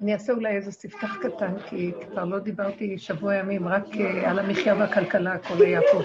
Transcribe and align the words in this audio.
אני 0.00 0.14
אעשה 0.14 0.32
אולי 0.32 0.56
איזה 0.56 0.72
ספתח 0.72 1.16
קטן, 1.22 1.54
כי 1.68 1.92
כבר 2.10 2.24
לא 2.24 2.38
דיברתי 2.38 2.98
שבוע 2.98 3.34
ימים, 3.34 3.68
רק 3.68 3.84
אה, 4.00 4.30
על 4.30 4.38
המחיה 4.38 4.74
והכלכלה, 4.74 5.32
הכל 5.32 5.62
היה 5.62 5.80
פה. 5.92 6.00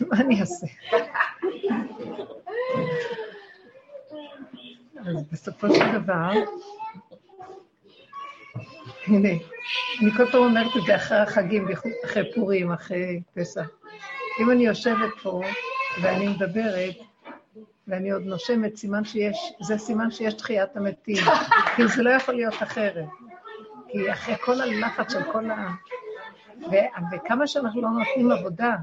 מה 0.10 0.16
אני 0.20 0.40
אעשה? 0.40 0.66
אז 4.96 5.24
בסופו 5.32 5.74
של 5.74 5.98
דבר, 6.02 6.30
הנה, 9.06 9.28
אני 10.02 10.10
כל 10.16 10.30
פעם 10.32 10.42
אומרת 10.42 10.76
את 10.76 10.82
זה 10.86 10.96
אחרי 10.96 11.18
החגים, 11.18 11.68
אחרי 12.04 12.34
פורים, 12.34 12.72
אחרי 12.72 13.20
פסח. 13.34 13.68
אם 14.40 14.50
אני 14.50 14.66
יושבת 14.66 15.10
פה 15.22 15.40
ואני 16.02 16.28
מדברת, 16.28 16.94
ואני 17.88 18.10
עוד 18.10 18.22
נושמת, 18.22 18.76
סימן 18.76 19.04
שיש, 19.04 19.52
זה 19.60 19.78
סימן 19.78 20.10
שיש 20.10 20.34
תחיית 20.34 20.76
המתים, 20.76 21.24
כי 21.76 21.88
זה 21.88 22.02
לא 22.02 22.10
יכול 22.10 22.34
להיות 22.34 22.54
אחרת. 22.62 23.06
כי 23.88 24.12
אחרי 24.12 24.34
כל 24.44 24.60
הלחץ 24.60 25.12
של 25.12 25.32
כל 25.32 25.50
ה... 25.50 25.70
ו... 26.70 26.74
וכמה 27.12 27.46
שאנחנו 27.46 27.82
לא 27.82 27.88
נותנים 27.88 28.32
עבודה, 28.32 28.76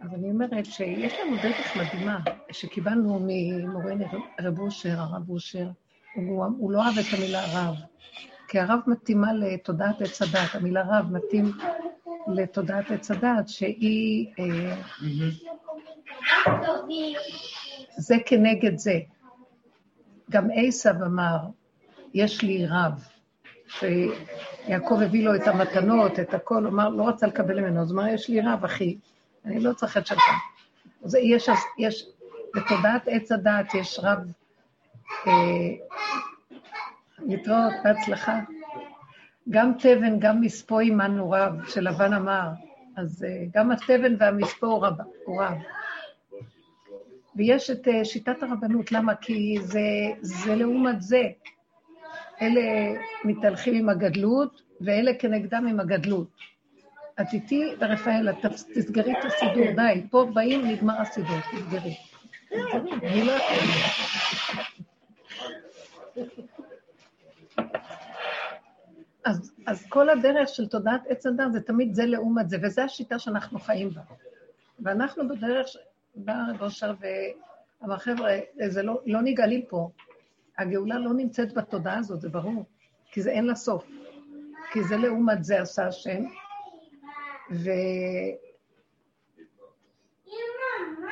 אז 0.00 0.14
אני 0.14 0.30
אומרת 0.30 0.66
שיש 0.66 1.14
לנו 1.20 1.36
דרך 1.42 1.76
מדהימה, 1.76 2.18
שקיבלנו 2.50 3.20
ממורנו 3.26 4.04
רב 4.40 4.58
אושר, 4.58 4.94
הרב 4.98 5.30
אושר, 5.30 5.66
הוא, 6.14 6.44
הוא 6.58 6.72
לא 6.72 6.82
אהב 6.82 6.98
את 6.98 7.18
המילה 7.18 7.42
רב, 7.52 7.74
כי 8.48 8.58
הרב 8.58 8.80
מתאימה 8.86 9.32
לתודעת 9.32 10.02
עץ 10.02 10.22
הדת, 10.22 10.54
המילה 10.54 10.82
רב 10.88 11.12
מתאים 11.12 11.52
לתודעת 12.28 12.90
עץ 12.90 13.10
הדת, 13.10 13.48
שהיא... 13.48 14.26
אה, 14.38 14.76
זה 17.96 18.16
כנגד 18.26 18.78
זה. 18.78 18.98
גם 20.30 20.48
עשב 20.54 20.94
אמר, 21.06 21.38
יש 22.14 22.42
לי 22.42 22.66
רב, 22.66 23.04
שיעקב 23.68 25.00
הביא 25.02 25.24
לו 25.24 25.34
את 25.34 25.46
המתנות, 25.46 26.20
את 26.20 26.34
הכל, 26.34 26.66
אמר, 26.66 26.88
לא 26.88 27.08
רצה 27.08 27.26
לקבל 27.26 27.60
ממנו, 27.60 27.82
אז 27.82 27.92
אמר, 27.92 28.06
יש 28.06 28.28
לי 28.28 28.40
רב, 28.40 28.64
אחי, 28.64 28.96
אני 29.44 29.60
לא 29.60 29.72
צריך 29.72 29.96
את 29.96 30.06
שלך. 30.06 30.24
אז 31.04 31.14
יש, 31.14 31.48
יש, 31.78 32.06
בתודעת 32.54 33.02
עץ 33.06 33.32
הדעת 33.32 33.74
יש 33.74 34.00
רב, 34.02 34.18
אה, 35.26 35.32
להתראות, 37.18 37.72
בהצלחה. 37.84 38.40
גם 39.50 39.72
תבן, 39.78 40.18
גם 40.18 40.40
מספו 40.40 40.80
עמנו 40.80 41.30
רב, 41.30 41.52
שלבן 41.68 42.12
אמר. 42.12 42.48
אז 42.96 43.24
אה, 43.28 43.44
גם 43.54 43.70
התבן 43.70 44.14
והמספו 44.18 44.66
הוא 44.66 44.86
רב. 44.86 44.94
הוא 45.24 45.42
רב. 45.42 45.54
ויש 47.36 47.70
את 47.70 47.88
אה, 47.88 48.04
שיטת 48.04 48.42
הרבנות, 48.42 48.92
למה? 48.92 49.14
כי 49.14 49.56
זה, 49.60 49.80
זה 50.20 50.54
לעומת 50.54 51.02
זה. 51.02 51.22
אלה 52.42 52.62
מתהלכים 53.24 53.74
עם 53.74 53.88
הגדלות, 53.88 54.62
ואלה 54.80 55.14
כנגדם 55.18 55.66
עם 55.66 55.80
הגדלות. 55.80 56.28
את 57.20 57.26
איתי, 57.32 57.74
רפאלה, 57.80 58.32
תסגרי 58.74 59.12
את 59.12 59.24
הסידור, 59.24 59.72
די, 59.76 60.02
פה 60.10 60.30
באים, 60.34 60.66
נגמר 60.66 61.00
הסידור, 61.00 61.36
תסגרי. 61.40 61.96
אני 63.02 63.24
לא. 63.24 63.34
אז, 69.66 69.86
כל 69.88 70.10
הדרך 70.10 70.48
של 70.48 70.68
תודעת 70.68 71.00
עץ 71.08 71.26
הדת 71.26 71.52
זה 71.52 71.60
תמיד 71.60 71.94
זה 71.94 72.06
לעומת 72.06 72.48
זה, 72.48 72.56
וזו 72.62 72.82
השיטה 72.82 73.18
שאנחנו 73.18 73.58
חיים 73.58 73.90
בה. 73.90 74.00
ואנחנו 74.80 75.28
בדרך, 75.28 75.66
בא 76.14 76.34
רב 76.50 76.62
אושר 76.62 76.94
ואמר, 77.00 77.98
חבר'ה, 77.98 78.38
זה 78.66 78.82
לא, 78.82 79.00
לא 79.06 79.20
נגאלים 79.22 79.62
פה. 79.68 79.90
הגאולה 80.58 80.98
לא 80.98 81.14
נמצאת 81.14 81.54
בתודעה 81.54 81.98
הזאת, 81.98 82.20
זה 82.20 82.28
ברור, 82.28 82.64
כי 83.10 83.22
זה 83.22 83.30
אין 83.30 83.46
לה 83.46 83.54
סוף. 83.54 83.84
כי 84.72 84.84
זה 84.84 84.96
לעומת 84.96 85.44
זה 85.44 85.60
עשה 85.60 85.86
השם, 85.86 86.24
ו... 87.50 87.70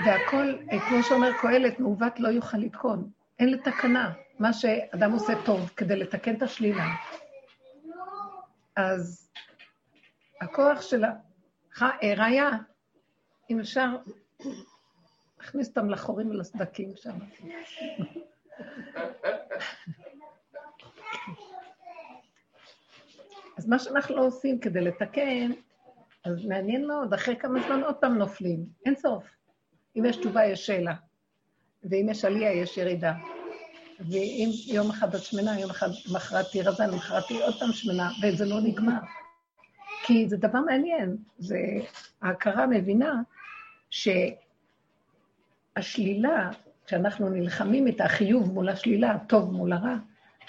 והכל, 0.05 0.57
כמו 0.89 1.03
שאומר 1.03 1.31
קהלת, 1.41 1.81
מעוות 1.81 2.21
לא 2.21 2.29
יוכל 2.29 2.59
לתקון. 2.59 3.11
אין 3.39 3.49
לתקנה. 3.53 4.13
מה 4.39 4.53
שאדם 4.53 5.13
עושה 5.13 5.33
טוב 5.45 5.71
כדי 5.77 5.97
לתקן 5.97 6.35
את 6.35 6.43
השלילה. 6.43 6.85
אז 8.77 9.31
הכוח 10.41 10.83
של 10.83 11.05
ה... 11.05 11.11
אה, 11.83 12.15
ראיה, 12.17 12.51
אם 13.51 13.61
אפשר, 13.61 13.97
נכניס 15.43 15.69
אותם 15.69 15.91
לחורים 15.91 16.31
ולסדקים 16.31 16.93
שם. 16.97 17.19
אז 23.57 23.69
מה 23.69 23.79
שאנחנו 23.79 24.17
לא 24.17 24.27
עושים 24.27 24.59
כדי 24.59 24.81
לתקן, 24.81 25.51
אז 26.25 26.47
מעניין 26.47 26.87
מאוד, 26.87 27.15
אחרי 27.15 27.37
כמה 27.37 27.61
זמן 27.67 27.83
עוד 27.83 27.95
פעם 27.95 28.19
נופלים, 28.19 28.67
אין 28.87 28.95
סוף. 28.95 29.25
אם 29.97 30.05
יש 30.05 30.17
תשובה, 30.17 30.47
יש 30.47 30.67
שאלה, 30.67 30.95
ואם 31.85 32.07
יש 32.11 32.25
עלייה, 32.25 32.53
יש 32.53 32.77
ירידה. 32.77 33.13
ואם 34.01 34.49
יום 34.67 34.91
אחד 34.91 35.15
את 35.15 35.21
שמנה, 35.21 35.61
יום 35.61 35.71
אחד 35.71 35.89
מחרת 36.13 36.47
תהיי 36.51 36.63
רזה, 36.63 36.87
מחרת 36.87 37.27
תהיי 37.27 37.43
עוד 37.43 37.55
פעם 37.61 37.73
שמנה, 37.73 38.11
וזה 38.23 38.45
לא 38.45 38.61
נגמר. 38.61 39.01
כי 40.07 40.29
זה 40.29 40.37
דבר 40.37 40.61
מעניין, 40.61 41.17
זה 41.39 41.59
ההכרה 42.23 42.67
מבינה 42.67 43.23
שהשלילה, 45.79 46.51
כשאנחנו 46.87 47.29
נלחמים 47.29 47.89
את 47.89 48.01
החיוב 48.01 48.53
מול 48.53 48.69
השלילה, 48.69 49.11
הטוב 49.11 49.53
מול 49.53 49.73
הרע, 49.73 49.97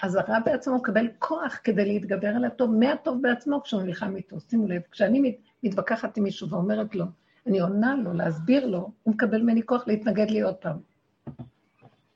אז 0.02 0.16
הרע 0.16 0.38
בעצמו 0.38 0.76
מקבל 0.76 1.08
כוח 1.18 1.60
כדי 1.64 1.84
להתגבר 1.84 2.28
על 2.28 2.44
הטוב, 2.44 2.76
מהטוב 2.76 3.22
בעצמו 3.22 3.62
כשהוא 3.62 3.82
נלחם 3.82 4.16
איתו. 4.16 4.40
שימו 4.40 4.68
לב, 4.68 4.82
כשאני 4.90 5.36
מתווכחת 5.62 6.16
עם 6.16 6.24
מישהו 6.24 6.50
ואומרת 6.50 6.94
לו, 6.94 7.04
אני 7.46 7.60
עונה 7.60 7.94
לו, 7.94 8.12
להסביר 8.12 8.66
לו, 8.66 8.90
הוא 9.02 9.14
מקבל 9.14 9.42
ממני 9.42 9.62
כוח 9.62 9.86
להתנגד 9.86 10.30
לי 10.30 10.40
עוד 10.40 10.54
פעם. 10.54 10.76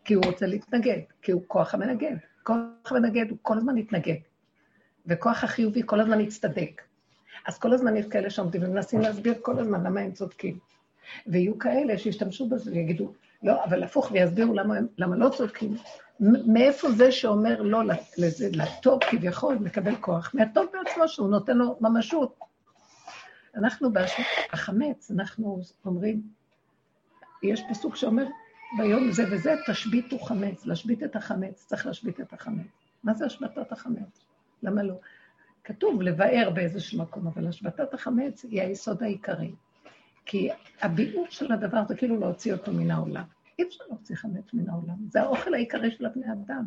כי 0.05 0.15
הוא 0.15 0.25
רוצה 0.25 0.47
להתנגד, 0.47 0.99
כי 1.23 1.33
הוא 1.33 1.43
כוח 1.47 1.75
המנגד. 1.75 2.17
כוח 2.43 2.57
המנגד 2.91 3.31
הוא 3.31 3.39
כל 3.43 3.57
הזמן 3.59 3.79
יתנגד, 3.79 4.15
וכוח 5.07 5.45
החיובי 5.45 5.83
כל 5.87 6.01
הזמן 6.01 6.21
יצטדק. 6.21 6.83
אז 7.47 7.59
כל 7.59 7.73
הזמן 7.73 7.97
יש 7.97 8.07
כאלה 8.07 8.31
שעומדים 8.31 8.63
ומנסים 8.65 9.01
להסביר 9.01 9.35
כל 9.43 9.59
הזמן 9.59 9.87
למה 9.87 10.01
הם 10.01 10.13
צודקים. 10.13 10.59
ויהיו 11.27 11.59
כאלה 11.59 11.99
שישתמשו 11.99 12.49
בזה 12.49 12.71
ויגידו, 12.73 13.13
לא, 13.43 13.65
אבל 13.65 13.83
הפוך, 13.83 14.11
ויסבירו 14.13 14.55
למה, 14.55 14.75
למה 14.99 15.17
לא 15.17 15.29
צודקים. 15.29 15.77
מאיפה 16.47 16.91
זה 16.91 17.13
שאומר 17.13 17.63
לא 17.63 17.81
לזה, 18.19 18.49
לטוב 18.53 19.01
כביכול, 19.11 19.55
מקבל 19.55 19.97
כוח? 19.97 20.31
מהטוב 20.35 20.67
בעצמו 20.73 21.09
שהוא 21.09 21.29
נותן 21.29 21.57
לו 21.57 21.77
ממשות. 21.81 22.39
אנחנו 23.55 23.89
החמץ, 24.53 25.11
אנחנו 25.11 25.61
אומרים, 25.85 26.23
יש 27.43 27.63
פסוק 27.71 27.97
שאומר, 27.97 28.27
ביום 28.79 29.13
זה 29.13 29.25
וזה 29.31 29.55
תשביתו 29.71 30.19
חמץ, 30.19 30.67
להשבית 30.67 31.03
את 31.03 31.17
החמץ, 31.17 31.65
צריך 31.67 31.87
להשבית 31.87 32.21
את 32.21 32.33
החמץ. 32.33 32.67
מה 33.05 33.15
זה 33.15 33.27
השבתת 33.27 33.73
החמץ? 33.73 34.25
למה 34.63 34.83
לא? 34.83 34.95
כתוב 35.65 36.03
לבאר 36.03 36.51
באיזשהו 36.55 36.99
מקום, 36.99 37.27
אבל 37.27 37.49
השבתת 37.49 37.95
החמץ 37.95 38.45
היא 38.45 38.63
היסוד 38.63 39.03
העיקרי. 39.03 39.53
כי 40.29 40.49
הביעור 40.81 41.27
של 41.31 41.53
הדבר 41.53 41.83
זה 41.89 41.97
כאילו 41.97 42.21
להוציא 42.21 42.53
אותו 42.53 42.73
מן 42.73 42.91
העולם. 42.91 43.25
אי 43.59 43.65
אפשר 43.65 43.85
להוציא 43.89 44.17
חמץ 44.17 44.55
מן 44.55 44.69
העולם, 44.69 44.97
זה 45.11 45.23
האוכל 45.23 45.55
העיקרי 45.55 45.91
של 45.91 46.07
הבני 46.07 46.33
אדם. 46.33 46.65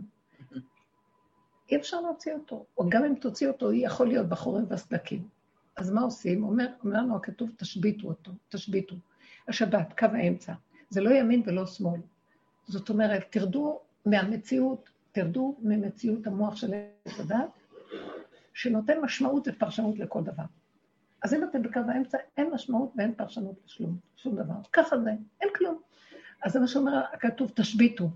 אי 1.72 1.76
אפשר 1.76 2.02
להוציא 2.02 2.34
אותו, 2.34 2.66
או 2.78 2.90
גם 2.90 3.04
אם 3.06 3.16
תוציא 3.16 3.48
אותו, 3.48 3.66
הוא 3.66 3.74
יכול 3.78 4.08
להיות 4.08 4.30
בחורים 4.30 4.66
והסדקים. 4.70 5.28
אז 5.76 5.92
מה 5.92 6.02
עושים? 6.02 6.44
אומר, 6.44 6.68
אומר 6.84 6.98
לנו 7.00 7.16
הכתוב, 7.16 7.52
תשביתו 7.58 8.08
אותו, 8.08 8.32
תשביתו. 8.50 8.96
השבת, 9.48 10.00
קו 10.00 10.06
האמצע. 10.06 10.54
זה 10.90 11.02
לא 11.02 11.10
ימין 11.10 11.44
ולא 11.46 11.66
שמאל. 11.66 12.00
זאת 12.68 12.90
אומרת, 12.90 13.24
תרדו 13.30 13.80
מהמציאות, 14.06 14.90
תרדו 15.12 15.58
ממציאות 15.62 16.28
המוח 16.28 16.56
של 16.56 16.74
עץ 17.06 17.20
הדת, 17.20 17.50
שנותן 18.54 19.00
משמעות 19.02 19.48
ופרשנות 19.48 20.00
לכל 20.00 20.24
דבר. 20.24 20.44
אז 21.24 21.34
אם 21.34 21.44
אתם 21.44 21.62
בקו 21.62 21.80
האמצע, 21.88 22.18
אין 22.38 22.50
משמעות 22.54 22.92
ואין 22.96 23.14
פרשנות 23.14 23.56
לשלום, 23.66 23.98
שום 24.18 24.36
דבר. 24.36 24.54
ככה 24.74 24.98
זה, 25.00 25.12
אין 25.42 25.50
כלום. 25.56 25.80
אז 26.44 26.54
זה 26.54 26.60
מה 26.60 26.68
שאומר 26.68 27.02
הכתוב, 27.14 27.52
תשביתו. 27.56 28.10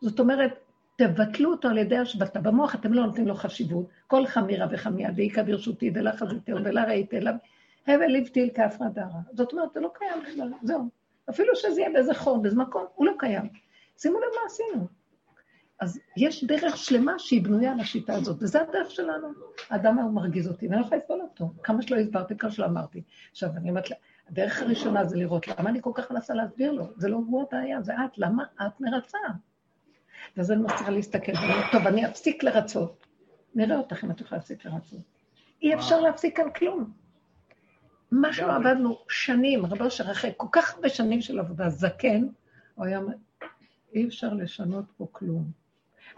זאת 0.00 0.20
אומרת, 0.20 0.52
תבטלו 0.96 1.50
אותו 1.50 1.68
על 1.68 1.78
ידי 1.78 1.98
השבתה. 1.98 2.40
במוח 2.40 2.74
אתם 2.74 2.92
לא 2.92 3.06
נותנים 3.06 3.28
לו 3.28 3.34
חשיבות. 3.34 3.86
כל 4.06 4.26
חמירה 4.26 4.66
וחמיה, 4.70 5.10
דאיכא 5.10 5.42
ברשותי, 5.42 5.90
דלה 5.90 6.16
חזיתהו, 6.16 6.58
דלה 6.58 6.84
ראיתי, 6.84 7.16
הבל 7.86 8.06
לבטיל 8.06 8.50
כאפרא 8.54 8.88
דרא. 8.88 9.20
זאת 9.32 9.52
אומרת, 9.52 9.72
זה 9.72 9.80
לא 9.80 9.90
קיים 9.94 10.22
בכלל, 10.22 10.52
זהו. 10.62 10.88
אפילו 11.30 11.56
שזה 11.56 11.80
יהיה 11.80 11.92
באיזה 11.92 12.14
חור, 12.14 12.42
באיזה 12.42 12.56
מקום, 12.56 12.84
הוא 12.94 13.06
לא 13.06 13.12
קיים. 13.18 13.48
שימו 13.98 14.18
לב 14.18 14.24
מה 14.34 14.40
עשינו. 14.46 14.86
אז 15.80 16.00
יש 16.16 16.44
דרך 16.44 16.76
שלמה 16.76 17.18
שהיא 17.18 17.44
בנויה 17.44 17.72
על 17.72 17.80
השיטה 17.80 18.14
הזאת, 18.14 18.36
וזה 18.42 18.60
הדרך 18.60 18.90
שלנו. 18.90 19.28
האדם 19.70 19.98
ההוא 19.98 20.12
מרגיז 20.12 20.48
אותי, 20.48 20.68
ואני 20.68 20.80
לא 20.80 20.86
יכולה 20.86 21.00
לסבול 21.00 21.20
אותו. 21.20 21.52
כמה 21.62 21.82
שלא 21.82 21.96
הסברתי, 21.96 22.36
כמה 22.36 22.50
שלא 22.50 22.66
אמרתי. 22.66 23.02
עכשיו, 23.30 23.50
אני 23.56 23.70
אומרת 23.70 23.90
לה, 23.90 23.96
הדרך 24.28 24.62
הראשונה 24.62 25.04
זה 25.04 25.16
לראות 25.16 25.48
למה 25.48 25.70
אני 25.70 25.82
כל 25.82 25.90
כך 25.94 26.10
מנסה 26.10 26.34
להסביר 26.34 26.72
לו. 26.72 26.84
זה 26.96 27.08
לא 27.08 27.16
הוא 27.16 27.42
הבעיה, 27.42 27.82
זה 27.82 27.92
את. 27.94 28.18
למה 28.18 28.44
את 28.66 28.80
מרצה? 28.80 29.18
ואז 30.36 30.50
אני 30.50 30.62
מפסיקה 30.62 30.90
להסתכל, 30.90 31.32
ואני 31.32 31.62
טוב, 31.72 31.86
אני 31.86 32.06
אפסיק 32.06 32.42
לרצות. 32.42 33.06
נראה 33.54 33.76
אותך 33.76 34.04
אם 34.04 34.10
את 34.10 34.20
יכולה 34.20 34.38
להפסיק 34.38 34.64
לרצות. 34.64 35.00
אי 35.62 35.74
אפשר 35.74 36.00
להפסיק 36.00 36.36
כאן 36.36 36.50
כלום. 36.50 36.92
מה 38.10 38.32
שלא 38.32 38.56
עבדנו 38.56 38.98
שנים, 39.08 39.66
רבו 39.66 39.84
אושר, 39.84 40.10
אחרי 40.10 40.32
כל 40.36 40.46
כך 40.52 40.74
הרבה 40.74 40.88
שנים 40.88 41.20
של 41.20 41.38
עבודה, 41.38 41.68
זקן, 41.68 42.26
הוא 42.74 42.86
היה 42.86 42.98
אומר, 42.98 43.14
אי 43.94 44.06
אפשר 44.06 44.34
לשנות 44.34 44.84
פה 44.96 45.06
כלום. 45.12 45.63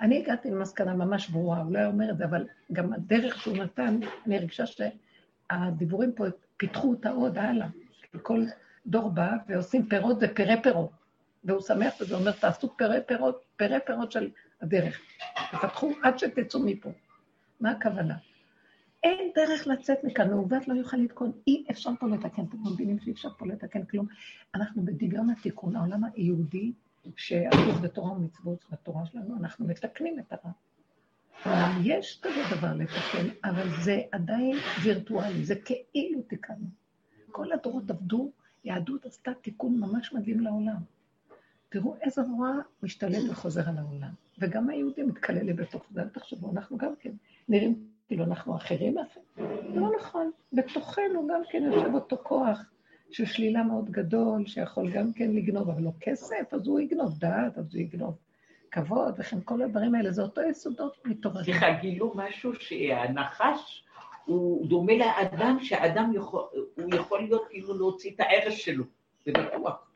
אני 0.00 0.19
הגעתי 0.19 0.50
למסקנה 0.50 0.94
ממש 0.94 1.28
ברורה, 1.28 1.58
הוא 1.58 1.72
לא 1.72 1.78
היה 1.78 1.87
אומר 1.87 2.10
את 2.10 2.19
זה, 2.19 2.25
אבל 2.25 2.46
גם 2.72 2.93
הדרך 2.93 3.43
שהוא 3.43 3.56
נתן, 3.56 3.98
אני 4.26 4.37
הרגישה 4.37 4.64
שהדיבורים 4.66 6.12
פה 6.12 6.25
פיתחו 6.56 6.90
אותה 6.90 7.10
עוד 7.10 7.38
הלאה. 7.38 7.66
כל 8.22 8.44
דור 8.87 9.10
בא 9.10 9.32
ועושים 9.48 9.87
פירות 9.88 10.16
ופרי 10.20 10.62
פירות. 10.62 10.90
והוא 11.44 11.60
שמח 11.60 11.94
וזה 12.00 12.14
אומר, 12.14 12.32
תעשו 12.32 12.76
פרי 12.76 12.98
פירות, 13.06 13.43
פרי 13.56 13.78
פירות 13.87 14.12
של 14.12 14.31
הדרך. 14.60 15.00
תפתחו 15.52 15.93
עד 16.02 16.19
שתצאו 16.19 16.60
מפה. 16.60 16.90
מה 17.60 17.70
הכוונה? 17.70 18.14
אין 19.02 19.31
דרך 19.34 19.66
לצאת 19.66 20.04
מכאן, 20.04 20.31
מעוות 20.31 20.69
לא 20.69 20.75
יוכל 20.75 20.96
לתקון, 20.96 21.32
אי 21.46 21.64
אפשר 21.70 21.90
פה 22.00 22.06
לתקן, 22.08 22.43
אתם 22.43 22.58
מבינים 22.72 22.98
שאי 22.98 23.12
אפשר 23.12 23.28
פה 23.38 23.46
לתקן 23.46 23.84
כלום. 23.84 24.06
אנחנו 24.54 24.84
בדמיון 24.84 25.31
התיקון, 25.31 25.76
העולם 25.76 26.02
היהודי, 26.14 26.72
שעטוף 27.17 27.81
בתורה 27.82 28.12
ומצוות 28.12 28.64
בתורה 28.73 29.06
שלנו, 29.06 29.37
אנחנו 29.37 29.67
מתקנים 29.67 30.19
את 30.19 30.32
הרע. 30.32 30.53
יש 31.82 32.20
כזה 32.23 32.56
דבר 32.56 32.75
לתקן, 32.75 33.29
אבל 33.44 33.69
זה 33.85 34.03
עדיין 34.12 34.56
וירטואלי, 34.82 35.44
זה 35.44 35.55
כאילו 35.56 36.23
תיקנו. 36.23 36.67
כל 37.31 37.53
הדורות 37.53 37.91
עבדו, 37.91 38.31
יהדות 38.64 39.06
עשתה 39.06 39.31
תיקון 39.43 39.81
ממש 39.81 40.12
מדהים 40.12 40.41
לעולם. 40.41 40.82
תראו 41.69 41.97
איזה 42.00 42.23
רוע 42.23 42.53
משתלט 42.82 43.31
וחוזר 43.31 43.69
על 43.69 43.79
העולם. 43.79 44.11
וגם 44.38 44.70
היהודים 44.70 45.08
מתקללים 45.08 45.56
בתוך 45.56 45.87
זה, 45.91 46.03
אל 46.03 46.08
תחשבו, 46.08 46.50
אנחנו 46.50 46.79
גם 46.79 46.93
כן 47.00 47.12
נראים 47.49 47.88
כאילו 48.06 48.25
אנחנו 48.25 48.56
אחרים 48.56 48.94
מאחרים. 48.94 49.25
לא 49.75 49.91
נכון, 49.99 50.31
בתוכנו 50.53 51.26
גם 51.29 51.41
כן 51.50 51.62
יושב 51.62 51.94
אותו 51.94 52.17
כוח 52.23 52.64
של 53.11 53.26
שלילה 53.26 53.62
מאוד 53.62 53.91
גדול, 53.91 54.47
שיכול 54.47 54.91
גם 54.91 55.12
כן 55.12 55.31
לגנוב, 55.31 55.70
אבל 55.70 55.82
לא 55.82 55.91
כסף, 56.00 56.55
אז 56.55 56.67
הוא 56.67 56.81
יגנוב 56.81 57.19
דעת, 57.19 57.58
אז 57.58 57.75
הוא 57.75 57.82
יגנוב 57.82 58.19
כבוד, 58.70 59.14
וכן 59.19 59.41
כל 59.44 59.62
הדברים 59.62 59.94
האלה, 59.94 60.12
זה 60.12 60.23
אותו 60.23 60.43
יסודות 60.43 60.97
מתורתו. 61.05 61.44
סליחה, 61.44 61.67
גילו 61.81 62.12
משהו 62.17 62.53
שהנחש 62.55 63.85
הוא 64.25 64.69
דומה 64.69 64.93
לאדם, 64.97 65.58
שאדם 65.61 66.12
יכול, 66.14 66.43
הוא 66.76 66.94
יכול 66.94 67.23
להיות 67.23 67.47
כאילו 67.50 67.79
להוציא 67.79 68.11
את 68.14 68.20
הערך 68.20 68.53
שלו, 68.53 68.85
זה 69.26 69.32
בטוח. 69.32 69.87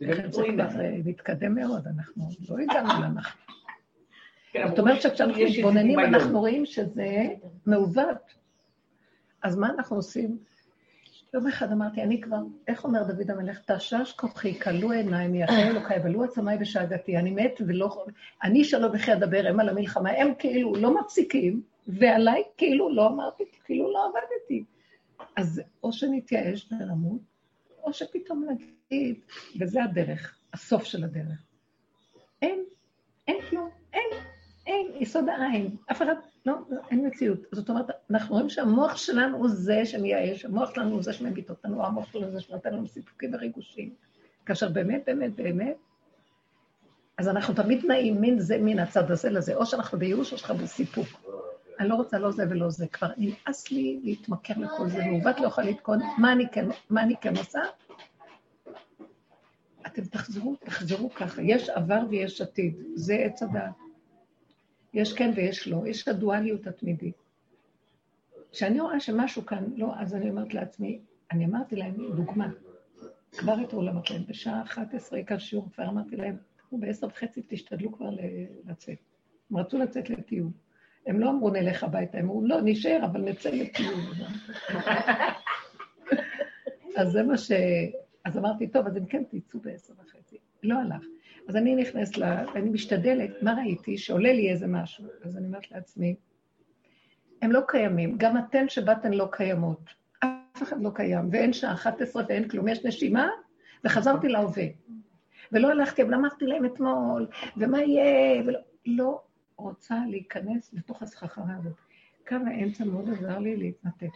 זה 0.00 0.06
כבר 0.32 0.80
אה, 0.80 0.96
מתקדם 1.04 1.54
מאוד, 1.54 1.86
אנחנו 1.86 2.28
לא 2.48 2.62
הגענו 2.62 3.02
לנחש. 3.02 3.36
כן, 4.52 4.68
זאת 4.68 4.78
אומרת 4.78 5.02
שכשאנחנו 5.02 5.42
מתבוננים, 5.42 5.98
אנחנו 5.98 6.40
רואים 6.40 6.66
שזה 6.66 7.22
מעוות. 7.66 8.34
אז 9.42 9.56
מה 9.56 9.68
אנחנו 9.70 9.96
עושים? 9.96 10.38
יום 11.34 11.46
אחד 11.46 11.72
אמרתי, 11.72 12.02
אני 12.02 12.20
כבר, 12.20 12.36
איך 12.68 12.84
אומר 12.84 13.02
דוד 13.02 13.30
המלך, 13.30 13.60
תשש 13.66 14.12
כוחי, 14.12 14.60
כלו 14.60 14.90
עיניי, 14.90 15.28
מיחי 15.28 15.62
אלוקיי, 15.62 16.00
ולו 16.04 16.24
עצמי 16.24 16.56
בשאגתי, 16.60 17.16
אני 17.16 17.30
מת 17.30 17.60
ולא... 17.66 18.04
אני 18.42 18.64
שלא 18.64 18.88
בכי 18.88 19.12
אדבר, 19.12 19.46
הם 19.48 19.60
על 19.60 19.68
המלחמה, 19.68 20.10
הם 20.10 20.34
כאילו 20.38 20.74
לא 20.74 21.00
מפסיקים, 21.00 21.62
ועליי 21.88 22.42
כאילו 22.56 22.94
לא 22.94 23.06
אמרתי, 23.06 23.44
כאילו 23.64 23.92
לא 23.92 24.06
עבדתי. 24.06 24.64
אז 25.36 25.62
או 25.82 25.92
שנתייאש 25.92 26.72
ונמות, 26.72 27.20
או 27.82 27.92
שפתאום 27.92 28.46
נגיד, 28.50 29.16
וזה 29.60 29.84
הדרך, 29.84 30.38
הסוף 30.52 30.84
של 30.84 31.04
הדרך. 31.04 31.42
אין, 32.42 32.64
אין 33.28 33.36
כלום, 33.50 33.68
אין. 33.92 34.33
אין, 34.66 34.86
יסוד 35.00 35.28
העין. 35.28 35.76
אף 35.90 36.02
אחד, 36.02 36.14
לא, 36.46 36.54
לא, 36.70 36.80
אין 36.90 37.06
מציאות. 37.06 37.38
זאת 37.52 37.68
אומרת, 37.68 37.86
אנחנו 38.10 38.34
רואים 38.34 38.50
שהמוח 38.50 38.96
שלנו 38.96 39.36
הוא 39.36 39.48
זה 39.48 39.84
שמייאש, 39.84 40.44
המוח 40.44 40.74
שלנו 40.74 40.90
הוא 40.90 41.02
זה 41.02 41.12
שמביט 41.12 41.50
אותנו, 41.50 41.86
המוח 41.86 42.12
שלנו 42.12 42.24
הוא 42.24 42.32
זה 42.32 42.40
שנותן 42.40 42.74
לנו 42.74 42.88
סיפוקים 42.88 43.34
וריגושים. 43.34 43.94
כאשר 44.46 44.68
באמת, 44.68 45.02
באמת, 45.06 45.36
באמת, 45.36 45.76
אז 47.18 47.28
אנחנו 47.28 47.54
תמיד 47.54 47.84
נעים 47.86 48.20
מין 48.20 48.38
זה, 48.38 48.58
מן 48.60 48.78
הצד 48.78 49.10
הזה 49.10 49.30
לזה, 49.30 49.54
או 49.54 49.66
שאנחנו 49.66 49.98
בייאוש 49.98 50.32
או 50.32 50.38
שאנחנו 50.38 50.56
בסיפוק. 50.56 51.06
אני 51.80 51.88
לא 51.88 51.94
רוצה 51.94 52.18
לא 52.18 52.30
זה 52.30 52.44
ולא 52.50 52.70
זה. 52.70 52.86
כבר 52.86 53.08
נמאס 53.16 53.70
לי 53.70 54.00
להתמכר 54.04 54.54
לכל 54.56 54.88
זה, 54.88 55.04
מעוות 55.04 55.40
לא 55.40 55.46
יכול 55.46 55.64
לתקון, 55.64 55.98
כן, 56.52 56.68
מה 56.90 57.02
אני 57.02 57.14
כן 57.20 57.36
עושה? 57.36 57.60
אתם 59.86 60.04
תחזרו, 60.04 60.56
תחזרו 60.64 61.10
ככה. 61.10 61.42
יש 61.42 61.68
עבר 61.68 62.00
ויש 62.10 62.40
עתיד, 62.40 62.74
זה 62.94 63.14
עץ 63.14 63.42
הדעת. 63.42 63.83
יש 64.94 65.12
כן 65.12 65.30
ויש 65.36 65.68
לא, 65.68 65.86
יש 65.86 66.08
הדואליות 66.08 66.66
התמידית. 66.66 67.14
כשאני 68.52 68.80
רואה 68.80 69.00
שמשהו 69.00 69.46
כאן 69.46 69.64
לא, 69.76 69.92
אז 69.98 70.14
אני 70.14 70.30
אומרת 70.30 70.54
לעצמי, 70.54 71.00
אני 71.32 71.44
אמרתי 71.44 71.76
להם 71.76 71.94
דוגמה, 72.16 72.48
כבר 73.32 73.64
אתמול 73.64 73.88
אמרתי 73.88 74.12
להם, 74.12 74.22
בשעה 74.28 74.62
11 74.62 75.22
כאן 75.22 75.38
שיעור, 75.38 75.68
כבר 75.74 75.88
אמרתי 75.88 76.16
להם, 76.16 76.36
תראו, 76.56 76.80
בעשר 76.80 77.06
וחצי 77.06 77.42
תשתדלו 77.48 77.92
כבר 77.92 78.10
לצאת. 78.64 78.98
הם 79.50 79.56
רצו 79.56 79.78
לצאת 79.78 80.10
לטיול. 80.10 80.48
הם 81.06 81.20
לא 81.20 81.30
אמרו 81.30 81.50
נלך 81.50 81.84
הביתה, 81.84 82.18
הם 82.18 82.24
אמרו, 82.24 82.46
לא, 82.46 82.56
נשאר, 82.64 83.00
אבל 83.04 83.20
נצא 83.20 83.50
לטיול. 83.50 83.94
אז 86.98 87.12
זה 87.12 87.22
מה 87.22 87.38
ש... 87.38 87.52
אז 88.24 88.38
אמרתי, 88.38 88.68
טוב, 88.68 88.86
אז 88.86 88.96
אם 88.96 89.06
כן, 89.06 89.22
תצאו 89.30 89.60
בעשר 89.60 89.94
וחצי. 89.98 90.36
לא 90.62 90.78
הלך. 90.78 91.04
אז 91.48 91.56
אני 91.56 91.74
נכנסת, 91.76 92.16
לה, 92.16 92.44
ואני 92.54 92.70
משתדלת, 92.70 93.42
מה 93.42 93.54
ראיתי? 93.54 93.98
שעולה 93.98 94.32
לי 94.32 94.50
איזה 94.50 94.66
משהו. 94.66 95.04
אז 95.22 95.36
אני 95.36 95.46
אומרת 95.46 95.70
לעצמי, 95.70 96.14
הם 97.42 97.52
לא 97.52 97.60
קיימים, 97.68 98.14
גם 98.18 98.38
אתן 98.38 98.68
שבאתן 98.68 99.12
לא 99.12 99.28
קיימות. 99.32 99.90
אף 100.18 100.62
אחד 100.62 100.82
לא 100.82 100.90
קיים, 100.94 101.28
ואין 101.32 101.52
שעה 101.52 101.72
11 101.72 102.22
ואין 102.28 102.48
כלום, 102.48 102.68
יש 102.68 102.84
נשימה, 102.84 103.28
וחזרתי 103.84 104.28
להווה. 104.28 104.64
ולא 105.52 105.70
הלכתי, 105.70 106.02
אבל 106.02 106.14
אמרתי 106.14 106.46
להם 106.46 106.64
אתמול, 106.64 107.26
ומה 107.56 107.82
יהיה, 107.82 108.42
ולא... 108.46 108.58
לא 108.86 109.22
רוצה 109.56 109.94
להיכנס 110.08 110.72
לתוך 110.72 111.02
הסחרחרה 111.02 111.56
הזאת. 111.58 111.76
קו 112.28 112.36
האמצע 112.46 112.84
מאוד 112.84 113.10
עזר 113.10 113.38
לי 113.38 113.56
להתנתק. 113.56 114.12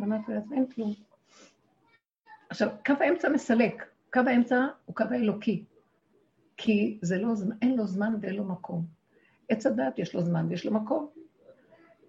ואמרתי 0.00 0.32
לעצמי, 0.32 0.56
אין 0.56 0.66
כלום. 0.66 0.92
עכשיו, 2.48 2.68
קו 2.86 2.92
האמצע 3.00 3.28
מסלק, 3.28 3.84
קו 4.12 4.20
האמצע 4.26 4.66
הוא 4.84 4.96
קו 4.96 5.04
האלוקי. 5.10 5.64
כי 6.64 6.98
זה 7.02 7.18
לא, 7.18 7.32
אין 7.62 7.76
לו 7.76 7.86
זמן 7.86 8.14
ואין 8.20 8.34
לו 8.34 8.44
מקום. 8.44 8.86
עץ 9.48 9.66
הדת 9.66 9.98
יש 9.98 10.14
לו 10.14 10.22
זמן 10.22 10.46
ויש 10.48 10.66
לו 10.66 10.72
מקום. 10.72 11.08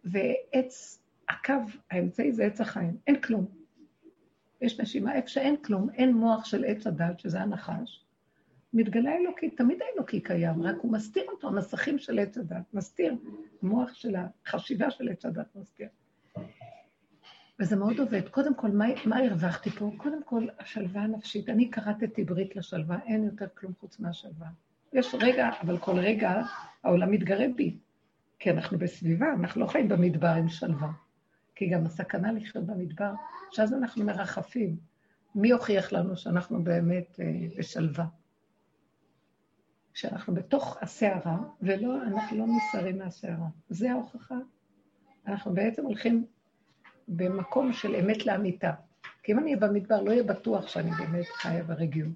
ועץ, 0.04 1.04
הקו 1.30 1.54
האמצעי 1.92 2.32
זה 2.32 2.46
עץ 2.46 2.62
החיים, 2.62 2.98
אין 3.08 3.22
כלום. 3.22 3.46
יש 4.62 4.80
נשימה, 4.80 5.16
איפה 5.16 5.28
שאין 5.28 5.58
כלום, 5.58 5.90
אין 5.90 6.14
מוח 6.14 6.46
של 6.46 6.66
עץ 6.66 6.88
הדת, 6.88 7.20
שזה 7.20 7.42
הנחש, 7.42 8.06
מתגלה 8.74 9.16
אלוקי, 9.16 9.50
תמיד 9.50 9.80
האלוקי 9.82 10.22
קיים, 10.22 10.62
רק 10.62 10.76
הוא 10.82 10.92
מסתיר 10.92 11.24
אותו, 11.28 11.48
המסכים 11.48 12.00
של 12.00 12.20
עץ 12.20 12.38
הדת, 12.38 12.74
מסתיר, 12.74 13.16
מוח 13.62 13.94
של 13.94 14.16
החשיבה 14.16 14.92
של 14.92 15.10
עץ 15.10 15.26
הדת 15.26 15.56
מסתיר. 15.56 15.88
וזה 17.60 17.76
מאוד 17.76 18.00
עובד. 18.00 18.30
קודם 18.30 18.56
כל, 18.56 18.68
מה, 18.68 18.86
מה 19.06 19.18
הרווחתי 19.18 19.70
פה? 19.70 19.92
קודם 19.98 20.24
כל, 20.24 20.48
השלווה 20.60 21.02
הנפשית. 21.02 21.50
אני 21.50 21.70
קראתי 21.70 22.24
ברית 22.24 22.56
לשלווה, 22.56 22.98
אין 23.06 23.24
יותר 23.24 23.46
כלום 23.56 23.74
חוץ 23.80 24.00
מהשלווה. 24.00 24.48
יש 24.94 25.16
רגע, 25.22 25.50
אבל 25.62 25.78
כל 25.78 26.00
רגע 26.00 26.42
העולם 26.84 27.12
מתגרה 27.12 27.46
בי. 27.56 27.78
כי 28.40 28.52
אנחנו 28.52 28.78
בסביבה, 28.78 29.34
אנחנו 29.34 29.62
לא 29.62 29.68
חיים 29.68 29.88
במדבר 29.88 30.28
עם 30.28 30.50
שלווה. 30.50 30.92
כי 31.56 31.70
גם 31.70 31.86
הסכנה 31.86 32.32
לחיות 32.32 32.66
במדבר, 32.66 33.12
שאז 33.52 33.74
אנחנו 33.74 34.06
מרחפים. 34.06 34.78
מי 35.36 35.52
הוכיח 35.52 35.92
לנו 35.94 36.18
שאנחנו 36.18 36.64
באמת 36.64 37.20
אה, 37.20 37.26
בשלווה? 37.58 38.06
שאנחנו 39.94 40.34
בתוך 40.34 40.78
הסערה, 40.82 41.38
ולא, 41.62 42.04
אנחנו 42.04 42.38
לא 42.38 42.46
נסערים 42.48 42.98
מהסערה. 42.98 43.48
זה 43.70 43.92
ההוכחה. 43.92 44.38
אנחנו 45.28 45.54
בעצם 45.54 45.86
הולכים 45.86 46.26
במקום 47.08 47.74
של 47.74 47.96
אמת 47.96 48.26
לאמיתה. 48.26 48.72
כי 49.24 49.32
אם 49.32 49.40
אני 49.40 49.46
אהיה 49.46 49.68
במדבר, 49.68 50.02
לא 50.02 50.12
יהיה 50.12 50.24
בטוח 50.24 50.68
שאני 50.68 50.92
באמת 50.92 51.26
חיה 51.26 51.64
ברגיעות. 51.64 52.14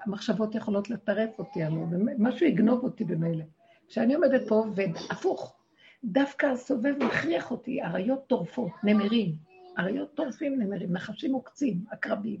המחשבות 0.00 0.54
יכולות 0.54 0.90
לטרף 0.90 1.38
אותי, 1.38 1.62
הלוא, 1.62 1.86
משהו 2.18 2.46
יגנוב 2.46 2.84
אותי 2.84 3.04
במילא. 3.04 3.44
כשאני 3.88 4.14
עומדת 4.14 4.48
פה, 4.48 4.64
והפוך, 4.74 5.56
דווקא 6.04 6.46
הסובב 6.46 6.94
מכריח 7.04 7.50
אותי, 7.50 7.82
אריות 7.82 8.26
טורפות, 8.26 8.72
נמרים, 8.84 9.34
אריות 9.78 10.14
טורפים 10.14 10.62
נמרים, 10.62 10.92
נחשים 10.92 11.32
עוקצים, 11.32 11.84
עקרבים. 11.90 12.40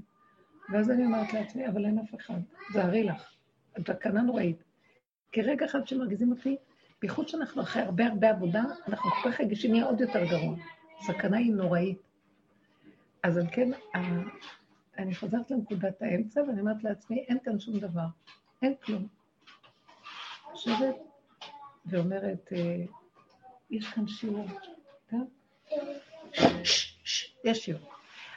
ואז 0.72 0.90
אני 0.90 1.04
אומרת 1.04 1.32
לעצמי, 1.32 1.68
אבל 1.68 1.84
אין 1.84 1.98
אף 1.98 2.14
אחד, 2.14 2.40
זהרי 2.72 3.04
לך, 3.04 3.32
זו 3.76 3.82
תקנה 3.84 4.22
נוראית. 4.22 4.62
כי 5.32 5.42
רגע 5.42 5.66
אחד 5.66 5.86
שמרגיזים 5.86 6.30
אותי, 6.30 6.56
בייחוד 7.00 7.28
שאנחנו 7.28 7.62
אחרי 7.62 7.82
הרבה 7.82 8.06
הרבה 8.06 8.30
עבודה, 8.30 8.62
אנחנו 8.88 9.10
כל 9.10 9.30
כך 9.30 9.40
רגישים, 9.40 9.72
נהיה 9.72 9.84
עוד 9.84 10.00
יותר 10.00 10.24
גרוע. 10.24 10.56
הסכנה 11.00 11.36
היא 11.36 11.52
נוראית. 11.52 11.98
אז 13.22 13.36
על 13.36 13.46
כן, 13.52 13.70
אני 14.98 15.14
חוזרת 15.14 15.50
לנקודת 15.50 16.02
האמצע 16.02 16.40
ואני 16.42 16.60
אומרת 16.60 16.84
לעצמי, 16.84 17.18
אין 17.18 17.38
כאן 17.44 17.60
שום 17.60 17.78
דבר, 17.78 18.06
אין 18.62 18.74
כלום. 18.84 19.06
יושבת 20.50 20.96
ואומרת, 21.86 22.52
אה, 22.52 22.84
יש 23.70 23.88
כאן 23.88 24.06
שיעור? 24.06 24.46
יש 27.44 27.64
שיעור. 27.64 27.92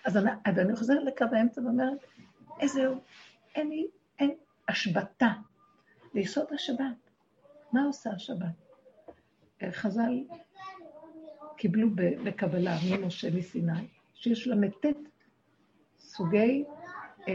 אז 0.06 0.18
אני, 0.18 0.32
אז 0.46 0.60
אני 0.60 0.76
חוזרת 0.76 1.04
לקו 1.06 1.26
האמצע 1.32 1.62
ואומרת, 1.62 2.06
איזה 2.60 2.82
יום, 2.82 3.00
אין 3.56 3.70
לי, 3.70 3.88
אין 4.20 4.36
השבתה 4.68 5.34
ליסוד 6.14 6.48
השבת. 6.54 7.10
מה 7.72 7.84
עושה 7.84 8.12
השבת? 8.12 8.46
חז"ל 9.72 10.24
קיבלו 11.62 11.88
בקבלה 12.24 12.78
ממשה 12.90 13.32
מסיני, 13.32 13.88
שיש 14.14 14.48
לה 14.48 14.56
מ"ט 14.56 14.86
סוגי 16.00 16.64
אה, 17.28 17.34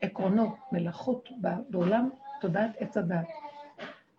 עקרונות, 0.00 0.54
מלאכות 0.72 1.28
בעולם, 1.70 2.10
תודעת 2.40 2.70
עץ 2.78 2.96
הדת. 2.96 3.26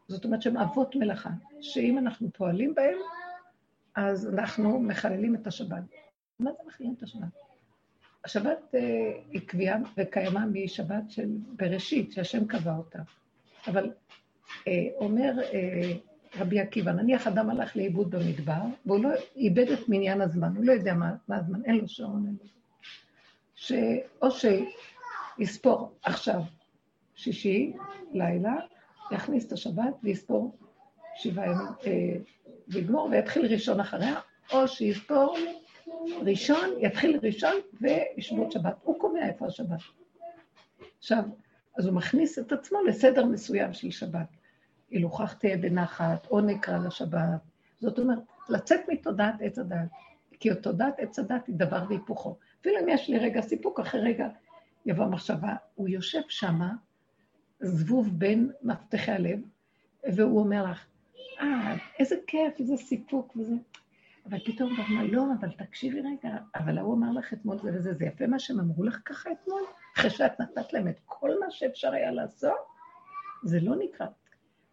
זאת 0.08 0.26
אומרת 0.26 0.42
שהן 0.42 0.58
אבות 0.58 0.96
מלאכה, 0.96 1.30
שאם 1.62 1.98
אנחנו 1.98 2.30
פועלים 2.34 2.76
בהן, 2.76 2.98
אז 3.96 4.30
אנחנו 4.34 4.80
מחללים 4.80 5.36
את 5.36 5.48
השבת. 5.48 5.84
מה 6.40 6.52
זה 6.52 6.58
מחללים 6.68 6.94
את 6.98 7.04
השבת? 7.04 7.28
השבת 8.26 8.76
אה, 8.76 8.80
היא 9.32 9.42
קביעה 9.48 9.78
וקיימה 9.98 10.46
משבת 10.46 11.12
של 11.12 11.30
בראשית, 11.56 12.12
שהשם 12.12 12.48
קבע 12.48 12.76
אותה. 12.76 13.00
אבל 13.68 13.92
אה, 14.68 14.88
אומר 14.96 15.34
אה, 15.54 15.94
רבי 16.40 16.60
עקיבא, 16.60 16.92
נניח 16.92 17.28
אדם 17.28 17.50
הלך 17.50 17.76
לאיבוד 17.76 18.16
במדבר, 18.16 18.62
והוא 18.86 19.04
לא 19.04 19.10
איבד 19.36 19.72
את 19.72 19.90
מניין 19.90 20.22
הזמן, 20.22 20.56
הוא 20.56 20.66
לא 20.66 20.72
יודע 20.72 20.94
מה, 20.94 21.16
מה 21.28 21.38
הזמן, 21.38 21.66
אין 21.66 21.76
לו 21.76 21.88
שעון, 21.88 22.26
אין 22.26 22.38
לו... 22.42 22.50
שאו 23.56 24.28
שיספור 25.40 25.92
עכשיו 26.04 26.42
שישי, 27.16 27.74
לילה, 28.14 28.56
יכניס 29.12 29.48
את 29.48 29.52
השבת 29.52 29.94
ויספור 30.04 30.58
שבעה 31.16 31.46
ימים, 31.46 31.68
אה, 31.86 32.16
ויגמור 32.68 33.10
ויתחיל 33.12 33.46
ראשון 33.46 33.80
אחריה, 33.80 34.20
או 34.54 34.68
שיספור 34.68 35.38
ראשון, 36.26 36.70
יתחיל 36.80 37.20
ראשון 37.24 37.54
וישבות 37.82 38.52
שבת. 38.52 38.76
הוא 38.84 39.00
קובע 39.00 39.28
איפה 39.28 39.48
השבת. 39.48 39.80
עכשיו, 41.00 41.24
אז 41.78 41.86
הוא 41.86 41.94
מכניס 41.94 42.40
את 42.40 42.52
עצמו 42.52 42.84
לסדר 42.84 43.26
מסוים 43.26 43.74
של 43.74 43.92
שבת. 43.92 44.28
הילוכך 44.94 45.34
תהיה 45.34 45.58
בנחת, 45.58 46.28
או 46.32 46.42
נקרא 46.42 46.78
לשבת. 46.78 47.42
זאת 47.80 48.00
אומרת, 48.00 48.20
לצאת 48.50 48.80
מתודעת 48.88 49.36
עץ 49.42 49.60
הדת. 49.60 49.90
כי 50.40 50.50
תודעת 50.56 51.00
עץ 51.00 51.20
הדת 51.20 51.48
היא 51.48 51.56
דבר 51.56 51.84
והיפוכו. 51.90 52.38
אפילו 52.62 52.80
אם 52.80 52.90
יש 52.90 53.10
לי 53.10 53.20
רגע 53.20 53.42
סיפוק, 53.42 53.80
אחרי 53.80 54.02
רגע 54.02 54.28
יבוא 54.86 55.06
מחשבה. 55.06 55.56
הוא 55.76 55.90
יושב 55.90 56.22
שמה, 56.30 56.74
זבוב 57.60 58.20
בין 58.20 58.52
מפתחי 58.62 59.12
הלב, 59.12 59.40
והוא 60.14 60.40
אומר 60.40 60.72
לך, 60.72 60.86
אה, 61.40 61.76
איזה 62.00 62.16
כיף, 62.28 62.60
איזה 62.60 62.78
סיפוק 62.78 63.38
וזה. 63.38 63.56
אבל 64.30 64.40
פתאום 64.46 64.76
הוא 64.76 64.86
אמר, 64.86 65.04
לא, 65.12 65.26
אבל 65.40 65.52
תקשיבי 65.52 66.02
רגע, 66.02 66.38
אבל 66.56 66.78
ההוא 66.78 66.96
אמר 66.96 67.12
לך 67.12 67.34
אתמול 67.34 67.58
זה 67.60 67.70
וזה, 67.74 67.94
זה 67.94 68.06
יפה 68.06 68.28
מה 68.28 68.40
שהם 68.40 68.60
אמרו 68.60 68.84
לך 68.84 69.00
ככה 69.06 69.30
אתמול? 69.32 69.62
אחרי 69.98 70.10
שאת 70.10 70.42
נתת 70.42 70.74
להם 70.74 70.88
את 70.88 71.00
כל 71.06 71.40
מה 71.40 71.52
שאפשר 71.52 71.94
היה 71.94 72.12
לעשות? 72.12 72.58
זה 73.44 73.60
לא 73.60 73.76
נקרא. 73.76 74.08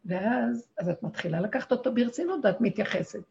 ואז, 0.04 0.69
אז 0.78 0.88
את 0.88 1.02
מתחילה 1.02 1.40
לקחת 1.40 1.73
אותו 1.73 1.95
ברצינות 1.95 2.45
ואת 2.45 2.61
מתייחסת. 2.61 3.23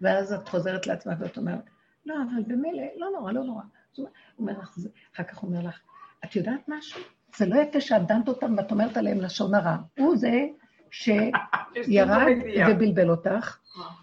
ואז 0.00 0.32
את 0.32 0.48
חוזרת 0.48 0.86
לעצמך 0.86 1.14
ואת 1.20 1.36
אומרת, 1.36 1.64
לא, 2.06 2.14
אבל 2.14 2.42
במילא, 2.46 2.82
לא 2.96 3.10
נורא, 3.10 3.32
לא 3.32 3.44
נורא. 3.44 3.62
הוא 3.96 4.08
אומר 4.38 4.58
לך, 4.58 4.78
אחר 5.14 5.22
כך 5.22 5.42
אומר 5.42 5.60
לך, 5.60 5.80
את 6.24 6.36
יודעת 6.36 6.60
משהו? 6.68 7.00
זה 7.36 7.46
לא 7.46 7.56
יפה 7.56 7.80
שאת 7.80 8.06
דנת 8.06 8.28
אותם 8.28 8.54
ואת 8.56 8.70
אומרת 8.70 8.96
עליהם 8.96 9.20
לשון 9.20 9.54
הרע. 9.54 9.76
הוא 9.98 10.16
זה 10.16 10.46
שירד 10.90 12.26
ובלבל 12.68 13.10
אותך, 13.10 13.58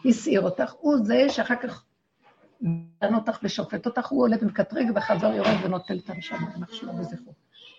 הסעיר 0.05 0.41
אותך, 0.41 0.73
הוא 0.79 0.97
זה 1.03 1.25
שאחר 1.29 1.55
כך 1.55 1.85
דן 3.01 3.15
אותך 3.15 3.39
ושופט 3.43 3.85
אותך, 3.85 4.07
הוא 4.07 4.23
עולה 4.23 4.37
ומקטרג 4.41 4.91
וחזר 4.95 5.33
יורד 5.33 5.65
ונוטל 5.65 5.97
את 5.97 6.09
הנשמה, 6.09 6.47
שמו 6.71 6.99
וזכרו. 6.99 7.33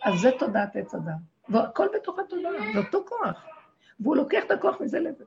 אז 0.04 0.20
זה 0.20 0.30
תודעת 0.38 0.76
עץ 0.76 0.94
אדם. 0.94 1.33
והכל 1.48 1.86
בתוך 1.94 2.18
התודעה, 2.18 2.52
זה 2.72 2.78
אותו 2.78 3.04
כוח. 3.08 3.44
והוא 4.00 4.16
לוקח 4.16 4.44
את 4.46 4.50
הכוח 4.50 4.80
מזה 4.80 5.00
לזה. 5.00 5.24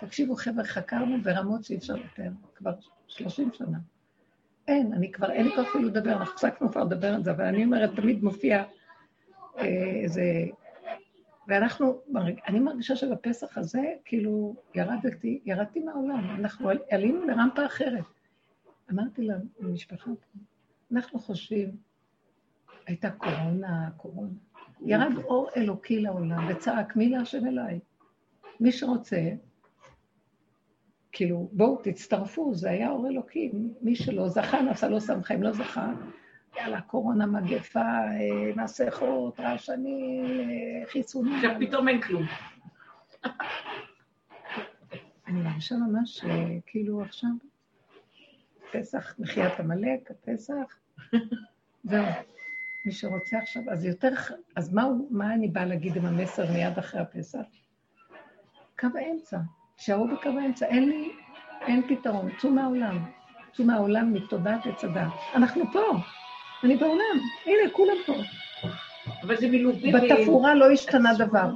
תקשיבו, 0.00 0.34
חבר'ה, 0.34 0.64
חקרנו 0.64 1.22
ברמות 1.22 1.64
שאי 1.64 1.76
אפשר 1.76 1.94
לתאר, 1.94 2.30
כבר 2.54 2.72
30 3.06 3.50
שנה. 3.52 3.78
אין, 4.68 4.92
אני 4.92 5.12
כבר, 5.12 5.30
אין 5.30 5.46
לי 5.46 5.56
כוח 5.56 5.68
אפילו 5.68 5.88
לדבר, 5.88 6.12
אנחנו 6.12 6.34
הפסקנו 6.34 6.72
כבר 6.72 6.84
לדבר 6.84 7.14
על 7.14 7.24
זה, 7.24 7.30
אבל 7.30 7.44
אני 7.44 7.64
אומרת, 7.64 7.90
תמיד 7.96 8.24
מופיע 8.24 8.64
אה, 9.58 9.64
איזה... 10.02 10.22
ואנחנו, 11.48 12.00
אני 12.48 12.60
מרגישה 12.60 12.96
שבפסח 12.96 13.58
הזה, 13.58 13.82
כאילו, 14.04 14.54
ירדתי, 14.74 15.40
ירדתי 15.44 15.80
מהעולם, 15.80 16.36
אנחנו 16.38 16.70
עלינו 16.90 17.24
לרמפה 17.26 17.66
אחרת. 17.66 18.04
אמרתי 18.90 19.28
למשפחה, 19.60 20.10
אנחנו 20.92 21.18
חושבים, 21.18 21.76
הייתה 22.86 23.10
קורונה, 23.10 23.90
קורונה. 23.96 24.32
ירד 24.86 25.12
אור 25.24 25.48
אלוקי 25.56 26.00
לעולם 26.00 26.46
וצעק, 26.48 26.96
מי 26.96 27.08
להשם 27.08 27.46
אליי? 27.46 27.80
מי 28.60 28.72
שרוצה, 28.72 29.30
כאילו, 31.12 31.48
בואו 31.52 31.80
תצטרפו, 31.82 32.54
זה 32.54 32.70
היה 32.70 32.90
אור 32.90 33.08
אלוקי. 33.08 33.50
מי 33.82 33.96
שלא 33.96 34.28
זכה, 34.28 34.62
נעשה 34.62 34.88
לו 34.88 35.00
שמחה, 35.00 35.34
אם 35.34 35.42
לא 35.42 35.52
זכה, 35.52 35.92
יאללה, 36.56 36.80
קורונה, 36.80 37.26
מגפה, 37.26 37.80
אה, 37.80 38.52
מסכות, 38.56 39.40
רעשני, 39.40 40.22
אה, 40.22 40.86
חיסונים. 40.86 41.34
עכשיו 41.34 41.50
פתאום 41.60 41.88
אין 41.88 42.00
כלום. 42.02 42.22
אני 45.28 45.42
מרגישה 45.42 45.74
ממש 45.74 46.24
אה, 46.24 46.56
כאילו 46.66 47.02
עכשיו, 47.02 47.30
פסח, 48.72 49.14
מחיית 49.18 49.60
עמלק, 49.60 50.10
הפסח, 50.10 50.78
זהו. 51.84 52.04
מי 52.84 52.92
שרוצה 52.92 53.38
עכשיו, 53.38 53.62
אז 53.70 53.84
יותר, 53.84 54.10
אז 54.56 54.72
מה, 54.72 54.88
מה 55.10 55.34
אני 55.34 55.48
באה 55.48 55.64
להגיד 55.64 55.96
עם 55.96 56.06
המסר 56.06 56.52
מיד 56.52 56.78
אחרי 56.78 57.00
הפסח? 57.00 57.38
קו 58.78 58.88
האמצע, 58.94 59.38
שערו 59.76 60.08
בקו 60.08 60.28
האמצע, 60.28 60.66
אין 60.66 60.88
לי, 60.88 61.12
אין 61.60 61.82
פתרון, 61.88 62.30
צאו 62.38 62.50
מהעולם, 62.50 62.98
צאו 63.56 63.64
מהעולם 63.64 64.12
מתודעת 64.12 64.66
עץ 64.66 64.84
הדת. 64.84 65.12
אנחנו 65.34 65.64
פה, 65.72 65.84
אני 66.64 66.76
בעולם, 66.76 67.18
הנה, 67.46 67.70
כולם 67.72 67.96
פה. 68.06 68.12
אבל 69.22 69.36
זה 69.36 69.48
מלווה... 69.48 69.92
בתפאורה 69.92 70.54
לא 70.54 70.70
השתנה 70.70 71.14
דבר. 71.18 71.50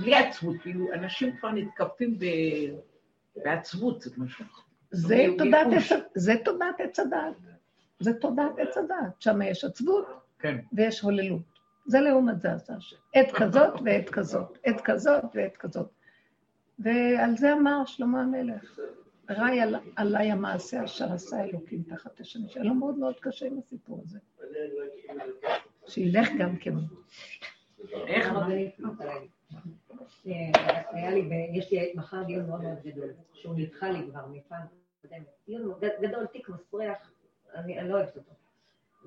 בלי 0.00 0.14
עצבות, 0.14 0.56
כאילו, 0.62 0.92
אנשים 0.94 1.36
כבר 1.36 1.50
נתקפים 1.50 2.18
בעצבות, 3.44 4.02
זה 4.02 4.10
משהו. 4.16 4.44
זה 6.14 6.34
תודעת 6.44 6.80
עץ 6.80 6.98
הדת. 6.98 7.55
זה 7.98 8.14
תודעת 8.14 8.58
עץ 8.58 8.76
הדעת, 8.76 9.22
שם 9.22 9.42
יש 9.42 9.64
עצבות 9.64 10.06
כן. 10.38 10.58
ויש 10.72 11.00
הוללות. 11.00 11.42
זה 11.86 12.00
לעומת 12.00 12.40
זה 12.40 12.52
עשה 12.52 12.74
השם. 12.76 12.96
עת 13.14 13.32
כזאת 13.32 13.80
ועת 13.84 14.10
כזאת, 14.10 14.58
עת 14.64 14.80
כזאת 14.80 15.24
ועת 15.34 15.56
כזאת. 15.56 15.88
ועל 16.78 17.36
זה 17.36 17.52
אמר 17.52 17.84
שלמה 17.86 18.22
המלך, 18.22 18.78
ראי 19.30 19.60
על, 19.60 19.76
עליי 19.96 20.32
המעשה 20.32 20.84
אשר 20.84 21.12
עשה 21.12 21.44
אלוקים 21.44 21.82
תחת 21.82 22.20
השני. 22.20 22.46
היה 22.54 22.64
לו 22.64 22.74
מאוד 22.74 22.98
מאוד 22.98 23.14
קשה 23.20 23.46
עם 23.46 23.58
הסיפור 23.58 24.02
הזה. 24.04 24.18
שילך 25.86 26.28
גם 26.38 26.56
כן. 26.56 26.74
איך? 28.06 28.32
היה 30.92 31.10
לי, 31.10 31.50
יש 31.52 31.72
לי 31.72 31.92
מחר 31.94 32.22
דיון 32.22 32.46
מאוד 32.46 32.62
מאוד 32.62 32.78
גדול, 32.84 33.10
שהוא 33.32 33.54
נדחה 33.56 33.90
לי 33.90 33.98
כבר 34.10 34.26
מפעם 34.26 34.62
קודמת. 35.02 35.26
דיון 35.46 35.72
גדול, 36.00 36.26
תיק 36.26 36.48
מסריח, 36.48 37.10
אני, 37.56 37.78
אני 37.78 37.88
לא 37.88 37.94
אוהבת 37.94 38.16
אותו. 38.16 38.32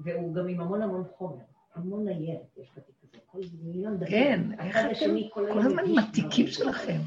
והוא 0.04 0.36
גם 0.36 0.48
עם 0.48 0.62
המון 0.62 0.82
המון 0.82 1.04
חומר, 1.18 1.44
המון 1.76 2.06
ניירת 2.08 2.58
יש 2.58 2.72
בתיק 2.78 2.96
הזה, 3.04 3.18
כל 3.26 3.40
מיליון 3.64 3.98
דקות. 3.98 4.10
כן, 4.10 4.42
איך 4.60 4.78
אתם 4.78 5.30
כל 5.30 5.60
הזמן 5.60 5.84
עם 5.88 5.98
התיקים 6.00 6.48
שלכם. 6.48 7.00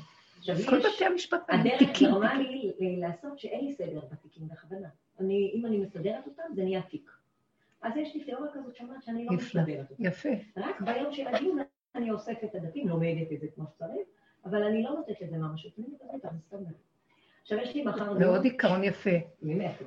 כל 0.69 0.79
בתי 0.79 1.05
המשפט 1.05 1.41
הדרך 1.49 2.01
גרמה 2.01 2.35
לי 2.39 2.73
לעשות 3.01 3.39
שאין 3.39 3.65
לי 3.65 3.73
סדר 3.75 4.01
בתיקים 4.13 4.49
בכוונה. 4.49 4.89
אם 5.21 5.63
אני 5.67 5.79
מסדרת 5.79 6.27
אותם, 6.27 6.43
זה 6.55 6.63
נהיה 6.63 6.83
תיק. 6.83 7.11
אז 7.83 7.97
יש 7.97 8.15
לי 8.15 8.25
תיאוריה 8.25 8.53
כזאת 8.53 8.75
שאומרת 8.75 9.03
שאני 9.03 9.25
לא 9.25 9.33
מסדרת 9.33 9.91
אותם. 9.91 10.05
יפה. 10.05 10.29
רק 10.57 10.81
ביום 10.81 11.13
של 11.13 11.27
הדיון 11.27 11.59
אני 11.95 12.11
אוספת 12.11 12.45
את 12.45 12.55
הדפים, 12.55 12.89
לומדת 12.89 13.33
את 13.33 13.41
זה 13.41 13.47
כמו 13.55 13.65
שצריך, 13.75 14.09
אבל 14.45 14.63
אני 14.63 14.83
לא 14.83 14.91
נותנת 14.91 15.21
לזה 15.21 15.37
ממשות, 15.37 15.73
אני 15.79 15.87
מתכוונת, 15.89 16.25
אני 16.25 16.39
סתם 16.47 16.57
עכשיו 17.43 17.59
יש 17.59 17.75
לי 17.75 17.85
מחר... 17.85 18.13
מאוד 18.19 18.45
עיקרון 18.45 18.85
יפה. 18.85 19.11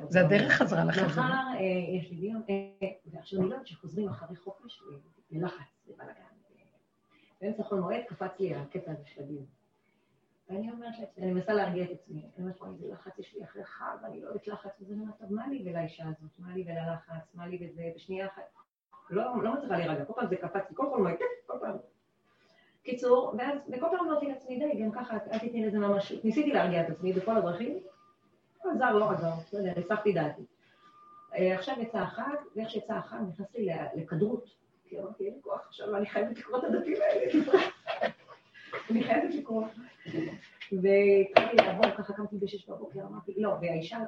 זה 0.10 0.22
הדרך 0.22 0.52
חזרה 0.52 0.86
לכם. 0.86 1.06
מחר 1.06 1.22
אה, 1.22 1.60
יש 1.98 2.10
לי 2.12 2.16
דיון, 2.16 2.42
אה, 2.50 2.88
ועכשיו 3.06 3.40
אני 3.40 3.50
לא 3.50 3.54
יודעת 3.54 3.68
שחוזרים 3.68 4.10
אחרי 4.10 4.36
חופש 4.36 4.84
ללחץ, 5.32 5.88
לבלאגן. 5.88 6.12
באמצע 7.42 7.64
כל 7.64 7.80
מועד 7.80 8.02
קפץ 8.08 8.40
לי 8.40 8.56
הקטע 8.56 8.92
הזה 8.92 9.04
של 9.06 9.22
הדיון. 9.22 9.46
ואני 10.50 10.72
אומרת 10.72 11.00
לעצמי, 11.00 11.24
אני 11.24 11.34
מנסה 11.34 11.54
להרגיע 11.54 11.84
את 11.84 11.90
עצמי, 11.92 12.22
אני 12.22 12.44
אומרת, 12.44 12.62
וואי, 12.62 12.76
זה 12.78 12.88
לחץ 12.88 13.20
יש 13.20 13.36
לי 13.36 13.44
אחרי 13.44 13.64
חג, 13.66 13.98
אני 14.04 14.22
לא 14.22 14.28
אוהבת 14.28 14.48
לחץ, 14.48 14.72
וזה 14.82 14.94
אומר, 14.94 15.12
טוב, 15.20 15.34
מה 15.34 15.48
לי 15.48 15.64
ולאישה 15.66 16.04
הזאת? 16.04 16.40
מה 16.40 16.54
לי 16.54 16.66
וללחץ? 16.68 17.36
מה 17.36 17.48
לי 17.48 17.68
וזה? 17.68 17.92
בשנייה 17.96 18.28
אחת. 18.28 18.44
לא, 19.10 19.44
לא 19.44 19.54
מצליחה 19.54 19.78
להירגע, 19.78 20.06
כל 20.06 20.14
פעם 20.16 20.30
זה 20.30 20.36
קפץ 20.36 20.70
לי, 20.70 20.76
כל 20.76 20.86
פעם, 20.92 21.16
כל 21.48 21.54
פעם. 21.62 21.78
קיצור, 22.86 23.36
ואז, 23.38 23.60
וכל 23.68 23.86
פעם 23.92 24.08
אמרתי 24.08 24.26
לעצמי, 24.26 24.60
די, 24.60 24.84
גם 24.84 24.92
ככה, 24.92 25.18
אל 25.32 25.40
תתני 25.40 25.66
לזה 25.66 25.80
ממש, 25.80 26.14
ניסיתי 26.24 26.52
להרגיע 26.52 26.82
את 26.82 26.90
עצמי 26.90 27.14
בכל 27.14 27.38
הדרכים, 27.38 27.80
לא 28.66 28.72
עזר, 28.72 28.94
לא 28.94 29.12
עזר, 29.12 29.32
לא 29.54 29.58
יודע, 29.58 29.74
הסחתי 29.78 30.14
דעתי. 30.14 30.42
אה, 31.36 31.56
עכשיו 31.56 31.76
יצא 31.82 31.98
החג, 31.98 32.36
ואיך 32.56 32.70
שיצא 32.70 32.94
החג 32.94 33.18
נכנסתי 33.30 33.68
לכדרות, 33.96 34.50
כי 34.90 35.00
אמרתי, 35.00 35.26
אין 35.26 35.34
לי 35.34 35.42
כוח 35.42 35.66
עכשיו, 35.68 35.96
אני 35.96 36.06
חייבת 36.06 36.38
לקרוא 36.38 36.60
את 36.60 36.64
הדפים 36.64 36.98
האלה, 37.02 37.32
אני 38.90 39.04
חייבת 39.04 39.36
לקרוא. 39.36 39.64
והתחלתי 40.72 41.56
לעבור, 41.56 41.90
ככה 41.98 42.14
קמתי 42.14 42.38
בשש 42.38 42.70
בבוקר, 42.70 43.00
אמרתי, 43.02 43.34
לא, 43.38 43.50
והאישה 43.62 44.00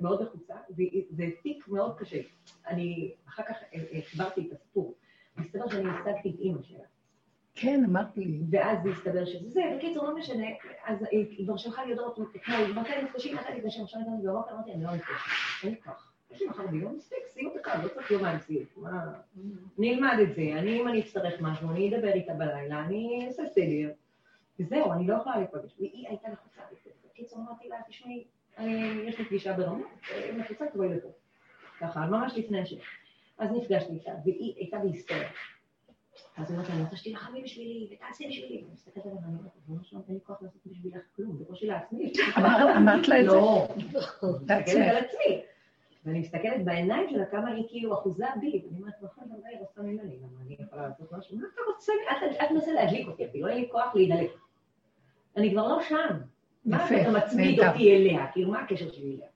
מאוד 0.00 0.22
לחוצה, 0.22 0.54
זה 1.10 1.24
תיק 1.42 1.68
מאוד 1.68 1.98
קשה. 1.98 2.20
אני 2.66 3.14
אחר 3.28 3.42
כך 3.42 3.56
אה, 3.74 3.80
אה, 3.92 4.00
חיברתי 4.02 4.48
את 4.48 4.52
הסיפור. 4.52 4.94
מסתבר 5.36 5.68
שאני 5.68 5.88
השגתי 5.90 6.30
את 6.30 6.40
אימא 6.40 6.62
שלה. 6.62 6.84
כן, 7.60 7.84
אמרת 7.84 8.16
לי. 8.16 8.40
ואז 8.50 8.78
זה 8.82 8.90
הסתבר 8.90 9.24
שזה 9.24 9.50
זה, 9.50 9.60
בקיצור, 9.76 10.04
לא 10.04 10.16
משנה, 10.16 10.46
אז 10.84 11.04
היא 11.10 11.44
כבר 11.46 11.56
שלחה 11.56 11.84
לי 11.84 11.90
הודעות 11.90 12.18
אתמול, 12.36 12.80
מתי 12.80 13.02
נפגשים, 13.02 13.36
מתי 13.36 13.52
נפגשים, 13.56 13.82
עכשיו 13.84 14.00
אני 14.00 14.26
בבוקר 14.26 14.54
אמרתי, 14.54 14.72
אני 14.72 14.84
לא 14.84 14.90
נפגשת, 14.90 15.64
אין 15.64 15.72
לי 15.72 15.80
כוח. 15.84 16.12
יש 16.30 16.40
לי 16.40 16.46
מחר 16.48 16.66
ביום, 16.66 16.96
מספיק, 16.96 17.18
סיוט 17.26 17.52
אחד, 17.62 17.78
לא 17.84 17.88
צריך 17.88 18.10
יומיים 18.10 18.38
סיוט. 18.38 18.68
אני 19.78 19.94
אלמד 19.94 20.18
את 20.22 20.34
זה, 20.34 20.42
אני, 20.42 20.80
אם 20.80 20.88
אני 20.88 21.00
אצטרך 21.00 21.40
משהו, 21.40 21.70
אני 21.70 21.96
אדבר 21.96 22.12
איתה 22.12 22.34
בלילה, 22.34 22.84
אני 22.84 23.26
אעשה 23.26 23.42
סדר. 23.46 23.90
וזהו, 24.60 24.92
אני 24.92 25.06
לא 25.06 25.14
יכולה 25.14 25.36
להיפגש. 25.36 25.74
והיא 25.78 26.08
הייתה 26.08 26.28
לחוצה. 26.28 26.60
בקיצור, 27.10 27.38
אמרתי 27.38 27.68
לה, 27.68 27.76
תשמעי, 27.88 28.24
יש 29.04 29.18
לי 29.18 29.24
פגישה 29.24 29.52
ברמות, 29.52 29.86
מחוצה, 30.36 30.66
תבואי 30.66 30.88
לפה. 30.88 31.08
ככה, 31.80 32.06
ממש 32.06 32.32
לפני 32.36 32.60
השם. 32.60 32.76
אז 33.38 33.50
נפגשתי 33.52 33.92
איתה, 33.92 34.12
והיא 34.24 34.54
הייתה 34.56 34.78
בהיסטריה. 34.78 35.28
אז 36.36 36.50
היא 36.50 36.58
אומרת, 36.58 36.70
אני 36.70 36.82
רוצה 36.82 36.96
שתילחמי 36.96 37.42
בשבילי, 37.42 37.88
ותעשי 37.92 38.28
בשבילי. 38.28 38.58
אני 38.58 38.72
מסתכלת 38.72 39.06
עליה 39.06 39.16
ואני 39.16 39.36
אומרת, 39.38 39.50
ריבונו 39.56 39.84
שלום, 39.84 40.02
אין 40.08 40.14
לי 40.14 40.20
כוח 40.24 40.42
לעשות 40.42 40.60
בשבילך 40.66 41.02
כלום, 41.16 41.38
בקושי 41.38 41.66
לעצמי. 41.66 42.12
אמרת 42.76 43.08
לה 43.08 43.20
את 43.20 43.24
זה? 43.30 43.36
לא, 43.36 43.68
מסתכלת 43.76 44.88
על 44.90 44.96
עצמי. 44.96 45.42
ואני 46.04 46.18
מסתכלת 46.18 46.64
בעיניים 46.64 47.10
שלה 47.10 47.24
כמה 47.26 47.50
היא 47.50 47.64
כאילו 47.68 47.94
אחוזה 47.94 48.26
בי, 48.40 48.62
ואני 48.66 48.78
אומרת, 48.78 48.94
נכון, 49.02 49.24
גם 49.24 49.36
היא 49.50 49.58
רוצה 49.60 49.82
ממני, 49.82 50.16
למה 50.16 50.40
אני 50.46 50.56
יכולה 50.60 50.88
לעשות 50.88 51.12
משהו? 51.12 51.36
מה 51.36 51.46
אתה 51.54 51.60
רוצה? 51.74 51.92
את 52.44 52.50
מנסה 52.50 52.72
להדליק 52.72 53.08
אותי, 53.08 53.26
אפילו 53.26 53.48
אין 53.48 53.58
לי 53.58 53.68
כוח 53.72 53.94
להידלק. 53.94 54.30
אני 55.36 55.50
כבר 55.52 55.68
לא 55.68 55.82
שם. 55.82 56.16
מה 56.64 56.86
אתה 56.86 57.10
מצמיד 57.10 57.60
אותי 57.60 57.96
אליה? 57.96 58.26
כאילו, 58.32 58.50
מה 58.50 58.60
הקשר 58.60 58.92
שלי 58.92 59.16
אליה? 59.16 59.28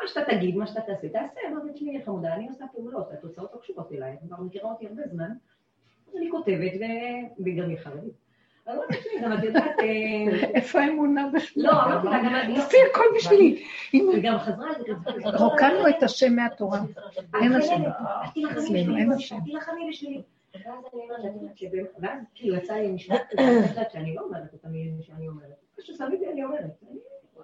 מה 0.00 0.08
שאתה 0.08 0.20
תגיד, 0.30 0.56
מה 0.56 0.66
שאתה 0.66 0.80
תעשה, 0.80 1.08
תעשה. 1.08 1.40
אמרתי, 1.52 1.72
תשמעי, 1.72 2.04
חמודה, 2.04 2.34
אני 2.34 2.48
עושה 2.48 2.64
פעולות, 2.72 3.12
התוצאות 3.12 3.50
לא 3.54 3.60
קשורות 3.60 3.92
אליי, 3.92 4.14
את 4.14 4.18
כבר 4.26 4.36
מכירה 4.42 4.70
אותי 4.70 4.86
הרבה 4.86 5.02
זמן. 5.12 5.30
אני 6.18 6.30
כותבת, 6.30 6.72
והיא 7.38 7.62
גם 7.62 7.68
היא 7.68 7.78
חרדית. 7.78 8.24
אז 8.66 8.76
לא 8.76 8.82
תשמעי, 8.88 9.20
גם 9.22 9.32
את 9.32 9.44
יודעת... 9.44 9.78
אה, 9.80 10.46
איפה 10.54 10.80
האמונה 10.80 11.28
בשבילי? 11.34 11.68
לא, 11.68 11.72
אמרתי 11.84 12.06
לה, 12.06 12.44
גם. 12.48 12.54
עשי 12.56 12.76
הכל 12.90 13.04
בשבילי. 13.16 13.64
היא 13.92 14.02
גם 14.22 14.38
חזרה 14.38 14.68
על 14.68 14.82
זה. 14.86 15.38
רוקנו 15.38 15.88
את 15.88 16.02
השם 16.02 16.36
מהתורה. 16.36 16.80
אין 17.42 17.52
השם. 17.52 17.82
אצלנו 18.52 18.96
אין 18.96 19.12
השם. 19.12 19.36
תילחמי 19.44 19.88
בשבילי. 19.90 20.22
ואז 20.54 20.84
אני 20.94 21.02
אומרת, 21.02 21.20
ואז 21.98 22.20
כאילו 22.34 22.56
יצא 22.56 22.74
לי 22.74 22.90
משפט 22.90 23.22
כזה, 23.30 23.82
שאני 23.92 24.14
לא 24.14 24.20
אומרת 24.20 24.54
את 24.54 24.64
המילים 24.64 25.02
שאני 25.02 25.28
אומרת. 25.28 25.56
פשוט 25.76 25.98
תמיד 25.98 26.22
אני 26.32 26.44
אומרת. 26.44 26.82
אני 26.90 26.98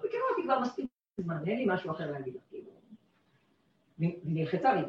מכירה 0.05 0.23
אותי 0.31 0.43
כבר 0.43 0.59
מספיק 0.59 0.85
זמן, 1.17 1.37
אין 1.47 1.57
לי 1.57 1.65
משהו 1.67 1.91
אחר 1.91 2.11
להגיד 2.11 2.35
לך, 2.35 2.41
כאילו. 2.49 2.69
והיא 3.99 4.13
נלחצה 4.23 4.73
לי 4.73 4.81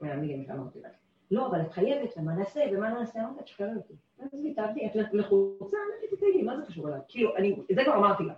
מהמילים 0.00 0.44
שאמרתי 0.44 0.78
לה. 0.80 0.88
לא, 1.30 1.46
אבל 1.46 1.60
את 1.60 1.72
חייבת, 1.72 2.14
ומה 2.16 2.32
נעשה, 2.32 2.60
ומה 2.72 2.88
נעשה, 2.88 3.20
אמרתי, 3.20 3.44
תשחררי 3.44 3.76
אותי. 3.76 3.94
אז 4.22 4.40
ויתרתי, 4.44 4.86
את 4.86 4.96
לחוצה, 5.12 5.76
אמרתי, 5.76 6.16
תגידי, 6.16 6.42
מה 6.42 6.56
זה 6.56 6.66
קשור 6.66 6.88
אליי? 6.88 7.00
כאילו, 7.08 7.36
אני, 7.36 7.56
זה 7.74 7.84
כבר 7.84 7.96
אמרתי 7.96 8.24
לה. 8.24 8.34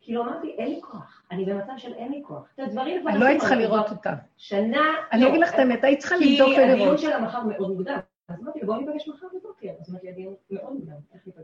כאילו 0.00 0.22
אמרתי, 0.22 0.54
אין 0.58 0.68
לי 0.68 0.80
כוח, 0.82 1.22
אני 1.30 1.44
במצב 1.44 1.72
של 1.76 1.92
אין 1.94 2.12
לי 2.12 2.22
כוח. 2.26 2.48
את 2.54 2.60
הדברים 2.60 3.00
כבר... 3.00 3.18
לא 3.18 3.24
היית 3.24 3.40
צריכה 3.40 3.56
לראות 3.56 3.90
אותה. 3.90 4.14
שנה... 4.36 4.82
אני 5.12 5.28
אגיד 5.28 5.40
לך 5.40 5.54
את 5.54 5.58
האמת, 5.58 5.84
היית 5.84 5.98
צריכה 5.98 6.16
לבדוק 6.16 6.48
ולראות. 6.48 6.66
כי 6.66 6.72
הדיון 6.72 6.98
שלה 6.98 7.20
מחר 7.20 7.42
מאוד 7.42 7.70
מוקדם. 7.70 7.98
אז 8.28 8.42
אמרתי, 8.42 8.60
בואו 8.64 8.80
ניפגש 8.80 9.08
מחר 9.08 9.26
בבוקר. 9.34 9.68
אז 9.80 9.90
אמרתי, 9.90 10.08
הדיון 10.08 10.34
מאוד 10.50 10.72
מוקדם? 10.72 10.94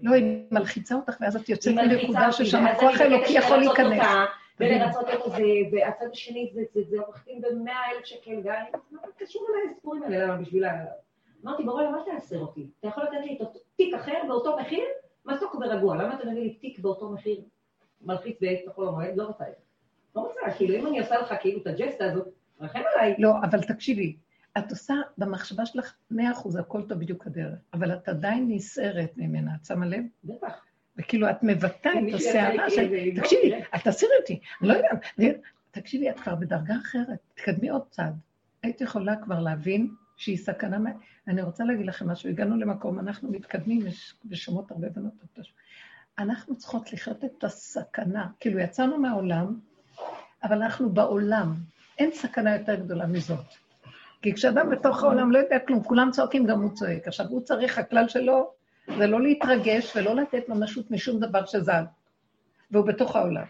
לא, 0.02 0.14
היא 0.14 0.44
מלחיצה 0.50 0.94
אותך, 0.94 1.16
ואז 1.20 1.36
את 1.36 1.48
יוצאת 1.48 1.74
מנקודה 1.74 2.32
ששם 2.32 2.66
הכוח 2.66 3.00
האלוקי 3.00 3.32
יכול 3.32 3.56
להיכנס. 3.56 4.06
ולרצות 4.60 5.08
את 5.08 5.32
זה, 5.32 5.42
והצד 5.72 6.06
השני 6.12 6.52
זה 6.90 7.00
עורך 7.00 7.24
דין 7.24 7.40
במאה 7.40 7.90
אלף 7.90 8.04
שקל, 8.04 8.40
גם 8.44 8.64
מה 8.90 9.00
קשור 9.18 9.46
אליי 9.50 9.70
הסיפורים 9.70 10.02
האלה, 10.02 10.26
למה 10.26 10.36
בשביל 10.36 10.64
ה... 10.64 10.84
אמרתי, 11.44 11.62
בורא, 11.62 11.82
למה 11.82 11.98
תעשר 12.04 12.38
אותי? 12.38 12.66
אתה 12.80 12.88
יכול 12.88 13.04
לתת 13.04 13.24
לי 13.24 13.38
תיק 13.76 13.94
אחר 13.94 14.22
באותו 14.28 14.56
מחיר? 14.60 14.84
מסוק 15.26 15.54
ורגוע, 15.54 15.96
למה 15.96 16.14
אתה 16.14 16.30
מביא 16.30 16.42
לי 16.42 16.54
תיק 16.54 16.78
באותו 16.78 17.10
מחיר 17.10 17.40
מלחיץ 18.02 18.38
בחול 18.68 18.88
המועד? 18.88 19.16
לא 19.16 19.24
רוצה 19.24 19.44
את 19.48 19.54
זה. 19.56 19.62
לא 20.16 20.20
רוצה, 20.20 20.40
כאילו 20.56 20.74
אם 20.74 20.86
אני 20.86 21.00
עושה 21.00 21.18
לך 21.18 21.34
כאילו 21.40 21.62
את 21.62 21.66
הג'סטה 21.66 22.04
הזאת, 22.04 22.28
רחם 22.60 22.80
עליי. 22.94 23.14
לא, 23.18 23.32
אבל 23.50 23.62
תקשיבי, 23.62 24.16
את 24.58 24.70
עושה 24.70 24.94
במחשבה 25.18 25.66
שלך 25.66 25.94
מאה 26.10 26.32
אחוז, 26.32 26.56
הכל 26.56 26.82
טוב 26.82 26.98
בדיוק 26.98 27.26
הדרך, 27.26 27.58
אבל 27.74 27.94
את 27.94 28.08
עדיין 28.08 28.46
נסערת 28.48 29.12
ממנה, 29.16 29.50
את 29.60 29.66
שמה 29.66 29.86
לב? 29.86 30.02
בטח. 30.24 30.69
וכאילו 31.00 31.30
את 31.30 31.42
מבטאה 31.42 31.92
את 31.92 32.14
הסערה 32.14 32.70
של... 32.70 33.10
תקשיבי, 33.16 33.54
אל 33.54 33.80
תסירי 33.84 34.12
אותי, 34.20 34.40
אני 34.60 34.68
לא 34.68 34.74
יודעת. 34.74 35.38
תקשיבי, 35.70 36.10
את 36.10 36.20
כבר 36.20 36.34
בדרגה 36.34 36.74
אחרת, 36.82 37.18
תקדמי 37.34 37.68
עוד 37.68 37.82
צעד. 37.90 38.14
היית 38.62 38.80
יכולה 38.80 39.16
כבר 39.16 39.40
להבין 39.40 39.88
שהיא 40.16 40.38
סכנה... 40.38 40.90
אני 41.28 41.42
רוצה 41.42 41.64
להגיד 41.64 41.86
לכם 41.86 42.08
משהו, 42.08 42.28
הגענו 42.30 42.56
למקום, 42.56 42.98
אנחנו 42.98 43.30
מתקדמים, 43.30 43.80
ושומעות 44.30 44.70
הרבה 44.70 44.88
בנות. 44.88 45.12
אנחנו 46.18 46.56
צריכות 46.56 46.92
לחיות 46.92 47.24
את 47.24 47.44
הסכנה. 47.44 48.28
כאילו, 48.40 48.58
יצאנו 48.58 48.98
מהעולם, 48.98 49.58
אבל 50.42 50.62
אנחנו 50.62 50.90
בעולם. 50.90 51.54
אין 51.98 52.10
סכנה 52.12 52.56
יותר 52.56 52.74
גדולה 52.74 53.06
מזאת. 53.06 53.44
כי 54.22 54.34
כשאדם 54.34 54.70
בתוך 54.70 55.02
העולם 55.02 55.32
לא 55.32 55.38
יודע 55.38 55.58
כלום, 55.58 55.82
כולם 55.82 56.10
צועקים, 56.12 56.46
גם 56.46 56.62
הוא 56.62 56.74
צועק. 56.74 57.08
עכשיו, 57.08 57.26
הוא 57.26 57.40
צריך, 57.40 57.78
הכלל 57.78 58.08
שלו 58.08 58.52
זה 58.98 59.06
לא 59.06 59.22
להתרגש 59.22 59.96
ולא 59.96 60.16
לתת 60.16 60.48
ממשות 60.48 60.90
משום 60.90 61.20
דבר 61.20 61.46
שזז. 61.46 61.70
והוא 62.70 62.86
בתוך 62.86 63.16
העולם. 63.16 63.44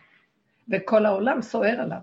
וכל 0.68 1.06
העולם 1.06 1.42
סוער 1.42 1.80
עליו. 1.80 2.00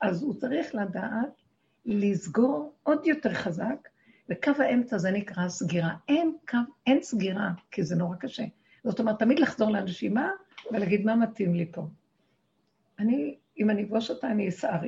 אז 0.00 0.22
הוא 0.22 0.34
צריך 0.34 0.74
לדעת 0.74 1.42
לסגור 1.86 2.72
עוד 2.82 3.06
יותר 3.06 3.34
חזק, 3.34 3.88
וקו 4.30 4.50
האמצע 4.58 4.98
זה 4.98 5.10
נקרא 5.10 5.48
סגירה. 5.48 5.94
אין 6.08 6.36
קו, 6.48 6.58
אין 6.86 7.02
סגירה, 7.02 7.50
כי 7.70 7.82
זה 7.82 7.96
נורא 7.96 8.16
קשה. 8.16 8.44
זאת 8.84 9.00
אומרת, 9.00 9.18
תמיד 9.18 9.38
לחזור 9.38 9.70
לנשימה 9.70 10.30
ולהגיד 10.72 11.06
מה 11.06 11.16
מתאים 11.16 11.54
לי 11.54 11.66
פה. 11.72 11.86
אני, 12.98 13.36
אם 13.58 13.70
אני 13.70 13.82
אפגוש 13.82 14.10
אותה, 14.10 14.30
אני 14.30 14.48
אסער. 14.48 14.80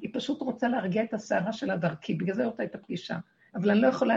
היא 0.00 0.10
פשוט 0.12 0.40
רוצה 0.40 0.68
להרגיע 0.68 1.02
את 1.02 1.14
הסערה 1.14 1.52
שלה 1.52 1.76
דרכי, 1.76 2.14
בגלל 2.14 2.34
זה 2.34 2.44
אותה 2.44 2.64
את 2.64 2.74
הפגישה. 2.74 3.18
אבל 3.54 3.70
אני 3.70 3.80
לא 3.80 3.88
יכולה, 3.88 4.14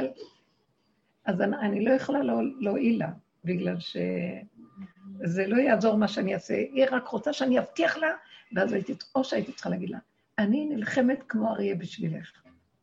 אז 1.27 1.41
אני, 1.41 1.57
אני 1.57 1.85
לא 1.85 1.91
יכולה 1.91 2.23
לא, 2.23 2.33
להועיל 2.59 2.99
לה, 2.99 3.09
בגלל 3.43 3.79
שזה 3.79 5.47
לא 5.47 5.55
יעזור 5.55 5.95
מה 5.95 6.07
שאני 6.07 6.33
אעשה. 6.33 6.53
היא 6.53 6.85
רק 6.91 7.07
רוצה 7.07 7.33
שאני 7.33 7.59
אבטיח 7.59 7.97
לה, 7.97 8.11
ואז 8.55 8.73
הייתי, 8.73 8.93
או 9.15 9.23
שהייתי 9.23 9.51
צריכה 9.51 9.69
להגיד 9.69 9.89
לה, 9.89 9.97
אני 10.37 10.65
נלחמת 10.65 11.23
כמו 11.27 11.49
אריה 11.49 11.75
בשבילך. 11.75 12.31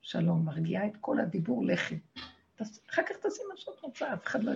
שלום, 0.02 0.44
מרגיעה 0.44 0.87
את 0.87 0.96
כל 1.00 1.20
הדיבור, 1.20 1.64
לכי. 1.64 1.98
אחר 2.90 3.02
כך 3.02 3.16
תעשי 3.16 3.42
מה 3.48 3.57
שאת 3.57 3.80
רוצה, 3.83 4.14
אף 4.14 4.26
אחד 4.26 4.44
לא... 4.44 4.52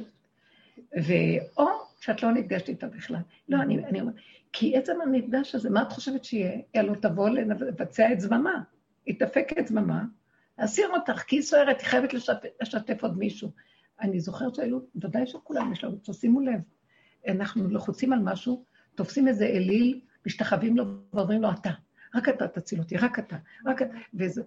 ואו 0.92 1.68
שאת 2.00 2.22
לא 2.22 2.32
נפגשת 2.32 2.68
איתה 2.68 2.86
בכלל. 2.86 3.20
לא, 3.48 3.62
אני, 3.62 3.84
אני 3.84 4.00
אומרת, 4.00 4.14
כי 4.52 4.76
עצם 4.76 5.00
המפגש 5.00 5.54
הזה, 5.54 5.70
מה 5.70 5.82
את 5.82 5.92
חושבת 5.92 6.24
שיהיה? 6.24 6.60
יאללה, 6.74 6.96
תבוא 6.96 7.28
לבצע 7.28 8.12
את 8.12 8.20
זממה. 8.20 8.62
היא 9.06 9.18
תפק 9.18 9.48
את 9.58 9.68
זממה, 9.68 10.04
אסיר 10.56 10.88
אותך, 10.88 11.22
כי 11.22 11.36
היא 11.36 11.42
סוערת, 11.42 11.80
היא 11.80 11.86
חייבת 11.86 12.14
לשתף, 12.14 12.48
לשתף 12.62 13.02
עוד 13.02 13.18
מישהו. 13.18 13.50
אני 14.00 14.20
זוכרת 14.20 14.54
שהיו, 14.54 14.78
ודאי 14.96 15.26
שכולם 15.26 15.72
יש 15.72 15.84
לנו, 15.84 15.96
תשימו 16.02 16.40
לב, 16.40 16.60
אנחנו 17.28 17.68
לחוצים 17.68 18.12
על 18.12 18.18
משהו, 18.18 18.64
תופסים 18.94 19.28
איזה 19.28 19.46
אליל, 19.46 20.00
משתחווים 20.26 20.76
לו 20.76 20.84
ואומרים 21.12 21.42
לו, 21.42 21.50
אתה, 21.50 21.70
רק 22.14 22.28
אתה 22.28 22.48
תציל 22.48 22.78
אותי, 22.78 22.96
רק 22.96 23.18
אתה, 23.18 23.36
רק 23.66 23.82
אתה, 23.82 23.94
וזה, 24.14 24.42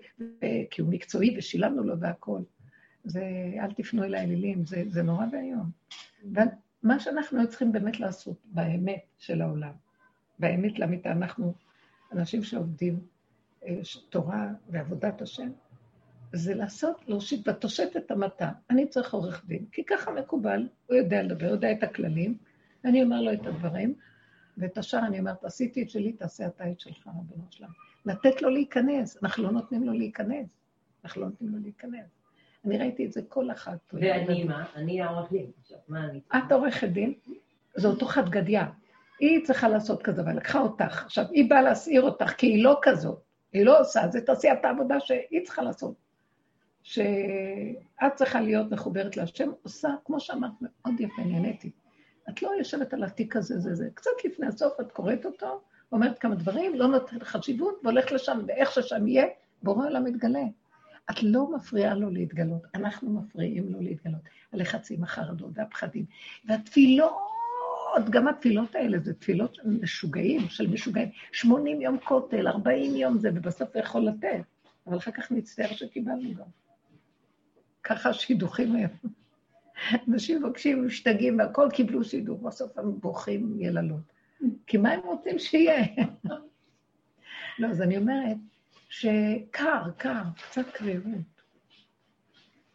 כי 0.69 0.81
הוא 0.81 0.89
מקצועי 0.89 1.37
ושילמנו 1.37 1.83
לו 1.83 1.99
והכול. 1.99 2.43
זה, 3.03 3.23
אל 3.59 3.71
תפנו 3.71 4.03
אל 4.03 4.15
האלילים, 4.15 4.65
זה, 4.65 4.83
זה 4.87 5.03
נורא 5.03 5.25
ואיום. 5.31 5.69
ומה 6.23 6.99
שאנחנו 6.99 7.49
צריכים 7.49 7.71
באמת 7.71 7.99
לעשות 7.99 8.37
באמת 8.45 9.01
של 9.17 9.41
העולם, 9.41 9.71
באמת 10.39 10.79
לאמיתה, 10.79 11.11
אנחנו 11.11 11.53
אנשים 12.11 12.43
שעובדים 12.43 12.99
אה, 13.65 13.79
תורה 14.09 14.49
ועבודת 14.69 15.21
השם, 15.21 15.49
זה 16.33 16.55
לעשות, 16.55 17.03
להושיט 17.07 17.49
בתושטת 17.49 18.11
המטה. 18.11 18.51
אני 18.69 18.87
צריך 18.87 19.13
עורך 19.13 19.45
דין, 19.45 19.65
כי 19.71 19.83
ככה 19.83 20.11
מקובל, 20.11 20.67
הוא 20.87 20.97
יודע 20.97 21.23
לדבר, 21.23 21.45
יודע 21.45 21.71
את 21.71 21.83
הכללים, 21.83 22.37
ואני 22.83 23.03
אומר 23.03 23.21
לו 23.21 23.33
את 23.33 23.45
הדברים, 23.45 23.93
ואת 24.57 24.77
השאר 24.77 24.99
אני 24.99 25.19
אומרת, 25.19 25.43
עשיתי 25.43 25.83
את 25.83 25.89
שלי, 25.89 26.13
תעשה 26.13 26.47
אתה 26.47 26.71
את 26.71 26.79
שלך, 26.79 27.07
רבנו 27.07 27.43
שלם. 27.49 27.69
לתת 28.05 28.41
לו 28.41 28.49
להיכנס, 28.49 29.23
אנחנו 29.23 29.43
לא 29.43 29.51
נותנים 29.51 29.83
לו 29.83 29.93
להיכנס. 29.93 30.47
אנחנו 31.03 31.21
לא 31.21 31.27
נותנים 31.27 31.51
לו 31.51 31.59
להיכנס. 31.59 32.21
אני 32.65 32.77
ראיתי 32.77 33.05
את 33.05 33.11
זה 33.11 33.21
כל 33.27 33.51
אחת. 33.51 33.79
ואני 33.93 34.43
מה? 34.43 34.65
אני 34.75 35.01
העורך 35.01 35.31
דין. 35.31 35.51
מה 35.87 36.05
אני... 36.05 36.21
את 36.37 36.51
עורכת 36.51 36.87
דין, 36.87 37.13
זו 37.75 37.89
אותו 37.89 38.05
חד 38.05 38.29
גדיה. 38.29 38.67
היא 39.19 39.45
צריכה 39.45 39.69
לעשות 39.69 40.03
כזה, 40.03 40.21
אבל 40.21 40.37
לקחה 40.37 40.59
אותך. 40.59 41.03
עכשיו, 41.05 41.25
היא 41.31 41.49
באה 41.49 41.61
להסעיר 41.61 42.01
אותך, 42.01 42.31
כי 42.37 42.47
היא 42.47 42.63
לא 42.63 42.79
כזאת. 42.81 43.21
היא 43.53 43.65
לא 43.65 43.79
עושה, 43.79 44.07
זה 44.07 44.21
תעשי 44.21 44.51
את 44.51 44.65
העבודה 44.65 44.99
שהיא 44.99 45.45
צריכה 45.45 45.61
לעשות. 45.61 45.95
שאת 46.83 48.15
צריכה 48.15 48.41
להיות 48.41 48.71
מחוברת 48.71 49.17
להשם, 49.17 49.49
עושה, 49.63 49.89
כמו 50.05 50.19
שאמרת, 50.19 50.51
מאוד 50.61 50.99
יפה, 50.99 51.21
נהניתי. 51.21 51.71
את 52.29 52.41
לא 52.41 52.51
יושבת 52.59 52.93
על 52.93 53.03
התיק 53.03 53.35
הזה, 53.35 53.59
זה, 53.59 53.75
זה. 53.75 53.89
קצת 53.93 54.11
לפני 54.25 54.47
הסוף 54.47 54.73
את 54.81 54.91
קוראת 54.91 55.25
אותו, 55.25 55.61
אומרת 55.91 56.19
כמה 56.19 56.35
דברים, 56.35 56.75
לא 56.75 56.87
נותנת 56.87 57.23
חשיבות, 57.23 57.79
והולכת 57.83 58.11
לשם, 58.11 58.39
ואיך 58.47 58.71
ששם 58.71 59.07
יהיה, 59.07 59.25
בורא 59.63 59.85
עולם 59.85 60.03
מתגלה. 60.03 60.43
את 61.11 61.23
לא 61.23 61.51
מפריעה 61.55 61.95
לו 61.95 62.09
להתגלות, 62.09 62.61
אנחנו 62.75 63.09
מפריעים 63.09 63.71
לו 63.71 63.81
להתגלות. 63.81 64.21
הלחצים, 64.53 65.03
החרדות 65.03 65.51
והפחדים. 65.53 66.05
והתפילות, 66.45 67.13
גם 68.09 68.27
התפילות 68.27 68.75
האלה, 68.75 68.99
זה 68.99 69.13
תפילות 69.13 69.57
משוגעים, 69.65 70.49
של 70.49 70.67
משוגעים. 70.67 71.09
80 71.31 71.81
יום 71.81 71.97
כותל, 71.99 72.47
40 72.47 72.95
יום 72.95 73.17
זה, 73.17 73.29
ובסוף 73.35 73.69
הוא 73.73 73.83
יכול 73.83 74.01
לתת. 74.01 74.41
אבל 74.87 74.97
אחר 74.97 75.11
כך 75.11 75.31
נצטער 75.31 75.71
שקיבלנו 75.71 76.33
גם. 76.35 76.45
ככה 77.83 78.09
השידוכים 78.09 78.75
היום. 78.75 78.91
אנשים 80.07 80.43
מבקשים, 80.43 80.85
משתגעים, 80.85 81.39
והכל 81.39 81.69
קיבלו 81.73 82.03
שידוך, 82.03 82.41
בסוף 82.41 82.77
הם 82.77 82.99
בוכים 82.99 83.55
יללות. 83.59 84.13
כי 84.67 84.77
מה 84.77 84.91
הם 84.91 84.99
רוצים 85.05 85.39
שיהיה? 85.39 85.85
לא, 87.59 87.67
אז 87.67 87.81
אני 87.81 87.97
אומרת 87.97 88.37
שקר, 88.89 89.81
קר, 89.97 90.23
קצת 90.49 90.65
קרירות. 90.73 91.41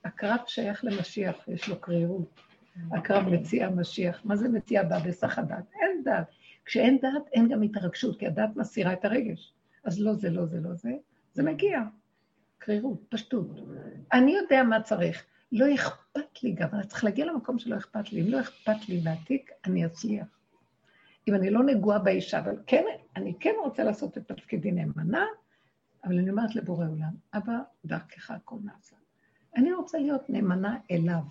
הקרב 0.05 0.39
שייך 0.47 0.85
למשיח, 0.85 1.49
יש 1.49 1.69
לו 1.69 1.81
קרירות. 1.81 2.41
הקרב 2.93 3.29
מציע 3.29 3.71
משיח. 3.71 4.21
מה 4.25 4.37
זה 4.37 4.49
מציע 4.49 4.83
בא 4.83 4.99
בסך 4.99 5.39
הדת? 5.39 5.65
אין 5.81 6.03
דת. 6.05 6.31
כשאין 6.65 6.99
דת, 6.99 7.29
אין 7.33 7.49
גם 7.49 7.63
התרגשות, 7.63 8.19
כי 8.19 8.27
הדת 8.27 8.57
מסירה 8.57 8.93
את 8.93 9.05
הרגש. 9.05 9.53
אז 9.85 10.01
לא 10.01 10.15
זה, 10.15 10.31
לא 10.31 10.47
זה, 10.47 10.61
לא 10.61 10.75
זה, 10.75 10.91
זה 11.33 11.43
מגיע. 11.43 11.81
קרירות, 12.59 13.01
פשטות. 13.09 13.47
אני 14.13 14.33
יודע 14.33 14.63
מה 14.63 14.83
צריך. 14.83 15.25
לא 15.53 15.75
אכפת 15.75 16.43
לי 16.43 16.53
גם, 16.53 16.69
אני 16.73 16.87
צריך 16.87 17.05
להגיע 17.05 17.27
למקום 17.27 17.59
שלא 17.59 17.77
אכפת 17.77 18.13
לי. 18.13 18.21
אם 18.21 18.27
לא 18.29 18.41
אכפת 18.41 18.89
לי 18.89 19.01
מהתיק, 19.05 19.51
אני 19.65 19.87
אצליח. 19.87 20.27
אם 21.29 21.35
אני 21.35 21.51
לא 21.51 21.63
נגועה 21.63 21.99
באישה, 21.99 22.39
אבל 22.39 22.57
כן, 22.67 22.85
אני 23.17 23.35
כן 23.41 23.55
רוצה 23.65 23.85
לעשות 23.85 24.19
את 24.19 24.33
תפקידי 24.33 24.73
נאמנה, 24.73 25.25
אבל 26.05 26.19
אני 26.19 26.31
אומרת 26.31 26.55
לבורא 26.55 26.87
עולם, 26.87 27.15
אבא, 27.35 27.59
דרכך 27.85 28.31
הכל 28.31 28.57
נעשה. 28.65 28.97
אני 29.57 29.73
רוצה 29.73 29.99
להיות 29.99 30.31
נאמנה 30.31 30.79
אליו, 30.91 31.23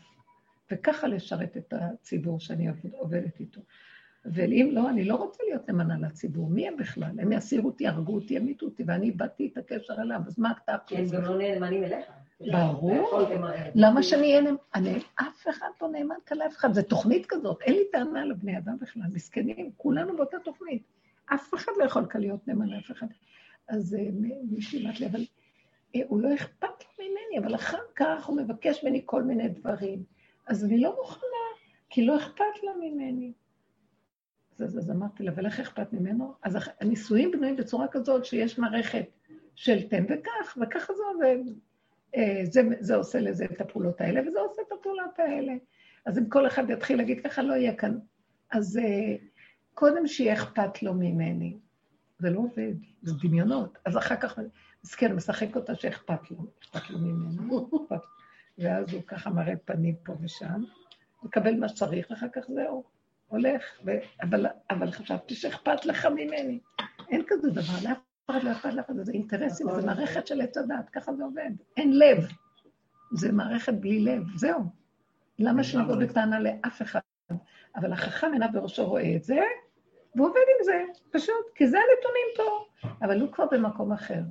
וככה 0.71 1.07
לשרת 1.07 1.57
את 1.57 1.73
הציבור 1.73 2.39
שאני 2.39 2.67
עובדת 2.91 3.39
איתו. 3.39 3.61
ואם 4.33 4.69
לא, 4.71 4.89
אני 4.89 5.03
לא 5.03 5.15
רוצה 5.15 5.43
להיות 5.43 5.69
נאמנה 5.69 6.07
לציבור. 6.07 6.49
מי 6.49 6.67
הם 6.67 6.77
בכלל? 6.77 7.19
הם 7.19 7.31
יסירו 7.31 7.69
אותי, 7.69 7.83
יהרגו 7.83 8.15
אותי, 8.15 8.33
ימיתו 8.33 8.65
אותי, 8.65 8.83
ואני 8.87 9.11
באתי 9.11 9.49
את 9.53 9.57
הקשר 9.57 9.93
אליו, 10.01 10.19
אז 10.27 10.39
מה 10.39 10.53
אתה... 10.63 10.75
כי 10.87 10.97
הם 10.97 11.05
גם 11.07 11.21
לא 11.21 11.37
נאמנים 11.37 11.83
אליך. 11.83 12.05
ברור. 12.51 13.19
למה 13.75 14.03
שאני 14.03 14.27
אהיה 14.27 14.41
נאמן? 14.41 14.99
אף 15.15 15.47
אחד 15.49 15.67
לא 15.81 15.87
נאמן 15.87 16.15
כאן 16.25 16.37
לאף 16.37 16.55
אחד. 16.55 16.73
זו 16.73 16.81
תוכנית 16.81 17.25
כזאת, 17.25 17.61
אין 17.61 17.73
לי 17.73 17.83
טענה 17.91 18.25
לבני 18.25 18.57
אדם 18.57 18.77
בכלל, 18.81 19.03
מסכנים, 19.13 19.71
כולנו 19.77 20.17
באותה 20.17 20.37
תוכנית. 20.43 20.83
אף 21.25 21.53
אחד 21.53 21.71
לא 21.77 21.83
יכול 21.83 22.05
כאן 22.09 22.21
להיות 22.21 22.47
נאמן 22.47 22.67
לאף 22.67 22.91
אחד. 22.91 23.07
אז 23.67 23.95
אה, 23.95 24.09
מישהי 24.51 24.85
אמרת 24.85 24.99
לי, 24.99 25.05
אבל 25.05 25.25
אה, 25.95 26.01
הוא 26.07 26.21
לא 26.21 26.33
אכפת 26.33 26.67
לו 26.67 27.05
ממני, 27.05 27.45
אבל 27.45 27.55
אחר 27.55 27.81
כך 27.95 28.25
הוא 28.25 28.37
מבקש 28.37 28.83
ממני 28.83 29.01
כל 29.05 29.23
מיני 29.23 29.49
דברים. 29.49 30.03
אז 30.47 30.65
אני 30.65 30.79
לא 30.79 30.95
מוכנה, 31.01 31.45
כי 31.89 32.05
לא 32.05 32.17
אכפת 32.17 32.63
לה 32.63 32.71
ממני. 32.81 33.33
אז, 34.59 34.77
אז 34.77 34.91
אמרתי 34.91 35.23
לה, 35.23 35.31
ולך 35.35 35.59
אכפת 35.59 35.93
ממנו? 35.93 36.33
אז 36.43 36.57
הנישואים 36.81 37.31
בנויים 37.31 37.55
בצורה 37.55 37.87
כזאת 37.87 38.25
שיש 38.25 38.59
מערכת 38.59 39.05
של 39.55 39.87
תן 39.89 40.03
וכך, 40.03 40.57
וככה 40.61 40.93
זה 40.93 41.03
עובד. 41.13 41.51
אה, 42.15 42.41
זה, 42.43 42.61
זה 42.79 42.95
עושה 42.95 43.19
לזה 43.19 43.45
את 43.45 43.61
הפעולות 43.61 44.01
האלה, 44.01 44.21
וזה 44.27 44.39
עושה 44.39 44.61
את 44.67 44.71
הפעולות 44.79 45.19
האלה. 45.19 45.53
אז 46.05 46.17
אם 46.17 46.29
כל 46.29 46.47
אחד 46.47 46.69
יתחיל 46.69 46.97
להגיד 46.97 47.19
ככה, 47.23 47.41
לא 47.41 47.53
יהיה 47.53 47.75
כאן. 47.75 47.97
אז 48.51 48.77
אה, 48.77 49.15
קודם 49.73 50.07
שיהיה 50.07 50.33
אכפת 50.33 50.83
לו 50.83 50.93
ממני. 50.93 51.57
זה 52.19 52.29
לא 52.29 52.39
עובד, 52.39 52.73
זה 53.01 53.13
דמיונות. 53.21 53.77
אז 53.85 53.97
אחר 53.97 54.15
כך, 54.15 54.39
מסכן, 54.83 55.15
משחק 55.15 55.55
אותה 55.55 55.75
שאכפת 55.75 56.31
לו, 56.31 56.37
אכפת 56.63 56.89
לו 56.89 56.99
ממנו. 56.99 57.69
ואז 58.57 58.93
הוא 58.93 59.01
ככה 59.07 59.29
מראה 59.29 59.55
פנים 59.65 59.95
פה 60.03 60.13
ושם, 60.21 60.63
מקבל 61.23 61.55
מה 61.59 61.69
שצריך, 61.69 62.07
ואחר 62.09 62.27
כך 62.33 62.41
זהו. 62.47 62.94
הולך, 63.35 63.63
ו... 63.85 63.91
אבל, 64.21 64.45
אבל 64.69 64.91
חשבתי 64.91 65.35
שאכפת 65.35 65.85
לך 65.85 66.05
ממני. 66.05 66.59
אין 67.09 67.23
כזה 67.27 67.49
דבר, 67.49 67.89
לאף 67.89 67.97
אחד 68.31 68.43
לא 68.43 68.51
אכפת 68.51 68.73
לך, 68.73 68.85
זה 69.01 69.11
אינטרסים, 69.11 69.67
זה 69.75 69.85
מערכת 69.85 70.27
של 70.27 70.41
עץ 70.41 70.57
הדת, 70.57 70.89
ככה 70.89 71.13
זה 71.13 71.23
עובד. 71.23 71.51
אין 71.77 71.99
לב. 71.99 72.17
זה 73.11 73.31
מערכת 73.31 73.73
בלי 73.73 73.99
לב, 73.99 74.23
זהו. 74.35 74.59
למה 75.39 75.63
שנבוא 75.63 75.95
בטענה 75.95 76.39
לאף 76.39 76.81
אחד? 76.81 76.99
אבל 77.75 77.93
החכם 77.93 78.29
עיניו 78.33 78.49
בראשו 78.53 78.85
רואה 78.85 79.15
את 79.15 79.23
זה, 79.23 79.39
והוא 80.15 80.27
עובד 80.27 80.37
עם 80.37 80.65
זה, 80.65 80.83
פשוט, 81.11 81.45
כי 81.55 81.67
זה 81.67 81.77
הנתונים 81.77 82.27
פה. 82.35 82.65
אבל 83.01 83.21
הוא 83.21 83.31
כבר 83.31 83.45
במקום 83.51 83.91
אחר. 83.91 84.21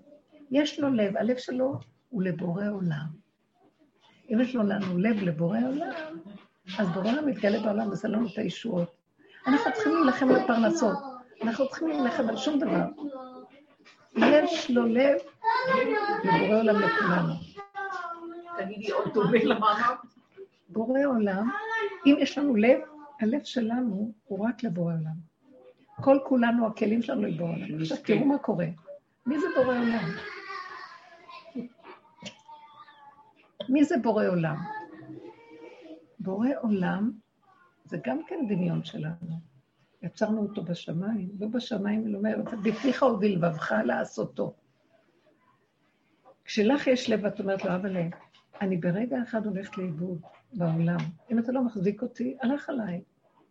יש 0.50 0.80
לו 0.80 0.90
לב, 0.90 1.16
הלב 1.16 1.36
שלו 1.36 1.78
הוא 2.08 2.22
לבורא 2.22 2.68
עולם. 2.68 3.06
אם 4.32 4.40
יש 4.40 4.54
לו 4.54 4.62
לנו 4.62 4.98
לב 4.98 5.22
לבורא 5.22 5.58
עולם, 5.58 6.18
אז 6.78 6.88
בורא 6.88 7.10
עולם 7.10 7.26
מתגלה 7.26 7.60
בעולם 7.60 7.90
וזה 7.90 8.08
לא 8.08 8.18
נותן 8.18 8.46
ישועות. 8.46 8.93
אנחנו 9.46 9.72
צריכים 9.72 9.94
להילחם 9.94 10.28
על 10.28 10.46
פרנסות, 10.46 10.98
אנחנו 11.42 11.68
צריכים 11.68 11.88
להילחם 11.88 12.28
על 12.28 12.36
שום 12.36 12.58
דבר. 12.58 12.84
יש 14.16 14.70
לו 14.70 14.86
לב 14.86 15.16
לבורא 16.24 16.58
עולם 16.60 16.80
לכולנו. 16.80 17.34
תגידי 18.58 18.92
עוד 18.92 19.14
דומה 19.14 19.38
למאמר. 19.44 19.94
בורא 20.68 21.00
עולם, 21.06 21.50
אם 22.06 22.16
יש 22.18 22.38
לנו 22.38 22.56
לב, 22.56 22.78
הלב 23.20 23.44
שלנו 23.44 24.12
הוא 24.24 24.46
רק 24.48 24.62
לבורא 24.62 24.92
עולם. 24.92 25.34
כל 26.00 26.18
כולנו, 26.24 26.66
הכלים 26.66 27.02
שלנו 27.02 27.22
לבורא 27.22 27.50
עולם. 27.50 27.80
עכשיו 27.80 27.96
תראו 28.04 28.24
מה 28.24 28.38
קורה. 28.38 28.66
מי 29.26 29.40
זה 29.40 29.46
בורא 29.56 29.74
עולם? 29.78 30.04
מי 33.68 33.84
זה 33.84 33.94
בורא 34.02 34.26
עולם? 34.26 34.56
בורא 36.18 36.48
עולם 36.62 37.23
זה 37.84 37.98
גם 38.06 38.20
כן 38.26 38.46
דמיון 38.48 38.84
שלנו. 38.84 39.54
יצרנו 40.02 40.42
אותו 40.42 40.62
בשמיים, 40.62 41.28
לא 41.40 41.48
בשמיים, 41.48 42.06
אלא 42.06 42.18
אומר, 42.18 42.36
בפיך 42.62 43.02
ובלבבך 43.02 43.72
לעשותו. 43.84 44.54
כשלך 46.44 46.86
יש 46.86 47.10
לב, 47.10 47.24
את 47.24 47.40
אומרת 47.40 47.64
לו, 47.64 47.74
אבל 47.74 47.96
אני 48.60 48.76
ברגע 48.76 49.22
אחד 49.22 49.46
הולכת 49.46 49.78
לאיבוד 49.78 50.20
בעולם. 50.52 50.98
אם 51.30 51.38
אתה 51.38 51.52
לא 51.52 51.64
מחזיק 51.64 52.02
אותי, 52.02 52.36
הלך 52.42 52.68
עליי. 52.68 53.02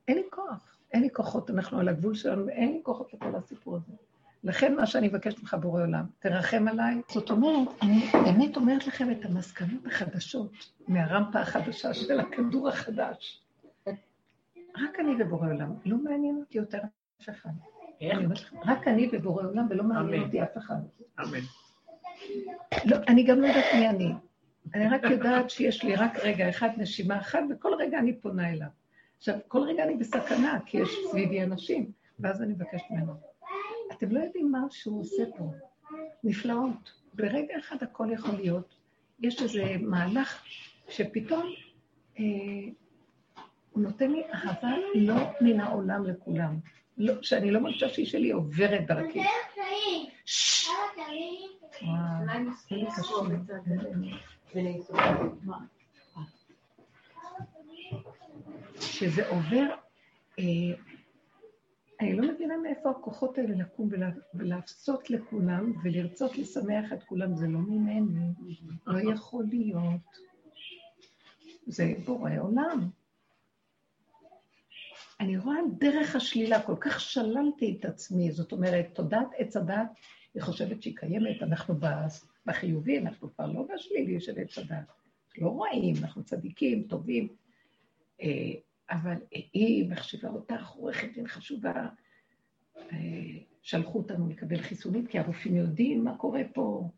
אין 0.07 0.17
לי 0.17 0.23
כוח, 0.29 0.77
אין 0.93 1.01
לי 1.01 1.09
כוחות, 1.13 1.49
אנחנו 1.49 1.79
על 1.79 1.87
הגבול 1.87 2.15
שלנו, 2.15 2.45
ואין 2.45 2.73
לי 2.73 2.79
כוחות 2.83 3.13
לכל 3.13 3.35
הסיפור 3.35 3.75
הזה. 3.75 3.93
לכן 4.43 4.75
מה 4.75 4.85
שאני 4.85 5.07
מבקשת 5.07 5.39
ממך, 5.39 5.57
בורא 5.61 5.81
עולם, 5.81 6.05
תרחם 6.19 6.67
עליי. 6.67 7.01
זאת 7.11 7.29
אומרת, 7.29 7.67
אני 7.81 8.05
באמת 8.13 8.57
אומרת 8.57 8.87
לכם 8.87 9.11
את 9.11 9.25
המסקנות 9.25 9.85
החדשות 9.85 10.51
מהרמפה 10.87 11.39
החדשה 11.39 11.93
של 11.93 12.19
הכדור 12.19 12.69
החדש. 12.69 13.42
רק 14.77 14.99
אני 14.99 15.23
ובורא 15.23 15.47
עולם, 15.47 15.73
לא 15.86 15.97
מעניין 15.97 16.38
אותי 16.38 16.57
יותר 16.57 16.79
אף 17.21 17.29
אחד. 17.29 17.49
רק 18.65 18.88
אני 18.88 19.09
ובורא 19.12 19.43
עולם, 19.43 19.67
ולא 19.69 19.83
מעניין 19.83 20.23
אותי 20.23 20.43
אף 20.43 20.57
אחד. 20.57 20.75
אמן. 21.19 21.39
לא, 22.86 22.97
אני 23.07 23.23
גם 23.23 23.41
לא 23.41 23.47
יודעת 23.47 23.65
מי 23.75 23.89
אני. 23.89 24.13
אני 24.73 24.88
רק 24.88 25.01
יודעת 25.03 25.49
שיש 25.49 25.83
לי 25.83 25.95
רק 25.95 26.19
רגע 26.19 26.49
אחד, 26.49 26.69
נשימה 26.77 27.19
אחת, 27.19 27.39
וכל 27.49 27.73
רגע 27.79 27.99
אני 27.99 28.13
פונה 28.13 28.49
אליו. 28.49 28.67
עכשיו, 29.17 29.36
כל 29.47 29.59
רגע 29.59 29.83
אני 29.83 29.95
בסכנה, 29.95 30.59
כי 30.65 30.77
יש 30.77 30.89
סביבי 31.12 31.43
אנשים, 31.43 31.91
ואז 32.19 32.41
אני 32.41 32.53
מבקשת 32.53 32.86
ממנו. 32.91 33.13
אתם 33.91 34.12
לא 34.12 34.19
יודעים 34.19 34.51
מה 34.51 34.59
שהוא 34.69 35.01
עושה 35.01 35.23
פה. 35.38 35.51
נפלאות. 36.23 36.93
ברגע 37.13 37.59
אחד 37.59 37.75
הכל 37.81 38.07
יכול 38.12 38.36
להיות. 38.36 38.75
יש 39.19 39.41
איזה 39.41 39.63
מהלך 39.81 40.43
שפתאום 40.89 41.49
אה, 42.19 42.23
הוא 43.73 43.83
נותן 43.83 44.12
לי 44.12 44.23
אהבה 44.33 44.71
לא 44.95 45.15
מן 45.41 45.59
העולם 45.59 46.05
לכולם. 46.05 46.59
לא, 46.97 47.13
שאני 47.21 47.51
לא 47.51 47.59
מרגישה 47.59 47.89
שהיא 47.89 48.05
שלי 48.05 48.31
עוברת 48.31 48.88
דרכי. 48.88 49.23
שזה 58.79 59.29
עובר 59.29 59.65
אה, 60.39 60.43
אני 61.99 62.15
לא 62.15 62.33
מבינה 62.33 62.57
מאיפה 62.57 62.89
הכוחות 62.89 63.38
האלה 63.38 63.55
לקום 63.55 63.89
ולעשות 64.33 65.09
לכולם 65.09 65.73
ולרצות 65.83 66.38
לשמח 66.38 66.93
את 66.93 67.03
כולם, 67.03 67.36
זה 67.36 67.47
לא 67.47 67.59
ממני, 67.59 68.33
לא 68.88 69.13
יכול 69.13 69.45
להיות. 69.49 70.01
זה 71.67 71.93
בורא 72.05 72.31
עולם. 72.39 72.89
אני 75.23 75.38
רואה 75.38 75.57
דרך 75.77 76.15
השלילה, 76.15 76.62
כל 76.62 76.75
כך 76.79 76.99
שללתי 76.99 77.77
את 77.79 77.86
עצמי, 77.86 78.31
זאת 78.31 78.51
אומרת, 78.51 78.86
תודעת 78.93 79.27
עץ 79.38 79.57
הדת, 79.57 79.88
היא 80.33 80.43
חושבת 80.43 80.81
שהיא 80.81 80.95
קיימת, 80.95 81.43
אנחנו 81.43 81.75
בחיובי, 82.45 82.99
אנחנו 82.99 83.36
כבר 83.36 83.45
לא 83.45 83.65
בשלילי 83.73 84.19
של 84.21 84.33
עץ 84.39 84.57
הדת. 84.57 84.91
לא 85.38 85.47
רואים, 85.47 85.95
אנחנו 86.01 86.23
צדיקים, 86.23 86.83
טובים, 86.83 87.27
אה, 88.21 88.51
אבל 88.89 89.15
היא 89.31 89.89
מחשיבה 89.89 90.29
אותך 90.29 90.69
עורכת 90.69 91.07
דין 91.13 91.27
חשובה. 91.27 91.88
אה, 92.77 92.97
שלחו 93.62 93.97
אותנו 93.97 94.29
לקבל 94.29 94.62
חיסונים, 94.62 95.05
כי 95.05 95.19
הרופאים 95.19 95.55
יודעים 95.55 96.03
מה 96.03 96.17
קורה 96.17 96.41
פה. 96.53 96.89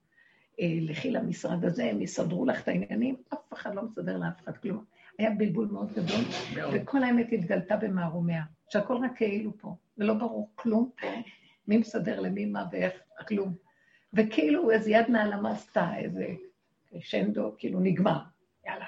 אה, 0.59 0.77
לכי 0.81 1.11
למשרד 1.11 1.65
הזה, 1.65 1.85
הם 1.85 2.01
יסדרו 2.01 2.45
לך 2.45 2.63
את 2.63 2.67
העניינים, 2.67 3.15
אף 3.33 3.53
אחד 3.53 3.75
לא 3.75 3.81
מסדר 3.81 4.17
לאף 4.17 4.43
אחד 4.43 4.57
כלום. 4.57 4.83
היה 5.17 5.31
בלבול 5.31 5.67
מאוד 5.71 5.91
גדול, 5.93 6.21
וכל 6.73 7.03
האמת 7.03 7.27
התגלתה 7.31 7.77
במערומיה, 7.77 8.43
שהכל 8.69 8.97
רק 8.97 9.11
כאילו 9.15 9.57
פה, 9.57 9.75
ולא 9.97 10.13
ברור 10.13 10.49
כלום 10.55 10.89
פה, 11.01 11.07
מי 11.67 11.77
מסדר 11.77 12.19
למי 12.19 12.45
מה 12.45 12.65
ואיך, 12.71 12.93
כלום. 13.27 13.53
וכאילו 14.13 14.71
איזה 14.71 14.91
יד 14.91 15.09
נעלמה 15.09 15.51
עשתה, 15.51 15.97
איזה 15.97 16.27
שנדו, 16.99 17.55
כאילו 17.57 17.79
נגמר, 17.79 18.19
יאללה. 18.65 18.85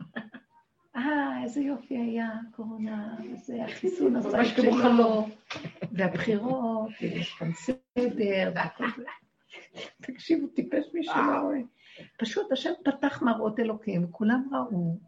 אה, 0.96 1.42
איזה 1.42 1.60
יופי 1.60 1.98
היה 1.98 2.28
הקורונה, 2.48 3.16
וזה 3.32 3.64
החיסון 3.64 4.16
עשה 4.16 4.42
את 4.42 4.46
שלו, 4.46 5.28
והבחירות, 5.92 6.90
ויש 7.00 7.34
כאן 7.34 7.52
סדר, 7.52 8.52
והכל. 8.54 8.84
תקשיבו, 10.02 10.46
טיפש 10.46 10.84
מי 10.94 11.04
שלא 11.04 11.40
רואה. 11.42 11.58
פשוט 12.18 12.52
השם 12.52 12.72
פתח 12.84 13.22
מראות 13.22 13.60
אלוקים, 13.60 14.04
וכולם 14.04 14.48
ראו 14.52 14.98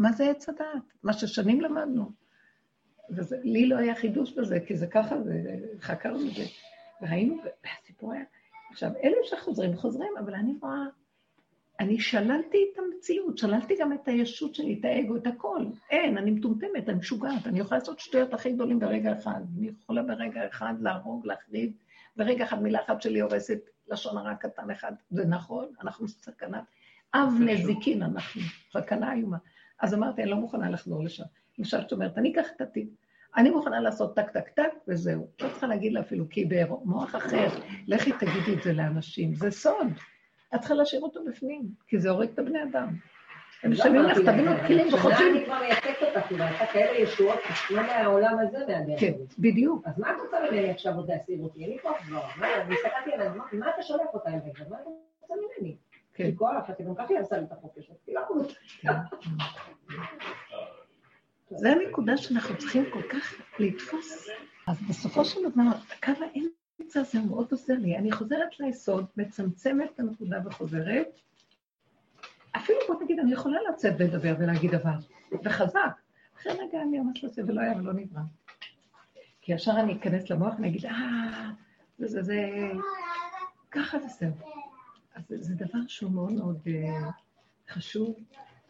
מה 0.00 0.12
זה 0.12 0.30
עץ 0.30 0.48
הדעת, 0.48 0.92
מה 1.02 1.12
ששנים 1.12 1.60
למדנו. 1.60 2.10
ולי 3.10 3.66
לא 3.66 3.76
היה 3.76 3.94
חידוש 3.94 4.32
בזה, 4.32 4.58
כי 4.66 4.76
זה 4.76 4.86
ככה, 4.86 5.22
זה, 5.22 5.42
חקרנו 5.80 6.28
את 6.28 6.34
זה, 6.34 6.44
וראינו, 7.02 7.36
והסיפור 7.64 8.12
היה... 8.12 8.24
עכשיו, 8.70 8.90
אלה 9.04 9.16
שחוזרים, 9.24 9.76
חוזרים, 9.76 10.12
אבל 10.18 10.34
אני 10.34 10.54
רואה, 10.62 10.84
אני 11.80 12.00
שללתי 12.00 12.58
את 12.72 12.78
המציאות, 12.78 13.38
שללתי 13.38 13.74
גם 13.80 13.92
את 13.92 14.08
הישות 14.08 14.54
שלי, 14.54 14.76
את 14.80 14.84
האגו, 14.84 15.16
את 15.16 15.26
הכל. 15.26 15.64
אין, 15.90 16.18
אני 16.18 16.30
מטומטמת, 16.30 16.88
אני 16.88 16.98
משוגעת, 16.98 17.46
אני 17.46 17.60
יכולה 17.60 17.78
לעשות 17.78 18.00
שטויות 18.00 18.34
הכי 18.34 18.52
גדולים 18.52 18.78
ברגע 18.78 19.12
אחד. 19.12 19.40
אני 19.58 19.68
יכולה 19.82 20.02
ברגע 20.02 20.46
אחד 20.46 20.74
להרוג, 20.80 21.26
להחריב, 21.26 21.72
ברגע 22.16 22.44
אחד 22.44 22.62
מילה 22.62 22.80
אחת 22.84 23.02
שלי 23.02 23.20
הורסת 23.20 23.60
לשון 23.88 24.18
הרע 24.18 24.34
קטן 24.34 24.70
אחד. 24.70 24.92
זה 25.10 25.24
נכון, 25.24 25.66
אנחנו 25.80 26.08
סכנת 26.08 26.64
אב 27.14 27.34
נזיקין 27.40 28.02
אנחנו, 28.02 28.42
סכנה 28.72 29.12
איומה. 29.12 29.38
אז 29.80 29.94
אמרתי, 29.94 30.22
אני 30.22 30.30
לא 30.30 30.36
מוכנה 30.36 30.70
לחזור 30.70 31.04
לשם. 31.04 31.24
למשל, 31.58 31.80
זאת 31.80 31.92
אומרת, 31.92 32.18
אני 32.18 32.32
אקח 32.32 32.46
את 32.56 32.60
התיק, 32.60 32.88
אני 33.36 33.50
מוכנה 33.50 33.80
לעשות 33.80 34.16
טק, 34.16 34.30
טק, 34.30 34.48
טק, 34.48 34.72
וזהו. 34.88 35.28
לא 35.40 35.48
צריכה 35.48 35.66
להגיד 35.66 35.92
לה 35.92 36.00
אפילו, 36.00 36.24
כי 36.30 36.44
במוח 36.44 37.16
אחר, 37.16 37.48
לכי 37.86 38.12
תגידי 38.12 38.54
את 38.58 38.62
זה 38.62 38.72
לאנשים, 38.72 39.34
זה 39.34 39.50
סוד. 39.50 39.86
את 40.54 40.60
צריכה 40.60 40.74
להשאיר 40.74 41.02
אותו 41.02 41.24
בפנים, 41.24 41.62
כי 41.86 41.98
זה 41.98 42.10
הורג 42.10 42.28
את 42.28 42.38
הבני 42.38 42.62
אדם. 42.62 42.88
הם 43.62 43.70
משלמים 43.70 44.02
לך, 44.02 44.18
תבינו 44.18 44.50
כלים 44.66 44.94
וחושבים... 44.94 45.36
אני 45.36 45.44
כבר 45.44 45.58
מייצגת 45.60 46.02
אותך, 46.02 46.26
כאילו, 46.26 46.44
הייתה 46.44 46.66
כאלה 46.66 46.98
ישועות, 46.98 47.38
לא 47.70 47.82
מהעולם 47.82 48.38
הזה 48.38 48.58
מהדרך. 48.58 49.00
כן, 49.00 49.12
בדיוק. 49.38 49.82
אז 49.86 49.98
מה 49.98 50.10
את 50.10 50.16
רוצה 50.24 50.36
ממני 50.40 50.70
עכשיו 50.70 50.94
עוד 50.94 51.10
להסיר 51.10 51.38
אותי? 51.40 51.64
אין 51.64 51.70
לי 51.70 51.78
כוח 51.82 51.96
כבר. 52.06 52.22
אני 52.38 52.74
הסתכלתי 52.74 53.12
עליהם, 53.12 53.38
מה 53.52 53.70
אתה 53.74 53.82
שולח 53.82 54.06
אותה 54.14 54.30
זה? 54.44 54.50
מה 54.70 54.76
אתה 54.76 54.90
רוצה 55.20 55.34
ממני? 55.34 55.76
כן. 56.22 56.30
כוח, 56.36 56.70
אתה 56.70 56.82
גם 56.82 56.94
ככה 56.94 57.12
יעשה 57.12 57.38
לי 57.38 57.44
את 57.44 57.52
החופש, 57.52 57.90
אז 57.90 57.96
כאילו... 58.04 58.20
זה 61.50 61.70
הנקודה 61.70 62.16
שאנחנו 62.16 62.58
צריכים 62.58 62.84
כל 62.92 63.02
כך 63.02 63.34
לתפוס. 63.58 64.28
אז 64.68 64.76
בסופו 64.88 65.24
של 65.24 65.40
דבר, 65.50 65.62
הקו 65.92 66.12
האמצע 66.24 67.00
הזה 67.00 67.20
מאוד 67.28 67.46
עוזר 67.50 67.74
לי. 67.78 67.96
אני 67.96 68.12
חוזרת 68.12 68.60
ליסוד, 68.60 69.06
מצמצמת 69.16 69.90
את 69.94 70.00
הנקודה 70.00 70.38
וחוזרת. 70.44 71.20
אפילו 72.56 72.78
בוא 72.88 73.02
נגיד, 73.02 73.18
אני 73.18 73.32
יכולה 73.32 73.58
לצאת 73.72 73.94
ולדבר 73.98 74.34
ולהגיד 74.38 74.70
דבר, 74.70 74.96
וחזק. 75.44 76.00
אחרי 76.36 76.52
רגע 76.52 76.82
אני 76.82 76.98
אומרת 76.98 77.22
לזה, 77.22 77.42
ולא 77.46 77.60
היה 77.60 77.76
ולא 77.76 77.92
נברא. 77.92 78.22
כי 79.40 79.52
ישר 79.52 79.72
אני 79.80 79.96
אכנס 79.96 80.30
למוח 80.30 80.54
ואני 80.54 80.68
אגיד, 80.68 80.86
אה, 80.86 81.50
זה, 81.98 82.06
זה, 82.06 82.22
זה, 82.22 82.50
ככה 83.70 83.98
וזהו. 83.98 84.59
אז 85.30 85.46
זה, 85.46 85.54
דבר 85.54 85.78
שהוא 85.88 86.10
מאוד 86.10 86.32
מאוד 86.32 86.60
uh, 86.66 87.72
חשוב, 87.72 88.14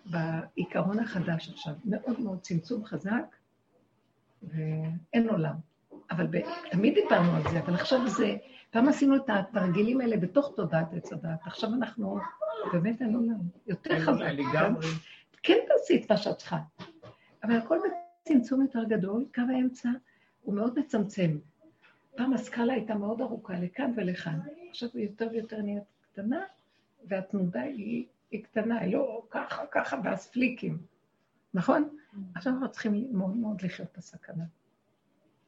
בעיקרון 0.06 0.98
החדש 0.98 1.48
עכשיו, 1.48 1.74
מאוד 1.84 2.20
מאוד 2.20 2.40
צמצום 2.40 2.84
חזק, 2.84 3.36
ואין 4.42 5.28
עולם. 5.28 5.54
אבל 6.10 6.26
ב... 6.26 6.38
תמיד 6.70 6.94
דיברנו 6.94 7.36
על 7.36 7.42
זה, 7.42 7.60
אבל 7.60 7.74
עכשיו 7.74 8.08
זה, 8.08 8.36
פעם 8.70 8.88
עשינו 8.88 9.16
את 9.16 9.22
התרגילים 9.28 10.00
האלה 10.00 10.16
בתוך 10.16 10.52
תודעת 10.56 10.94
עץ 10.94 11.12
הדת, 11.12 11.40
עכשיו 11.44 11.74
אנחנו, 11.74 12.18
באמת 12.72 13.02
אין 13.02 13.14
עולם, 13.14 13.40
יותר 13.66 14.00
חזק. 14.00 14.26
כן 15.42 15.58
תעשי 15.68 16.02
את 16.04 16.10
מה 16.10 16.16
שאת 16.16 16.36
צריכה, 16.36 16.58
אבל 17.44 17.56
הכל 17.56 17.78
בצמצום 18.24 18.62
יותר 18.62 18.84
גדול, 18.84 19.24
קו 19.34 19.42
האמצע 19.56 19.88
הוא 20.42 20.54
מאוד 20.54 20.78
מצמצם. 20.78 21.38
פעם 22.16 22.32
הסקאלה 22.32 22.72
הייתה 22.72 22.94
מאוד 22.94 23.20
ארוכה, 23.20 23.52
לכאן 23.52 23.92
ולכאן, 23.96 24.38
עכשיו 24.70 24.88
היא 24.94 25.08
יותר 25.08 25.28
ויותר 25.32 25.62
נהיית 25.62 25.82
קטנה, 26.12 26.40
והתנודה 27.08 27.60
היא 27.60 28.06
היא 28.30 28.44
קטנה, 28.44 28.78
היא 28.78 28.92
לא 28.92 29.22
ככה, 29.30 29.66
ככה, 29.70 29.96
ואז 30.04 30.26
פליקים, 30.26 30.78
נכון? 31.54 31.88
Mm. 31.88 32.16
עכשיו 32.34 32.52
אנחנו 32.52 32.70
צריכים 32.70 33.06
מאוד 33.12 33.36
מאוד 33.36 33.62
לחיות 33.62 33.88
את 33.92 33.98
הסכנה. 33.98 34.44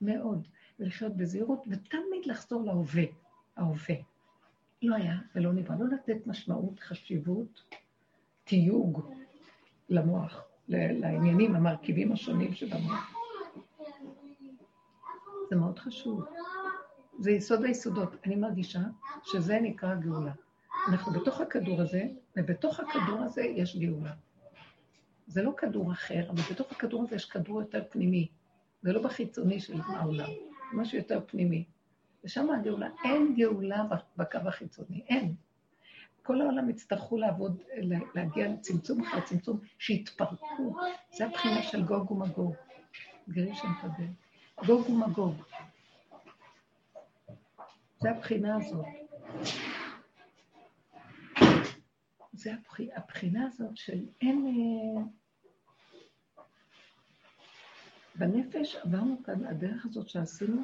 מאוד. 0.01 0.46
ולחיות 0.81 1.16
בזהירות, 1.16 1.64
ותמיד 1.70 2.27
לחזור 2.27 2.64
להווה, 2.64 3.03
ההווה. 3.57 3.94
לא 4.83 4.94
היה 4.94 5.16
ולא 5.35 5.53
נברא. 5.53 5.77
לא 5.79 5.88
לתת 5.88 6.27
משמעות, 6.27 6.81
חשיבות, 6.81 7.62
תיוג 8.44 9.11
למוח, 9.88 10.44
לעניינים, 10.68 11.55
המרכיבים 11.57 12.12
השונים 12.12 12.55
שבמוח. 12.55 13.14
זה 15.51 15.57
מאוד 15.57 15.79
חשוב. 15.79 16.25
זה 17.18 17.31
יסוד 17.31 17.64
היסודות. 17.64 18.16
אני 18.25 18.37
מרגישה 18.37 18.81
שזה 19.25 19.61
נקרא 19.61 19.94
גאולה. 19.94 20.33
אנחנו 20.88 21.12
בתוך 21.12 21.40
הכדור 21.40 21.81
הזה, 21.81 22.03
ובתוך 22.37 22.81
הכדור 22.81 23.21
הזה 23.21 23.42
יש 23.42 23.77
גאולה. 23.77 24.12
זה 25.27 25.42
לא 25.42 25.53
כדור 25.57 25.92
אחר, 25.92 26.31
אבל 26.31 26.42
בתוך 26.51 26.73
הכדור 26.73 27.03
הזה 27.03 27.16
יש 27.16 27.25
כדור 27.25 27.61
יותר 27.61 27.83
פנימי. 27.90 28.29
זה 28.83 28.92
לא 28.92 29.03
בחיצוני 29.03 29.61
של 29.61 29.81
העולם, 29.87 30.29
משהו 30.73 30.99
יותר 30.99 31.21
פנימי. 31.27 31.64
ושם 32.25 32.51
הגאולה, 32.51 32.88
אין 33.05 33.35
גאולה 33.37 33.85
בקו 34.16 34.38
החיצוני, 34.47 35.03
אין. 35.09 35.35
כל 36.23 36.40
העולם 36.40 36.71
יצטרכו 36.71 37.18
לעבוד, 37.18 37.62
להגיע 38.14 38.49
לצמצום 38.49 39.05
אחר 39.05 39.21
צמצום, 39.21 39.61
שיתפרקו. 39.79 40.75
זה 41.12 41.27
הבחינה 41.27 41.62
של 41.62 41.85
גוג 41.85 42.11
ומגוג. 42.11 42.55
גרי 43.29 43.55
שם 43.55 43.68
תדבר. 43.83 44.66
גוג 44.66 44.90
ומגוג. 44.90 45.35
זה 48.01 48.11
הבחינה 48.11 48.57
הזאת. 48.57 48.87
זה 52.33 52.53
הבחינה 52.97 53.47
הזאת 53.47 53.77
של 53.77 54.07
אין... 54.21 54.47
אה, 54.47 55.03
בנפש 58.14 58.77
עברנו 58.77 59.23
כאן, 59.25 59.45
הדרך 59.47 59.87
הזאת 59.87 60.09
שעשינו, 60.09 60.62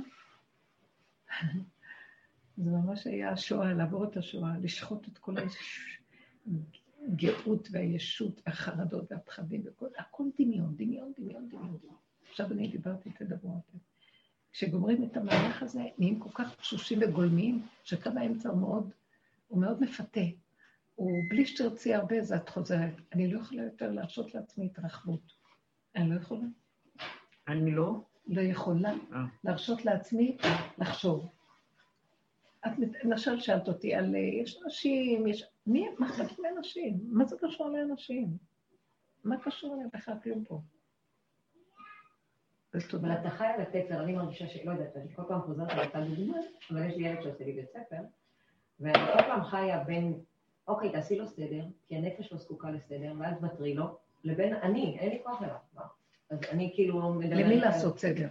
זה 2.57 2.71
ממש 2.71 3.07
היה 3.07 3.33
השואה, 3.33 3.73
לעבור 3.73 4.05
את 4.05 4.17
השואה, 4.17 4.59
לשחוט 4.59 5.09
את 5.09 5.19
כל 5.19 5.35
הגאות 7.07 7.69
והישות 7.71 8.43
והחרדות 8.47 9.13
והפחדים 9.13 9.63
וכל, 9.65 9.87
הכל 9.99 10.25
דמיון, 10.39 10.77
דמיון, 10.77 11.13
דמיון, 11.19 11.49
דמיון. 11.49 11.79
עכשיו 12.31 12.53
אני 12.53 12.69
דיברתי, 12.69 13.11
תדברו 13.11 13.59
אתם. 13.59 13.79
כשגומרים 14.53 15.05
את 15.05 15.17
המהלך 15.17 15.63
הזה, 15.63 15.83
נהיים 15.99 16.21
כל 16.21 16.31
כך 16.35 16.57
תשושים 16.57 16.99
וגולמיים, 17.03 17.67
שקו 17.85 18.11
האמצע 18.17 18.49
הוא 18.49 18.59
מאוד, 18.61 18.91
הוא 19.49 19.61
מאוד 19.61 19.81
מפתה. 19.83 20.21
הוא 20.99 21.25
בלי 21.29 21.47
שתרצי 21.47 21.95
הרבה, 21.95 22.23
זה 22.23 22.37
את 22.37 22.49
חוזרת. 22.49 22.95
אני 23.13 23.33
לא 23.33 23.41
יכולה 23.41 23.63
יותר 23.63 23.91
להרשות 23.91 24.35
לעצמי 24.35 24.67
התרחבות. 24.67 25.33
אני 25.97 26.11
לא 26.11 26.21
יכולה. 26.21 26.47
אני 27.49 27.71
לא? 27.71 28.01
לא 28.27 28.41
יכולה 28.41 28.93
אה. 29.13 29.25
להרשות 29.45 29.85
לעצמי 29.85 30.37
לחשוב. 30.79 31.29
את 32.67 32.71
למשל 33.05 33.41
שאלת 33.41 33.69
אותי 33.69 33.95
על, 33.95 34.15
אה, 34.15 34.21
יש 34.21 34.61
נשים, 34.67 35.27
יש... 35.27 35.45
מי, 35.67 35.89
מה 35.99 36.07
אכפת 36.11 36.39
לאנשים? 36.39 36.99
מה 37.03 37.25
זה 37.25 37.37
קשור 37.41 37.69
לאנשים? 37.71 38.37
מה 39.25 39.37
קשור 39.45 39.75
אליהם 39.75 39.89
בכלל 39.93 40.15
כלום 40.23 40.45
פה? 40.45 40.61
אבל 42.75 43.13
אתה 43.13 43.31
חי 43.31 43.47
על 43.47 43.61
התצר, 43.61 44.03
אני 44.03 44.13
מרגישה 44.13 44.49
שלא 44.49 44.73
יודעת, 44.73 44.97
אני 44.97 45.15
כל 45.15 45.23
פעם 45.29 45.41
חוזרת 45.43 45.71
על 45.71 45.87
אותה 45.87 46.01
דוגמה, 46.01 46.37
אבל 46.71 46.89
יש 46.89 46.97
לי 46.97 47.09
ילד 47.09 47.23
שעושה 47.23 47.45
לי 47.45 47.53
בית 47.53 47.71
ספר, 47.71 48.03
ואני 48.81 48.99
כל 49.13 49.23
פעם 49.23 49.45
חיה 49.45 49.85
בין 49.85 50.21
אוקיי, 50.69 50.93
תעשי 50.93 51.19
לו 51.19 51.27
סדר, 51.27 51.65
כי 51.87 51.97
הנפש 51.97 52.33
לא 52.33 52.39
זקוקה 52.39 52.71
לסדר, 52.71 53.13
ואז 53.19 53.39
תוותרי 53.39 53.75
לו, 53.75 53.97
לבין 54.25 54.55
אני, 54.55 54.97
אין 54.99 55.09
לי 55.11 55.19
כוח 55.25 55.43
אליו. 55.43 55.55
מה? 55.75 55.83
אז 56.31 56.39
אני 56.51 56.73
כאילו 56.75 57.13
מדברת... 57.13 57.39
למי 57.39 57.57
לעשות 57.57 57.99
סדר? 57.99 58.29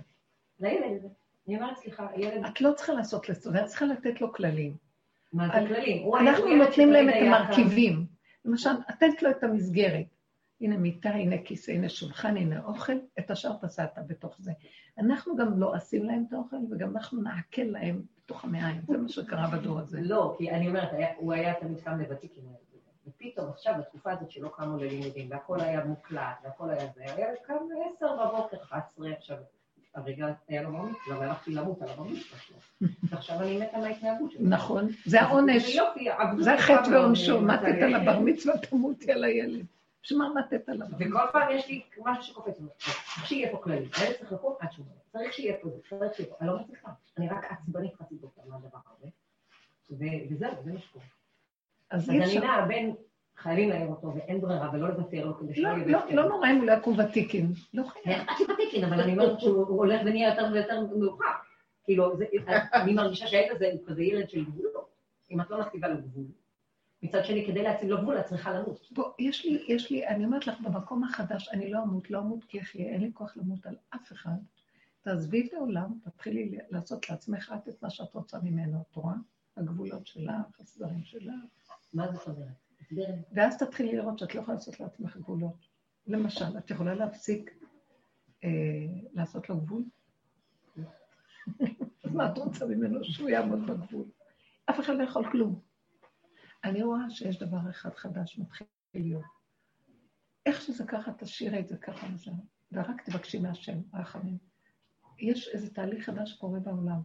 לילד. 0.60 1.02
אני 1.48 1.56
אומרת, 1.56 1.78
סליחה, 1.78 2.08
ילד, 2.18 2.46
את 2.46 2.62
לא 2.62 2.72
צריכה 2.72 2.94
לעשות 2.94 3.30
לסדר, 3.30 3.62
את 3.62 3.66
צריכה 3.66 3.86
לתת 3.86 4.22
לו 4.22 4.34
כללים. 4.34 4.76
מה 5.34 5.48
זה 5.48 5.68
כללים? 5.68 6.16
אנחנו 6.16 6.56
נותנים 6.56 6.92
להם 6.92 7.10
את 7.10 7.16
המרכיבים. 7.22 8.06
למשל, 8.46 8.70
לתת 8.90 9.24
לו 9.24 9.30
את 9.30 9.44
המסגרת. 9.44 10.06
הנה 10.62 10.78
מיטה, 10.78 11.10
הנה 11.10 11.36
כיסא, 11.46 11.72
הנה 11.72 11.90
שולחן, 11.90 12.38
הנה 12.38 12.64
אוכל, 12.64 12.94
את 13.20 13.32
השאר 13.32 13.54
תעשה 13.62 13.84
אתה 13.84 14.02
בתוך 14.08 14.36
זה. 14.40 14.52
אנחנו 15.00 15.36
גם 15.36 15.60
לא 15.60 15.74
עשים 15.76 16.06
להם 16.06 16.24
את 16.28 16.34
האוכל, 16.34 16.56
וגם 16.72 16.98
אנחנו 16.98 17.22
נעכל 17.22 17.62
להם 17.62 18.02
בתוך 18.26 18.44
המעיים. 18.44 18.82
זה 18.88 18.98
מה 18.98 19.10
שקרה 19.10 19.48
בדור 19.48 19.80
הזה. 19.80 20.00
לא, 20.02 20.36
כי 20.38 20.52
אני 20.52 20.68
אומרת, 20.68 20.94
היה- 20.94 21.14
הוא 21.18 21.34
היה 21.34 21.54
תמיד 21.54 21.80
קם 21.80 22.00
לוותיקים. 22.00 22.44
ופתאום 23.08 23.50
עכשיו, 23.50 23.74
בתקופה 23.80 24.12
הזאת 24.12 24.32
שלא 24.32 24.50
קמו 24.56 24.78
ללימודים, 24.78 25.32
והכל 25.32 25.60
היה 25.60 25.86
מוקלט, 25.86 26.22
והכל 26.44 26.70
היה 26.70 26.88
זה, 26.96 27.02
הילד 27.04 27.38
קם 27.48 27.54
ל-10 27.54 28.06
בבוקר, 28.26 28.58
11, 28.64 29.10
עכשיו, 29.12 29.38
הרגע 29.96 30.28
היה 30.48 30.62
לו 30.62 30.72
בר 30.72 30.82
מצווה, 30.82 31.20
והלכתי 31.20 31.52
למות 31.52 31.82
על 31.82 31.90
הבר 31.90 32.04
מצווה 32.04 32.40
שלו. 32.40 32.58
ועכשיו 33.04 33.42
אני 33.42 33.58
מתה 33.60 33.78
מההתנהגות 33.78 34.32
שלו. 34.32 34.42
נכון, 34.50 34.88
זה 35.06 35.22
העונש. 35.22 35.78
זה 36.40 36.54
החטא 36.54 36.90
ועונשו, 36.90 37.36
אה, 37.38 37.42
מתת 37.42 37.64
על 37.84 37.94
הבר 37.94 38.20
מצווה, 38.20 38.58
תמותי 38.58 39.12
על 39.12 39.24
הילד. 39.24 39.66
בשביל 40.08 40.20
מה 40.20 40.30
מתת 40.40 40.70
על 40.70 40.82
הבר 40.82 40.96
מצווה? 40.96 41.08
וכל 41.08 41.32
פעם 41.32 41.52
יש 41.52 41.68
לי 41.68 41.82
משהו 42.06 42.24
שקופץ 42.24 42.60
לי. 42.60 42.68
צריך 42.78 43.26
שיהיה 43.26 43.52
פה 43.52 43.58
כללי. 43.58 43.88
הילד 43.98 44.16
צריך 44.18 44.32
לקום 44.32 44.56
עד 44.60 44.72
שהוא. 44.72 44.86
צריך 45.12 45.34
שיהיה 45.34 45.58
פה 45.62 45.70
זה, 45.70 45.78
צריך 45.90 46.14
שיהיה 46.16 46.30
פה. 46.30 46.36
אני 46.42 46.48
לא 46.48 46.60
מצליחה. 46.60 46.92
אני 47.18 47.30
רק 47.30 47.52
עצבנית 47.52 47.96
חצי 47.96 48.16
דוקטור 48.16 48.44
מהדבר 48.48 48.78
הזה. 48.98 49.08
וזהו, 49.90 50.64
זה 50.64 50.74
מה 50.74 50.80
שקורה. 50.80 51.06
אז 51.90 52.10
אני. 52.10 52.40
נעה 52.40 52.66
בין 52.66 52.96
חיילים 53.38 53.70
להעיר 53.70 53.88
אותו, 53.88 54.16
ואין 54.16 54.42
ברירה, 54.42 54.70
ולא 54.74 54.90
לוותר 54.90 55.26
לו 55.26 55.38
כדי 55.38 55.56
שלא 55.56 55.70
לא, 55.70 55.76
יהיה 55.78 55.88
לא. 55.88 56.24
לא 56.24 56.30
נורא 56.30 56.50
אם 56.50 56.56
הוא 56.56 56.66
לא 56.66 56.72
יקום 56.72 57.00
ותיקין. 57.00 57.54
לא 57.74 57.84
חייב. 57.84 58.22
אכפת 58.30 58.40
לי 58.40 58.54
ותיקין, 58.54 58.84
אבל 58.84 59.02
אני 59.02 59.12
אומרת 59.12 59.40
שהוא 59.40 59.68
הולך 59.68 60.02
ונהיה 60.06 60.30
יותר 60.30 60.50
ויותר 60.54 60.82
מאוחר. 61.00 61.26
כאילו, 61.84 62.14
אני 62.74 62.94
מרגישה 62.94 63.28
שהילד 63.28 63.56
הזה 63.56 63.70
הוא 63.74 63.88
כזה 63.88 64.04
ילד 64.04 64.30
של 64.30 64.46
גבולות. 64.46 64.90
אם 65.32 65.42
את 65.42 65.50
לא 65.50 65.60
מכתיבה 65.60 65.88
לו 65.88 65.98
גבול. 65.98 66.26
מצד 67.04 67.26
שני, 67.26 67.46
כדי 67.48 67.64
להציב 67.64 67.90
לו 67.90 68.02
גבול, 68.02 68.20
את 68.20 68.26
צריכה 68.26 68.54
למות. 68.54 68.88
בוא, 68.92 69.12
יש 69.20 69.46
לי, 69.46 69.66
יש 69.68 69.92
לי, 69.92 70.08
אני 70.08 70.26
אומרת 70.26 70.48
לך, 70.48 70.60
במקום 70.60 71.04
החדש, 71.04 71.50
אני 71.54 71.72
לא 71.72 71.84
אמות, 71.84 72.12
לא 72.12 72.20
אמות 72.20 72.44
כי 72.44 72.62
אחיה, 72.62 72.86
אין 72.86 73.02
לי 73.02 73.12
כוח 73.14 73.38
למות 73.38 73.66
על 73.66 73.76
אף 73.96 74.12
אחד. 74.12 74.38
תעזבי 75.02 75.48
את 75.48 75.54
העולם, 75.54 76.00
תתחילי 76.04 76.58
לעשות 76.70 77.10
לעצמך 77.10 77.54
את 77.56 77.70
את 77.70 77.84
מה 77.84 77.90
שאת 77.90 78.14
רוצה 78.14 78.40
ממנו, 78.44 78.84
את 78.92 78.96
רואה? 78.96 79.16
הגבולות 79.58 80.08
שלך, 80.08 80.32
הסדרים 80.60 81.04
שלך. 81.04 81.34
מה 81.94 82.12
זאת 82.12 82.28
אומרת? 82.28 82.68
ואז 83.32 83.58
תתחילי 83.58 83.96
לראות 83.96 84.20
שאת 84.20 84.36
לא 84.36 84.42
יכולה 84.42 84.56
לעשות 84.56 84.80
לעצמך 84.80 85.18
גבולות. 85.18 85.68
למשל, 86.08 86.58
את 86.58 86.72
יכולה 86.72 86.96
להפסיק 86.96 87.64
אה, 88.44 88.50
לעשות 89.14 89.50
לו 89.50 89.58
גבול? 89.58 89.84
אז 92.04 92.14
מה 92.14 92.32
את 92.32 92.38
רוצה 92.38 92.66
ממנו? 92.66 93.04
שהוא 93.04 93.30
יעמוד 93.30 93.68
בגבול. 93.68 94.06
אף 94.66 94.80
אחד 94.80 94.96
לא 94.96 95.04
יכול 95.04 95.32
כלום. 95.32 95.60
אני 96.64 96.84
רואה 96.84 97.10
שיש 97.10 97.40
דבר 97.40 97.70
אחד 97.70 97.96
חדש 97.96 98.40
מתחיל 98.40 98.68
להיות. 98.94 99.24
איך 100.46 100.62
שזה 100.62 100.86
ככה, 100.86 101.12
תשאירי 101.14 101.60
את 101.60 101.68
זה 101.68 101.78
ככה 101.78 102.08
וזהו. 102.14 102.46
ורק 102.72 103.02
תבקשי 103.02 103.40
מהשם, 103.40 103.78
רחמים. 103.94 104.38
יש 105.20 105.48
איזה 105.48 105.74
תהליך 105.74 106.06
חדש 106.06 106.32
שקורה 106.32 106.60
בעולם. 106.60 107.02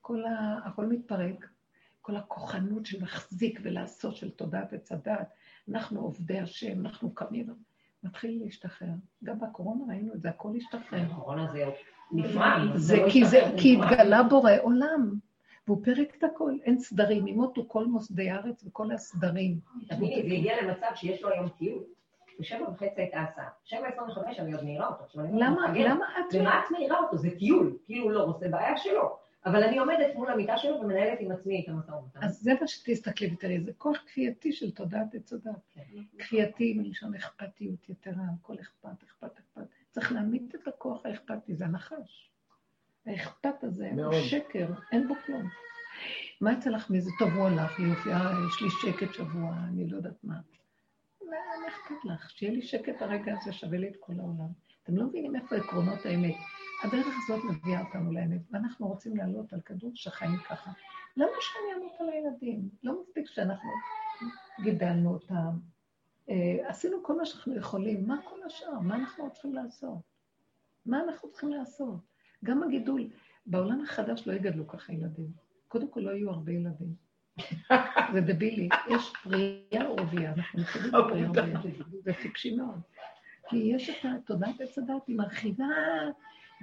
כל 0.00 0.24
ה... 0.24 0.58
הכל 0.64 0.86
מתפרק, 0.86 1.48
כל 2.02 2.16
הכוחנות 2.16 2.86
של 2.86 3.00
להחזיק 3.00 3.60
ולעשות 3.62 4.16
של 4.16 4.30
תודעת 4.30 4.72
עץ 4.72 4.92
הדעת. 4.92 5.28
אנחנו 5.70 6.00
עובדי 6.00 6.38
השם, 6.38 6.86
אנחנו 6.86 7.14
קמים, 7.14 7.54
מתחיל 8.02 8.40
להשתחרר. 8.44 8.88
גם 9.24 9.40
בקורונה 9.40 9.84
ראינו 9.88 10.14
את 10.14 10.20
זה, 10.20 10.28
הכל 10.28 10.52
השתחרר. 10.56 11.02
הקורונה 11.02 11.52
זה 11.52 11.64
נפרד. 12.12 12.76
זה 12.76 12.96
לא 12.96 13.10
כי. 13.58 13.78
התגלה 13.82 14.22
בורא 14.22 14.52
עולם, 14.62 15.18
והוא 15.66 15.84
פרק 15.84 16.16
את 16.18 16.24
הכל, 16.24 16.52
אין 16.64 16.78
סדרים, 16.78 17.26
ימותו 17.26 17.64
כל 17.68 17.86
מוסדי 17.86 18.30
הארץ 18.30 18.64
וכל 18.64 18.92
הסדרים. 18.92 19.58
תביני, 19.88 20.28
זה 20.28 20.34
הגיע 20.34 20.62
למצב 20.62 20.86
שיש 20.94 21.22
לו 21.22 21.28
היום 21.28 21.48
טיול. 21.48 21.82
בשבע 22.40 22.70
וחצי 22.70 23.00
הייתה 23.00 23.20
הסעה. 23.20 23.48
שבע 23.64 23.88
עשרים 23.88 24.08
וחמש 24.08 24.40
אני 24.40 24.52
עוד 24.52 24.64
מעירה 24.64 24.88
אותו. 24.88 25.20
למה. 25.20 25.72
למה 25.74 26.04
את... 26.18 26.34
ומה 26.34 26.60
את 26.60 26.70
מעירה 26.70 26.98
אותו? 26.98 27.16
זה 27.16 27.30
טיול. 27.38 27.78
כאילו 27.84 28.10
לא, 28.10 28.36
זה 28.40 28.48
בעיה 28.48 28.76
שלו. 28.76 29.16
אבל 29.46 29.62
אני 29.62 29.78
עומדת 29.78 30.14
מול 30.14 30.30
המיטה 30.30 30.58
שלו 30.58 30.80
ומנהלת 30.80 31.20
עם 31.20 31.32
עצמי 31.32 31.62
את 31.64 31.68
המשא 31.68 31.90
ומתן. 31.90 32.20
אז 32.22 32.40
זה 32.42 32.52
מה 32.60 32.66
שתסתכלי 32.66 33.32
ותראי, 33.32 33.60
זה 33.60 33.72
כוח 33.78 33.96
כפייתי 34.06 34.52
של 34.52 34.70
תודעת 34.70 35.14
עץ 35.14 35.32
הדת. 35.32 35.52
כן. 35.74 35.82
כפייתי 36.18 36.74
מלשון 36.74 37.14
אכפתיות 37.14 37.88
יתרה, 37.88 38.22
הכל 38.40 38.54
אכפת, 38.60 39.02
אכפת, 39.04 39.38
אכפת. 39.38 39.66
צריך 39.90 40.12
להעמיד 40.12 40.54
את 40.62 40.68
הכוח 40.68 41.06
האכפתי, 41.06 41.54
זה 41.54 41.64
הנחש. 41.64 42.30
האכפת 43.06 43.64
הזה 43.64 43.88
הוא 43.88 43.96
מאוד. 43.96 44.14
שקר, 44.14 44.68
אין 44.92 45.08
בו 45.08 45.14
כלום. 45.26 45.48
מה 46.40 46.52
יצא 46.52 46.70
לך 46.70 46.90
מזה? 46.90 47.10
טוב, 47.18 47.32
הוא 47.32 47.46
הלך, 47.46 47.78
יופי, 47.78 48.12
אה, 48.12 48.32
יש 48.48 48.62
לי 48.62 48.70
שקט 48.70 49.14
שבוע, 49.14 49.54
אני 49.68 49.90
לא 49.90 49.96
יודעת 49.96 50.24
מה. 50.24 50.34
מה 51.30 51.68
אכפת 51.68 52.04
לך? 52.04 52.30
שיהיה 52.30 52.52
לי 52.52 52.62
שקט 52.62 53.02
הרגע 53.02 53.34
הזה, 53.40 53.52
שווה 53.52 53.78
לי 53.78 53.88
את 53.88 53.96
כל 54.00 54.12
העולם. 54.18 54.48
אתם 54.82 54.96
לא 54.96 55.04
מבינים 55.04 55.36
איפה 55.36 55.56
עקרונות 55.56 56.06
האמת. 56.06 56.34
הדרך 56.84 57.06
הזאת 57.24 57.44
מביאה 57.44 57.80
אותנו 57.80 58.12
לאמת, 58.12 58.40
ואנחנו 58.50 58.88
רוצים 58.88 59.16
לעלות 59.16 59.52
על 59.52 59.60
כדור 59.60 59.92
שחיים 59.94 60.36
ככה. 60.48 60.70
למה 61.16 61.30
שאני 61.40 61.80
אמות 61.80 62.00
על 62.00 62.08
הילדים? 62.08 62.68
לא 62.82 63.00
מספיק 63.00 63.26
שאנחנו 63.26 63.70
גידלנו 64.62 65.10
אותם, 65.10 65.58
אה, 66.30 66.68
עשינו 66.68 67.02
כל 67.02 67.16
מה 67.16 67.24
שאנחנו 67.24 67.56
יכולים, 67.56 68.06
מה 68.06 68.16
כל 68.24 68.42
השאר? 68.46 68.80
מה 68.80 68.94
אנחנו 68.94 69.30
צריכים 69.32 69.54
לעשות? 69.54 69.98
מה 70.86 71.02
אנחנו 71.02 71.30
צריכים 71.30 71.50
לעשות? 71.50 72.15
גם 72.44 72.62
הגידול, 72.62 73.08
בעולם 73.46 73.80
החדש 73.80 74.26
לא 74.26 74.32
יגדלו 74.32 74.66
ככה 74.66 74.92
ילדים. 74.92 75.26
קודם 75.68 75.88
כל 75.88 76.00
לא 76.00 76.10
יהיו 76.10 76.30
הרבה 76.30 76.52
ילדים. 76.52 76.94
זה 78.14 78.20
דבילי. 78.20 78.68
יש 78.90 79.12
פרייה 79.22 79.90
ורבייה, 79.90 80.32
אנחנו 80.32 80.60
מתחילים 80.60 80.92
בפרייה 80.92 81.30
ורבייה. 81.30 81.60
זה 82.04 82.12
טיפשי 82.22 82.56
מאוד. 82.56 82.80
כי 83.48 83.56
יש 83.56 83.90
את 83.90 84.06
תודעת 84.26 84.60
עץ 84.60 84.78
הדת, 84.78 85.06
היא 85.06 85.16
מרחיבה, 85.16 85.64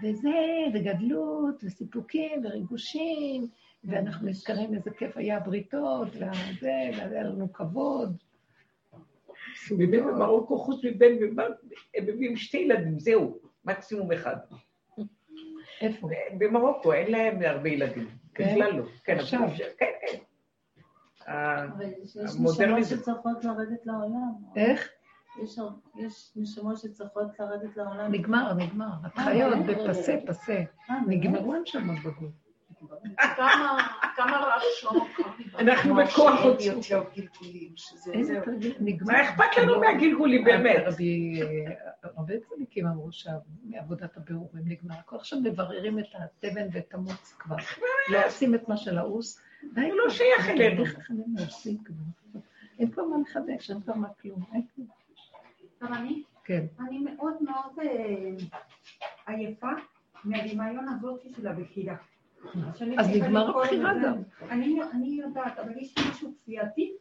וזה, 0.04 0.30
וגדלות, 0.74 1.64
וסיפוקים, 1.64 2.46
וריגושים, 2.46 3.48
ואנחנו 3.84 4.28
נזכרים 4.28 4.74
איזה 4.74 4.92
כיף 4.92 5.18
היה 5.18 5.38
הבריתות, 5.38 6.08
וזה, 6.08 6.72
והיה 6.98 7.24
לנו 7.24 7.54
כבוד. 7.54 8.18
באמת 9.78 10.04
במרוקו, 10.04 10.60
חוץ 10.60 10.86
מבן 10.86 11.12
ובת, 11.22 11.52
הם 11.96 12.04
מביאים 12.04 12.38
שתי 12.38 12.58
ילדים, 12.58 13.00
זהו, 13.00 13.38
מקסימום 13.66 14.12
אחד. 14.12 14.36
איפה? 15.82 16.10
במרוקו 16.38 16.94
אין 16.94 17.12
להם 17.12 17.42
הרבה 17.42 17.70
ילדים, 17.70 18.08
כן? 18.34 18.56
בכלל 18.56 18.72
לא. 18.78 18.84
כן, 19.04 19.20
עכשיו. 19.20 19.40
כן, 19.78 19.86
כן. 20.02 20.18
אבל 21.28 21.86
יש. 22.04 22.18
נשמות 22.18 22.56
שצריכות 22.84 23.46
לרדת 23.46 23.86
לעולם. 23.86 24.34
איך? 24.56 24.90
יש, 25.44 25.60
יש 25.96 26.32
נשמות 26.36 26.78
שצריכות 26.78 27.40
לרדת 27.40 27.78
לעולם. 27.78 28.12
נגמר, 28.12 28.54
נגמר. 28.54 28.92
החיות 29.04 29.58
בפסה, 29.68 30.18
פסה. 30.28 30.64
אה, 30.90 30.96
נגמרו 31.08 31.54
הנשמות 31.54 31.98
בגוף. 32.00 32.43
כמה 34.16 34.38
רב 34.38 34.62
שלמה 34.76 35.06
קרעי 35.16 35.44
אנחנו 35.60 35.96
בכוח 35.96 36.46
נגמר. 38.80 39.14
מה 39.14 39.22
אכפת 39.22 39.58
לנו 39.58 39.80
מהגלגולים 39.80 40.44
באמת? 40.44 40.84
רבי, 40.86 41.42
הרבה 42.04 42.34
צדיקים 42.40 42.88
אמרו 42.88 43.10
שמעבודת 43.12 44.18
הבירורים 44.18 44.64
נגמר. 44.66 44.96
הכל 44.96 45.16
עכשיו 45.16 45.40
מבררים 45.44 46.00
את 46.00 46.06
התבן 46.14 46.68
ואת 46.72 46.94
המוץ 46.94 47.36
כבר. 47.40 47.56
לא 48.10 48.26
עושים 48.26 48.56
את 48.56 48.70
מה 48.70 48.78
שלעוס. 48.78 49.42
די, 49.74 49.82
הוא 49.82 49.98
לא. 49.98 50.10
שייך 50.10 50.50
אלינו. 50.50 50.84
אין 52.80 52.92
כבר 52.92 53.04
מה 53.04 53.18
לחדש, 53.22 53.72
אין 53.72 53.82
כבר 53.82 53.94
מה 53.94 54.08
כלום. 54.22 54.44
אבל 55.82 55.94
אני, 55.94 56.24
כן. 56.44 56.66
אני 56.80 57.00
מאוד 57.00 57.34
מאוד 57.42 57.80
אה, 57.82 59.34
עייפה 59.34 59.72
מהדמיון 60.24 60.90
הזאת 60.90 61.22
של 61.36 61.48
הבחירה. 61.48 61.96
אז 62.98 63.10
נגמר 63.10 63.60
הבחירה. 63.60 63.94
גם. 64.04 64.22
אני, 64.50 64.80
יודעת, 65.22 65.60
אבל 65.60 65.78
יש 65.78 65.96
משהו 66.10 66.32
כפייתי, 66.38 66.94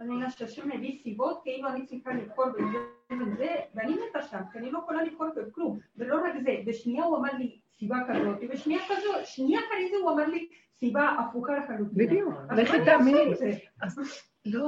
אני 0.00 0.30
שהשם 0.30 0.68
מביא 0.68 0.98
סיבות, 1.02 1.40
כאילו 1.42 1.68
אני 1.68 1.86
צריכה 1.86 2.10
לבחור 2.12 2.46
בזה 3.10 3.54
ואני 3.74 3.94
מתה 3.94 4.22
שם, 4.22 4.40
כי 4.52 4.58
אני 4.58 4.70
לא 4.70 4.78
יכולה 4.78 5.02
לבחור 5.02 5.26
בכלום. 5.36 5.78
ולא 5.96 6.16
רק 6.16 6.32
זה, 6.42 6.56
בשנייה 6.66 7.04
הוא 7.04 7.16
אמר 7.16 7.32
לי 7.38 7.58
סיבה 7.78 7.96
כזאת, 8.08 8.36
ובשנייה 8.40 8.80
כזאת, 8.88 9.26
שנייה 9.26 9.60
אחרי 9.60 9.88
זה 9.90 9.96
הוא 10.02 10.10
אמר 10.10 10.26
לי 10.26 10.48
סיבה 10.80 11.08
הפוכה 11.08 11.52
לחלוטין. 11.58 12.06
בדיוק. 12.06 12.34
לכי 12.56 12.76
אני 12.76 12.84
תאמיני. 12.84 13.34
לא, 14.46 14.66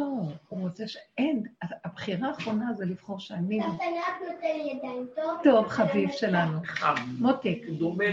הוא 0.49 0.61
רוצה 0.61 0.89
שאין. 0.89 1.43
הבחירה 1.85 2.29
האחרונה 2.29 2.73
זה 2.73 2.85
לבחור 2.85 3.21
שאני... 3.21 3.61
אתה 3.61 3.69
רק 3.69 4.21
נותן 4.21 4.57
לי 4.57 4.73
ידיים, 4.73 5.07
טוב? 5.17 5.41
טוב, 5.45 5.69
חביב 5.69 6.11
שלנו. 6.13 6.59
חם. 6.65 6.95
מותק. 7.19 7.59
דומה 7.79 8.05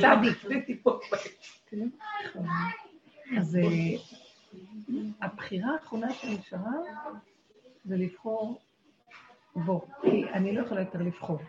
צדיק. 0.41 0.83
אז 3.37 3.55
אה, 3.55 3.61
הבחירה 5.21 5.73
האחרונה 5.73 6.13
שנשארה 6.13 6.71
זה 7.85 7.97
לבחור 7.97 8.59
בוא, 9.55 9.81
כי 10.01 10.25
אני 10.33 10.55
לא 10.55 10.61
יכולה 10.61 10.81
יותר 10.81 10.99
לבחור. 11.01 11.39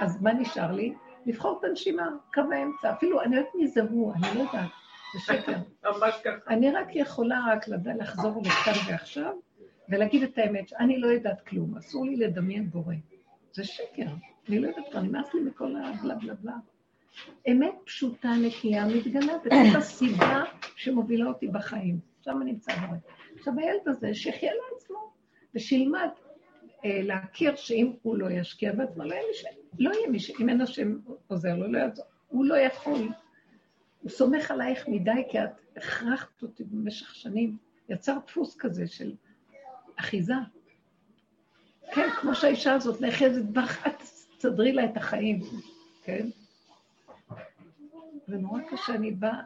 אז 0.00 0.22
מה 0.22 0.32
נשאר 0.32 0.72
לי? 0.72 0.94
לבחור 1.26 1.58
את 1.60 1.64
הנשימה, 1.64 2.08
קו 2.34 2.40
האמצע. 2.52 2.92
אפילו, 2.92 3.22
אני 3.22 3.36
יודעת 3.36 3.54
מי 3.54 3.68
זה 3.68 3.82
הוא, 3.82 4.14
אני 4.14 4.22
לא 4.34 4.40
יודעת, 4.40 4.70
זה 5.14 5.20
שקר. 5.20 5.52
ממש 5.84 6.14
ככה. 6.24 6.54
אני 6.54 6.70
רק 6.70 6.88
יכולה 6.90 7.40
רק 7.52 7.68
לחזור 7.98 8.42
לכאן 8.44 8.72
ועכשיו, 8.88 9.34
ולהגיד 9.88 10.22
את 10.22 10.38
האמת, 10.38 10.68
שאני 10.68 10.98
לא 10.98 11.06
יודעת 11.06 11.40
כלום, 11.40 11.76
אסור 11.76 12.06
לי 12.06 12.16
לדמיין 12.16 12.70
בורא. 12.70 12.94
זה 13.52 13.64
שקר, 13.64 14.06
אני 14.48 14.58
לא 14.58 14.68
יודעת 14.68 14.84
כבר, 14.90 15.00
נמאס 15.00 15.34
לי 15.34 15.40
מכל 15.40 15.76
הבלה 15.76 16.14
בלה 16.14 16.34
בלה. 16.34 16.56
אמת 17.50 17.74
פשוטה, 17.84 18.28
נקייה, 18.42 18.86
מתגלה, 18.86 19.32
וזאת 19.44 19.76
הסיבה 19.78 20.44
שמובילה 20.76 21.26
אותי 21.26 21.48
בחיים. 21.48 21.98
שם 22.20 22.38
נמצא 22.44 22.72
בורא. 22.76 22.96
עכשיו, 23.38 23.54
הילד 23.58 23.88
הזה, 23.88 24.14
שיחיה 24.14 24.52
לעצמו, 24.54 25.12
ושילמד 25.54 26.08
אה, 26.84 27.00
להכיר 27.02 27.56
שאם 27.56 27.92
הוא 28.02 28.16
לא 28.16 28.30
ישקיע 28.30 28.72
בעצמו, 28.72 29.04
לא 29.04 29.14
יהיה 29.14 29.22
מי 29.28 29.34
ש... 29.34 29.44
לא 29.78 29.90
יהיה 29.90 30.08
מי 30.08 30.20
ש... 30.20 30.30
אם 30.40 30.48
אין 30.48 30.60
השם 30.60 30.98
עוזר 31.26 31.56
לו, 31.56 31.72
לא 31.72 31.78
יעזור. 31.78 32.04
הוא 32.28 32.44
לא 32.44 32.54
יכול. 32.54 33.08
הוא 34.02 34.10
סומך 34.10 34.50
עלייך 34.50 34.88
מדי, 34.88 35.22
כי 35.30 35.38
את 35.38 35.50
הכרחת 35.76 36.42
אותי 36.42 36.64
במשך 36.64 37.14
שנים. 37.14 37.56
יצר 37.88 38.18
דפוס 38.26 38.56
כזה 38.56 38.86
של 38.86 39.12
אחיזה. 40.00 40.34
כן, 41.94 42.08
כמו 42.20 42.34
שהאישה 42.34 42.74
הזאת 42.74 43.00
נאחזת 43.00 43.44
בך, 43.44 43.86
את 43.86 44.02
תסדרי 44.38 44.72
לה 44.72 44.84
את 44.84 44.96
החיים, 44.96 45.40
כן? 46.04 46.26
ונורא 48.28 48.60
קשה, 48.70 48.94
אני 48.94 49.10
באה, 49.10 49.42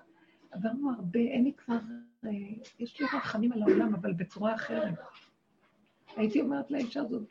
עברנו 0.51 0.91
הרבה, 0.91 1.21
אין 1.21 1.45
לי 1.45 1.53
כבר, 1.53 1.79
אה, 2.25 2.31
יש 2.79 3.01
לי 3.01 3.07
רחמים 3.15 3.53
על 3.53 3.63
העולם, 3.63 3.95
אבל 3.95 4.13
בצורה 4.13 4.55
אחרת. 4.55 4.95
הייתי 6.17 6.41
אומרת 6.41 6.71
לאישה 6.71 7.01
הזאת, 7.01 7.29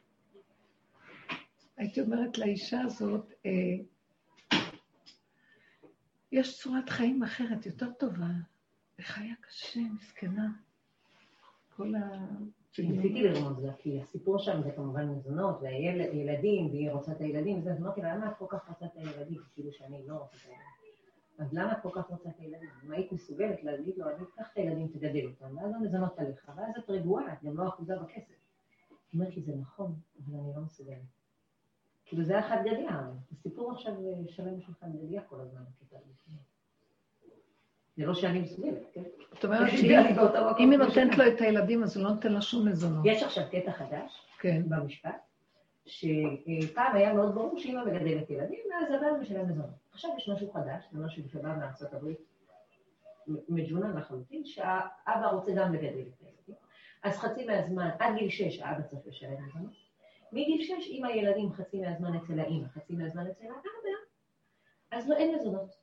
הייתי 1.78 2.02
אומרת 2.02 2.38
לאישה 2.38 2.82
הזאת, 2.82 3.34
אה, 3.46 3.52
יש 6.32 6.62
צורת 6.62 6.90
חיים 6.90 7.24
אחרת, 7.24 7.66
יותר 7.66 7.92
טובה, 7.92 8.32
וחיה 9.00 9.36
קשה, 9.42 9.80
מסכנה. 9.80 10.48
כל 11.76 11.96
ה... 11.96 12.28
ניסיתי 12.80 13.24
לרמוז 13.24 13.64
לה, 13.66 13.74
כי 13.74 14.02
הסיפור 14.02 14.40
שם 14.40 14.62
זה 14.64 14.72
כמובן 14.72 15.08
מזונות, 15.10 15.62
והילדים, 15.62 16.68
והיא 16.68 16.92
רוצה 16.92 17.12
את 17.12 17.22
הילדים, 17.22 17.60
וזה, 17.60 17.72
אז 17.72 17.82
אמרתי 17.82 18.02
לה, 18.02 18.16
למה 18.16 18.32
את 18.32 18.38
כל 18.38 18.46
כך 18.50 18.70
רוצה 18.70 18.86
את 18.86 18.96
הילדים? 18.96 19.42
כאילו 19.54 19.72
שאני 19.72 20.08
לא 20.08 20.16
רוצה 20.16 20.38
את 20.38 20.46
הילדים. 20.46 20.66
אז 21.40 21.54
למה 21.54 21.72
את 21.72 21.78
כל 21.82 21.90
כך 21.94 22.10
רוצה 22.10 22.30
את 22.30 22.40
הילדים? 22.40 22.70
אם 22.86 22.92
היית 22.92 23.12
מסוגלת 23.12 23.64
להגיד 23.64 23.98
לו, 23.98 24.10
אני 24.10 24.24
אקח 24.24 24.50
את 24.54 24.58
הילדים, 24.58 24.88
תגדל 24.88 25.28
אותם, 25.28 25.58
ואז 25.58 25.72
המזונות 25.76 26.20
עליך, 26.20 26.52
ואז 26.56 26.78
את 26.78 26.90
רגועה, 26.90 27.34
את 27.34 27.44
גם 27.44 27.58
לא 27.58 27.68
אחוזה 27.68 27.96
בכסף. 27.96 28.34
היא 28.90 29.20
אומרת 29.20 29.36
לי, 29.36 29.42
זה 29.42 29.56
נכון, 29.56 29.96
אבל 30.26 30.40
אני 30.40 30.56
לא 30.56 30.62
מסוגלת. 30.62 30.98
כאילו 32.06 32.24
זה 32.24 32.34
היה 32.34 32.50
חד 32.50 32.62
גדיה, 32.66 33.10
הסיפור 33.32 33.72
עכשיו 33.72 33.94
שלם 34.28 34.62
של 34.62 34.74
חד 34.74 34.88
גדיה 35.04 35.22
כל 35.22 35.40
הזמן. 35.40 35.62
זה 37.98 38.06
לא 38.06 38.14
שאני 38.14 38.40
מסוגלת, 38.40 38.84
כן? 38.94 39.04
זאת 39.34 39.46
אומרת 39.46 39.72
שאם 39.72 40.72
היא 40.72 40.78
נותנת. 40.80 41.18
לו 41.18 41.28
את 41.28 41.42
הילדים, 41.42 41.84
אז 41.84 41.98
הוא 41.98 42.04
לא 42.04 42.12
נותן 42.12 42.32
לה 42.32 42.42
שום 42.42 42.68
מזונות. 42.68 43.06
יש 43.06 43.24
עכשיו 43.24 43.44
קטע 43.52 43.72
חדש 43.72 44.28
כן. 44.40 44.62
במשפט, 44.70 45.22
שפעם 45.86 46.96
היה 46.96 47.14
מאוד 47.14 47.36
ברור 47.36 47.60
שאמא 47.60 47.86
מגדלת 47.86 48.30
ילדים, 48.30 48.60
ואז 48.72 48.92
הבעל 48.92 49.18
משלם 49.22 49.50
מזונות. 49.50 49.70
עכשיו 49.92 50.12
יש 50.18 50.30
משהו 50.30 50.52
חדש, 50.52 50.84
זה 50.92 51.06
משהו 51.06 51.24
שבא 51.30 51.56
מארצות 51.60 51.94
הברית, 51.94 52.18
מג'ונן 53.28 53.98
לחלוטין, 53.98 54.46
שהאבא 54.46 55.28
רוצה 55.32 55.52
גם 55.56 55.74
לגדל 55.74 55.88
את 55.88 56.22
הילדים. 56.22 56.56
אז 57.04 57.18
חצי 57.18 57.46
מהזמן, 57.46 57.90
עד 58.00 58.16
גיל 58.18 58.30
שש 58.30 58.60
האבא 58.60 58.82
צריך 58.82 59.02
לשלם 59.08 59.46
מזונות. 59.46 59.72
מגיל 60.32 60.64
שש, 60.64 60.88
אם 60.90 61.06
הילדים 61.06 61.54
חצי 61.54 61.82
מהזמן 61.82 62.16
אצל 62.16 62.40
האמא, 62.40 62.68
חצי 62.68 62.94
מהזמן 62.94 63.28
אצל 63.28 63.46
האבא, 63.46 63.98
אז 64.92 65.10
לא 65.10 65.16
אין 65.16 65.36
מזונות. 65.36 65.81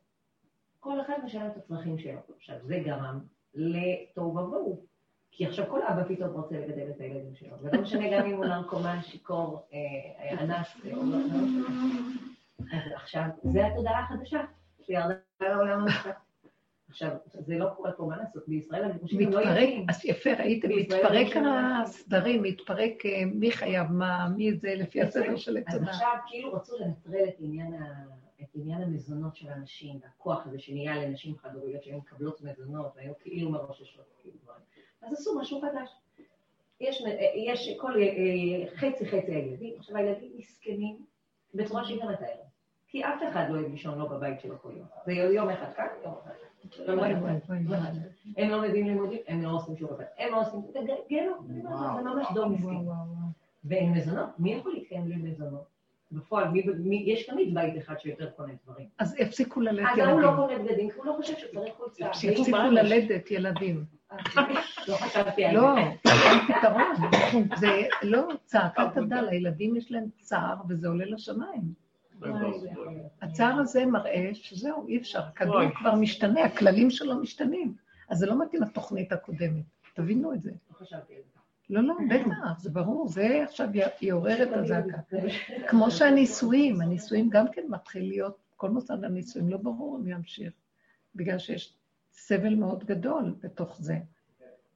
כל 0.80 1.00
אחד 1.00 1.14
משלם 1.24 1.46
את 1.46 1.56
הצרכים 1.56 1.98
שלו. 1.98 2.20
עכשיו, 2.36 2.56
זה 2.62 2.78
גרם 2.84 3.20
לתוהו 3.54 4.36
ובוהו. 4.36 4.86
כי 5.30 5.46
עכשיו 5.46 5.66
כל 5.68 5.80
אבא 5.82 6.04
פתאום 6.08 6.30
רוצה 6.30 6.54
לגדל 6.58 6.90
את 6.90 7.00
הילדים 7.00 7.34
שלו, 7.34 7.56
ולא 7.62 7.82
משנה 7.82 8.18
גם 8.18 8.26
אם 8.26 8.36
הוא 8.36 8.44
נרקומן, 8.44 8.98
שיכור, 9.02 9.68
אה, 9.72 10.44
אנס, 10.44 10.66
אה, 10.84 10.96
או 10.96 11.02
לא 11.02 11.18
לא. 11.18 11.38
אז 12.58 12.92
עכשיו, 12.94 13.24
זה 13.42 13.66
התודעה 13.66 14.00
החדשה 14.00 14.40
שירדה 14.80 15.14
לעולם 15.40 15.80
המשפט. 15.80 16.16
עכשיו, 16.88 17.10
זה 17.46 17.54
לא 17.58 17.66
קורה 17.76 17.92
פה, 17.92 18.04
מה 18.04 18.16
לעשות? 18.16 18.48
בישראל 18.48 18.84
הגירושים 18.84 19.20
לא 19.20 19.26
מתפרק, 19.26 19.46
יודעים. 19.46 19.86
אז 19.88 20.04
יפה, 20.04 20.30
ראיתם, 20.38 20.68
מתפרק 20.68 21.36
לא. 21.36 21.50
הסדרים, 21.82 22.42
מתפרק 22.42 23.06
אה, 23.06 23.22
מי 23.26 23.52
חייב 23.52 23.86
מה, 23.90 24.28
מי 24.36 24.54
זה, 24.54 24.74
לפי 24.74 25.02
הסדר 25.02 25.36
של 25.36 25.56
עץ 25.56 25.74
אז. 25.74 25.82
עכשיו 25.82 26.12
כאילו 26.26 26.52
רצו 26.52 26.76
לנטרל 26.78 27.28
את 27.28 27.34
עניין, 27.38 27.74
ה... 27.74 28.04
את 28.42 28.46
עניין 28.54 28.82
המזונות 28.82 29.36
של 29.36 29.48
הנשים, 29.48 29.98
והכוח 30.02 30.46
הזה 30.46 30.58
שנהיה 30.58 30.96
לנשים 30.96 31.36
חד-הוריות 31.36 31.82
שהיו 31.82 31.98
מקבלות 31.98 32.40
מזונות, 32.40 32.92
והיו 32.96 33.12
כאילו 33.20 33.50
מרוששות, 33.50 34.04
כאילו 34.20 34.36
דברים. 34.42 34.60
אז 35.02 35.12
עשו 35.12 35.38
משהו 35.40 35.60
חדש. 35.60 35.90
יש, 36.80 37.02
יש 37.34 37.70
כל 37.80 37.92
אה, 38.02 38.76
חצי 38.76 39.06
חצי 39.06 39.34
הילדים, 39.34 39.74
עכשיו 39.78 39.96
הילדים 39.96 40.32
מסכנים 40.36 41.06
בצורה 41.54 41.84
שהיא 41.84 42.02
גם 42.02 42.08
מתארת. 42.12 42.48
כי 42.88 43.04
אף 43.04 43.22
אחד 43.28 43.46
לא 43.50 43.58
אוהב 43.58 43.70
לישון 43.70 43.98
לא 43.98 44.08
בבית 44.08 44.40
שלו 44.40 44.58
כל 44.62 44.72
יום. 44.76 44.86
זה 45.06 45.12
יום 45.12 45.50
אחד 45.50 45.72
כאן, 45.76 45.86
יום 46.04 46.14
אחד 46.24 46.32
כאן. 46.32 46.98
וואי. 46.98 47.12
הם 48.36 48.50
לא 48.50 48.62
מביאים 48.62 48.86
לימודים, 48.86 49.20
הם 49.28 49.42
לא 49.42 49.50
עושים 49.50 49.76
שיעורי 49.76 49.96
בית, 49.96 50.06
הם 50.18 50.32
לא 50.32 50.40
עושים, 50.40 50.60
זה 50.72 50.94
גיהנום, 51.08 51.46
זה 51.46 52.02
ממש 52.02 52.26
דור 52.34 52.46
מסכן. 52.46 52.66
וואו, 52.66 52.86
וואו. 52.86 53.28
ואין 53.64 53.92
מזונות, 53.92 54.28
מי 54.38 54.52
יכול 54.52 54.72
להתקיים 54.72 55.04
בלי 55.04 55.16
מזונות? 55.16 55.77
בפועל, 56.12 56.48
מי, 56.48 56.62
מי, 56.78 57.04
יש 57.06 57.26
תמיד 57.26 57.54
בית 57.54 57.78
אחד 57.78 57.94
שיותר 57.98 58.30
קונה 58.30 58.52
דברים. 58.64 58.86
אז 58.98 59.16
יפסיקו 59.18 59.60
ללדת 59.60 59.86
אז 59.92 59.98
ההוא 59.98 60.20
לא 60.20 60.28
ילדים. 60.28 60.36
קונה 60.36 60.58
בגדים, 60.58 60.90
כי 60.90 60.96
הוא 60.96 61.06
לא 61.06 61.12
חושב 61.16 61.34
שצריך 61.38 61.74
חולצה. 61.74 62.14
שיפסיקו 62.14 62.56
ללדת 62.56 63.30
ילדים. 63.30 63.84
לא 64.88 64.94
חשבתי 64.96 65.44
על 65.44 65.54
לא, 65.54 65.74
זה. 66.04 66.10
אין 66.12 66.38
פתרון. 66.48 67.10
זה 67.56 67.68
לא, 68.02 68.28
צעקת 68.44 68.96
הדל, 68.96 69.28
הילדים 69.28 69.76
יש 69.76 69.92
להם 69.92 70.04
צער 70.20 70.56
וזה 70.68 70.88
עולה 70.88 71.04
לשמיים. 71.04 71.88
הצער 73.22 73.58
הזה 73.60 73.86
מראה 73.86 74.30
שזהו, 74.32 74.88
אי 74.88 74.98
אפשר. 74.98 75.20
הכדור. 75.20 75.60
כבר 75.74 75.94
משתנה, 75.94 76.44
הכללים 76.44 76.90
שלו 76.90 77.20
משתנים. 77.20 77.74
אז 78.08 78.18
זה 78.18 78.26
לא 78.26 78.42
מתאים 78.42 78.62
לתוכנית 78.62 79.12
הקודמת. 79.12 79.64
תבינו 79.94 80.32
את 80.32 80.42
זה. 80.42 80.50
לא 80.50 80.76
חשבתי 80.76 81.14
על 81.14 81.22
זה. 81.32 81.37
לא, 81.70 81.82
לא, 81.82 81.94
בטח, 82.10 82.58
זה 82.58 82.70
ברור, 82.70 83.08
זה 83.08 83.42
עכשיו 83.44 83.68
יעורר 84.02 84.42
את 84.42 84.48
הזעקה. 84.52 84.98
כמו 85.68 85.90
שהנישואים, 85.90 86.80
הנישואים 86.80 87.28
גם 87.30 87.46
כן 87.52 87.62
מתחיל 87.68 88.08
להיות, 88.08 88.36
כל 88.56 88.70
מוסד 88.70 89.04
הנישואים, 89.04 89.48
לא 89.48 89.56
ברור 89.56 89.98
אם 89.98 90.08
ימשיך, 90.08 90.52
בגלל 91.14 91.38
שיש 91.38 91.74
סבל 92.12 92.54
מאוד 92.54 92.84
גדול 92.84 93.34
בתוך 93.42 93.76
זה. 93.80 93.98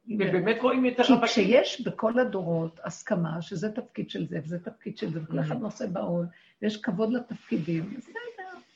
ובאמת 0.07 0.62
רואים 0.62 0.86
את 0.86 0.97
כי 0.97 1.03
הרווקים. 1.03 1.26
כשיש 1.26 1.80
בכל 1.80 2.18
הדורות 2.18 2.80
הסכמה 2.84 3.43
שזה 3.43 3.72
תפקיד 3.72 4.11
של 4.11 4.28
זה 4.28 4.40
וזה 4.45 4.59
תפקיד 4.59 4.99
של 4.99 5.12
זה, 5.12 5.22
וכל 5.22 5.40
אחד 5.40 5.61
נושא 5.61 5.86
בעול, 5.86 6.26
ויש 6.62 6.76
כבוד 6.76 7.12
לתפקידים, 7.12 7.95
בסדר. 7.97 8.14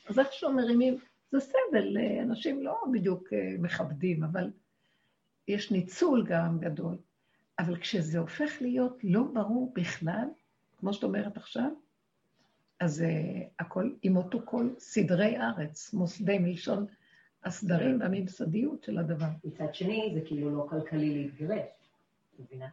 אז 0.09 0.19
איכשהו 0.19 0.53
מרימים, 0.53 0.97
זה 1.31 1.39
סבל, 1.39 1.97
אה, 1.97 2.21
אנשים 2.21 2.63
לא 2.63 2.77
בדיוק 2.93 3.33
אה, 3.33 3.55
מכבדים, 3.59 4.23
אבל 4.23 4.51
יש 5.47 5.71
ניצול 5.71 6.25
גם 6.27 6.59
גדול. 6.59 6.95
אבל 7.59 7.77
כשזה 7.77 8.19
הופך 8.19 8.51
להיות 8.61 8.97
לא 9.03 9.23
ברור 9.33 9.73
בכלל, 9.75 10.27
כמו 10.77 10.93
שאת 10.93 11.03
אומרת 11.03 11.37
עכשיו, 11.37 11.69
אז 12.79 13.01
uh, 13.01 13.05
הכל, 13.59 13.91
ימותו 14.03 14.41
כל 14.45 14.69
סדרי 14.79 15.37
ארץ, 15.37 15.93
מוסדי 15.93 16.37
מלשון 16.37 16.85
הסדרים 17.43 17.99
והממסדיות 17.99 18.83
של 18.83 18.97
הדבר. 18.97 19.25
מצד 19.43 19.75
שני, 19.75 20.11
זה 20.13 20.21
כאילו 20.25 20.55
לא 20.57 20.67
כלכלי 20.69 21.13
להתגרש, 21.13 21.59
את 22.35 22.39
מבינה? 22.39 22.67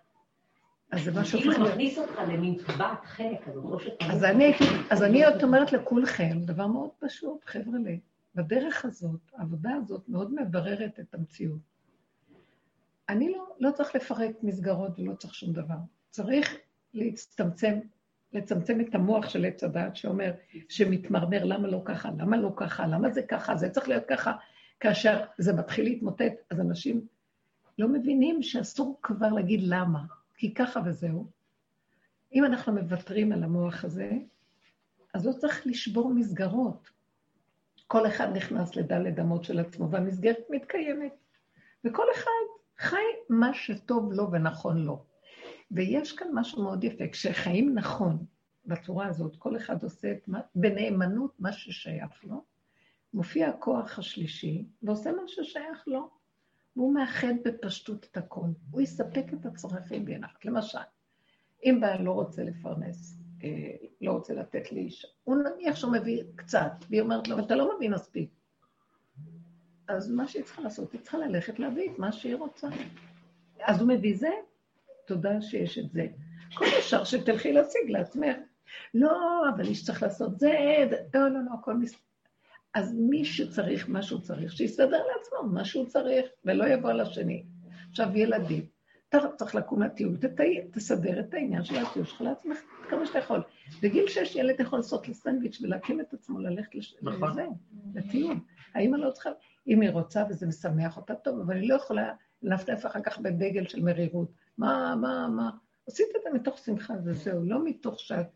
אז 0.91 1.05
זה 1.05 1.13
מה 1.13 1.25
שהופך 1.25 1.45
כאילו 1.45 1.59
להיות. 1.59 1.71
מכניס 1.71 1.99
אותך 1.99 2.19
למין 2.29 2.59
טבעת 2.59 3.05
חנק 3.05 3.45
כזאת, 3.45 3.65
לא 3.71 3.79
שאתה... 3.79 4.05
אז 4.05 4.25
אני, 4.25 4.53
אז 4.91 5.03
אני 5.03 5.25
עוד 5.25 5.43
אומרת 5.43 5.73
לכולכם, 5.73 6.41
דבר 6.41 6.67
מאוד 6.67 6.91
פשוט, 6.99 7.45
חבר'ה, 7.45 7.79
בדרך 8.35 8.85
הזאת, 8.85 9.21
העבודה 9.35 9.71
הזאת 9.71 10.09
מאוד 10.09 10.35
מבררת 10.35 11.01
את 11.01 11.15
המציאות. 11.15 11.74
אני 13.09 13.33
לא, 13.33 13.47
לא 13.61 13.71
צריך 13.71 13.95
לפרק 13.95 14.37
מסגרות 14.43 14.99
ולא 14.99 15.15
צריך 15.15 15.35
שום 15.35 15.53
דבר. 15.53 15.75
צריך 16.11 16.57
להצטמצם, 16.95 17.79
לצמצם 18.33 18.81
את 18.81 18.95
המוח 18.95 19.29
של 19.29 19.45
עץ 19.45 19.65
הדעת 19.65 19.97
שאומר, 19.97 20.33
שמתמרמר, 20.69 21.45
למה 21.45 21.69
לא 21.69 21.83
ככה, 21.85 22.11
למה 22.19 22.37
לא 22.37 22.51
ככה, 22.57 22.87
למה 22.87 23.11
זה 23.11 23.23
ככה, 23.23 23.57
זה 23.57 23.71
צריך 23.71 23.89
להיות 23.89 24.05
ככה. 24.09 24.33
כאשר 24.81 25.25
זה 25.39 25.53
מתחיל 25.53 25.85
להתמוטט, 25.85 26.33
אז 26.51 26.61
אנשים 26.61 27.07
לא 27.79 27.89
מבינים 27.89 28.43
שאסור 28.43 28.99
כבר 29.03 29.29
להגיד 29.29 29.61
למה, 29.63 30.03
כי 30.37 30.55
ככה 30.55 30.81
וזהו. 30.85 31.27
אם 32.33 32.45
אנחנו 32.45 32.73
מוותרים 32.73 33.33
על 33.33 33.43
המוח 33.43 33.85
הזה, 33.85 34.11
אז 35.15 35.27
לא 35.27 35.33
צריך 35.33 35.67
לשבור 35.67 36.15
מסגרות. 36.15 36.91
כל 37.87 38.07
אחד 38.07 38.37
נכנס 38.37 38.77
לדלת 38.77 39.19
אמות 39.19 39.45
של 39.45 39.59
עצמו, 39.59 39.91
והמסגרת 39.91 40.39
מתקיימת. 40.51 41.13
וכל 41.85 42.07
אחד 42.15 42.64
חי 42.79 42.97
מה 43.29 43.55
שטוב 43.55 44.13
לו 44.13 44.33
ונכון 44.33 44.79
לו. 44.79 45.05
ויש 45.71 46.13
כאן 46.13 46.29
משהו 46.33 46.63
מאוד 46.63 46.85
יפה, 46.85 47.09
כשחיים 47.09 47.75
נכון, 47.75 48.25
בצורה 48.67 49.07
הזאת, 49.07 49.37
כל 49.37 49.57
אחד 49.57 49.83
עושה 49.83 50.13
את 50.13 50.29
מה, 50.29 50.41
בנאמנות 50.55 51.41
מה 51.41 51.53
ששייך 51.53 52.25
לו, 52.25 52.45
מופיע 53.15 53.49
הכוח 53.49 53.99
השלישי 53.99 54.65
ועושה 54.83 55.13
מה 55.13 55.23
ששייך 55.27 55.85
לו, 55.87 56.11
והוא 56.77 56.95
מאחד 56.95 57.35
בפשטות 57.45 58.07
את 58.11 58.17
הכל. 58.17 58.47
הוא 58.71 58.81
יספק 58.81 59.25
את 59.35 59.47
הצרכים 59.47 60.05
בנחת. 60.05 60.45
למשל, 60.45 60.79
אם 61.65 61.79
בעל 61.81 62.03
לא 62.03 62.13
רוצה 62.13 62.43
לפרנס, 62.43 63.19
אה, 63.45 63.49
לא 64.01 64.13
רוצה 64.13 64.35
לתת 64.35 64.73
לאישה, 64.73 65.09
הוא 65.25 65.37
נניח 65.37 65.77
שהוא 65.77 65.93
מביא 65.93 66.23
קצת, 66.37 66.73
והיא 66.91 67.01
אומרת 67.01 67.29
לו, 67.29 67.35
אבל 67.35 67.45
אתה 67.45 67.55
לא 67.55 67.77
מביא 67.77 67.91
מספיק. 67.91 68.31
אז 69.89 70.11
מה 70.11 70.29
שהיא 70.29 70.45
צריכה 70.45 70.63
לעשות, 70.63 70.93
היא 70.93 71.01
צריכה 71.01 71.19
ללכת 71.19 71.59
להביא 71.59 71.91
את 71.91 71.99
מה 71.99 72.13
שהיא 72.13 72.37
רוצה. 72.37 72.69
אז 73.61 73.81
הוא 73.81 73.89
מביא 73.89 74.17
זה, 74.17 74.31
תודה 75.07 75.43
שיש 75.43 75.79
את 75.79 75.91
זה. 75.91 76.07
כל 76.55 76.65
השאר 76.79 77.05
שתלכי 77.05 77.53
להשיג 77.53 77.91
לעצמך. 77.91 78.37
לא, 78.95 79.43
אבל 79.55 79.67
איש 79.67 79.85
צריך 79.85 80.03
לעשות 80.03 80.39
זה, 80.39 80.53
לא, 81.15 81.29
לא, 81.29 81.41
לא, 81.45 81.51
הכל 81.61 81.75
מס... 81.75 81.95
אז 82.75 82.95
מי 82.99 83.25
שצריך 83.25 83.89
מה 83.89 84.03
שהוא 84.03 84.21
צריך, 84.21 84.53
שיסתדר 84.53 85.03
לעצמו 85.15 85.49
מה 85.53 85.65
שהוא 85.65 85.87
צריך, 85.87 86.27
ולא 86.45 86.65
יבוא 86.69 86.91
על 86.91 87.01
השני. 87.01 87.45
עכשיו, 87.91 88.17
ילדים, 88.17 88.67
אתה 89.09 89.19
צריך 89.37 89.55
לקום 89.55 89.83
לטיול, 89.83 90.17
תסדר 90.73 91.21
את 91.21 91.35
העניין 91.35 91.65
של 91.65 91.77
הטיול 91.77 92.05
שלך 92.07 92.21
לעצמך 92.21 92.59
כמה 92.89 93.07
שאתה 93.07 93.19
יכול. 93.19 93.43
בגיל 93.83 94.09
שש 94.09 94.37
ילד 94.37 94.61
יכול 94.61 94.79
לעשות 94.79 95.09
לסנדוויץ' 95.09 95.61
ולהקים 95.63 96.01
את 96.01 96.15
עצמו 96.15 96.39
ללכת 96.39 96.75
לזה, 96.75 96.97
נכון. 97.03 97.37
לטיול. 97.95 98.37
האמא 98.75 98.97
לא 98.97 99.11
צריכה, 99.11 99.31
אם 99.67 99.81
היא 99.81 99.91
רוצה 99.91 100.25
וזה 100.29 100.47
משמח 100.47 100.97
אותה, 100.97 101.15
טוב, 101.15 101.41
אבל 101.41 101.57
היא 101.57 101.69
לא 101.69 101.75
יכולה 101.75 102.13
לנפנף 102.43 102.87
אחר 102.87 103.01
כך 103.01 103.19
בדגל 103.19 103.67
של 103.67 103.83
מרירות. 103.83 104.33
מה, 104.59 104.95
מה, 105.01 105.29
מה? 105.29 105.51
עשית 105.89 106.07
את 106.17 106.21
זה 106.25 106.31
מתוך 106.35 106.59
שמחה 106.59 106.95
וזהו, 107.05 107.45
לא 107.45 107.65
מתוך 107.65 108.01
שאת 108.01 108.27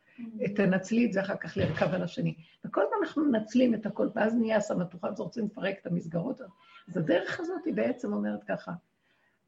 תנצלי 0.55 1.07
את 1.07 1.13
זה 1.13 1.21
אחר 1.21 1.37
כך 1.37 1.57
לרכב 1.57 1.95
על 1.95 2.03
השני. 2.03 2.35
וכל 2.65 2.81
הזמן 2.81 2.97
אנחנו 3.03 3.25
מנצלים 3.25 3.75
את 3.75 3.87
הכל, 3.87 4.09
ואז 4.15 4.35
נהיה 4.35 4.57
הסמטוחה, 4.57 5.09
אז 5.09 5.21
רוצים 5.21 5.45
לפרק 5.45 5.77
את 5.81 5.87
המסגרות. 5.87 6.41
אז 6.89 6.97
הדרך 6.97 7.41
הזאת 7.41 7.65
היא 7.65 7.75
בעצם 7.75 8.13
אומרת 8.13 8.45
ככה, 8.45 8.73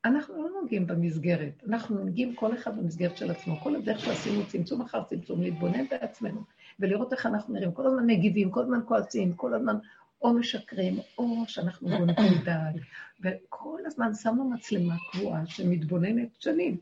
אנחנו 0.04 0.42
לא 0.42 0.48
נוגעים 0.60 0.86
במסגרת, 0.86 1.62
אנחנו 1.68 2.04
נוגעים 2.04 2.34
כל 2.34 2.54
אחד 2.54 2.78
במסגרת 2.78 3.16
של 3.16 3.30
עצמו. 3.30 3.56
כל 3.56 3.76
הדרך 3.76 4.00
שעשינו 4.00 4.46
צמצום 4.46 4.80
אחר 4.80 5.02
צמצום, 5.04 5.42
להתבונן 5.42 5.84
בעצמנו 5.90 6.40
ולראות 6.80 7.12
איך 7.12 7.26
אנחנו 7.26 7.54
נראים. 7.54 7.72
כל 7.72 7.86
הזמן 7.86 8.06
מגיבים, 8.06 8.50
כל 8.50 8.62
הזמן 8.62 8.80
כועסים, 8.84 9.32
כל 9.32 9.54
הזמן 9.54 9.76
או 10.22 10.34
משקרים, 10.34 10.98
או 11.18 11.44
שאנחנו 11.46 11.88
גונבים 11.88 12.32
דעת. 12.44 12.74
וכל 13.20 13.80
הזמן 13.86 14.14
שמנו 14.14 14.50
מצלמה 14.50 14.94
קבועה 15.12 15.46
שמתבוננת 15.46 16.28
שנים. 16.40 16.76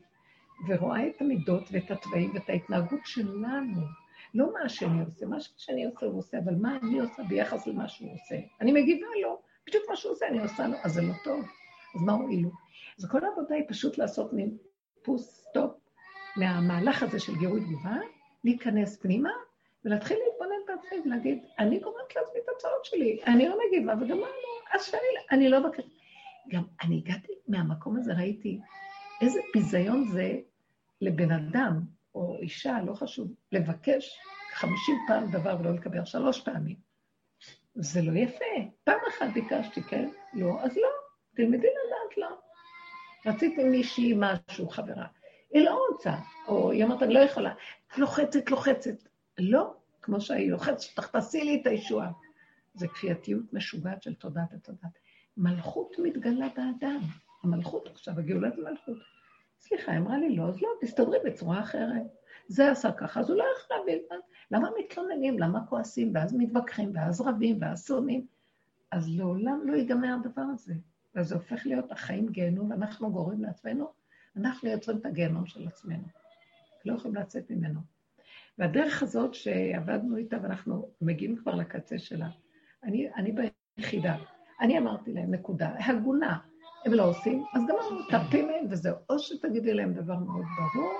ורואה 0.67 1.07
את 1.07 1.21
המידות 1.21 1.63
ואת 1.71 1.91
התוואים 1.91 2.31
ואת 2.33 2.49
ההתנהגות 2.49 2.99
שלנו. 3.05 3.81
לא 4.33 4.53
מה 4.53 4.59
השני 4.65 5.03
עושה, 5.05 5.25
מה 5.25 5.39
שהשני 5.39 5.85
עושה 5.85 6.05
הוא 6.05 6.19
עושה, 6.19 6.37
אבל 6.37 6.55
מה 6.55 6.77
אני 6.83 6.99
עושה 6.99 7.23
ביחס 7.23 7.67
למה 7.67 7.87
שהוא 7.87 8.13
עושה. 8.13 8.35
אני 8.61 8.71
מגיבה 8.71 9.07
לו, 9.21 9.41
בדיוק 9.67 9.83
מה 9.89 9.95
שהוא 9.95 10.11
עושה, 10.11 10.27
אני 10.27 10.39
עושה 10.39 10.67
לו, 10.67 10.75
אז 10.83 10.93
זה 10.93 11.01
לא 11.01 11.13
טוב. 11.23 11.45
אז 11.95 12.01
מה 12.01 12.13
הועילו? 12.13 12.49
אז 12.99 13.11
כל 13.11 13.25
העבודה 13.25 13.55
היא 13.55 13.63
פשוט 13.67 13.97
לעשות 13.97 14.33
מין 14.33 14.57
פוס 15.03 15.45
stop 15.49 15.71
מהמהלך 16.35 17.03
הזה 17.03 17.19
של 17.19 17.35
גירוי 17.35 17.61
תגובה, 17.61 17.97
להיכנס 18.43 18.97
פנימה 18.97 19.29
ולהתחיל 19.85 20.17
להתבונן 20.69 20.81
בעצמי 20.81 21.11
ולהגיד, 21.11 21.43
אני 21.59 21.79
גומרת 21.79 22.15
לעצמי 22.15 22.39
את 22.43 22.49
הצעות 22.55 22.85
שלי, 22.85 23.19
אני 23.27 23.49
לא 23.49 23.57
מגיבה 23.67 23.93
לא, 23.93 24.27
אז 24.73 24.85
שאני, 24.85 25.01
אני 25.31 25.49
לא 25.49 25.59
בקר... 25.59 25.83
גם 26.49 26.63
אני 26.81 26.97
הגעתי 27.05 27.33
מהמקום 27.47 27.97
הזה, 27.97 28.13
ראיתי 28.13 28.59
איזה 29.21 29.39
ביזיון 29.53 30.07
זה 30.07 30.39
לבן 31.01 31.31
אדם 31.31 31.81
או 32.15 32.37
אישה, 32.41 32.77
לא 32.85 32.93
חשוב, 32.93 33.33
לבקש 33.51 34.19
חמישים 34.53 34.95
פעם 35.07 35.31
דבר 35.31 35.57
ולא 35.59 35.71
לקבל 35.71 36.05
שלוש 36.05 36.41
פעמים. 36.41 36.75
זה 37.75 38.01
לא 38.01 38.19
יפה. 38.19 38.45
פעם 38.83 38.99
אחת 39.09 39.27
ביקשתי, 39.33 39.81
כן? 39.83 40.09
לא, 40.33 40.61
אז 40.61 40.77
לא. 40.77 40.89
תלמדי 41.35 41.67
לדעת 41.67 42.17
לא. 42.17 42.27
רציתי 43.25 43.63
מישהי 43.63 44.13
משהו, 44.17 44.69
חברה. 44.69 45.05
היא 45.53 45.65
לא 45.65 45.85
רוצה, 45.89 46.13
או 46.47 46.71
היא 46.71 46.83
אומרת, 46.83 47.03
אני 47.03 47.13
לא 47.13 47.19
יכולה. 47.19 47.53
לוחצת, 47.97 48.49
לוחצת. 48.51 48.95
לא, 49.37 49.73
כמו 50.01 50.21
שהיא 50.21 50.51
לוחצת, 50.51 50.95
תחפשי 50.95 51.43
לי 51.43 51.61
את 51.61 51.67
הישועה. 51.67 52.11
זה 52.73 52.87
כפייתיות 52.87 53.53
משוגעת 53.53 54.03
של 54.03 54.13
תודעת 54.13 54.53
התודעת. 54.53 54.99
מלכות 55.37 55.95
מתגלה 56.03 56.47
באדם. 56.55 56.99
המלכות 57.43 57.87
עכשיו, 57.87 58.19
הגאולת 58.19 58.53
המלכות. 58.57 58.97
סליחה, 59.59 59.97
אמרה 59.97 60.17
לי 60.17 60.35
לא, 60.35 60.47
אז 60.47 60.61
לא, 60.61 60.69
תסתדרי 60.81 61.17
בצורה 61.25 61.59
אחרת. 61.59 62.03
זה 62.47 62.71
עשה 62.71 62.91
ככה, 62.91 63.19
אז 63.19 63.29
הוא 63.29 63.37
לא 63.37 63.43
יכול 63.57 63.77
להבין. 63.77 63.99
למה 64.51 64.69
מתלוננים? 64.79 65.39
למה 65.39 65.65
כועסים? 65.65 66.11
ואז 66.15 66.33
מתווכחים, 66.33 66.91
ואז 66.93 67.21
רבים, 67.21 67.57
ואז 67.61 67.85
שונאים. 67.85 68.27
אז 68.91 69.09
לעולם 69.09 69.61
לא 69.63 69.75
ייגמר 69.75 70.15
הדבר 70.21 70.41
הזה. 70.53 70.73
ואז 71.15 71.27
זה 71.27 71.35
הופך 71.35 71.65
להיות 71.65 71.91
החיים 71.91 72.27
גיהנום, 72.27 72.71
ואנחנו 72.71 73.11
גורמים 73.11 73.41
לעצמנו, 73.43 73.91
אנחנו 74.35 74.69
יוצרים 74.69 74.97
את 74.97 75.05
הגיהנום 75.05 75.45
של 75.45 75.67
עצמנו. 75.67 76.03
לא 76.85 76.93
יכולים 76.93 77.15
לצאת 77.15 77.51
ממנו. 77.51 77.79
והדרך 78.59 79.03
הזאת 79.03 79.33
שעבדנו 79.33 80.17
איתה, 80.17 80.37
ואנחנו 80.43 80.89
מגיעים 81.01 81.37
כבר 81.37 81.55
לקצה 81.55 81.99
שלה, 81.99 82.29
אני, 82.83 83.13
אני 83.15 83.31
ביחידה, 83.77 84.15
אני 84.61 84.77
אמרתי 84.77 85.13
להם, 85.13 85.33
נקודה, 85.33 85.75
הגונה, 85.79 86.39
הם 86.85 86.93
לא 86.93 87.09
עושים, 87.09 87.43
אז 87.53 87.61
גמרנו, 87.67 88.07
תרפי 88.09 88.41
מהם 88.41 88.65
וזהו. 88.69 88.95
או 89.09 89.19
שתגידי 89.19 89.73
להם 89.73 89.93
דבר 89.93 90.15
מאוד 90.15 90.45
ברור, 90.57 90.93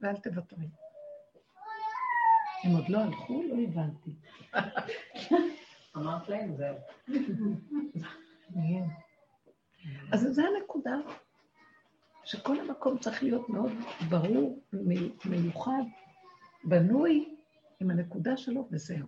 ואל 0.00 0.16
תוותרי. 0.16 0.68
הם 2.64 2.72
עוד 2.72 2.88
לא 2.88 2.98
הלכו? 2.98 3.42
לא 3.42 3.54
הבנתי. 3.62 4.10
אמרת 5.96 6.28
להם, 6.28 6.56
זהו. 6.56 6.76
אז 10.12 10.20
זו 10.30 10.42
הנקודה, 10.56 10.96
שכל 12.24 12.60
המקום 12.60 12.98
צריך 12.98 13.22
להיות 13.22 13.48
מאוד 13.48 13.72
ברור, 14.08 14.62
מיוחד, 15.24 15.82
בנוי 16.64 17.36
עם 17.80 17.90
הנקודה 17.90 18.36
שלו, 18.36 18.68
וזהו. 18.70 19.06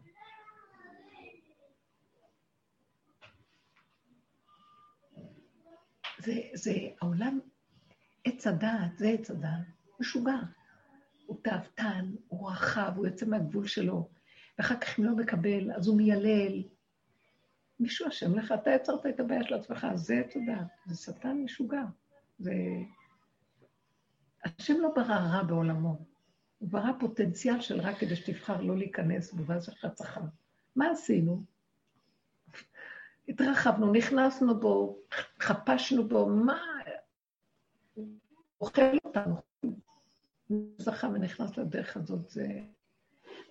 זה, 6.18 6.32
זה 6.54 6.72
העולם, 7.00 7.40
עץ 8.24 8.46
הדעת, 8.46 8.98
זה 8.98 9.08
עץ 9.08 9.30
הדעת, 9.30 9.66
משוגע. 10.00 10.38
הוא 11.26 11.40
תאוותן, 11.42 12.10
הוא 12.28 12.50
רחב, 12.50 12.92
הוא 12.96 13.06
יוצא 13.06 13.26
מהגבול 13.26 13.66
שלו, 13.66 14.08
ואחר 14.58 14.80
כך 14.80 14.98
אם 14.98 15.04
לא 15.04 15.16
מקבל, 15.16 15.72
אז 15.72 15.86
הוא 15.86 15.96
מיילל. 15.96 16.62
מישהו 17.80 18.08
אשם 18.08 18.38
לך, 18.38 18.52
אתה 18.52 18.70
יצרת 18.70 19.06
את 19.06 19.20
הבעיה 19.20 19.42
של 19.44 19.54
עצמך, 19.54 19.86
זה 19.94 20.14
עץ 20.14 20.36
הדעת, 20.36 20.66
זה 20.86 20.96
שטן 20.96 21.36
משוגע. 21.44 21.82
זה... 22.38 22.52
השם 24.44 24.74
לא 24.80 24.92
ברא 24.94 25.14
רע 25.14 25.42
בעולמו, 25.42 26.11
הוא 26.62 26.70
ברא 26.70 26.90
פוטנציאל 27.00 27.60
של 27.60 27.80
רק 27.80 27.98
כדי 27.98 28.16
שתבחר 28.16 28.60
לא 28.60 28.76
להיכנס 28.76 29.32
בו, 29.32 29.46
ואז 29.46 29.68
יש 29.68 29.74
לך 29.74 29.86
צחר. 29.94 30.20
מה 30.76 30.90
עשינו? 30.90 31.42
התרחבנו, 33.28 33.92
נכנסנו 33.92 34.60
בו, 34.60 34.98
חפשנו 35.40 36.08
בו, 36.08 36.26
מה... 36.26 36.58
אוכל 38.60 38.98
אותנו. 39.04 39.36
זכה 40.78 41.08
ונכנס 41.08 41.58
לדרך 41.58 41.96
הזאת, 41.96 42.30
זה... 42.30 42.60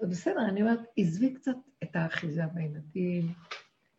בסדר, 0.02 0.46
אני 0.50 0.62
אומרת, 0.62 0.80
עזבי 0.98 1.34
קצת 1.34 1.56
את 1.84 1.96
האחיזה 1.96 2.44
בילדים. 2.54 3.34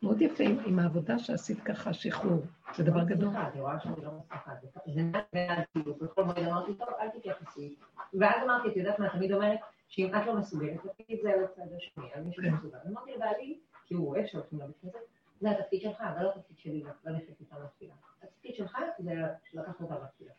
מאוד 0.03 0.23
יפה 0.23 0.45
עם 0.67 0.79
העבודה 0.79 1.19
שעשית 1.19 1.61
ככה, 1.61 1.93
שחרור. 1.93 2.43
זה 2.77 2.85
דבר 2.85 3.05
גדול. 3.05 3.37
אני 3.37 3.61
רואה 3.61 3.81
שאני 3.81 4.05
לא 4.05 4.11
מצליחה. 4.13 4.53
זה 4.95 5.03
מעל 5.03 5.63
כאילו, 5.73 5.95
בכל 5.95 6.25
מועד 6.25 6.39
אמרתי, 6.39 6.75
טוב, 6.75 6.89
אל 7.01 7.09
תתייחסי. 7.09 7.77
ואז 8.15 8.43
אמרתי, 8.45 8.69
את 8.69 8.77
יודעת 8.77 8.99
מה, 8.99 9.09
תמיד 9.09 9.33
אומרת, 9.33 9.59
שאם 9.89 10.11
את 10.17 10.27
לא 10.27 10.37
מסוגלת, 10.37 10.81
תפקיד 10.83 11.19
זה 11.23 11.33
על 11.33 11.45
הצד 11.45 11.63
השני, 11.77 12.09
על 12.15 12.23
מי 12.23 12.33
שמסוגל. 12.33 12.79
אמרתי 12.91 13.15
לבעלי, 13.17 13.59
כי 13.87 13.95
הוא 13.95 14.09
אוהב 14.09 14.27
שהולכים 14.27 14.59
לבית 14.61 14.77
כנסת, 14.83 14.99
זה 15.41 15.51
התפקיד 15.51 15.81
שלך, 15.81 16.01
אבל 16.01 16.23
לא 16.23 16.33
התפקיד 16.37 16.59
שלי 16.59 16.83
ללכת 17.05 17.41
איתם 17.41 17.57
לתפילה. 17.65 17.95
התפקיד 18.23 18.55
שלך 18.55 18.79
זה 18.99 19.13
לקחת 19.55 19.81
אותם 19.81 19.95
לתפילה. 20.05 20.33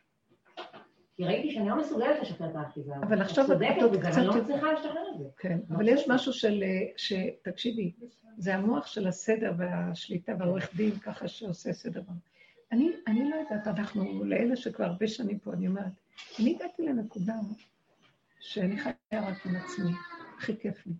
כי 1.15 1.23
ראיתי 1.23 1.51
שאני 1.51 1.69
לא 1.69 1.79
מסוגלת 1.79 2.21
לשחרר 2.21 2.49
את 2.49 2.55
האחיזה 2.55 2.95
אבל 2.95 3.21
עכשיו 3.21 3.45
את 3.45 3.49
צודקת 3.79 4.07
בזה, 4.07 4.19
אני 4.19 4.27
לא 4.27 4.35
מצליחה 4.35 4.73
לשחרר 4.73 5.09
את 5.13 5.19
זה. 5.19 5.25
כן, 5.37 5.59
אבל 5.69 5.87
יש 5.87 6.07
משהו 6.07 6.33
של, 6.33 6.63
תקשיבי, 7.41 7.91
זה 8.37 8.55
המוח 8.55 8.87
של 8.87 9.07
הסדר 9.07 9.53
והשליטה 9.57 10.31
והעורך 10.39 10.75
דין 10.75 10.99
ככה 10.99 11.27
שעושה 11.27 11.73
סדר. 11.73 12.01
אני, 12.71 12.89
אני 13.07 13.29
לא 13.29 13.35
יודעת, 13.35 13.67
אנחנו, 13.67 14.23
לאלה 14.23 14.55
שכבר 14.55 14.85
הרבה 14.85 15.07
שנים 15.07 15.39
פה, 15.39 15.53
אני 15.53 15.67
אומרת, 15.67 15.91
אני 16.39 16.55
הגעתי 16.55 16.85
לנקודה 16.85 17.33
שאני 18.39 18.77
חיה 18.77 18.93
רק 19.11 19.45
עם 19.45 19.55
עצמי, 19.55 19.91
הכי 20.37 20.57
כיף 20.57 20.87
לי. 20.87 20.93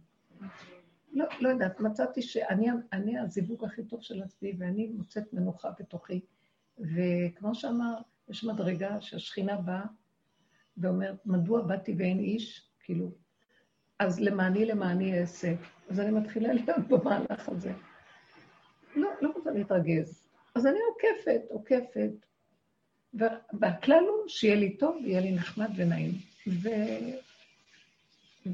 לא, 1.13 1.25
לא 1.39 1.49
יודעת, 1.49 1.79
מצאתי 1.79 2.21
שאני 2.21 3.19
הזיווג 3.19 3.65
הכי 3.65 3.83
טוב 3.83 4.01
של 4.01 4.23
עצמי, 4.23 4.53
ואני 4.57 4.87
מוצאת 4.87 5.33
מנוחה 5.33 5.69
בתוכי. 5.79 6.21
וכמו 6.79 7.55
שאמר, 7.55 7.93
יש 8.29 8.43
מדרגה 8.43 9.01
שהשכינה 9.01 9.57
באה 9.57 9.85
ואומרת, 10.77 11.25
מדוע 11.25 11.61
באתי 11.61 11.95
ואין 11.97 12.19
איש? 12.19 12.69
כאילו, 12.79 13.11
אז 13.99 14.19
למעני 14.19 14.65
למעני 14.65 15.19
אעשה. 15.19 15.53
אז 15.89 15.99
אני 15.99 16.11
מתחילה 16.11 16.53
להיות 16.53 16.87
במהלך 16.87 17.49
הזה. 17.49 17.73
לא, 18.95 19.09
לא 19.21 19.29
רוצה 19.35 19.51
להתרגז. 19.51 20.29
אז 20.55 20.65
אני 20.65 20.79
עוקפת, 20.89 21.41
עוקפת. 21.49 22.11
והכלל 23.59 24.03
הוא 24.09 24.27
שיהיה 24.27 24.55
לי 24.55 24.77
טוב, 24.77 25.05
יהיה 25.05 25.21
לי 25.21 25.31
נחמד 25.31 25.69
ונעים. 25.75 26.11
ו... 26.47 26.69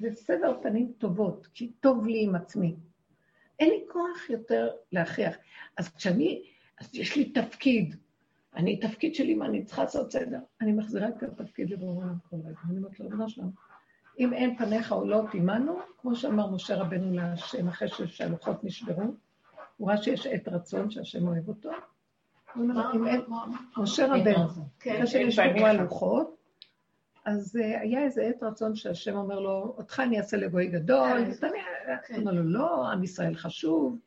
וסבר 0.01 0.61
פנים 0.61 0.93
טובות, 0.97 1.47
כי 1.53 1.71
טוב 1.79 2.07
לי 2.07 2.23
עם 2.23 2.35
עצמי. 2.35 2.75
אין 3.59 3.69
לי 3.69 3.85
כוח 3.91 4.29
יותר 4.29 4.69
להכריח. 4.91 5.35
אז 5.77 5.95
כשאני, 5.95 6.43
אז 6.79 6.95
יש 6.95 7.15
לי 7.15 7.31
תפקיד. 7.31 7.95
אני, 8.55 8.79
תפקיד 8.79 9.15
שלי, 9.15 9.35
מה 9.35 9.45
אני 9.45 9.63
צריכה 9.63 9.83
לעשות 9.83 10.11
סדר? 10.11 10.39
אני 10.61 10.71
מחזירה 10.71 11.07
את 11.07 11.23
התפקיד 11.23 11.69
לבורא 11.69 12.05
כל 12.29 12.35
רגע. 12.35 12.57
אני 12.69 12.77
אומרת 12.77 12.99
לו, 12.99 13.05
ריבונו 13.05 13.29
שלנו, 13.29 13.51
אם 14.19 14.33
אין 14.33 14.57
פניך 14.57 14.91
עולות 14.91 15.33
עמנו, 15.33 15.79
כמו 16.01 16.15
שאמר 16.15 16.51
משה 16.51 16.75
רבנו 16.75 17.13
להשם, 17.13 17.67
אחרי 17.67 17.87
שהלוחות 18.07 18.63
נשברו, 18.63 19.03
הוא 19.77 19.89
ראה 19.89 19.97
שיש 19.97 20.27
עת 20.27 20.47
רצון 20.47 20.89
שהשם 20.89 21.27
אוהב 21.27 21.47
אותו. 21.47 21.69
הוא 22.55 22.63
אומר, 22.63 22.91
אם 22.95 23.07
אין, 23.07 23.21
משה 23.77 24.07
רבנו, 24.07 24.47
אחרי 24.79 25.07
שנשברו 25.07 25.65
הלוחות, 25.65 26.35
אז 27.25 27.57
אה, 27.61 27.81
היה 27.81 28.03
איזה 28.03 28.23
עת 28.23 28.43
רצון 28.43 28.75
שהשם 28.75 29.15
אומר 29.15 29.39
לו, 29.39 29.73
אותך 29.77 29.99
אני 29.99 30.17
אעשה 30.17 30.37
לגוי 30.37 30.67
גדול, 30.67 31.17
הוא 32.09 32.17
אומר 32.17 32.31
לו, 32.31 32.43
לא, 32.43 32.91
עם 32.91 33.03
ישראל 33.03 33.35
חשוב, 33.35 33.99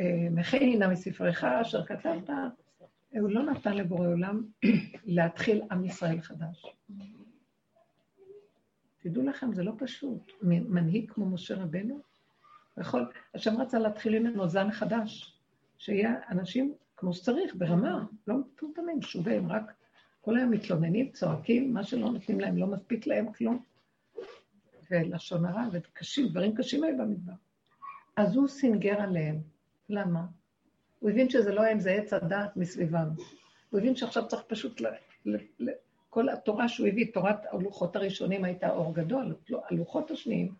אה, 0.00 0.28
מכיני 0.30 0.76
נא 0.76 0.88
מספרך 0.88 1.44
אשר 1.44 1.84
כתבת. 1.84 2.30
הוא 3.10 3.30
לא 3.30 3.42
נתן 3.42 3.76
לבורא 3.76 4.08
עולם 4.08 4.44
להתחיל 5.04 5.62
עם 5.70 5.84
ישראל 5.84 6.20
חדש. 6.20 6.66
תדעו 8.98 9.22
לכם, 9.22 9.52
זה 9.52 9.62
לא 9.62 9.72
פשוט. 9.78 10.32
מנהיג 10.42 11.10
כמו 11.10 11.26
משה 11.26 11.54
רבנו, 11.54 12.00
יכול, 12.80 13.12
השם 13.34 13.60
רצה 13.60 13.78
להתחיל 13.78 14.18
ממנו 14.18 14.48
זן 14.48 14.70
חדש, 14.70 15.38
שיהיה 15.78 16.14
אנשים 16.30 16.74
כמו 16.96 17.12
שצריך, 17.12 17.54
ברמה, 17.54 18.06
לא 18.26 18.36
מטומטמים, 18.38 19.02
שובים, 19.02 19.48
רק 19.48 19.72
כל 20.20 20.36
היום 20.36 20.50
מתלוננים, 20.50 21.10
צועקים, 21.12 21.74
מה 21.74 21.84
שלא 21.84 22.10
נותנים 22.10 22.40
להם, 22.40 22.56
לא 22.56 22.66
מספיק 22.66 23.06
להם 23.06 23.32
כלום. 23.32 23.62
ולשון 24.90 25.44
הרע, 25.44 25.64
וקשים, 25.72 26.28
דברים 26.28 26.54
קשים 26.54 26.84
היו 26.84 26.98
במדבר. 26.98 27.32
אז 28.16 28.36
הוא 28.36 28.48
סינגר 28.48 29.00
עליהם. 29.00 29.40
למה? 29.88 30.26
הוא 31.06 31.10
הבין 31.10 31.30
שזה 31.30 31.52
לא 31.52 31.64
הם, 31.64 31.80
זה 31.80 31.90
עץ 31.90 32.12
הדעת 32.12 32.56
מסביבם. 32.56 33.08
הוא 33.70 33.80
הבין 33.80 33.96
שעכשיו 33.96 34.28
צריך 34.28 34.42
פשוט, 34.46 34.80
ל, 34.80 34.86
ל, 35.24 35.36
ל, 35.58 35.70
כל 36.10 36.28
התורה 36.28 36.68
שהוא 36.68 36.88
הביא, 36.88 37.12
תורת 37.12 37.36
הלוחות 37.52 37.96
הראשונים 37.96 38.44
הייתה 38.44 38.70
אור 38.70 38.94
גדול, 38.94 39.36
לא, 39.48 39.62
הלוחות 39.70 40.10
השניים, 40.10 40.52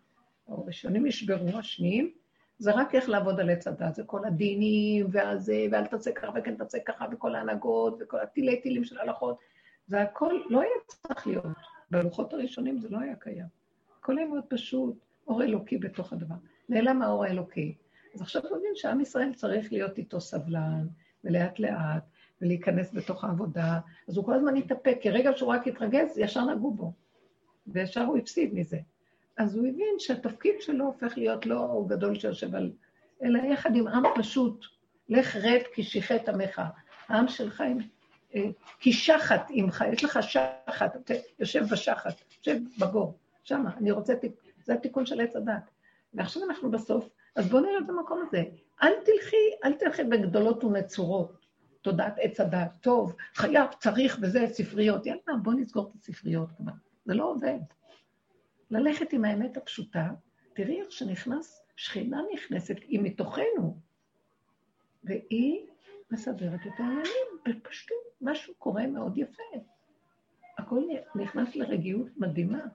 הראשונים 0.47 1.05
נשברו, 1.05 1.57
השניים, 1.57 2.11
זה 2.59 2.71
רק 2.71 2.95
איך 2.95 3.09
לעבוד 3.09 3.39
על 3.39 3.49
עץ 3.49 3.67
הדת, 3.67 3.95
זה 3.95 4.03
כל 4.03 4.25
הדינים, 4.25 5.07
והזה, 5.11 5.65
ואל 5.71 5.85
תעשה 5.85 6.11
ככה 6.11 6.31
וכן 6.35 6.55
תעשה 6.55 6.77
ככה, 6.85 7.05
וכל 7.11 7.35
ההנהגות, 7.35 7.97
וכל 8.01 8.19
הטילי 8.19 8.61
טילים 8.61 8.83
של 8.83 8.99
הלכות, 8.99 9.37
זה 9.87 10.01
הכל 10.01 10.33
לא 10.49 10.61
היה 10.61 10.71
צריך 10.87 11.27
להיות. 11.27 11.45
בלוחות 11.91 12.33
הראשונים 12.33 12.79
זה 12.79 12.89
לא 12.89 12.99
היה 12.99 13.15
קיים. 13.15 13.45
הכל 13.99 14.17
היה 14.17 14.27
מאוד 14.27 14.43
פשוט, 14.49 14.95
אור 15.27 15.43
אלוקי 15.43 15.77
בתוך 15.77 16.13
הדבר. 16.13 16.35
נעלם 16.69 17.01
האור 17.01 17.23
האלוקי. 17.23 17.75
אז 18.17 18.21
עכשיו 18.21 18.41
הוא 18.49 18.57
מבין 18.57 18.71
שעם 18.75 19.01
ישראל 19.01 19.33
צריך 19.33 19.71
להיות 19.71 19.97
איתו 19.97 20.21
סבלן, 20.21 20.87
ולאט 21.23 21.59
לאט, 21.59 22.03
ולהיכנס 22.41 22.93
בתוך 22.93 23.23
העבודה. 23.23 23.79
אז 24.07 24.17
הוא 24.17 24.25
כל 24.25 24.33
הזמן 24.33 24.55
התאפק, 24.55 24.97
כי 25.01 25.09
רגע 25.09 25.31
שהוא 25.35 25.49
רק 25.49 25.67
התרגז, 25.67 26.17
ישר 26.17 26.45
נגעו 26.45 26.73
בו. 26.73 26.93
וישר 27.67 28.01
הוא 28.01 28.17
הפסיד 28.17 28.53
מזה. 28.53 28.77
אז 29.37 29.55
הוא 29.55 29.67
הבין 29.67 29.95
שהתפקיד 29.99 30.55
שלו 30.59 30.85
הופך 30.85 31.17
להיות 31.17 31.45
לא 31.45 31.85
גדול 31.87 32.19
שיושב 32.19 32.55
על... 32.55 32.71
אלא 33.23 33.39
יחד 33.39 33.75
עם 33.75 33.87
עם 33.87 34.03
פשוט, 34.15 34.65
לך 35.09 35.35
רד 35.35 35.61
כי 35.73 35.83
שיחת 35.83 36.29
עמך. 36.29 36.61
העם 37.07 37.27
שלך 37.27 37.61
עם... 37.61 37.77
אה, 38.35 38.49
כי 38.79 38.93
שחת 38.93 39.47
עמך, 39.49 39.83
יש 39.93 40.03
לך 40.03 40.19
שחת, 40.23 40.95
אתה 40.95 41.13
יושב 41.39 41.63
בשחת, 41.71 42.13
יושב 42.39 42.59
בבור, 42.79 43.17
שמה, 43.43 43.77
אני 43.77 43.91
רוצה, 43.91 44.13
זה 44.63 44.73
התיקון 44.73 45.05
של 45.05 45.21
עץ 45.21 45.35
הדת. 45.35 45.71
ועכשיו 46.13 46.43
אנחנו 46.43 46.71
בסוף, 46.71 47.09
אז 47.37 47.49
בואו 47.49 47.61
נראה 47.61 47.79
את 47.85 47.89
המקום 47.89 48.23
הזה. 48.27 48.43
אל 48.83 48.93
תלכי, 49.05 49.35
אל 49.63 49.73
תלכי 49.73 50.03
בגדולות 50.03 50.63
ונצורות, 50.63 51.45
תודעת 51.81 52.15
עץ 52.21 52.39
הדת, 52.39 52.71
טוב, 52.81 53.15
חייב, 53.33 53.67
צריך, 53.79 54.19
וזה, 54.21 54.47
ספריות. 54.47 55.05
יאללה, 55.05 55.37
בואו 55.43 55.55
נסגור 55.55 55.91
את 55.91 55.95
הספריות 55.95 56.49
כבר. 56.57 56.71
זה 57.05 57.13
לא 57.13 57.31
עובד. 57.31 57.59
ללכת 58.71 59.13
עם 59.13 59.25
האמת 59.25 59.57
הפשוטה, 59.57 60.09
תראי 60.53 60.81
איך 60.81 60.91
שנכנס, 60.91 61.61
שכינה 61.75 62.21
נכנסת, 62.33 62.75
היא 62.87 62.99
מתוכנו, 62.99 63.77
והיא 65.03 65.67
מסדרת 66.11 66.59
את 66.61 66.79
העניינים 66.79 67.27
בפשטות, 67.45 67.97
משהו 68.21 68.53
קורה 68.57 68.87
מאוד 68.87 69.17
יפה. 69.17 69.43
הכל 70.57 70.83
נכנס 71.15 71.55
לרגיעות 71.55 72.07
מדהימה. 72.17 72.65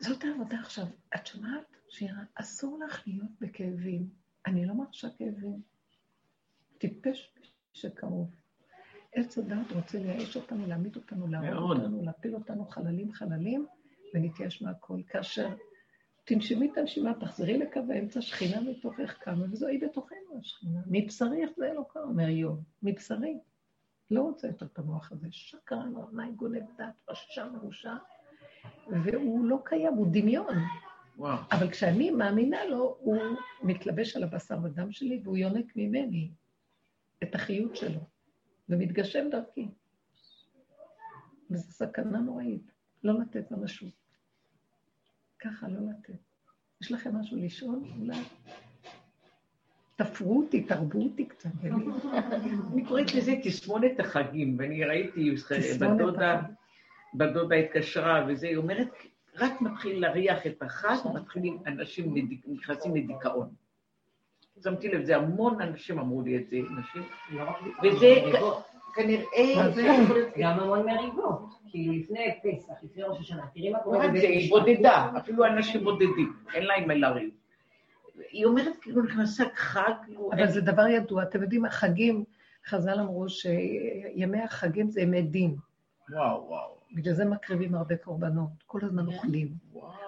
זאת 0.00 0.24
העבודה 0.24 0.60
עכשיו. 0.60 0.84
את 1.14 1.26
שומעת, 1.26 1.76
שירה? 1.88 2.22
אסור 2.34 2.78
לך 2.84 3.02
להיות 3.06 3.30
בכאבים. 3.40 4.08
אני 4.46 4.66
לא 4.66 4.74
מרשה 4.74 5.08
כאבים. 5.18 5.62
טיפש 6.78 7.34
שקרוב. 7.72 8.30
עץ 9.12 9.38
הדת 9.38 9.72
רוצה 9.72 9.98
לייאש 9.98 10.36
אותנו, 10.36 10.66
להעמיד 10.66 10.96
אותנו, 10.96 11.26
להרוג 11.26 11.70
אותנו, 11.70 12.02
להפיל 12.02 12.34
אותנו 12.34 12.66
חללים 12.66 13.12
חללים, 13.12 13.66
ונתייאש 14.14 14.62
מהכל. 14.62 15.00
כאשר 15.08 15.48
תנשמי 16.24 16.70
את 16.72 16.78
הנשימה, 16.78 17.14
תחזרי 17.14 17.58
לקו 17.58 17.80
האמצע, 17.90 18.20
שכינה 18.20 18.60
מתוכך 18.60 19.18
קמה, 19.18 19.44
וזוהי 19.52 19.78
בתוכנו 19.78 20.38
השכינה. 20.40 20.80
מבשרי 20.86 21.42
איך 21.42 21.50
זה 21.56 21.72
קרה, 21.92 22.02
אומר 22.02 22.28
איוב, 22.28 22.64
מבשרי. 22.82 23.38
לא 24.10 24.22
רוצה 24.22 24.46
יותר 24.46 24.66
את 24.66 24.78
המוח 24.78 25.12
הזה. 25.12 25.26
שקרן, 25.30 25.92
רמאי, 25.96 26.32
גונב 26.32 26.62
דת, 26.78 26.94
רשע 27.08 27.48
מרושע, 27.48 27.94
והוא 29.04 29.44
לא 29.44 29.58
קיים, 29.64 29.94
הוא 29.94 30.06
דמיון. 30.10 30.54
וואו. 31.16 31.38
אבל 31.52 31.70
כשאני 31.70 32.10
מאמינה 32.10 32.64
לו, 32.64 32.96
הוא 33.00 33.22
מתלבש 33.62 34.16
על 34.16 34.22
הבשר 34.22 34.58
ודם 34.62 34.92
שלי, 34.92 35.20
והוא 35.24 35.36
יונק 35.36 35.76
ממני 35.76 36.30
את 37.22 37.34
החיות 37.34 37.76
שלו. 37.76 38.00
ומתגשם 38.70 39.28
דרכי. 39.30 39.68
וזו 41.50 41.72
סכנה 41.72 42.18
נוראית, 42.18 42.72
לא 43.04 43.20
לתת 43.20 43.50
ממשות. 43.50 43.92
ככה, 45.38 45.68
לא 45.68 45.80
לתת. 45.90 46.20
יש 46.80 46.92
לכם 46.92 47.16
משהו 47.16 47.36
לשאול? 47.36 47.78
אולי? 47.98 48.22
תפרו 49.96 50.38
אותי, 50.38 50.62
תרבו 50.62 51.02
אותי 51.02 51.24
קצת. 51.24 51.50
אני 52.72 52.84
קוראת 52.88 53.14
לזה 53.14 53.34
תסמונת 53.44 54.00
החגים, 54.00 54.56
ואני 54.58 54.84
ראיתי, 54.84 55.34
בדודה, 57.14 57.30
בדודה 57.32 57.56
התקשרה, 57.56 58.24
וזה, 58.28 58.46
היא 58.46 58.56
אומרת, 58.56 58.88
רק 59.38 59.60
מתחיל 59.60 60.00
להריח 60.00 60.46
את 60.46 60.62
החג, 60.62 60.96
מתחילים, 61.14 61.58
אנשים 61.66 62.14
נכנסים 62.46 62.96
לדיכאון. 62.96 63.48
שמתי 64.64 64.88
לב, 64.88 65.04
זה 65.04 65.16
המון 65.16 65.60
אנשים 65.60 65.98
אמרו 65.98 66.22
לי 66.22 66.36
את 66.36 66.48
זה, 66.48 66.56
נשים, 66.56 67.02
וזה 67.84 68.14
כנראה... 68.94 69.70
גם 70.38 70.60
המון 70.60 70.86
מריבות, 70.86 71.42
כאילו 71.70 71.92
לפני 71.92 72.34
פסח, 72.42 72.72
לפני 72.82 73.02
ראש 73.02 73.20
השנה, 73.20 73.46
תראי 73.54 73.70
מה 73.70 73.78
קורה 73.78 74.08
בבית 74.08 74.14
משפט. 74.14 74.30
היא 74.30 74.50
בודדה, 74.50 75.10
אפילו 75.18 75.46
אנשים 75.46 75.84
בודדים, 75.84 76.32
אין 76.54 76.64
להם 76.64 76.88
מה 76.88 76.94
לריב. 76.94 77.30
היא 78.30 78.44
אומרת 78.44 78.76
כאילו 78.82 79.02
נכנסה 79.02 79.44
חג, 79.54 79.92
כאילו... 80.04 80.30
אבל 80.32 80.46
זה 80.46 80.60
דבר 80.60 80.86
ידוע, 80.86 81.22
אתם 81.22 81.42
יודעים, 81.42 81.64
החגים, 81.64 82.24
חז"ל 82.66 83.00
אמרו 83.00 83.28
שימי 83.28 84.42
החגים 84.42 84.90
זה 84.90 85.00
ימי 85.00 85.22
דין. 85.22 85.56
וואו, 86.10 86.44
וואו. 86.48 86.79
בגלל 86.92 87.14
זה 87.14 87.24
מקריבים 87.24 87.74
הרבה 87.74 87.96
קורבנות, 87.96 88.50
כל 88.66 88.80
הזמן 88.82 89.06
אוכלים. 89.06 89.48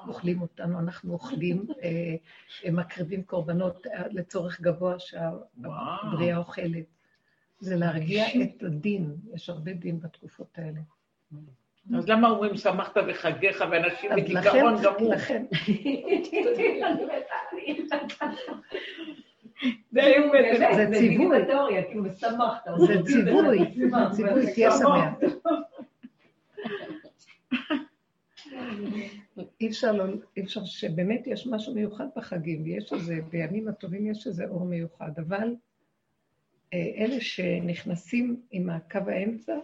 אוכלים 0.09 0.41
אותנו, 0.41 0.78
אנחנו 0.78 1.12
אוכלים, 1.12 1.66
אה, 1.83 2.72
מקריבים 2.72 3.22
קורבנות 3.22 3.87
אה, 3.87 4.03
לצורך 4.11 4.61
גבוה 4.61 4.95
שהבריאה 4.99 6.37
אוכלת. 6.37 6.85
זה 7.61 7.76
להרגיע 7.76 8.24
את 8.43 8.62
הדין, 8.62 9.16
יש 9.35 9.51
הרבה 9.51 9.72
דין 9.72 10.01
בתקופות 10.01 10.59
האלה. 10.59 10.80
אז 11.99 12.09
למה 12.09 12.30
אומרים 12.30 12.57
שמחת 12.57 12.99
בחגיך 13.09 13.64
ואנשים 13.70 14.11
בדיכאון 14.16 14.74
גמור? 14.83 15.14
לכן. 15.14 15.45
זה 22.78 23.03
ציווי. 23.03 23.59
זה 23.59 23.74
ציווי, 23.74 24.11
ציווי, 24.12 24.53
תהיה 24.55 24.70
שמח. 24.70 25.14
אי 29.61 29.68
אפשר, 29.68 29.92
לא, 29.92 30.05
אי 30.36 30.42
אפשר 30.42 30.64
שבאמת 30.64 31.26
יש 31.26 31.46
משהו 31.46 31.74
מיוחד 31.74 32.07
בחגים, 32.16 32.62
ויש 32.62 32.92
איזה, 32.92 33.18
בימים 33.30 33.68
הטובים 33.68 34.07
יש 34.07 34.26
איזה 34.26 34.44
אור 34.48 34.64
מיוחד, 34.64 35.11
אבל 35.18 35.55
אה, 36.74 36.92
אלה 36.96 37.20
שנכנסים 37.20 38.42
עם 38.50 38.70
הקו 38.70 38.98
האמצע, 39.07 39.57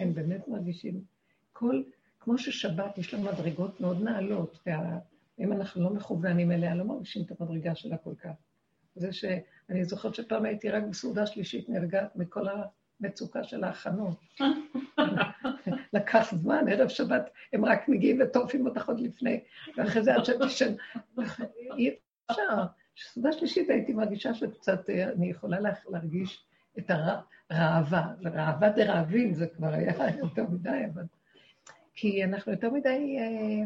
הם 0.00 0.14
באמת 0.14 0.48
מרגישים 0.48 1.00
כל, 1.52 1.82
כמו 2.20 2.38
ששבת 2.38 2.98
יש 2.98 3.14
לה 3.14 3.20
מדרגות 3.20 3.80
מאוד 3.80 4.02
נעלות, 4.02 4.58
ואם 4.66 5.52
אנחנו 5.52 5.82
לא 5.82 5.90
מכוונים 5.90 6.52
אליה, 6.52 6.74
לא 6.74 6.84
מרגישים 6.84 7.22
את 7.22 7.40
המדרגה 7.40 7.74
שלה 7.74 7.96
כל 7.96 8.14
כך. 8.14 8.34
זה 8.94 9.12
שאני 9.12 9.84
זוכרת 9.84 10.14
שפעם 10.14 10.44
הייתי 10.44 10.70
רק 10.70 10.84
בסעודה 10.84 11.26
שלישית 11.26 11.68
נרגעת 11.68 12.16
מכל 12.16 12.46
המצוקה 13.00 13.44
של 13.44 13.64
ההכנות. 13.64 14.24
לקח 15.92 16.34
זמן, 16.34 16.64
ערב 16.70 16.88
שבת 16.88 17.30
הם 17.52 17.64
רק 17.64 17.88
מגיעים 17.88 18.18
וטורפים 18.20 18.66
אותך 18.66 18.88
עוד 18.88 19.00
לפני, 19.00 19.40
ואחרי 19.76 20.02
זה 20.02 20.14
עד 20.14 20.24
שתשן. 20.24 20.74
אי 21.76 21.94
אפשר. 22.30 22.64
בסעודה 22.96 23.32
שלישית 23.32 23.70
הייתי 23.70 23.92
מרגישה 23.92 24.34
שקצת, 24.34 24.90
אה, 24.90 25.12
אני 25.12 25.30
יכולה 25.30 25.58
להרגיש 25.88 26.44
את 26.78 26.90
הרעבה. 27.50 28.06
רעבה 28.24 28.68
דרעבים 28.68 29.34
זה 29.34 29.46
כבר 29.46 29.68
היה 29.68 30.16
יותר 30.18 30.44
מדי, 30.50 30.82
אבל... 30.94 31.02
כי 31.94 32.24
אנחנו 32.24 32.52
יותר 32.52 32.70
מדי 32.70 33.16
אה, 33.18 33.64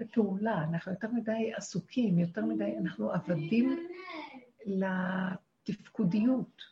בפעולה, 0.00 0.64
אנחנו 0.64 0.92
יותר 0.92 1.08
מדי 1.12 1.52
עסוקים, 1.56 2.18
יותר 2.18 2.44
מדי, 2.44 2.74
אנחנו 2.78 3.12
עבדים 3.12 3.86
לתפקודיות, 4.66 6.62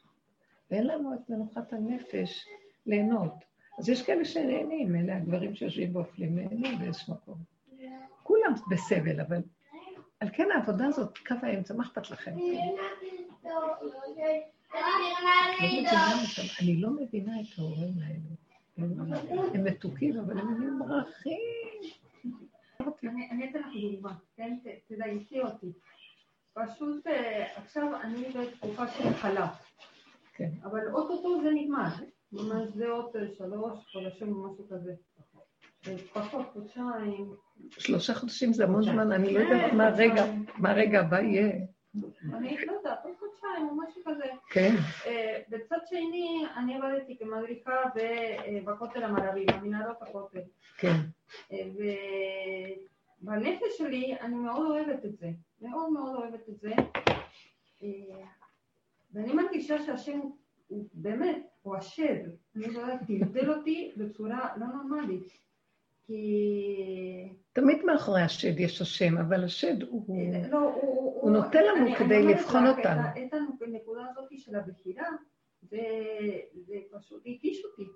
ואין 0.70 0.86
לנו 0.86 1.14
את 1.14 1.30
מנוחת 1.30 1.72
הנפש 1.72 2.46
ליהנות. 2.86 3.44
אז 3.78 3.88
יש 3.88 4.02
כאלה 4.02 4.24
שנהנים, 4.24 4.96
אלה 4.96 5.16
הגברים 5.16 5.54
שיושבים 5.54 5.96
ואוכלים, 5.96 6.38
נהנים 6.38 6.78
באיזשהו 6.78 7.14
מקום. 7.14 7.38
כולם 8.22 8.52
בסבל, 8.70 9.20
אבל 9.20 9.42
על 10.20 10.28
כן 10.32 10.48
העבודה 10.54 10.86
הזאת, 10.86 11.18
קו 11.18 11.34
האמצע, 11.42 11.74
מה 11.74 11.84
אכפת 11.84 12.10
לכם? 12.10 12.32
אני 16.60 16.80
לא 16.80 16.90
מבינה 16.90 17.40
את 17.40 17.58
ההורים 17.58 17.94
האלה. 18.02 18.36
הם 19.54 19.64
מתוקים, 19.64 20.18
אבל 20.18 20.38
הם 20.38 20.80
מברכים. 20.80 21.40
אני 23.30 23.50
אתן 23.50 23.58
לך 23.58 23.66
דוגמה, 23.82 24.12
כן? 24.36 24.56
תדייקי 24.88 25.40
אותי. 25.40 25.72
פשוט 26.54 27.06
אה, 27.06 27.46
עכשיו 27.56 28.00
אני 28.02 28.28
בתקופה 28.28 28.88
של 28.88 29.14
חל"ת. 29.14 29.50
כן. 30.36 30.50
אבל 30.64 30.88
אוטוטו 30.92 31.42
זה 31.42 31.50
נגמר. 31.50 31.88
ממש 32.32 32.68
זה 32.68 32.88
עוד 32.88 33.16
שלוש 33.38 33.92
חודשים 33.92 34.32
או 34.32 34.52
משהו 34.52 34.68
כזה. 34.68 34.92
פחות, 36.12 36.46
חודשיים. 36.52 37.34
שלושה 37.70 38.14
חודשים 38.14 38.52
זה 38.52 38.64
המון 38.64 38.82
זמן, 38.82 39.12
אני 39.12 39.34
לא 39.34 39.38
יודעת 39.40 39.72
מה 39.72 39.86
הרגע, 39.86 40.24
מה 40.58 40.70
הרגע 40.70 41.00
הבא 41.00 41.20
יהיה. 41.20 41.52
אני 42.34 42.66
לא 42.66 42.72
יודעת, 42.72 42.98
עוד 43.04 43.14
חודשיים 43.18 43.68
או 43.68 43.76
משהו 43.76 44.02
כזה. 44.04 44.24
כן. 44.50 44.74
אה, 45.06 45.40
בצד 45.48 45.76
שני, 45.86 46.46
אני 46.56 46.76
עבדתי 46.76 47.18
כמדריכה 47.18 47.82
בכותל 48.64 49.02
המערבי, 49.02 49.46
במנהרות 49.46 50.02
הכותל. 50.02 50.40
כן. 50.78 50.94
אה, 51.52 51.58
ובנפש 53.22 53.78
שלי 53.78 54.16
אני 54.20 54.34
מאוד 54.34 54.66
אוהבת 54.66 55.04
את 55.04 55.18
זה, 55.18 55.30
מאוד 55.60 55.92
מאוד 55.92 56.14
אוהבת 56.14 56.48
את 56.48 56.60
זה. 56.60 56.70
אה, 59.16 59.22
ואני 59.22 59.32
מרגישה 59.32 59.82
שהשם 59.86 60.20
הוא 60.66 60.88
באמת, 60.92 61.36
הוא 61.62 61.76
השד. 61.76 62.18
אני 62.56 62.66
לא 62.74 62.80
יודעת, 62.80 63.00
טלטל 63.08 63.52
אותי 63.52 63.92
בצורה 63.96 64.48
לא 64.56 64.66
נורמלית. 64.66 65.46
כי... 66.06 67.28
תמיד 67.52 67.84
מאחורי 67.84 68.22
השד 68.22 68.60
יש 68.60 68.80
השם, 68.80 69.18
אבל 69.18 69.44
השד 69.44 69.82
הוא, 69.82 70.06
לא, 70.50 70.58
הוא, 70.58 70.72
הוא, 70.82 71.22
הוא 71.22 71.30
נותן 71.30 71.64
לנו 71.64 71.86
אני, 71.86 71.96
כדי 71.96 72.16
אני 72.16 72.34
לבחון 72.34 72.66
אותנו. 72.66 73.00
את 73.26 73.34
הנקודה 73.62 74.00
הזאת 74.10 74.28
של 74.36 74.56
הבחירה, 74.56 75.06
זה, 75.62 75.78
זה 76.66 76.74
פשוט 76.90 77.22
התיש 77.26 77.64
אותי. 77.64 77.90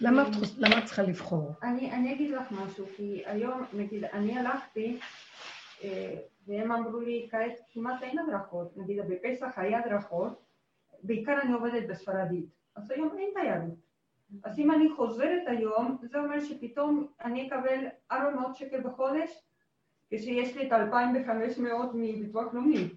למה 0.00 0.28
את 0.28 0.34
חוש- 0.34 0.58
למה 0.58 0.78
את 0.78 0.84
צריכה 0.84 1.02
לבחור? 1.02 1.50
אני, 1.62 1.92
אני 1.92 2.14
אגיד 2.14 2.30
לך 2.30 2.52
משהו, 2.52 2.86
כי 2.96 3.22
היום, 3.26 3.62
נגיד, 3.72 4.04
אני 4.04 4.38
הלכתי, 4.38 4.96
אה, 4.96 5.06
והם 6.46 6.72
אמרו 6.72 7.00
לי, 7.00 7.28
כעת 7.30 7.60
כמעט 7.72 8.02
אין 8.02 8.18
הדרכות, 8.18 8.76
נגיד 8.76 8.98
בפסח 9.08 9.58
היה 9.58 9.78
הדרכות, 9.84 10.42
בעיקר 11.02 11.40
אני 11.42 11.52
עובדת 11.52 11.88
בספרדית, 11.88 12.46
אז 12.76 12.90
היום 12.90 13.18
אין 13.18 13.30
תיירות. 13.34 13.74
אז 14.44 14.58
אם 14.58 14.70
אני 14.70 14.90
חוזרת 14.96 15.42
היום, 15.46 15.98
זה 16.02 16.18
אומר 16.18 16.40
שפתאום 16.40 17.06
אני 17.24 17.48
אקבל 17.48 17.86
400 18.12 18.56
שקל 18.56 18.80
בחודש, 18.80 19.42
כשיש 20.10 20.56
לי 20.56 20.66
את 20.66 20.72
2,500 20.72 21.90
מביטוח 21.94 22.54
לאומי. 22.54 22.88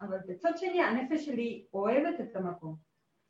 אבל 0.00 0.18
בצד 0.28 0.52
שני, 0.56 0.82
הנפש 0.82 1.26
שלי 1.26 1.64
אוהבת 1.74 2.20
את 2.20 2.36
המקום. 2.36 2.76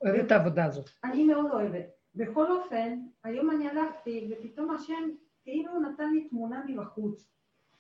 אוהבת 0.03 0.27
את 0.27 0.33
העבודה 0.33 0.65
הזאת. 0.65 0.91
אני 1.05 1.25
מאוד 1.25 1.51
אוהבת. 1.53 1.87
בכל 2.15 2.53
אופן, 2.53 2.99
היום 3.25 3.51
אני 3.51 3.69
הלכתי, 3.69 4.31
ופתאום 4.31 4.71
השם 4.71 5.11
כאילו 5.43 5.81
נתן 5.81 6.11
לי 6.13 6.29
תמונה 6.29 6.65
מבחוץ. 6.69 7.29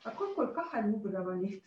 הכל 0.05 0.26
כל 0.34 0.46
כך 0.57 0.74
עלוב 0.74 1.07
רבנית. 1.07 1.62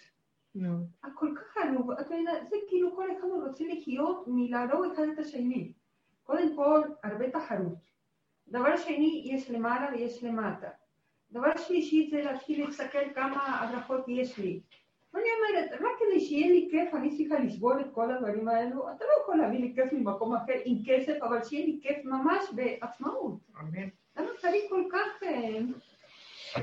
הכל 1.03 1.29
כך 1.35 1.57
עלוב. 1.57 1.91
אתה 1.91 2.15
יודע, 2.15 2.31
זה 2.49 2.55
כאילו 2.67 2.95
כל 2.95 3.11
אחד 3.11 3.27
רוצה 3.45 3.63
לחיות 3.63 4.23
מלהרוג 4.27 4.85
אחד 4.93 5.03
את 5.13 5.19
השני. 5.19 5.73
קודם 6.23 6.55
כל, 6.55 6.81
הרבה 7.03 7.31
תחרות. 7.31 7.77
דבר 8.47 8.77
שני, 8.77 9.21
יש 9.25 9.51
למעלה 9.51 9.89
ויש 9.93 10.23
למטה. 10.23 10.69
דבר 11.31 11.57
שלישי 11.57 12.09
זה 12.11 12.21
להתחיל 12.21 12.65
להסתכל 12.65 13.13
כמה 13.15 13.61
הדרכות 13.61 14.05
יש 14.07 14.37
לי. 14.37 14.61
ואני 15.13 15.25
אומרת, 15.37 15.71
רק 15.71 15.99
כדי 15.99 16.19
שיהיה 16.19 16.51
לי 16.51 16.67
כיף, 16.71 16.93
אני 16.95 17.17
צריכה 17.17 17.43
לסבול 17.43 17.81
את 17.81 17.93
כל 17.93 18.11
הדברים 18.11 18.47
האלו. 18.47 18.91
אתה 18.91 19.05
לא 19.05 19.21
יכול 19.21 19.37
להביא 19.37 19.59
לי 19.59 19.73
כיף 19.75 19.93
ממקום 19.93 20.35
אחר 20.35 20.53
עם 20.65 20.77
כסף, 20.85 21.23
אבל 21.23 21.43
שיהיה 21.43 21.65
לי 21.65 21.79
כיף 21.81 22.05
ממש 22.05 22.43
בעצמאות. 22.55 23.39
למה 24.17 24.29
צריך 24.41 24.63
כל 24.69 24.83
כך... 24.91 25.23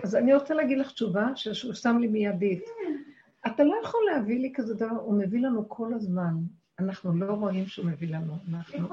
אז 0.02 0.16
אני 0.16 0.34
רוצה 0.34 0.54
להגיד 0.54 0.78
לך 0.78 0.92
תשובה 0.92 1.26
שהוא 1.36 1.74
שם 1.74 1.98
לי 2.00 2.06
מיידית. 2.06 2.64
אתה 3.46 3.64
לא 3.64 3.74
יכול 3.84 4.00
להביא 4.12 4.40
לי 4.40 4.52
כזה 4.54 4.74
דבר, 4.74 4.96
הוא 5.00 5.18
מביא 5.18 5.40
לנו 5.40 5.68
כל 5.68 5.94
הזמן. 5.94 6.34
אנחנו 6.78 7.12
לא 7.16 7.32
רואים 7.32 7.66
שהוא 7.66 7.86
מביא 7.86 8.08
לנו. 8.08 8.34
אנחנו... 8.50 8.88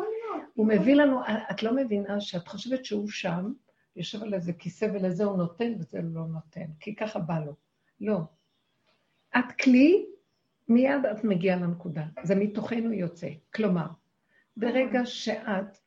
הוא 0.53 0.67
מביא 0.67 0.95
לנו, 0.95 1.21
את 1.51 1.63
לא 1.63 1.75
מבינה 1.75 2.21
שאת 2.21 2.47
חושבת 2.47 2.85
שהוא 2.85 3.09
שם, 3.09 3.53
יושב 3.95 4.23
על 4.23 4.33
איזה 4.33 4.53
כיסא 4.53 4.87
ולזה 4.93 5.23
הוא 5.23 5.37
נותן 5.37 5.73
וזה 5.79 5.99
לא 6.01 6.25
נותן, 6.25 6.65
כי 6.79 6.95
ככה 6.95 7.19
בא 7.19 7.39
לו. 7.39 7.53
לא. 8.01 8.19
את 9.37 9.51
כלי, 9.63 10.05
מיד 10.67 11.05
את 11.11 11.23
מגיעה 11.23 11.57
לנקודה. 11.57 12.03
זה 12.23 12.35
מתוכנו 12.35 12.93
יוצא. 12.93 13.27
כלומר, 13.55 13.87
ברגע 14.57 15.05
שאת, 15.05 15.77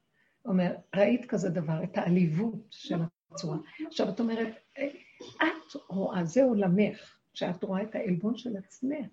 אומר, 0.45 0.75
ראית 0.97 1.25
כזה 1.25 1.51
דבר, 1.51 1.85
את 1.85 1.99
העליבות 1.99 2.67
של 2.71 2.99
הצורה. 3.31 3.59
עכשיו 3.87 4.09
את 4.09 4.21
אומרת, 4.21 4.49
"אה, 4.79 4.89
את 5.37 5.77
רואה, 5.89 6.25
זה 6.25 6.45
עולמך, 6.45 7.17
שאת 7.35 7.63
רואה 7.63 7.83
את 7.83 7.95
העלבון 7.95 8.37
של 8.37 8.57
עצמך. 8.57 9.07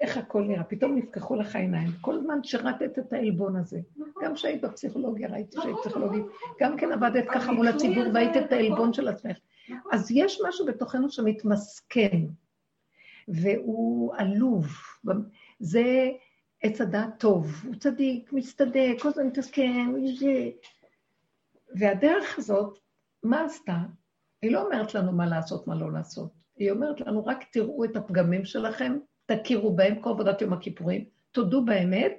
איך 0.00 0.16
הכל 0.16 0.42
נראה, 0.42 0.64
פתאום 0.64 0.96
נפקחו 0.96 1.36
לך 1.36 1.56
העיניים. 1.56 1.90
כל 2.00 2.20
זמן 2.20 2.38
שרטת 2.42 2.98
את 2.98 3.12
העלבון 3.12 3.56
הזה. 3.56 3.80
גם 4.22 4.34
כשהיית 4.34 4.60
בפסיכולוגיה, 4.60 5.28
ראיתי 5.28 5.56
שהיית 5.62 5.76
פסיכולוגית, 5.80 6.24
גם 6.60 6.76
כן 6.76 6.92
עבדת 6.92 7.24
ככה 7.32 7.52
מול 7.52 7.68
הציבור 7.68 8.04
והיית 8.14 8.36
את 8.36 8.52
העלבון 8.52 8.92
של 8.92 9.08
עצמך. 9.08 9.36
אז 9.92 10.10
יש 10.10 10.40
משהו 10.48 10.66
בתוכנו 10.66 11.10
שמתמסכן, 11.10 12.20
והוא 13.28 14.14
עלוב. 14.16 14.66
זה 15.60 16.10
עץ 16.62 16.80
הדעת 16.80 17.20
טוב, 17.20 17.62
הוא 17.64 17.74
צדיק, 17.74 18.32
מצטדק, 18.32 18.94
כל 19.00 19.08
הזמן 19.08 19.26
מתעסקן. 19.26 19.94
והדרך 21.74 22.38
הזאת, 22.38 22.78
מה 23.22 23.44
עשתה? 23.44 23.78
היא 24.42 24.52
לא 24.52 24.62
אומרת 24.66 24.94
לנו 24.94 25.12
מה 25.12 25.26
לעשות, 25.26 25.66
מה 25.66 25.74
לא 25.74 25.92
לעשות. 25.92 26.30
היא 26.56 26.70
אומרת 26.70 27.00
לנו, 27.00 27.24
רק 27.26 27.44
תראו 27.52 27.84
את 27.84 27.96
הפגמים 27.96 28.44
שלכם, 28.44 28.98
תכירו 29.26 29.72
בהם, 29.76 30.00
כל 30.00 30.10
עבודת 30.10 30.42
יום 30.42 30.52
הכיפורים, 30.52 31.04
תודו 31.32 31.64
באמת, 31.64 32.12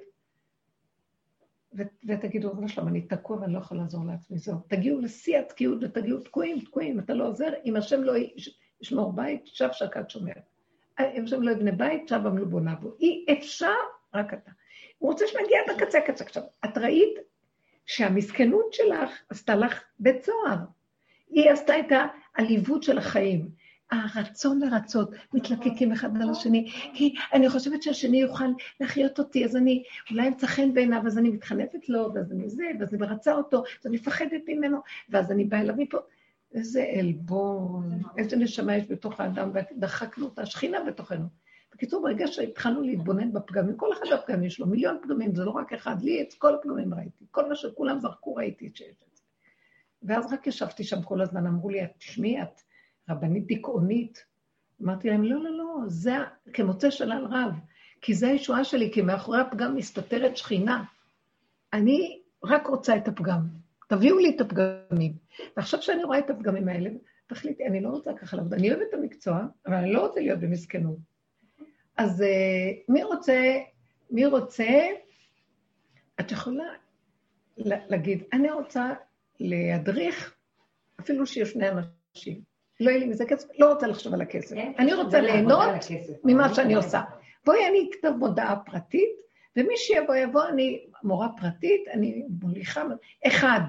ו- 1.78 1.82
ותגידו, 2.08 2.48
ריבונו 2.48 2.68
שלום, 2.68 2.88
אני 2.88 3.00
תקוע 3.00 3.36
ואני 3.40 3.52
לא 3.52 3.58
יכול 3.58 3.76
לעזור 3.78 4.04
לעצמי, 4.06 4.38
זהו. 4.38 4.56
תגיעו 4.68 5.00
לשיא 5.00 5.38
התקיעות 5.38 5.78
ותגיעו 5.82 6.20
תקועים, 6.20 6.60
תקועים, 6.60 6.98
אתה 6.98 7.14
לא 7.14 7.26
עוזר, 7.28 7.52
אם 7.64 7.76
השם 7.76 8.02
לא 8.02 8.16
יש- 8.16 8.58
ישמור 8.80 9.12
בית, 9.12 9.46
שב 9.46 9.68
שקד 9.72 10.10
שומר. 10.10 10.32
אם 11.00 11.24
השם 11.24 11.42
לא 11.42 11.50
יבנה 11.50 11.72
בית, 11.72 12.08
שב 12.08 12.26
עמלו 12.26 12.46
בו. 12.50 12.60
אי 13.00 13.26
אפשר, 13.38 13.74
רק 14.14 14.34
אתה. 14.34 14.50
הוא 14.98 15.10
רוצה 15.12 15.24
שנגיע 15.26 15.58
עד 15.66 15.76
הקצה 15.76 15.98
הקצה. 15.98 16.24
עכשיו, 16.24 16.42
את 16.64 16.78
ראית 16.78 17.18
שהמסכנות 17.86 18.72
שלך 18.72 19.10
עשתה 19.28 19.54
לך 19.54 19.82
בית 19.98 20.24
סוהר. 20.24 20.56
היא 21.32 21.50
עשתה 21.50 21.78
את 21.78 21.86
העליבות 22.34 22.82
של 22.82 22.98
החיים. 22.98 23.62
הרצון 23.90 24.60
לרצות, 24.60 25.10
מתלקקים 25.34 25.92
אחד 25.92 26.22
על 26.22 26.30
השני, 26.30 26.70
כי 26.94 27.14
אני 27.32 27.48
חושבת 27.48 27.82
שהשני 27.82 28.20
יוכל 28.20 28.44
לחיות 28.80 29.18
אותי, 29.18 29.44
אז 29.44 29.56
אני, 29.56 29.82
אולי 30.10 30.28
אמצא 30.28 30.46
חן 30.46 30.74
בעיניו, 30.74 31.02
אז 31.06 31.18
אני 31.18 31.30
מתחנפת 31.30 31.88
לו, 31.88 32.14
ואז 32.14 32.32
אני 32.32 32.48
זה, 32.48 32.64
ואז 32.80 32.94
אני 32.94 33.00
מרצה 33.00 33.34
אותו, 33.34 33.58
אז 33.80 33.86
אני 33.86 33.96
מפחדת 33.96 34.42
ממנו, 34.48 34.78
ואז 35.08 35.32
אני 35.32 35.44
באה 35.44 35.60
אליו 35.60 35.74
מפה. 35.78 35.98
איזה 36.54 36.84
עלבון, 36.98 37.90
איזה 38.18 38.36
נשמה 38.36 38.76
יש 38.76 38.84
בתוך 38.88 39.20
האדם, 39.20 39.50
ודחקנו 39.54 40.24
אותה, 40.24 40.46
שכינה 40.46 40.84
בתוכנו. 40.84 41.26
בקיצור, 41.74 42.02
ברגע 42.02 42.26
שהתחלנו 42.26 42.82
להתבונן 42.82 43.32
בפגמים, 43.32 43.76
כל 43.76 43.92
אחד 43.92 44.06
בפגמים 44.12 44.50
שלו, 44.50 44.66
מיליון 44.66 44.98
פגמים, 45.02 45.34
זה 45.34 45.44
לא 45.44 45.50
רק 45.50 45.72
אחד, 45.72 46.02
לי 46.02 46.22
את 46.22 46.34
כל 46.34 46.54
הפגמים 46.54 46.94
ראיתי, 46.94 47.24
כל 47.30 47.48
מה 47.48 47.54
שכולם 47.54 48.00
זרקו 48.00 48.34
ראיתי 48.34 48.70
שיש 48.74 48.88
את 48.88 49.11
זה. 49.11 49.11
ואז 50.04 50.32
רק 50.32 50.46
ישבתי 50.46 50.84
שם 50.84 51.02
כל 51.02 51.20
הזמן, 51.20 51.46
אמרו 51.46 51.70
לי, 51.70 51.80
תשמעי, 51.98 52.42
את 52.42 52.60
רבנית 53.10 53.46
דיכאונית. 53.46 54.24
אמרתי 54.82 55.10
להם, 55.10 55.22
לא, 55.22 55.44
לא, 55.44 55.50
לא, 55.50 55.74
זה 55.86 56.14
כמוצא 56.52 56.90
שלל 56.90 57.26
רב, 57.30 57.54
כי 58.00 58.14
זה 58.14 58.28
הישועה 58.28 58.64
שלי, 58.64 58.90
כי 58.92 59.02
מאחורי 59.02 59.40
הפגם 59.40 59.76
מסתתרת 59.76 60.36
שכינה. 60.36 60.84
אני 61.72 62.22
רק 62.44 62.66
רוצה 62.66 62.96
את 62.96 63.08
הפגם. 63.08 63.40
תביאו 63.88 64.18
לי 64.18 64.36
את 64.36 64.40
הפגמים. 64.40 65.12
ועכשיו 65.56 65.82
שאני 65.82 66.04
רואה 66.04 66.18
את 66.18 66.30
הפגמים 66.30 66.68
האלה, 66.68 66.90
תחליטי, 67.26 67.66
אני 67.66 67.80
לא 67.80 67.88
רוצה 67.88 68.10
ככה 68.14 68.36
לעבוד. 68.36 68.54
אני 68.54 68.70
אוהבת 68.70 68.86
את 68.88 68.94
המקצוע, 68.94 69.40
אבל 69.66 69.74
אני 69.74 69.92
לא 69.92 70.06
רוצה 70.06 70.20
להיות 70.20 70.40
במסכנות. 70.40 70.96
אז 71.96 72.22
אה, 72.22 72.72
מי 72.88 73.04
רוצה, 73.04 73.58
מי 74.10 74.26
רוצה, 74.26 74.68
את 76.20 76.32
יכולה 76.32 76.64
להגיד, 77.56 78.22
אני 78.32 78.50
רוצה 78.50 78.92
להדריך, 79.40 80.34
אפילו 81.00 81.26
שיהיו 81.26 81.46
שני 81.46 81.68
אנשים. 81.68 82.40
לא 82.80 82.90
יהיה 82.90 83.00
לי 83.00 83.06
מזה 83.06 83.24
כסף, 83.26 83.48
לא 83.58 83.72
רוצה 83.72 83.86
לחשוב 83.86 84.14
על 84.14 84.20
הכסף. 84.20 84.54
כן, 84.54 84.72
אני 84.78 84.94
רוצה 84.94 85.20
ליהנות 85.20 85.68
ממה 86.24 86.54
שאני 86.54 86.74
עושה. 86.74 87.02
בואי 87.46 87.68
אני 87.68 87.88
אכתוב 87.90 88.16
מודעה 88.16 88.56
פרטית, 88.56 89.10
ומי 89.56 89.76
שיבוא 89.76 90.14
יבוא, 90.14 90.48
אני 90.48 90.86
מורה 91.02 91.28
פרטית, 91.40 91.80
אני 91.92 92.24
מוליכה, 92.42 92.82
אחד. 93.26 93.60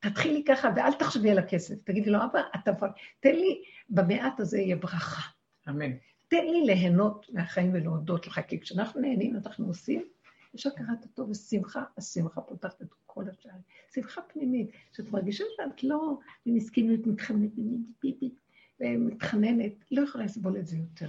תתחילי 0.00 0.44
ככה, 0.44 0.68
ואל 0.76 0.92
תחשבי 0.92 1.30
על 1.30 1.38
הכסף. 1.38 1.74
תגידי 1.84 2.10
לו, 2.10 2.18
אבא, 2.24 2.40
אתה... 2.54 2.72
תן 3.20 3.34
לי, 3.34 3.62
במעט 3.88 4.40
הזה 4.40 4.58
יהיה 4.58 4.76
ברכה. 4.76 5.22
אמן. 5.68 5.90
תן 6.28 6.46
לי 6.46 6.64
ליהנות 6.64 7.26
מהחיים 7.32 7.70
ולהודות 7.74 8.26
לך, 8.26 8.40
כי 8.48 8.60
כשאנחנו 8.60 9.00
נהנים, 9.00 9.36
אנחנו 9.36 9.66
עושים, 9.66 10.04
יש 10.54 10.66
הכרת 10.66 11.04
הטוב 11.04 11.30
ושמחה, 11.30 11.84
השמחה 11.96 12.40
פותחת 12.40 12.82
את 12.82 12.88
כל 13.06 13.24
השערים. 13.28 13.62
שמחה 13.94 14.22
פנימית, 14.22 14.70
שאת 14.92 15.08
מרגישה 15.08 15.44
שאת 15.56 15.84
לא 15.84 16.18
במסכנות 16.46 17.06
מתחננת, 17.06 17.52
ומתחננת, 18.80 19.72
לא 19.90 20.02
יכולה 20.02 20.24
לסבול 20.24 20.58
את 20.58 20.66
זה 20.66 20.76
יותר. 20.76 21.08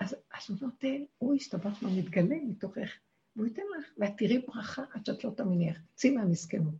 אז, 0.00 0.16
אז 0.32 0.50
הוא 0.50 0.56
נותן, 0.60 1.04
הוא 1.18 1.34
ישתבח 1.34 1.82
לו, 1.82 1.90
מתגלה 1.90 2.36
מתוכך, 2.48 2.90
והוא 3.36 3.46
ייתן 3.46 3.62
לך, 3.78 3.86
ואת 3.98 4.12
תראי 4.16 4.38
ברכה 4.38 4.82
עד 4.92 5.06
שאת 5.06 5.24
לא 5.24 5.30
איך. 5.68 5.80
צאי 5.94 6.10
מהמסכנות. 6.10 6.74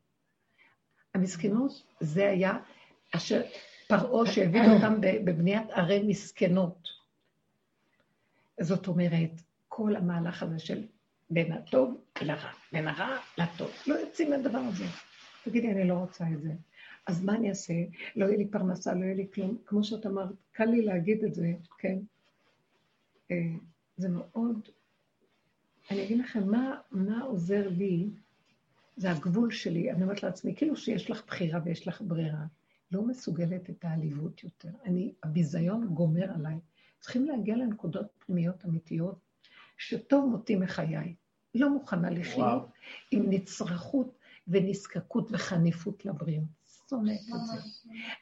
המסכנות 1.15 1.87
זה 2.01 2.31
היה 2.31 2.59
אשר 3.15 3.43
פרעה 3.89 4.33
שהביא 4.33 4.61
אותם 4.61 5.01
בבניית 5.01 5.71
ערי 5.71 6.03
מסכנות. 6.03 6.89
זאת 8.61 8.87
אומרת, 8.87 9.31
כל 9.69 9.97
המהלך 9.97 10.43
הזה 10.43 10.59
של 10.59 10.87
בין 11.31 11.53
הטוב 11.53 12.01
לרע, 12.23 12.51
בין 12.73 12.89
הרע 12.89 13.17
לטוב, 13.39 13.71
לא 13.87 13.95
יוצאים 13.95 14.31
מהדבר 14.31 14.59
הזה. 14.59 14.85
תגידי, 15.45 15.71
אני 15.71 15.89
לא 15.89 15.95
רוצה 15.95 16.25
את 16.35 16.43
זה. 16.43 16.53
אז 17.07 17.25
מה 17.25 17.35
אני 17.35 17.49
אעשה? 17.49 17.75
לא 18.17 18.27
יהיה 18.27 18.37
לי 18.37 18.47
פרנסה, 18.47 18.95
לא 18.95 19.05
יהיה 19.05 19.15
לי 19.15 19.27
כלום. 19.35 19.57
כמו 19.67 19.85
שאת 19.85 20.07
אמרת, 20.07 20.29
קל 20.53 20.65
לי 20.65 20.83
להגיד 20.83 21.25
את 21.25 21.35
זה, 21.35 21.53
כן? 21.79 21.99
אה, 23.31 23.37
זה 23.97 24.09
מאוד... 24.09 24.69
אני 25.91 26.05
אגיד 26.05 26.19
לכם, 26.19 26.51
מה, 26.51 26.79
מה 26.91 27.23
עוזר 27.23 27.69
לי 27.69 28.09
זה 28.97 29.11
הגבול 29.11 29.51
שלי. 29.51 29.91
אני 29.91 30.03
אומרת 30.03 30.23
לעצמי, 30.23 30.55
כאילו 30.57 30.77
שיש 30.77 31.11
לך 31.11 31.27
בחירה 31.27 31.61
ויש 31.65 31.89
לך 31.89 32.03
ברירה. 32.07 32.45
לא 32.93 33.03
מסוגלת 33.03 33.71
את 33.71 33.85
העליבות 33.85 34.45
יותר. 34.45 34.69
אני, 34.85 35.13
הביזיון 35.23 35.87
גומר 35.95 36.33
עליי. 36.35 36.59
צריכים 37.01 37.25
להגיע 37.25 37.57
לנקודות 37.57 38.07
פנימיות 38.19 38.65
אמיתיות, 38.65 39.19
שטוב 39.77 40.31
מותי 40.31 40.57
מחיי. 40.57 41.15
לא 41.55 41.71
מוכנה 41.71 42.11
לחיות 42.11 42.69
עם 43.11 43.25
נצרכות 43.31 44.19
ונזקקות 44.49 45.29
וחניפות 45.33 46.05
לבריאות. 46.05 46.45
שונאת 46.89 47.21
את 47.21 47.47
זה. 47.47 47.69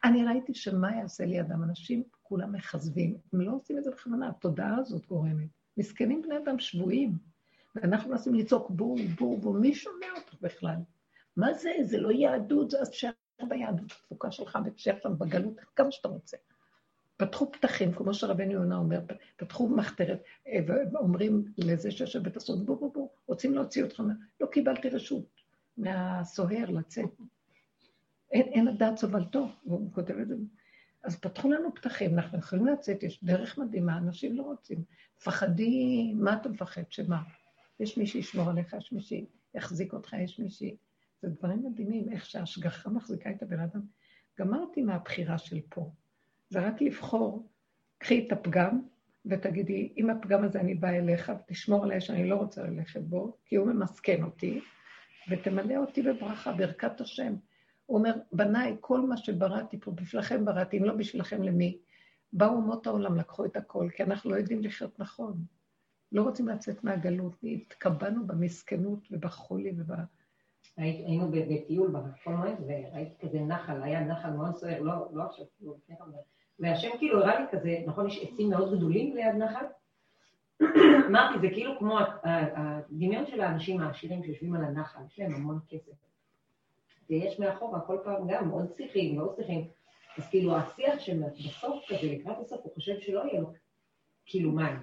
אני 0.04 0.24
ראיתי 0.24 0.54
שמה 0.54 0.96
יעשה 0.96 1.24
לי 1.24 1.40
אדם? 1.40 1.62
אנשים 1.62 2.02
כולם 2.22 2.52
מכזבים. 2.52 3.16
הם 3.32 3.40
לא 3.40 3.52
עושים 3.52 3.78
את 3.78 3.84
זה 3.84 3.90
בכוונה, 3.90 4.28
התודעה 4.28 4.76
הזאת 4.76 5.06
גורמת. 5.06 5.48
מסכנים 5.76 6.22
בני 6.22 6.38
אדם 6.44 6.58
שבויים. 6.58 7.18
ואנחנו 7.74 8.10
מנסים 8.10 8.34
לצעוק 8.34 8.70
בור, 8.70 8.98
בור, 9.18 9.40
בור, 9.40 9.54
מי 9.54 9.74
שומע 9.74 10.06
אותך 10.16 10.34
בכלל? 10.40 10.76
מה 11.36 11.54
זה? 11.54 11.70
זה 11.82 11.98
לא 11.98 12.12
יהדות, 12.12 12.70
זה 12.70 12.82
השאר 12.82 13.10
ביהדות, 13.48 13.92
התפוקה 13.92 14.30
שלך, 14.30 14.58
ותשאר 14.66 14.98
שם 15.02 15.18
בגלות, 15.18 15.54
כמה 15.76 15.92
שאתה 15.92 16.08
רוצה. 16.08 16.36
פתחו 17.26 17.52
פתחים, 17.52 17.92
כמו 17.92 18.14
שרבנו 18.14 18.52
יונה 18.52 18.76
אומר, 18.76 19.00
פתחו 19.36 19.68
מחתרת, 19.68 20.22
אה, 20.46 20.58
ואומרים 20.92 21.44
לזה 21.58 21.90
שיושב 21.90 22.22
בית 22.22 22.36
הסוד, 22.36 22.66
בוא, 22.66 22.76
בוא, 22.76 22.92
בוא, 22.94 23.08
רוצים 23.26 23.54
להוציא 23.54 23.84
אותך, 23.84 24.02
לא 24.40 24.46
קיבלתי 24.46 24.88
רשות 24.88 25.24
מהסוהר 25.76 26.70
לצאת. 26.70 27.10
אין, 28.30 28.42
אין 28.42 28.68
הדעת 28.68 28.96
סובלתו, 28.96 29.48
והוא 29.66 29.92
כותב 29.92 30.14
את 30.18 30.28
זה. 30.28 30.34
אז 31.04 31.16
פתחו 31.16 31.50
לנו 31.50 31.74
פתחים, 31.74 32.14
אנחנו 32.14 32.38
יכולים 32.38 32.66
לצאת, 32.66 33.02
יש 33.02 33.24
דרך 33.24 33.58
מדהימה, 33.58 33.98
אנשים 33.98 34.36
לא 34.36 34.42
רוצים. 34.42 34.84
מפחדים, 35.18 36.20
מה 36.20 36.34
אתה 36.34 36.48
מפחד? 36.48 36.82
שמה? 36.90 37.22
יש 37.80 37.98
מי 37.98 38.06
שישמור 38.06 38.50
עליך, 38.50 38.72
יש 38.78 38.92
מי 38.92 39.00
שיחזיק 39.00 39.92
אותך, 39.92 40.12
יש 40.12 40.38
מי 40.38 40.50
ש... 40.50 40.62
זה 41.22 41.28
דברים 41.28 41.62
מדהימים, 41.64 42.12
איך 42.12 42.26
שההשגחה 42.26 42.90
מחזיקה 42.90 43.30
את 43.30 43.42
הבן 43.42 43.60
אדם. 43.60 43.80
גמרתי 44.38 44.82
מהבחירה 44.82 45.38
של 45.38 45.60
פה. 45.68 45.90
זה 46.52 46.60
רק 46.60 46.82
לבחור, 46.82 47.48
קחי 47.98 48.26
את 48.26 48.32
הפגם, 48.32 48.82
ותגידי, 49.26 49.92
אם 49.96 50.10
הפגם 50.10 50.44
הזה 50.44 50.60
אני 50.60 50.74
באה 50.74 50.96
אליך, 50.96 51.32
ותשמור 51.40 51.84
עליי 51.84 52.00
שאני 52.00 52.28
לא 52.28 52.36
רוצה 52.36 52.62
ללכת 52.62 53.00
בו, 53.00 53.36
כי 53.44 53.56
הוא 53.56 53.66
ממסכן 53.66 54.22
אותי, 54.22 54.60
ותמלא 55.30 55.76
אותי 55.76 56.02
בברכה, 56.02 56.52
ברכת 56.52 57.00
השם. 57.00 57.34
הוא 57.86 57.98
אומר, 57.98 58.14
בניי, 58.32 58.76
כל 58.80 59.00
מה 59.00 59.16
שבראתי 59.16 59.80
פה, 59.80 59.90
בשבילכם 59.90 60.44
בראתי, 60.44 60.78
אם 60.78 60.84
לא 60.84 60.94
בשבילכם 60.94 61.42
למי? 61.42 61.78
באו 62.32 62.50
אומות 62.50 62.86
העולם, 62.86 63.16
לקחו 63.16 63.44
את 63.44 63.56
הכל, 63.56 63.88
כי 63.96 64.02
אנחנו 64.02 64.30
לא 64.30 64.36
יודעים 64.36 64.62
לחיות 64.62 65.00
נכון. 65.00 65.44
לא 66.12 66.22
רוצים 66.22 66.48
לצאת 66.48 66.84
מהגלות, 66.84 67.36
התקבענו 67.42 68.26
במסכנות 68.26 69.08
ובחולי 69.10 69.72
וב... 69.76 69.90
היינו 70.76 71.30
בטיול 71.30 71.90
בחול 71.90 72.34
מועד, 72.34 72.58
וראיתי 72.66 73.26
כזה 73.26 73.40
נחל, 73.40 73.82
היה 73.82 74.00
נחל 74.04 74.30
מאוד 74.30 74.56
סוער, 74.56 74.80
לא, 74.80 75.08
לא 75.12 75.22
עכשיו, 75.22 75.46
כאילו, 75.56 75.74
לפני 75.74 75.96
כמה 75.98 76.12
והשם 76.58 76.90
כאילו 76.98 77.18
הראה 77.18 77.40
לי 77.40 77.46
כזה, 77.50 77.78
נכון, 77.86 78.06
יש 78.06 78.22
עצים 78.22 78.50
מאוד 78.50 78.76
גדולים 78.76 79.16
ליד 79.16 79.34
נחל? 79.34 79.64
אמרתי, 81.08 81.38
זה 81.40 81.48
כאילו 81.48 81.78
כמו 81.78 81.98
הדמיון 82.24 83.26
של 83.26 83.40
האנשים 83.40 83.80
העשירים 83.80 84.22
שיושבים 84.22 84.54
על 84.54 84.64
הנחל, 84.64 85.00
יש 85.06 85.18
להם 85.18 85.34
המון 85.34 85.58
כסף. 85.68 85.92
ויש 87.10 87.38
מאחורה 87.38 87.80
כל 87.80 87.98
פעם 88.04 88.26
גם 88.28 88.48
עוד 88.48 88.72
שיחים 88.76 89.18
ועוד 89.18 89.36
שיחים. 89.36 89.68
אז 90.18 90.28
כאילו 90.28 90.56
השיח 90.56 90.98
שבסוף 90.98 91.84
כזה, 91.88 92.12
לקראת 92.12 92.36
הסוף, 92.40 92.60
הוא 92.62 92.72
חושב 92.74 93.00
שלא 93.00 93.20
יהיה 93.20 93.40
לו 93.40 93.52
כאילו 94.26 94.52
מים. 94.52 94.78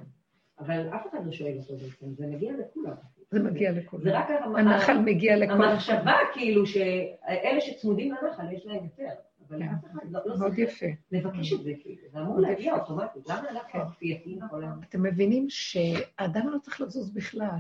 אבל 0.60 0.90
אף 0.96 1.08
אחד 1.10 1.26
לא 1.26 1.32
שואל 1.32 1.58
אותו 1.58 1.74
בעצם, 1.78 2.14
זה 2.14 2.28
מגיע 2.28 2.54
לכולם. 2.54 2.94
זה 3.32 3.40
מגיע 3.40 3.72
לכולם. 3.72 4.04
זה 4.04 4.20
רק 4.20 4.30
הנחל 4.58 4.98
מגיע 4.98 5.38
לכולם. 5.38 5.62
המחשבה 5.62 6.14
כאילו 6.34 6.66
שאלה 6.66 7.62
שצמודים 7.62 8.14
לנחל 8.14 8.52
יש 8.52 8.66
להם 8.66 8.84
יותר. 8.84 9.14
אבל 9.50 9.60
כן. 9.60 9.70
אף 9.70 9.86
אחד 9.86 10.12
לא, 10.12 10.22
לא 10.26 10.50
יפה. 10.58 10.86
לבקש 11.12 11.54
את 11.54 11.64
זה, 11.64 11.74
כאילו, 11.82 12.02
זה 12.12 12.20
אמור 12.20 12.40
להגיע 12.40 12.74
אוטומטית, 12.74 13.28
למה 13.28 13.50
אנחנו 13.50 13.72
כן. 13.72 13.80
הכפייתיים 13.80 14.40
כל 14.50 14.64
העם? 14.64 14.84
אתם 14.84 15.04
מבינים 15.04 15.50
שהאדם 15.50 16.50
לא 16.50 16.60
צריך 16.60 16.82
לזוז 16.82 17.12
בכלל. 17.12 17.60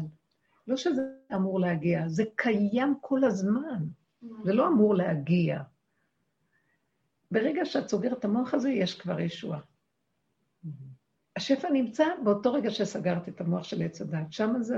לא 0.67 0.77
שזה 0.77 1.01
אמור 1.35 1.59
להגיע, 1.59 2.07
זה 2.07 2.23
קיים 2.35 2.95
כל 3.01 3.23
הזמן. 3.23 3.85
זה 4.43 4.53
לא 4.53 4.67
אמור 4.67 4.95
להגיע. 4.95 5.61
ברגע 7.31 7.65
שאת 7.65 7.87
סוגרת 7.87 8.17
את 8.17 8.25
המוח 8.25 8.53
הזה, 8.53 8.69
יש 8.69 9.01
כבר 9.01 9.19
ישועה. 9.19 9.59
השפע 11.35 11.69
נמצא 11.69 12.05
באותו 12.23 12.53
רגע 12.53 12.71
שסגרת 12.71 13.29
את 13.29 13.41
המוח 13.41 13.63
של 13.63 13.81
עץ 13.81 14.01
הדת. 14.01 14.31
שם 14.31 14.53
זה, 14.59 14.77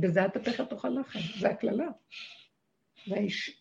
בזה 0.00 0.26
אטפך 0.26 0.60
תאכל 0.60 0.88
לחם, 0.88 1.18
זה 1.40 1.50
הקללה. 1.50 1.88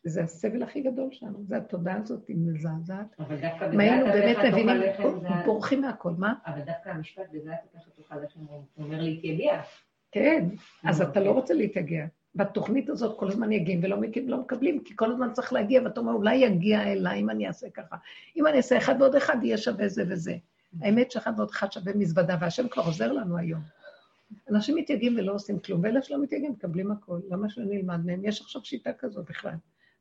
זה 0.04 0.24
הסבל 0.24 0.64
הכי 0.64 0.82
גדול 0.82 1.10
שלנו, 1.12 1.44
זה 1.44 1.58
התודעה 1.58 1.98
הזאת, 1.98 2.28
היא 2.28 2.38
מזעזעת. 2.40 3.16
אם 3.74 3.80
היינו 3.80 4.06
באמת 4.06 4.38
מבינים, 4.48 4.82
בורחים 5.46 5.82
מהכל, 5.82 6.12
מה? 6.18 6.34
אבל 6.46 6.62
דווקא 6.62 6.90
המשפט 6.90 7.24
בזה 7.32 7.54
אתה 7.54 7.80
ככה 7.80 7.90
תאכל 7.96 8.16
לחם, 8.24 8.40
הוא 8.40 8.86
אומר 8.86 9.02
להתייגע. 9.02 9.62
כן, 10.12 10.46
אז 10.84 11.02
אה, 11.02 11.08
אתה 11.08 11.20
לא 11.20 11.26
אוקיי. 11.26 11.42
רוצה 11.42 11.54
להתייגע. 11.54 12.06
בתוכנית 12.36 12.90
הזאת 12.90 13.20
כל 13.20 13.28
הזמן 13.28 13.52
יגיעים 13.52 13.80
ולא 13.84 13.98
לא 14.28 14.38
מקבלים, 14.38 14.84
כי 14.84 14.94
כל 14.96 15.12
הזמן 15.12 15.34
צריך 15.34 15.54
להגיע, 15.54 15.82
ואתה 15.84 16.00
אומר, 16.00 16.14
אולי 16.14 16.36
יגיע 16.36 16.84
אליי 16.84 17.20
אם 17.20 17.30
אני 17.30 17.48
אעשה 17.48 17.70
ככה. 17.70 17.96
אם 18.38 18.48
אני 18.48 18.58
אעשה 18.58 18.78
אחד 18.78 18.96
ועוד 19.00 19.16
אחד, 19.16 19.38
יהיה 19.44 19.58
שווה 19.58 19.88
זה 19.88 20.04
וזה. 20.08 20.36
האמת 20.82 21.12
שאחד 21.12 21.34
ועוד 21.38 21.50
אחד 21.50 21.72
שווה 21.72 21.94
מזוודה, 21.96 22.38
והשם 22.42 22.68
כבר 22.68 22.84
עוזר 22.84 23.12
לנו 23.12 23.38
היום. 23.38 23.62
אנשים 24.50 24.76
מתייגעים 24.76 25.16
ולא 25.18 25.34
עושים 25.34 25.60
כלום, 25.60 25.82
ואלה 25.84 26.02
שלא 26.02 26.24
מתייגעים 26.24 26.52
מקבלים 26.52 26.92
הכל. 26.92 27.20
למה 27.30 27.50
שנלמד 27.50 28.06
מהם? 28.06 28.26
יש 28.26 28.42
עכשיו 28.42 28.66
שיטה 28.66 28.94
כזו 28.94 29.24
בכלל, 29.24 29.56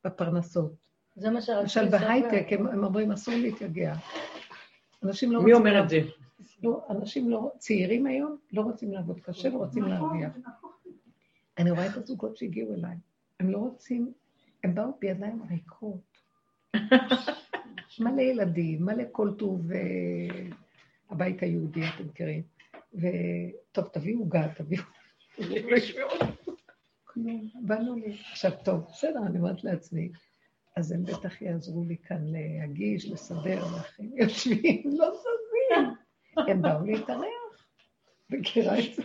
בפרנסות. 0.04 0.74
זה 1.16 1.30
מה 1.30 1.40
שרציתי 1.40 1.80
למשל. 1.80 1.98
בהייטק, 1.98 2.46
הם, 2.50 2.66
הם 2.66 2.84
אומרים, 2.84 3.12
אסור 3.12 3.34
להתייגע. 3.34 3.94
אנשים 5.02 5.32
לא 5.32 5.42
מי 5.42 5.52
רוצים 5.52 5.66
אומר 5.66 5.84
את 5.84 5.88
זה? 5.88 6.00
לא, 6.62 6.86
אנשים 6.90 7.30
לא, 7.30 7.52
צעירים 7.58 8.06
היום 8.06 8.36
לא 8.52 8.60
רוצים 8.60 8.92
לעבוד 8.92 9.20
קשה 9.20 9.54
ורוצים 9.54 9.84
נכון, 9.84 10.18
להרוויח. 10.18 10.32
אני 11.58 11.70
רואה 11.70 11.86
את 11.86 11.96
הזוגות 11.96 12.36
שהגיעו 12.36 12.74
אליי, 12.74 12.96
הם 13.40 13.50
לא 13.50 13.58
רוצים, 13.58 14.12
הם 14.64 14.74
באו 14.74 14.92
בידיים 15.00 15.42
ריקות, 15.50 16.18
מלא 18.00 18.22
ילדים, 18.22 18.84
מלא 18.84 19.04
כל 19.12 19.30
טוב 19.38 19.72
אה, 19.72 19.78
הבית 21.10 21.42
היהודי, 21.42 21.80
אתם 21.88 22.04
מכירים. 22.04 22.42
וטוב, 22.94 23.88
תביאו 23.88 24.18
עוגה, 24.18 24.48
תביאו. 24.56 24.82
כלום, 27.04 27.50
באנו 27.54 27.94
לי. 27.96 28.16
עכשיו, 28.30 28.50
טוב, 28.64 28.84
בסדר, 28.88 29.20
אני 29.26 29.38
אומרת 29.38 29.64
לעצמי, 29.64 30.12
אז 30.76 30.92
הם 30.92 31.04
בטח 31.04 31.42
יעזרו 31.42 31.84
לי 31.84 31.96
כאן 31.96 32.24
להגיש, 32.26 33.08
לסדר, 33.08 33.64
לכם 33.76 34.04
יושבים, 34.16 34.82
לא 34.84 35.10
זזים. 35.14 35.94
הם 36.36 36.62
באו 36.62 36.84
להתארח. 36.84 37.68
מכירה 38.30 38.78
את 38.78 38.94
זה? 38.94 39.02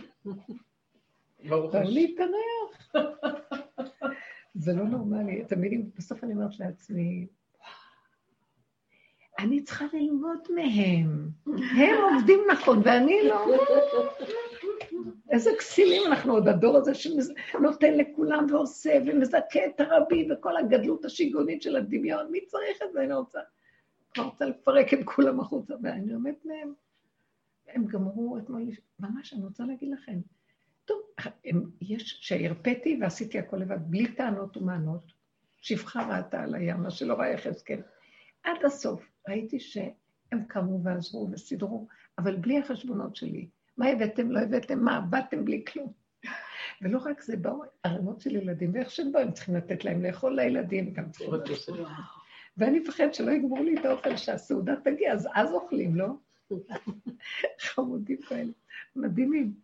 באו. 1.48 1.70
להתארח. 1.84 2.94
זה 4.54 4.72
לא 4.72 4.84
נורמלי. 4.84 5.42
אתם 5.42 5.58
מבינים, 5.58 5.90
בסוף 5.96 6.24
אני 6.24 6.32
אומרת 6.32 6.58
לעצמי, 6.58 7.26
אני 9.40 9.62
צריכה 9.62 9.84
ללמוד 9.92 10.38
מהם. 10.54 11.28
הם 11.76 12.14
עובדים 12.14 12.40
נכון, 12.52 12.82
ואני 12.84 13.22
לא. 13.28 13.56
איזה 15.30 15.50
כסילים 15.58 16.02
אנחנו 16.06 16.32
עוד, 16.32 16.48
הדור 16.48 16.76
הזה 16.76 16.94
שנותן 16.94 17.94
לכולם 17.96 18.46
ועושה 18.50 18.98
ומזכה 19.06 19.66
את 19.66 19.80
הרבים 19.80 20.28
וכל 20.32 20.56
הגדלות 20.56 21.04
השיגעונית 21.04 21.62
של 21.62 21.76
הדמיון. 21.76 22.30
מי 22.30 22.46
צריך 22.46 22.82
את 22.82 22.92
זה? 22.92 23.04
אני 23.04 23.14
רוצה, 23.14 23.40
אני 24.16 24.24
רוצה 24.24 24.44
לפרק 24.44 24.94
את 24.94 24.98
כולם 25.04 25.40
החוצה, 25.40 25.74
ואני 25.82 26.12
עומדת 26.12 26.44
מהם. 26.44 26.72
הם 27.68 27.84
גמרו 27.84 28.38
אתמול, 28.38 28.62
ממש, 29.00 29.32
אני 29.34 29.44
רוצה 29.44 29.64
להגיד 29.64 29.88
לכם, 29.92 30.20
טוב, 30.84 31.02
הם, 31.44 31.70
יש, 31.80 32.18
שהרפאתי 32.20 32.98
ועשיתי 33.00 33.38
הכל 33.38 33.56
לבד, 33.56 33.78
בלי 33.80 34.14
טענות 34.14 34.56
ומענות, 34.56 35.12
שפחה 35.60 36.16
ראתה 36.16 36.42
על 36.42 36.54
הים, 36.54 36.76
מה 36.76 36.90
שלא 36.90 37.14
ראה 37.14 37.28
יחזקאל. 37.28 37.80
עד 38.42 38.64
הסוף 38.64 39.09
ראיתי 39.28 39.60
שהם 39.60 40.44
קמו 40.48 40.82
ועזרו 40.82 41.28
וסידרו, 41.32 41.86
אבל 42.18 42.36
בלי 42.36 42.58
החשבונות 42.58 43.16
שלי. 43.16 43.48
מה 43.76 43.86
הבאתם, 43.86 44.30
לא 44.30 44.40
הבאתם, 44.40 44.84
מה, 44.84 45.00
באתם 45.00 45.44
בלי 45.44 45.64
כלום. 45.72 45.92
ולא 46.82 46.98
רק 46.98 47.22
זה, 47.22 47.36
באו 47.36 47.62
ערימות 47.82 48.20
של 48.20 48.36
ילדים, 48.36 48.74
ואיך 48.74 48.90
שהם 48.90 49.12
באו, 49.12 49.22
הם 49.22 49.32
צריכים 49.32 49.56
לתת 49.56 49.84
להם 49.84 50.02
לאכול 50.02 50.36
לילדים, 50.36 50.92
גם 50.92 51.10
צריכים 51.10 51.32
לעשות. 51.32 51.46
תוספת. 51.46 51.74
ואני 52.56 52.78
מפחד 52.78 53.14
שלא 53.14 53.30
יגמרו 53.30 53.62
לי 53.62 53.80
את 53.80 53.84
האוכל, 53.84 54.16
שהסעודה 54.16 54.74
תגיע, 54.84 55.12
אז 55.12 55.28
אז 55.34 55.52
אוכלים, 55.52 55.96
לא? 55.96 56.06
חמודים 57.60 58.20
כאלה, 58.28 58.52
מדהימים. 58.96 59.54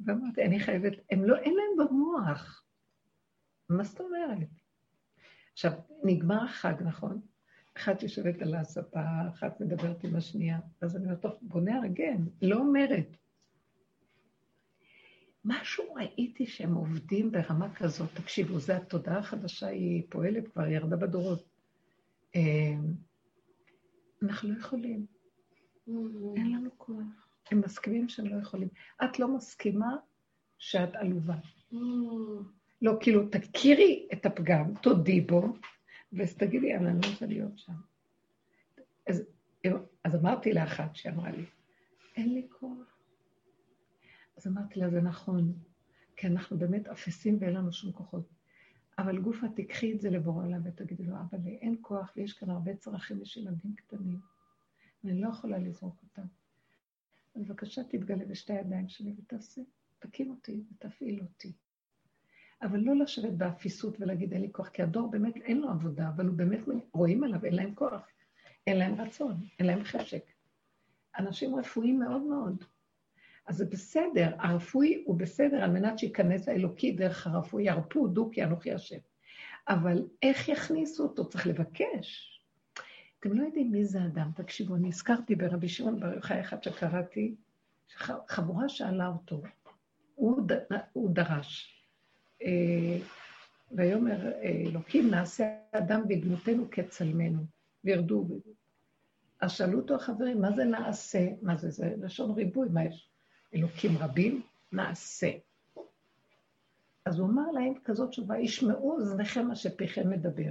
ואמרתי, 0.00 0.42
אני 0.42 0.60
חייבת, 0.60 0.92
הם 1.10 1.24
לא, 1.24 1.36
אין 1.36 1.54
להם 1.54 1.88
במוח. 1.88 2.64
מה 3.68 3.84
זאת 3.84 4.00
אומרת? 4.00 4.48
עכשיו, 5.52 5.72
נגמר 6.04 6.44
החג, 6.44 6.74
נכון? 6.80 7.20
אחת 7.76 8.02
יושבת 8.02 8.42
על 8.42 8.54
הספה, 8.54 9.00
אחת 9.28 9.60
מדברת 9.60 10.04
עם 10.04 10.16
השנייה, 10.16 10.58
אז 10.80 10.96
אני 10.96 11.04
אומרת, 11.04 11.20
טוב, 11.20 11.32
בוא 11.42 11.60
נארגן, 11.60 12.24
לא 12.42 12.56
אומרת. 12.56 13.16
משהו 15.44 15.94
ראיתי 15.94 16.46
שהם 16.46 16.74
עובדים 16.74 17.32
ברמה 17.32 17.74
כזאת, 17.74 18.08
תקשיבו, 18.14 18.58
זו 18.58 18.72
התודעה 18.72 19.18
החדשה, 19.18 19.66
היא 19.66 20.02
פועלת 20.08 20.48
כבר, 20.48 20.62
היא 20.62 20.76
ירדה 20.76 20.96
בדורות. 20.96 21.44
אה, 22.36 22.40
אנחנו 24.22 24.48
לא 24.48 24.58
יכולים, 24.58 25.06
אין 26.36 26.52
לנו 26.52 26.70
כוח. 26.76 27.28
הם 27.50 27.60
מסכימים 27.60 28.08
שהם 28.08 28.26
לא 28.26 28.40
יכולים. 28.40 28.68
את 29.04 29.18
לא 29.18 29.28
מסכימה 29.28 29.96
שאת 30.58 30.96
עלובה. 30.96 31.36
לא, 32.82 32.92
כאילו, 33.00 33.28
תכירי 33.28 34.08
את 34.12 34.26
הפגם, 34.26 34.74
תודי 34.82 35.20
בו, 35.20 35.52
ואז 36.12 36.36
תגידי, 36.36 36.76
אני 36.76 36.84
לא 36.84 37.08
רוצה 37.10 37.26
להיות 37.26 37.58
שם. 37.58 37.72
אז, 39.06 39.22
אז 40.04 40.16
אמרתי 40.16 40.52
לאחת 40.52 40.96
שאמרה 40.96 41.30
לי, 41.30 41.44
אין 42.16 42.34
לי 42.34 42.46
כוח. 42.50 42.98
אז 44.36 44.46
אמרתי 44.46 44.80
לה, 44.80 44.90
זה 44.90 45.00
נכון, 45.00 45.52
כי 46.16 46.26
אנחנו 46.26 46.58
באמת 46.58 46.86
אפסים 46.86 47.36
ואין 47.40 47.54
לנו 47.54 47.72
שום 47.72 47.92
כוחות. 47.92 48.28
אבל 48.98 49.18
גופה, 49.18 49.46
תיקחי 49.48 49.92
את 49.92 50.00
זה 50.00 50.10
לבורא 50.10 50.44
עולם 50.44 50.60
ותגידי 50.64 51.04
לו, 51.04 51.16
אבל 51.30 51.38
אין 51.46 51.76
כוח 51.80 52.12
ויש 52.16 52.32
כאן 52.32 52.50
הרבה 52.50 52.76
צרכים, 52.76 53.22
יש 53.22 53.36
ילדים 53.36 53.74
קטנים, 53.74 54.20
ואני 55.04 55.20
לא 55.20 55.28
יכולה 55.28 55.58
לזרוק 55.58 56.02
אותם. 56.02 56.26
בבקשה 57.36 57.84
תתגלה 57.84 58.24
בשתי 58.24 58.52
הידיים 58.52 58.88
שלי 58.88 59.14
ותעשה, 59.18 59.62
תקים 59.98 60.30
אותי 60.30 60.64
ותפעיל 60.70 61.20
אותי. 61.20 61.52
אבל 62.62 62.80
לא 62.80 62.96
לשבת 62.96 63.32
באפיסות 63.32 64.00
ולהגיד 64.00 64.32
אין 64.32 64.42
לי 64.42 64.48
כוח, 64.52 64.68
כי 64.68 64.82
הדור 64.82 65.10
באמת 65.10 65.36
אין 65.36 65.60
לו 65.60 65.70
עבודה, 65.70 66.08
אבל 66.08 66.26
הוא 66.26 66.36
באמת, 66.36 66.60
רואים 66.92 67.24
עליו, 67.24 67.44
אין 67.44 67.54
להם 67.54 67.74
כוח, 67.74 68.02
אין 68.66 68.78
להם 68.78 69.00
רצון, 69.00 69.34
אין 69.58 69.66
להם 69.66 69.84
חשק. 69.84 70.24
אנשים 71.18 71.56
רפואיים 71.56 71.98
מאוד 71.98 72.22
מאוד. 72.22 72.64
אז 73.46 73.56
זה 73.56 73.64
בסדר, 73.64 74.34
הרפואי 74.38 75.02
הוא 75.06 75.18
בסדר 75.18 75.56
על 75.56 75.70
מנת 75.70 75.98
שייכנס 75.98 76.48
האלוקי 76.48 76.92
דרך 76.92 77.26
הרפואי, 77.26 77.64
ירפו 77.64 78.08
דוקי 78.08 78.44
אנוכי 78.44 78.72
השם. 78.72 78.98
אבל 79.68 80.06
איך 80.22 80.48
יכניסו 80.48 81.02
אותו? 81.02 81.28
צריך 81.28 81.46
לבקש. 81.46 82.38
אתם 83.20 83.32
לא 83.32 83.44
יודעים 83.44 83.72
מי 83.72 83.84
זה 83.84 84.04
אדם. 84.04 84.30
תקשיבו, 84.34 84.74
אני 84.74 84.88
הזכרתי 84.88 85.34
ברבי 85.34 85.68
שמעון 85.68 86.00
בר 86.00 86.14
יוחאי 86.14 86.40
אחד 86.40 86.62
שקראתי, 86.62 87.34
חבורה 88.28 88.68
שאלה 88.68 89.08
אותו, 89.08 89.42
הוא, 90.14 90.40
ד, 90.46 90.52
הוא 90.92 91.10
דרש. 91.10 91.81
אה, 92.42 92.98
ויאמר 93.72 94.32
אלוקים 94.42 95.10
נעשה 95.10 95.44
אדם 95.72 96.02
בדמותנו 96.08 96.70
כצלמנו, 96.70 97.42
וירדו. 97.84 98.26
אז 99.40 99.52
שאלו 99.52 99.80
אותו 99.80 99.94
החברים, 99.94 100.40
מה 100.40 100.52
זה 100.52 100.64
נעשה? 100.64 101.28
מה 101.42 101.56
זה? 101.56 101.70
זה 101.70 101.94
לשון 102.02 102.30
ריבוי, 102.30 102.68
מה 102.68 102.84
יש? 102.84 103.08
אלוקים 103.54 103.98
רבים? 103.98 104.42
נעשה. 104.72 105.30
אז 107.04 107.18
הוא 107.18 107.28
אמר 107.28 107.50
להם 107.50 107.74
כזאת 107.84 108.10
תשובה, 108.10 108.38
ישמעו 108.38 108.92
אוזניכם 108.92 109.48
מה 109.48 109.56
שפיכם 109.56 110.10
מדבר. 110.10 110.50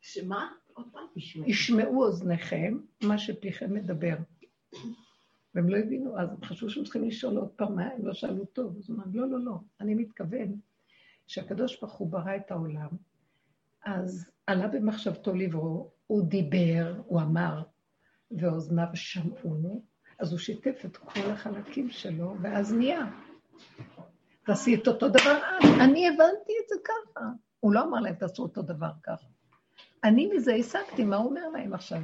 שמה? 0.00 0.52
עוד 0.72 0.86
פעם. 0.92 1.06
ישמעו 1.46 2.04
אוזניכם 2.04 2.78
מה 3.02 3.18
שפיכם 3.18 3.74
מדבר. 3.74 4.16
והם 5.54 5.68
לא 5.68 5.76
הבינו, 5.76 6.18
אז 6.20 6.30
הם 6.30 6.44
חשבו 6.44 6.70
שהם 6.70 6.84
צריכים 6.84 7.04
לשאול 7.04 7.36
עוד 7.36 7.48
פעם, 7.48 7.76
מה 7.76 7.86
הם 7.86 8.06
לא 8.06 8.14
שאלו 8.14 8.44
טוב. 8.44 8.76
אז 8.78 8.90
הוא 8.90 8.96
אמר, 8.96 9.04
לא, 9.12 9.30
לא, 9.30 9.44
לא, 9.44 9.58
אני 9.80 9.94
מתכוון 9.94 10.56
שהקדוש 11.26 11.80
ברוך 11.80 11.92
הוא 11.92 12.10
ברא 12.10 12.36
את 12.36 12.50
העולם, 12.50 12.88
אז 13.84 14.30
עלה 14.46 14.68
במחשבתו 14.68 15.34
לברוא, 15.34 15.88
הוא 16.06 16.22
דיבר, 16.22 17.00
הוא 17.06 17.20
אמר, 17.20 17.62
ואוזניו 18.30 18.86
שמעונו, 18.94 19.82
אז 20.18 20.32
הוא 20.32 20.38
שיתף 20.38 20.82
את 20.84 20.96
כל 20.96 21.30
החלקים 21.30 21.90
שלו, 21.90 22.34
ואז 22.42 22.74
נהיה. 22.74 23.10
תעשי 24.44 24.74
את 24.74 24.88
אותו 24.88 25.08
דבר 25.08 25.40
אז. 25.44 25.70
אני 25.80 26.08
הבנתי 26.08 26.52
את 26.64 26.68
זה 26.68 26.74
ככה. 26.84 27.24
הוא 27.60 27.72
לא 27.72 27.82
אמר 27.82 28.00
להם, 28.00 28.14
תעשו 28.14 28.42
אותו 28.42 28.62
דבר 28.62 28.90
ככה. 29.02 29.26
אני 30.04 30.30
מזה 30.34 30.54
השגתי, 30.54 31.04
מה 31.04 31.16
הוא 31.16 31.28
אומר 31.28 31.48
להם 31.48 31.74
עכשיו? 31.74 32.00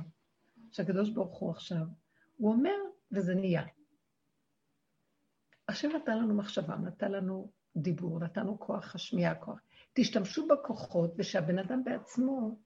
שהקדוש 0.72 1.10
ברוך 1.10 1.38
הוא 1.38 1.50
עכשיו, 1.50 1.84
הוא 2.36 2.52
אומר, 2.52 2.76
וזה 3.12 3.34
נהיה. 3.34 3.62
השם 5.68 5.88
נתן 5.96 6.18
לנו 6.18 6.34
מחשבה, 6.34 6.76
נתן 6.76 7.12
לנו 7.12 7.52
דיבור, 7.76 8.20
נתנו 8.20 8.60
כוח 8.60 8.94
השמיעה, 8.94 9.34
כוח. 9.34 9.60
תשתמשו 9.92 10.46
בכוחות, 10.46 11.14
ושהבן 11.16 11.58
אדם 11.58 11.84
בעצמו 11.84 12.58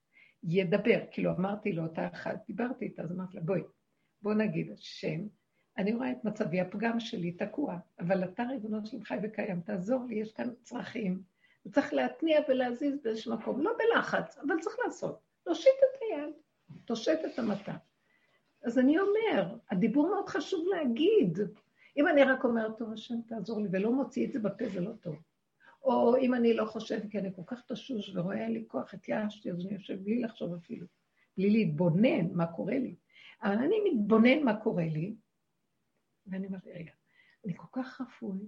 ידבר. 0.42 1.00
כאילו, 1.10 1.30
אמרתי 1.30 1.72
לאותה 1.72 2.08
אחת, 2.12 2.46
דיברתי 2.46 2.84
איתה, 2.84 3.02
אז 3.02 3.12
אמרתי 3.12 3.36
לה, 3.36 3.42
בואי, 3.42 3.60
בוא 4.22 4.34
נגיד, 4.34 4.72
השם, 4.72 5.26
אני 5.78 5.94
רואה 5.94 6.12
את 6.12 6.24
מצבי, 6.24 6.60
הפגם 6.60 7.00
שלי 7.00 7.32
תקוע, 7.32 7.78
אבל 8.00 8.24
אתה 8.24 8.42
ריבונו 8.42 8.86
של 8.86 9.04
חי 9.04 9.16
וקיים, 9.22 9.60
תעזור 9.60 10.04
לי, 10.08 10.14
יש 10.14 10.32
כאן 10.32 10.50
צרכים, 10.62 11.22
וצריך 11.66 11.92
להתניע 11.92 12.40
ולהזיז 12.48 13.02
באיזשהו 13.02 13.36
מקום, 13.36 13.60
לא 13.60 13.72
בלחץ, 13.78 14.38
אבל 14.38 14.60
צריך 14.60 14.76
לעשות. 14.84 15.20
להושיט 15.46 15.72
את 15.72 16.00
היד, 16.00 16.34
תושט 16.84 17.18
את 17.32 17.38
המטה. 17.38 17.76
אז 18.62 18.78
אני 18.78 18.98
אומר, 18.98 19.56
הדיבור 19.70 20.08
מאוד 20.08 20.28
חשוב 20.28 20.66
להגיד. 20.68 21.38
אם 21.96 22.08
אני 22.08 22.24
רק 22.24 22.44
אומרת, 22.44 22.78
טוב, 22.78 22.92
השם 22.92 23.20
תעזור 23.28 23.60
לי, 23.60 23.68
ולא 23.72 23.92
מוציא 23.92 24.26
את 24.26 24.32
זה 24.32 24.38
בפה, 24.38 24.68
זה 24.68 24.80
לא 24.80 24.92
טוב. 25.00 25.16
או 25.82 26.16
אם 26.16 26.34
אני 26.34 26.54
לא 26.54 26.64
חושב, 26.64 27.00
כי 27.10 27.18
אני 27.18 27.34
כל 27.34 27.42
כך 27.46 27.62
תשוש 27.72 28.10
ורואה 28.14 28.48
לי 28.48 28.64
כוח, 28.68 28.94
התייאשתי, 28.94 29.50
אז 29.50 29.66
אני 29.66 29.74
יושב 29.74 30.04
בלי 30.04 30.20
לחשוב 30.20 30.54
אפילו, 30.54 30.86
בלי 31.36 31.50
להתבונן 31.50 32.32
מה 32.32 32.46
קורה 32.46 32.78
לי. 32.78 32.94
אבל 33.42 33.52
אני 33.52 33.76
מתבונן 33.90 34.42
מה 34.42 34.56
קורה 34.60 34.84
לי, 34.84 35.14
ואני 36.26 36.46
אומרת, 36.46 36.66
רגע, 36.66 36.92
אני 37.44 37.54
כל 37.56 37.66
כך 37.82 38.00
רפוי, 38.00 38.38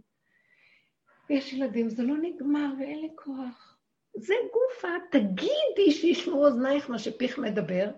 ויש 1.30 1.52
ילדים, 1.52 1.90
זה 1.90 2.02
לא 2.02 2.14
נגמר 2.22 2.74
ואין 2.78 3.00
לי 3.00 3.10
כוח. 3.14 3.78
זה 4.14 4.34
גופה, 4.52 4.88
תגידי 5.10 5.90
שישמעו 5.90 6.46
אוזנייך 6.46 6.90
מה 6.90 6.98
שפיך 6.98 7.38
מדבר. 7.38 7.90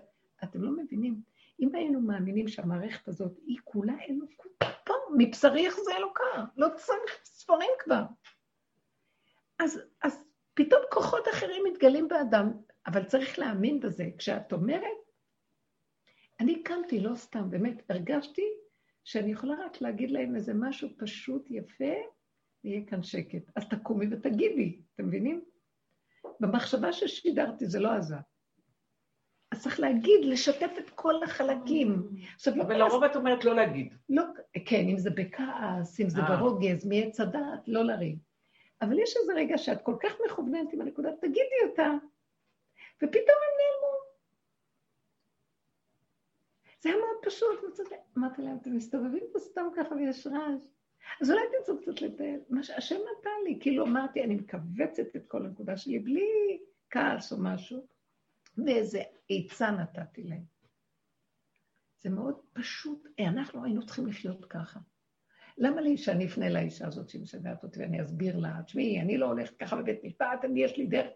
אתם 0.43 0.61
לא 0.61 0.71
מבינים. 0.83 1.21
אם 1.59 1.75
היינו 1.75 2.01
מאמינים 2.01 2.47
שהמערכת 2.47 3.07
הזאת 3.07 3.37
היא 3.45 3.57
כולה 3.63 3.93
אלוקות, 4.09 4.51
פה, 4.85 4.93
מבשרי 5.17 5.65
איך 5.65 5.75
זה 5.85 5.95
אלוקה, 5.97 6.45
לא 6.57 6.67
צריך 6.75 7.19
ספרים 7.23 7.69
כבר. 7.79 8.03
אז, 9.59 9.81
אז 10.03 10.25
פתאום 10.53 10.81
כוחות 10.91 11.27
אחרים 11.27 11.63
מתגלים 11.63 12.07
באדם, 12.07 12.51
אבל 12.87 13.03
צריך 13.03 13.39
להאמין 13.39 13.79
בזה. 13.79 14.05
כשאת 14.17 14.53
אומרת, 14.53 15.05
אני 16.39 16.63
קמתי, 16.63 16.99
לא 16.99 17.15
סתם, 17.15 17.49
באמת, 17.49 17.81
הרגשתי 17.89 18.53
שאני 19.03 19.31
יכולה 19.31 19.55
רק 19.65 19.81
להגיד 19.81 20.11
להם 20.11 20.35
איזה 20.35 20.53
משהו 20.53 20.89
פשוט, 20.97 21.47
יפה, 21.49 21.93
ויהיה 22.63 22.85
כאן 22.85 23.03
שקט. 23.03 23.51
אז 23.55 23.69
תקומי 23.69 24.05
ותגידי, 24.11 24.81
אתם 24.95 25.07
מבינים? 25.07 25.45
במחשבה 26.39 26.93
ששידרתי 26.93 27.65
זה 27.65 27.79
לא 27.79 27.91
עזר. 27.91 28.17
אז 29.55 29.61
צריך 29.61 29.79
להגיד, 29.79 30.25
לשתף 30.25 30.71
את 30.79 30.89
כל 30.89 31.23
החלקים. 31.23 32.09
עכשיו, 32.35 32.55
לא 32.55 32.63
אבל 32.63 32.77
לרוב 32.77 33.03
את 33.03 33.15
אומרת 33.15 33.45
לא 33.45 33.55
להגיד. 33.55 33.93
לא, 34.09 34.23
כן, 34.65 34.87
אם 34.87 34.97
זה 34.97 35.09
בכעס, 35.09 35.99
אם 35.99 36.09
זה 36.09 36.21
אה. 36.21 36.35
ברוגז, 36.35 36.85
מעץ 36.85 37.19
הדעת, 37.19 37.67
לא 37.67 37.83
לריב. 37.83 38.17
אבל 38.81 38.99
יש 38.99 39.17
איזה 39.21 39.33
רגע 39.33 39.57
שאת 39.57 39.81
כל 39.81 39.95
כך 40.03 40.11
מכווננת 40.25 40.73
עם 40.73 40.81
הנקודה, 40.81 41.09
תגידי 41.21 41.59
אותה, 41.69 41.91
ופתאום 42.97 43.37
הם 43.45 43.55
נעלמו. 43.61 43.95
זה 46.81 46.89
היה 46.89 46.97
מאוד 46.97 47.17
פשוט, 47.25 47.79
אמרתי 48.17 48.41
להם, 48.41 48.57
אתם 48.61 48.75
מסתובבים 48.75 49.23
פה 49.33 49.39
סתם 49.39 49.65
ככה 49.75 49.95
ויש 49.95 50.27
רעש. 50.27 50.63
אז 51.21 51.31
אולי 51.31 51.41
תצאו 51.61 51.77
קצת 51.81 52.01
לטייל, 52.01 52.39
מה 52.49 52.63
שהשם 52.63 52.95
נתן 52.95 53.43
לי, 53.43 53.57
כאילו 53.61 53.85
אמרתי, 53.85 54.23
אני 54.23 54.35
מכווצת 54.35 55.15
את 55.15 55.25
כל 55.27 55.45
הנקודה 55.45 55.77
שלי 55.77 55.99
בלי 55.99 56.59
כעס 56.89 57.31
או 57.31 57.37
משהו, 57.39 57.94
ואיזה 58.57 59.01
עצה 59.29 59.71
נתתי 59.71 60.23
להם. 60.23 60.43
זה 62.01 62.09
מאוד 62.09 62.39
פשוט, 62.53 63.07
אה, 63.19 63.27
אנחנו 63.27 63.63
היינו 63.63 63.85
צריכים 63.85 64.07
לחיות 64.07 64.45
ככה. 64.45 64.79
למה 65.57 65.81
לי 65.81 65.97
שאני 65.97 66.25
אפנה 66.25 66.49
לאישה 66.49 66.87
הזאת 66.87 67.09
שהיא 67.09 67.21
משגעת 67.21 67.63
אותי 67.63 67.79
ואני 67.79 68.01
אסביר 68.01 68.37
לה, 68.37 68.61
תשמעי, 68.65 69.01
אני 69.01 69.17
לא 69.17 69.25
הולכת 69.25 69.57
ככה 69.57 69.75
בבית 69.75 70.03
משפט, 70.03 70.45
אני 70.45 70.63
יש 70.63 70.77
לי 70.77 70.85
דרך. 70.85 71.13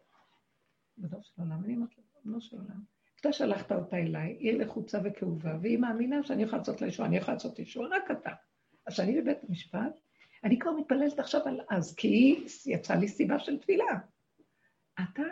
בדור 0.98 1.22
של 1.22 1.42
עולם, 1.42 1.64
אני 1.64 1.76
אומרת 1.76 1.98
לו, 1.98 2.04
בדור 2.26 2.40
של 2.40 2.58
עולם. 2.58 2.84
אתה 3.22 3.34
שלחת 3.34 3.72
אותה 3.72 3.98
אליי, 3.98 4.38
היא 4.40 4.54
לחוצה 4.54 5.00
וכאובה, 5.04 5.58
והיא 5.62 5.78
מאמינה 5.78 6.24
שאני 6.24 6.44
יכולה 6.44 6.58
לעשות 6.58 6.82
לה 6.82 6.88
ישועה, 6.88 7.08
אני 7.10 7.18
יכולה 7.18 7.34
לעשות 7.34 7.60
ישועה, 7.60 7.88
רק 7.90 8.12
אתה. 8.12 8.32
אז 8.86 8.94
כשאני 8.94 9.22
בבית 9.22 9.38
המשפט, 9.50 10.00
אני 10.44 10.60
כבר 10.60 10.72
מתפללת 10.72 11.20
עכשיו 11.20 11.42
על 11.46 11.62
אז, 11.70 11.96
כי 11.96 12.08
היא 12.08 12.48
יצאה 12.66 12.96
לי 12.96 13.08
סיבה 13.08 13.40
של 13.40 13.60
תפילה. 13.60 14.00
אתה 15.04 15.24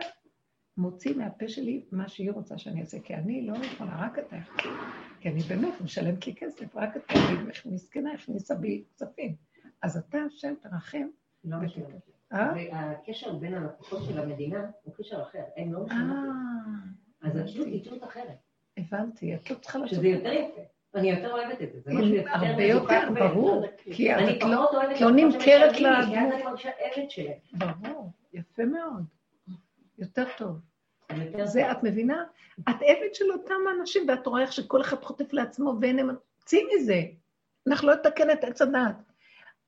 מוציא 0.77 1.15
מהפה 1.15 1.47
שלי 1.47 1.81
מה 1.91 2.07
שהיא 2.07 2.31
רוצה 2.31 2.57
שאני 2.57 2.81
אעשה, 2.81 2.99
כי 2.99 3.15
אני 3.15 3.47
לא 3.47 3.55
יכולה, 3.57 4.05
רק 4.05 4.19
אתה 4.19 4.35
יכול. 4.35 4.71
כי 5.19 5.29
אני 5.29 5.39
באמת 5.39 5.81
משלמת 5.81 6.27
לי 6.27 6.35
כסף, 6.35 6.75
רק 6.75 6.97
אתה, 6.97 7.13
אני 7.13 7.49
מסכנה, 7.65 8.13
הכניסה 8.13 8.55
בי 8.55 8.83
כספים. 8.95 9.35
אז 9.81 9.97
אתה, 9.97 10.17
השם, 10.17 10.53
תרחם. 10.61 11.07
לא 11.43 11.57
משנה. 11.57 11.85
אה? 12.33 12.53
והקשר 12.55 13.35
בין 13.35 13.53
הלקוחות 13.53 13.99
של 14.05 14.19
המדינה 14.19 14.65
הוא 14.83 14.93
קשר 14.97 15.21
אחר, 15.21 15.43
הם 15.57 15.73
לא 15.73 15.83
משנים. 15.83 16.11
אה, 16.11 17.27
אז 17.27 17.33
זה 17.33 17.43
פשוט 17.43 17.67
איתות 17.67 18.03
אחרת, 18.03 18.37
הבנתי, 18.77 19.35
את 19.35 19.51
לא 19.51 19.55
צריכה 19.55 19.79
לעשות... 19.79 19.97
שזה 19.97 20.07
יותר 20.07 20.31
יפה. 20.31 20.61
אני 20.95 21.09
יותר 21.09 21.31
אוהבת 21.31 21.61
את 21.61 21.73
זה, 21.73 21.79
זה 21.79 21.93
משהו 21.93 22.13
יותר 22.13 22.29
הרבה 22.33 22.63
יותר, 22.63 23.09
ברור. 23.13 23.65
כי 23.91 24.15
את 24.15 24.19
לא... 24.19 24.55
פחות 24.55 24.69
אוהבת 24.73 24.95
את 24.95 25.01
לא 25.01 25.11
נמכרת 25.11 25.79
לדמות. 25.79 26.33
אני 26.33 26.43
מרגישה 26.43 26.69
עבד 26.79 27.09
שלהם. 27.09 27.37
ברור, 27.53 28.11
יפה 28.33 28.65
מאוד. 28.65 29.03
יותר 29.97 30.25
טוב. 30.37 30.59
זה 31.43 31.71
את 31.71 31.83
מבינה? 31.83 32.23
את 32.59 32.75
עבד 32.81 33.13
של 33.13 33.31
אותם 33.31 33.55
האנשים, 33.69 34.09
ואת 34.09 34.27
רואה 34.27 34.41
איך 34.41 34.53
שכל 34.53 34.81
אחד 34.81 35.03
חוטף 35.03 35.33
לעצמו 35.33 35.73
ואין 35.81 35.99
אמון. 35.99 36.15
צאי 36.45 36.59
מזה. 36.75 37.01
אנחנו 37.67 37.87
לא 37.87 37.95
נתקן 37.95 38.31
את 38.31 38.43
עץ 38.43 38.61
הדעת. 38.61 38.95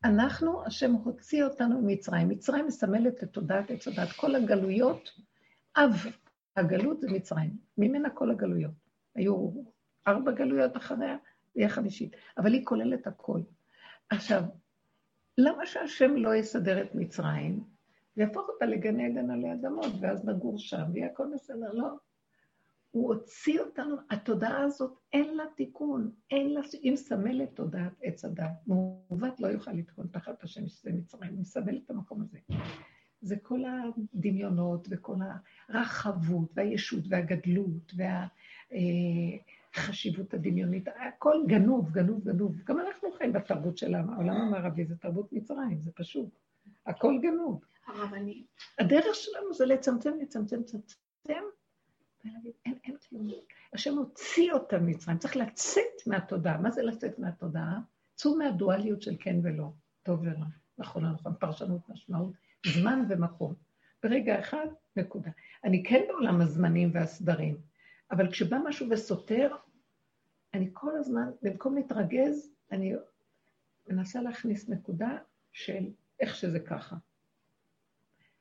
אנחנו, 0.03 0.65
השם 0.65 0.91
הוציא 0.91 1.43
אותנו 1.43 1.82
ממצרים. 1.82 2.30
מצרים 2.30 2.67
מסמלת 2.67 3.23
את 3.23 3.34
תודעת 3.34 3.71
עץ 3.71 3.88
הדעת. 3.88 4.11
כל 4.11 4.36
הגלויות, 4.36 5.11
אב 5.75 6.05
הגלות 6.55 7.01
זה 7.01 7.07
מצרים. 7.11 7.57
ממנה 7.77 8.09
כל 8.09 8.32
הגלויות. 8.32 8.71
היו 9.15 9.51
ארבע 10.07 10.32
גלויות 10.32 10.77
אחריה, 10.77 11.17
והיא 11.55 11.65
החמישית. 11.65 12.15
אבל 12.38 12.53
היא 12.53 12.65
כוללת 12.65 13.07
הכל. 13.07 13.41
עכשיו, 14.09 14.43
למה 15.38 15.65
שהשם 15.65 16.15
לא 16.15 16.36
יסדר 16.36 16.82
את 16.82 16.95
מצרים? 16.95 17.63
ויהפוך 18.20 18.49
אותה 18.49 18.65
לגן 18.65 18.99
עדן 18.99 19.32
עלי 19.32 19.53
אדמות, 19.53 19.91
ואז 20.01 20.26
נגור 20.26 20.59
שם, 20.59 20.84
ויהיה 20.93 21.07
הכל 21.07 21.28
בסדר. 21.34 21.74
לא. 21.74 21.88
הוא 22.91 23.13
הוציא 23.13 23.59
אותנו, 23.59 23.95
התודעה 24.09 24.61
הזאת, 24.61 24.99
אין 25.13 25.38
לה 25.38 25.43
תיקון, 25.55 26.11
אין 26.32 26.53
לה, 26.53 26.61
היא 26.82 26.93
מסמלת 26.93 27.49
תודעת 27.55 27.91
עץ 28.03 28.26
הדת. 28.26 28.51
מעוות 28.67 29.39
לא 29.39 29.47
יוכל 29.47 29.72
לתקון 29.72 30.07
תחת 30.11 30.43
השם 30.43 30.67
שזה 30.67 30.91
מצרים, 30.91 31.32
היא 31.32 31.39
מסמלת 31.39 31.86
את 31.86 31.89
המקום 31.89 32.22
הזה. 32.22 32.38
זה 33.22 33.36
כל 33.41 33.61
הדמיונות 33.65 34.88
וכל 34.91 35.15
הרחבות 35.70 36.51
והישות 36.55 37.03
והגדלות 37.09 37.93
והחשיבות 39.76 40.34
הדמיונית, 40.34 40.88
הכל 41.07 41.43
גנוב, 41.47 41.91
גנוב, 41.91 42.24
גנוב. 42.24 42.55
גם 42.65 42.80
אנחנו 42.80 43.11
חיים 43.11 43.34
בתרבות 43.34 43.78
של 43.78 43.95
העולם 43.95 44.36
המערבי, 44.36 44.86
זה 44.86 44.95
תרבות 44.97 45.34
מצרים, 45.34 45.82
זה 45.82 45.91
פשוט. 45.91 46.30
הכל 46.86 47.20
גנוב. 47.22 47.63
הרבנית. 47.89 48.47
הדרך 48.79 49.15
שלנו 49.15 49.53
זה 49.53 49.65
לצמצם, 49.65 50.11
לצמצם, 50.21 50.59
לצמצם, 50.59 51.43
ולהגיד, 52.25 52.51
אין, 52.65 52.77
אין 52.83 52.95
כלום. 53.09 53.27
השם 53.73 53.97
הוציא 53.97 54.53
אותם 54.53 54.85
ממצרים, 54.85 55.17
צריך 55.17 55.35
לצאת 55.35 56.07
מהתודעה. 56.07 56.57
מה 56.57 56.71
זה 56.71 56.83
לצאת 56.83 57.19
מהתודעה? 57.19 57.79
צאו 58.15 58.37
מהדואליות 58.37 59.01
של 59.01 59.15
כן 59.19 59.35
ולא, 59.43 59.71
טוב 60.03 60.19
ורע, 60.23 60.45
נכון 60.77 61.05
נכון, 61.05 61.33
פרשנות, 61.39 61.89
משמעות, 61.89 62.33
זמן 62.67 63.05
ומקום. 63.09 63.53
ברגע 64.03 64.39
אחד, 64.39 64.67
נקודה. 64.95 65.31
אני 65.63 65.83
כן 65.83 66.03
בעולם 66.07 66.41
הזמנים 66.41 66.91
והסדרים, 66.93 67.57
אבל 68.11 68.31
כשבא 68.31 68.57
משהו 68.65 68.87
וסותר, 68.89 69.55
אני 70.53 70.69
כל 70.73 70.97
הזמן, 70.97 71.29
במקום 71.41 71.75
להתרגז, 71.75 72.51
אני 72.71 72.93
מנסה 73.89 74.21
להכניס 74.21 74.69
נקודה 74.69 75.17
של 75.53 75.89
איך 76.19 76.35
שזה 76.35 76.59
ככה. 76.59 76.95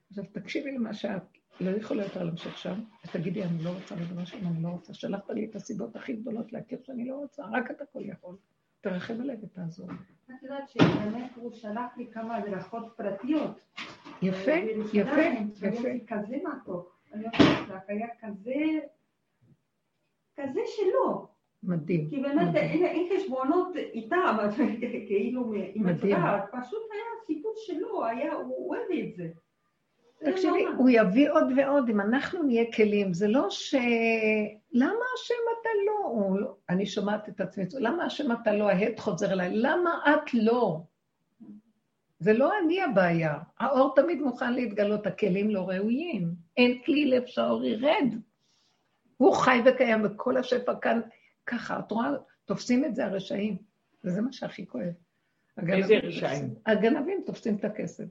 עכשיו, 0.09 0.25
תקשיבי 0.33 0.73
למה 0.73 0.95
שאת 0.95 1.23
לא 1.61 1.71
יכולה 1.71 2.05
יותר 2.05 2.25
להמשיך 2.25 2.59
שם, 2.59 2.81
ותגידי, 3.07 3.45
אני 3.45 3.65
לא 3.65 3.71
רוצה 3.71 3.95
לדבר 3.97 4.25
שם, 4.25 4.47
אני 4.47 4.63
לא 4.63 4.69
רוצה. 4.69 4.95
שלחת 4.95 5.31
לי 5.31 5.45
את 5.45 5.57
הסיבות 5.57 5.97
הכי 5.97 6.13
גדולות 6.13 6.53
להכיר 6.53 6.79
שאני 6.83 7.09
לא 7.09 7.15
רוצה, 7.15 7.43
רק 7.53 7.71
אתה 7.71 7.85
כל 7.87 8.01
יכול. 8.05 8.37
תרחם 8.81 9.21
עליי 9.21 9.37
ותעזור. 9.43 9.91
את 10.27 10.43
יודעת 10.43 10.69
שבאמת 10.69 11.31
הוא 11.35 11.53
שלח 11.53 11.97
לי 11.97 12.07
כמה 12.13 12.37
הדרכות 12.37 12.93
פרטיות. 12.97 13.65
יפה, 14.23 14.51
יפה, 14.53 14.89
שהיה 14.89 15.75
יפה. 15.75 15.89
לי 15.89 16.05
כזה 16.07 16.37
מתוק. 16.37 16.99
אני 17.13 17.25
אומרת 17.25 17.69
לך, 17.69 17.83
היה 17.89 18.07
כזה, 18.21 18.55
כזה 20.37 20.61
שלא. 20.67 21.27
מדהים. 21.63 22.11
כי 22.11 22.21
באמת. 22.21 22.55
אין 22.55 23.09
חשבונות 23.17 23.77
איתם, 23.77 24.37
אז 24.41 24.55
כאילו 25.09 25.53
עם. 25.75 25.87
הצבא, 25.87 26.41
פשוט 26.53 26.83
היה 26.93 27.05
סיפור 27.27 27.53
שלו, 27.57 28.05
הוא 28.45 28.69
אוהב 28.75 28.91
את 29.09 29.17
זה. 29.17 29.29
זה 30.21 30.33
תקשיבי, 30.33 30.65
נורא. 30.65 30.77
הוא 30.77 30.91
יביא 30.91 31.31
עוד 31.31 31.45
ועוד, 31.57 31.89
אם 31.89 32.01
אנחנו 32.01 32.43
נהיה 32.43 32.73
כלים, 32.73 33.15
זה 33.15 33.29
לא 33.29 33.47
ש... 33.51 33.75
למה 34.73 35.05
השם 35.15 35.35
אתה 35.61 35.69
לא? 35.87 36.41
לא- 36.41 36.55
אני 36.69 36.87
שומעת 36.87 37.29
את 37.29 37.41
עצמי, 37.41 37.65
למה 37.79 38.05
השם 38.05 38.33
אתה 38.33 38.53
לא? 38.53 38.71
ההד 38.71 38.99
חוזר 38.99 39.33
אליי, 39.33 39.51
למה 39.53 40.01
את 40.09 40.35
לא? 40.35 40.81
זה 42.19 42.33
לא 42.33 42.53
אני 42.65 42.83
הבעיה. 42.83 43.39
האור 43.59 43.95
תמיד 43.97 44.21
מוכן 44.21 44.53
להתגלות, 44.55 45.07
הכלים 45.07 45.51
לא 45.51 45.69
ראויים. 45.69 46.35
אין 46.57 46.83
כלי 46.87 47.05
לב 47.05 47.27
שהאור 47.27 47.65
ירד. 47.65 48.15
הוא 49.17 49.35
חי 49.35 49.61
וקיים, 49.65 50.05
וכל 50.05 50.37
השפע 50.37 50.75
כאן 50.75 51.01
ככה. 51.47 51.79
את 51.79 51.91
רואה, 51.91 52.11
תופסים 52.45 52.85
את 52.85 52.95
זה 52.95 53.05
הרשעים, 53.07 53.57
וזה 54.05 54.21
מה 54.21 54.33
שהכי 54.33 54.67
כואב. 54.67 54.93
הגנבים 55.59 55.83
איזה 55.83 55.95
תופסים- 56.03 56.25
רשעים? 56.25 56.55
הגנבים 56.67 57.23
תופסים 57.27 57.57
את 57.57 57.65
הכסף. 57.65 58.05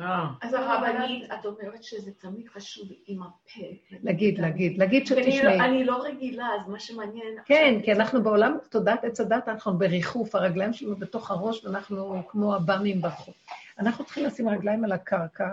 אה, 0.00 0.26
אז 0.42 0.54
הרבנית, 0.54 1.24
את 1.32 1.46
אומרת 1.46 1.82
שזה 1.84 2.10
תמיד 2.20 2.48
חשוב 2.48 2.88
עם 3.06 3.22
הפה. 3.22 3.60
להגיד, 4.02 4.38
להגיד, 4.38 4.78
להגיד 4.78 5.04
ואני 5.10 5.22
שתשמעי. 5.32 5.58
לא- 5.58 5.64
אני 5.64 5.84
לא 5.84 6.02
רגילה, 6.04 6.46
אז 6.60 6.68
מה 6.68 6.80
שמעניין... 6.80 7.36
כן, 7.44 7.74
כי 7.84 7.92
אנחנו 7.92 8.22
בעולם 8.22 8.56
תודעת 8.70 9.04
עץ 9.04 9.20
הדת, 9.20 9.48
אנחנו 9.48 9.78
בריחוף, 9.78 10.34
הרגליים 10.34 10.72
שלנו 10.72 10.96
בתוך 10.96 11.30
הראש, 11.30 11.64
ואנחנו 11.64 12.22
כמו 12.28 12.54
הבאמים 12.54 13.02
בחוץ. 13.02 13.34
אנחנו 13.78 14.04
צריכים 14.04 14.24
לשים 14.24 14.48
רגליים 14.48 14.84
על 14.84 14.92
הקרקע 14.92 15.48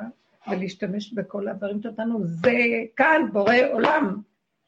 ולהשתמש 0.48 1.14
בכל 1.14 1.48
הדברים 1.48 1.82
שנתנו. 1.82 2.20
זה 2.26 2.52
כאן, 2.96 3.22
בורא 3.34 3.56
עולם. 3.72 4.16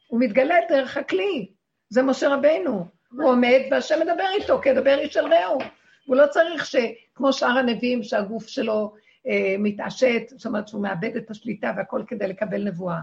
הוא 0.08 0.20
מתגלה 0.20 0.54
דרך 0.68 0.96
הכלי. 0.96 1.48
זה 1.88 2.02
משה 2.02 2.28
רבינו. 2.34 2.86
הוא 3.12 3.30
עומד 3.30 3.60
והשם 3.70 3.94
מדבר 4.00 4.24
איתו, 4.40 4.58
כדבר 4.62 4.98
איש 4.98 5.16
אל 5.16 5.32
רעהו. 5.34 5.58
הוא 6.06 6.16
לא 6.16 6.26
צריך 6.26 6.66
שכמו 6.66 7.32
שאר 7.32 7.58
הנביאים, 7.58 8.02
שהגוף 8.02 8.46
שלו 8.46 8.94
אה, 9.26 9.56
מתעשת, 9.58 10.22
זאת 10.28 10.46
אומרת 10.46 10.68
שהוא 10.68 10.82
מאבד 10.82 11.16
את 11.16 11.30
השליטה 11.30 11.72
והכל 11.76 12.02
כדי 12.06 12.28
לקבל 12.28 12.64
נבואה. 12.64 13.00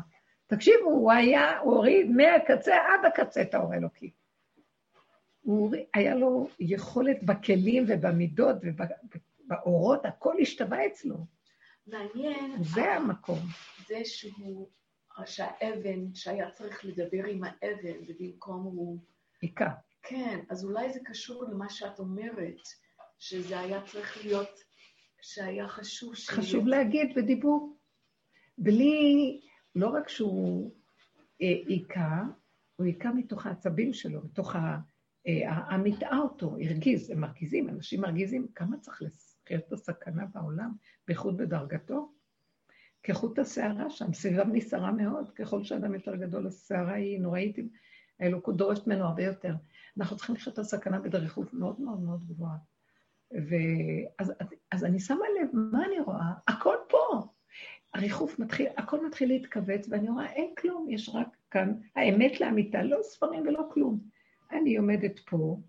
תקשיבו, 0.47 0.85
הוא 0.85 1.11
היה, 1.11 1.59
הוא 1.59 1.75
הוריד 1.75 2.11
מהקצה 2.11 2.75
עד 2.75 3.05
הקצה 3.05 3.41
את 3.41 3.53
האור 3.53 3.73
האלוקי. 3.73 4.11
הוא 5.41 5.75
היה 5.93 6.15
לו 6.15 6.47
יכולת 6.59 7.23
בכלים 7.23 7.85
ובמידות 7.87 8.55
ובאורות, 8.63 10.05
הכל 10.05 10.35
השתווה 10.41 10.85
אצלו. 10.85 11.15
מעניין, 11.87 12.63
זה 12.63 12.93
המקום. 12.93 13.39
זה 13.87 13.99
שהוא 14.03 14.69
שהאבן, 15.25 16.13
שהיה 16.13 16.51
צריך 16.51 16.85
לדבר 16.85 17.25
עם 17.25 17.43
האבן, 17.43 17.97
ובמקום 18.07 18.63
הוא... 18.63 18.99
היכה. 19.41 19.69
כן, 20.03 20.39
אז 20.49 20.65
אולי 20.65 20.93
זה 20.93 20.99
קשור 21.05 21.45
למה 21.45 21.69
שאת 21.69 21.99
אומרת, 21.99 22.59
שזה 23.23 23.59
היה 23.59 23.81
צריך 23.81 24.25
להיות, 24.25 24.59
שהיה 25.21 25.67
חשוב 25.67 26.15
ש... 26.15 26.29
חשוב 26.29 26.67
להגיד 26.67 27.15
בדיבור. 27.15 27.77
בלי, 28.57 29.39
לא 29.75 29.89
רק 29.89 30.09
שהוא 30.09 30.75
אה, 31.41 31.47
היכה, 31.67 32.23
הוא 32.75 32.85
היכה 32.85 33.11
מתוך 33.11 33.45
העצבים 33.45 33.93
שלו, 33.93 34.21
מתוך 34.23 34.55
ה... 34.55 34.77
אה, 35.27 35.53
המיטעה 35.53 36.19
אותו, 36.19 36.57
הרגיז, 36.61 37.09
הם 37.09 37.19
מרגיזים, 37.19 37.69
אנשים 37.69 38.01
מרגיזים, 38.01 38.47
כמה 38.55 38.77
צריך 38.77 39.01
להזכיר 39.01 39.59
את 39.59 39.73
הסכנה 39.73 40.25
בעולם, 40.25 40.71
בייחוד 41.07 41.37
בדרגתו? 41.37 42.11
כחוט 43.03 43.39
השערה 43.39 43.89
שם, 43.89 44.13
סביבם 44.13 44.49
נסערה 44.53 44.91
מאוד, 44.91 45.31
ככל 45.31 45.63
שאדם 45.63 45.93
יותר 45.93 46.15
גדול, 46.15 46.47
הסערה 46.47 46.93
היא 46.93 47.19
נוראית, 47.19 47.55
האלוקות 48.19 48.57
דורשת 48.57 48.87
ממנו 48.87 49.05
הרבה 49.05 49.23
יותר. 49.23 49.53
אנחנו 49.97 50.17
צריכים 50.17 50.35
לחיות 50.35 50.53
את 50.53 50.59
הסכנה 50.59 50.99
בדריכות 50.99 51.53
מאוד 51.53 51.81
מאוד 51.81 51.99
מאוד 51.99 52.25
גבוהה. 52.25 52.72
ואז 53.33 54.33
אז 54.71 54.83
אני 54.83 54.99
שמה 54.99 55.25
לב, 55.41 55.49
מה 55.53 55.85
אני 55.85 55.99
רואה? 55.99 56.31
הכל 56.47 56.75
פה. 56.89 57.27
הריחוף 57.93 58.39
מתחיל, 58.39 58.67
הכל 58.77 59.05
מתחיל 59.05 59.29
להתכווץ, 59.29 59.87
ואני 59.89 60.09
רואה, 60.09 60.33
אין 60.33 60.53
כלום, 60.57 60.89
יש 60.89 61.09
רק 61.13 61.27
כאן 61.51 61.73
האמת 61.95 62.41
לאמיתה, 62.41 62.83
לא 62.83 62.97
ספרים 63.01 63.47
ולא 63.47 63.69
כלום. 63.73 63.99
אני 64.51 64.77
עומדת 64.77 65.19
פה, 65.19 65.59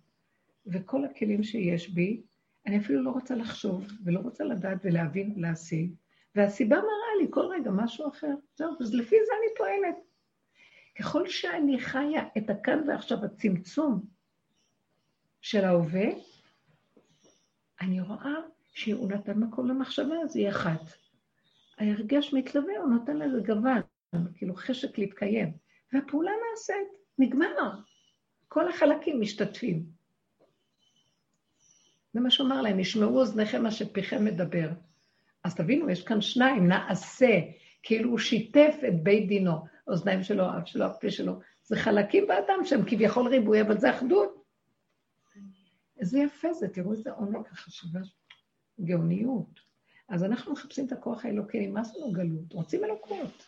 וכל 0.67 1.05
הכלים 1.05 1.43
שיש 1.43 1.91
בי, 1.91 2.23
אני 2.67 2.79
אפילו 2.79 3.03
לא 3.03 3.11
רוצה 3.11 3.35
לחשוב, 3.35 3.87
ולא 4.05 4.21
רוצה 4.21 4.45
לדעת 4.45 4.79
ולהבין 4.85 5.35
ולהשיג, 5.37 5.95
והסיבה 6.35 6.77
מראה 6.77 7.23
לי 7.23 7.27
כל 7.31 7.47
רגע 7.47 7.71
משהו 7.71 8.09
אחר. 8.09 8.35
זהו, 8.57 8.71
אז 8.81 8.95
לפי 8.95 9.17
זה 9.27 9.33
אני 9.41 9.57
פועלת. 9.57 9.97
ככל 10.99 11.29
שאני 11.29 11.81
חיה 11.81 12.23
את 12.39 12.51
הכאן 12.51 12.89
ועכשיו, 12.89 13.25
הצמצום 13.25 14.01
של 15.41 15.65
ההווה, 15.65 16.07
אני 17.81 18.01
רואה 18.01 18.35
שהוא 18.73 19.09
נתן 19.09 19.39
מקום 19.39 19.69
למחשבה, 19.69 20.15
אז 20.25 20.37
היא 20.37 20.49
אחת. 20.49 20.81
ההרגש 21.79 22.35
מתלווה, 22.35 22.79
הוא 22.79 22.91
נותן 22.91 23.17
לזה 23.17 23.41
גוון, 23.47 23.81
כאילו 24.37 24.55
חשק 24.55 24.99
להתקיים. 24.99 25.53
והפעולה 25.93 26.31
נעשית, 26.51 26.89
נגמר. 27.19 27.71
כל 28.49 28.69
החלקים 28.69 29.21
משתתפים. 29.21 29.85
זה 32.13 32.21
מה 32.21 32.31
שאומר 32.31 32.63
להם, 32.63 32.81
ישמעו 32.81 33.21
אוזניכם 33.21 33.63
מה 33.63 33.71
שפיכם 33.71 34.25
מדבר. 34.25 34.69
אז 35.45 35.55
תבינו, 35.55 35.91
יש 35.91 36.05
כאן 36.05 36.21
שניים, 36.21 36.69
נעשה, 36.69 37.41
כאילו 37.83 38.11
הוא 38.11 38.19
שיתף 38.19 38.75
את 38.89 39.03
בית 39.03 39.29
דינו, 39.29 39.53
אוזניים 39.89 40.23
שלו, 40.23 40.45
אף 40.59 40.69
שלו, 40.69 40.85
הפה 40.85 41.11
שלו. 41.11 41.41
זה 41.63 41.77
חלקים 41.77 42.27
באדם 42.27 42.65
שהם 42.65 42.83
כביכול 42.87 43.29
ריבוי, 43.29 43.61
אבל 43.61 43.79
זה 43.79 43.91
אחדות. 43.91 44.44
איזה 46.05 46.19
יפה 46.19 46.53
זה, 46.53 46.69
תראו 46.69 46.93
איזה 46.93 47.13
עומק 47.13 47.53
החשיבה, 47.53 48.01
גאוניות. 48.81 49.61
אז 50.09 50.25
אנחנו 50.25 50.53
מחפשים 50.53 50.87
את 50.87 50.93
הכוח 50.93 51.25
האלוקי, 51.25 51.67
נמאס 51.67 51.97
לנו 51.97 52.13
גלות, 52.13 52.53
רוצים 52.53 52.85
אלוקות. 52.85 53.47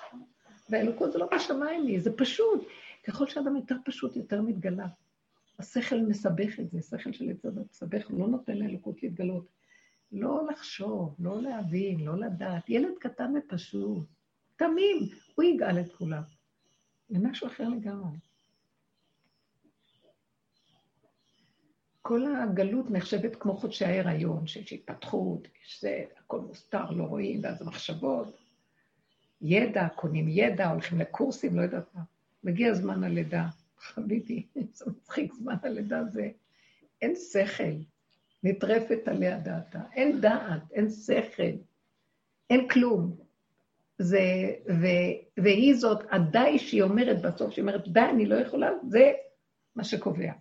והאלוקות 0.71 1.13
זה 1.13 1.19
לא 1.19 1.29
בשמיים 1.35 1.85
לי, 1.85 2.01
זה 2.01 2.17
פשוט. 2.17 2.67
ככל 3.05 3.27
שאדם 3.27 3.57
יותר 3.57 3.77
פשוט, 3.85 4.17
יותר 4.17 4.43
מתגלה. 4.43 4.87
השכל 5.59 6.01
מסבך 6.01 6.61
את 6.61 6.71
זה, 6.71 6.83
שכל 6.83 7.13
של 7.13 7.31
יצד 7.31 7.59
מסבך, 7.59 8.09
הוא 8.09 8.21
לא 8.21 8.29
נותן 8.29 8.57
לאלוקות 8.57 9.03
להתגלות. 9.03 9.47
לא 10.13 10.47
לחשוב, 10.51 11.15
לא 11.19 11.43
להבין, 11.43 12.01
לא 12.01 12.21
לדעת. 12.21 12.71
ילד 12.71 12.95
קטן 13.01 13.33
ופשוט, 13.39 14.07
תמים, 14.57 15.09
הוא 15.35 15.45
יגאל 15.45 15.81
את 15.81 15.93
כולם. 15.93 16.23
זה 17.09 17.19
משהו 17.19 17.47
אחר 17.47 17.69
לגמרי. 17.69 18.17
כל 22.09 22.25
הגלות 22.43 22.91
נחשבת 22.91 23.37
כמו 23.37 23.57
חודשי 23.57 23.85
ההיריון, 23.85 24.47
שיש 24.47 24.73
התפתחות, 24.73 25.49
יש 25.65 25.81
זה, 25.81 26.05
הכל 26.19 26.41
מוסתר, 26.41 26.91
לא 26.91 27.05
רואים, 27.05 27.41
ואז 27.43 27.63
המחשבות. 27.63 28.37
ידע, 29.43 29.89
קונים 29.89 30.29
ידע, 30.29 30.71
הולכים 30.71 30.99
לקורסים, 30.99 31.57
לא 31.57 31.63
יודעת 31.63 31.95
מה. 31.95 32.03
מגיע 32.45 32.75
זמן 32.75 33.05
הלידה, 33.05 33.47
חביבי, 33.79 34.47
זה 34.73 34.85
מצחיק, 34.91 35.33
זמן 35.35 35.55
הלידה 35.63 36.05
זה... 36.05 36.31
אין 37.03 37.15
שכל, 37.33 37.73
נטרפת 38.43 39.09
עליה 39.09 39.39
דעתה. 39.39 39.81
אין 39.93 40.21
דעת, 40.21 40.63
אין 40.73 40.91
שכל, 40.91 41.57
אין 42.51 42.69
כלום. 42.69 43.17
זה, 43.99 44.21
ו, 44.69 44.87
והיא 45.37 45.75
זאת, 45.75 45.99
הדי 46.11 46.59
שהיא 46.59 46.83
אומרת 46.83 47.23
בסוף, 47.23 47.53
שהיא 47.53 47.63
אומרת, 47.63 47.89
די, 47.89 48.01
אני 48.01 48.27
לא 48.27 48.35
יכולה, 48.35 48.71
זה 48.89 49.13
מה 49.77 49.85
שקובע. 49.85 50.33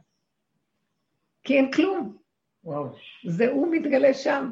כי 1.46 1.58
אין 1.58 1.72
כלום. 1.72 2.18
וואו. 2.64 2.90
זה 3.28 3.52
הוא 3.52 3.72
מתגלה 3.72 4.14
שם. 4.14 4.50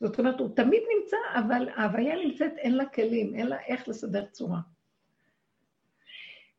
זאת 0.00 0.18
אומרת, 0.18 0.40
הוא 0.40 0.56
תמיד 0.56 0.82
נמצא, 0.96 1.16
אבל 1.34 1.68
ההוויה 1.74 2.14
נמצאת, 2.24 2.52
אין 2.56 2.76
לה 2.76 2.86
כלים, 2.86 3.34
אין 3.34 3.46
לה 3.46 3.60
איך 3.60 3.88
לסדר 3.88 4.26
צורה. 4.26 4.60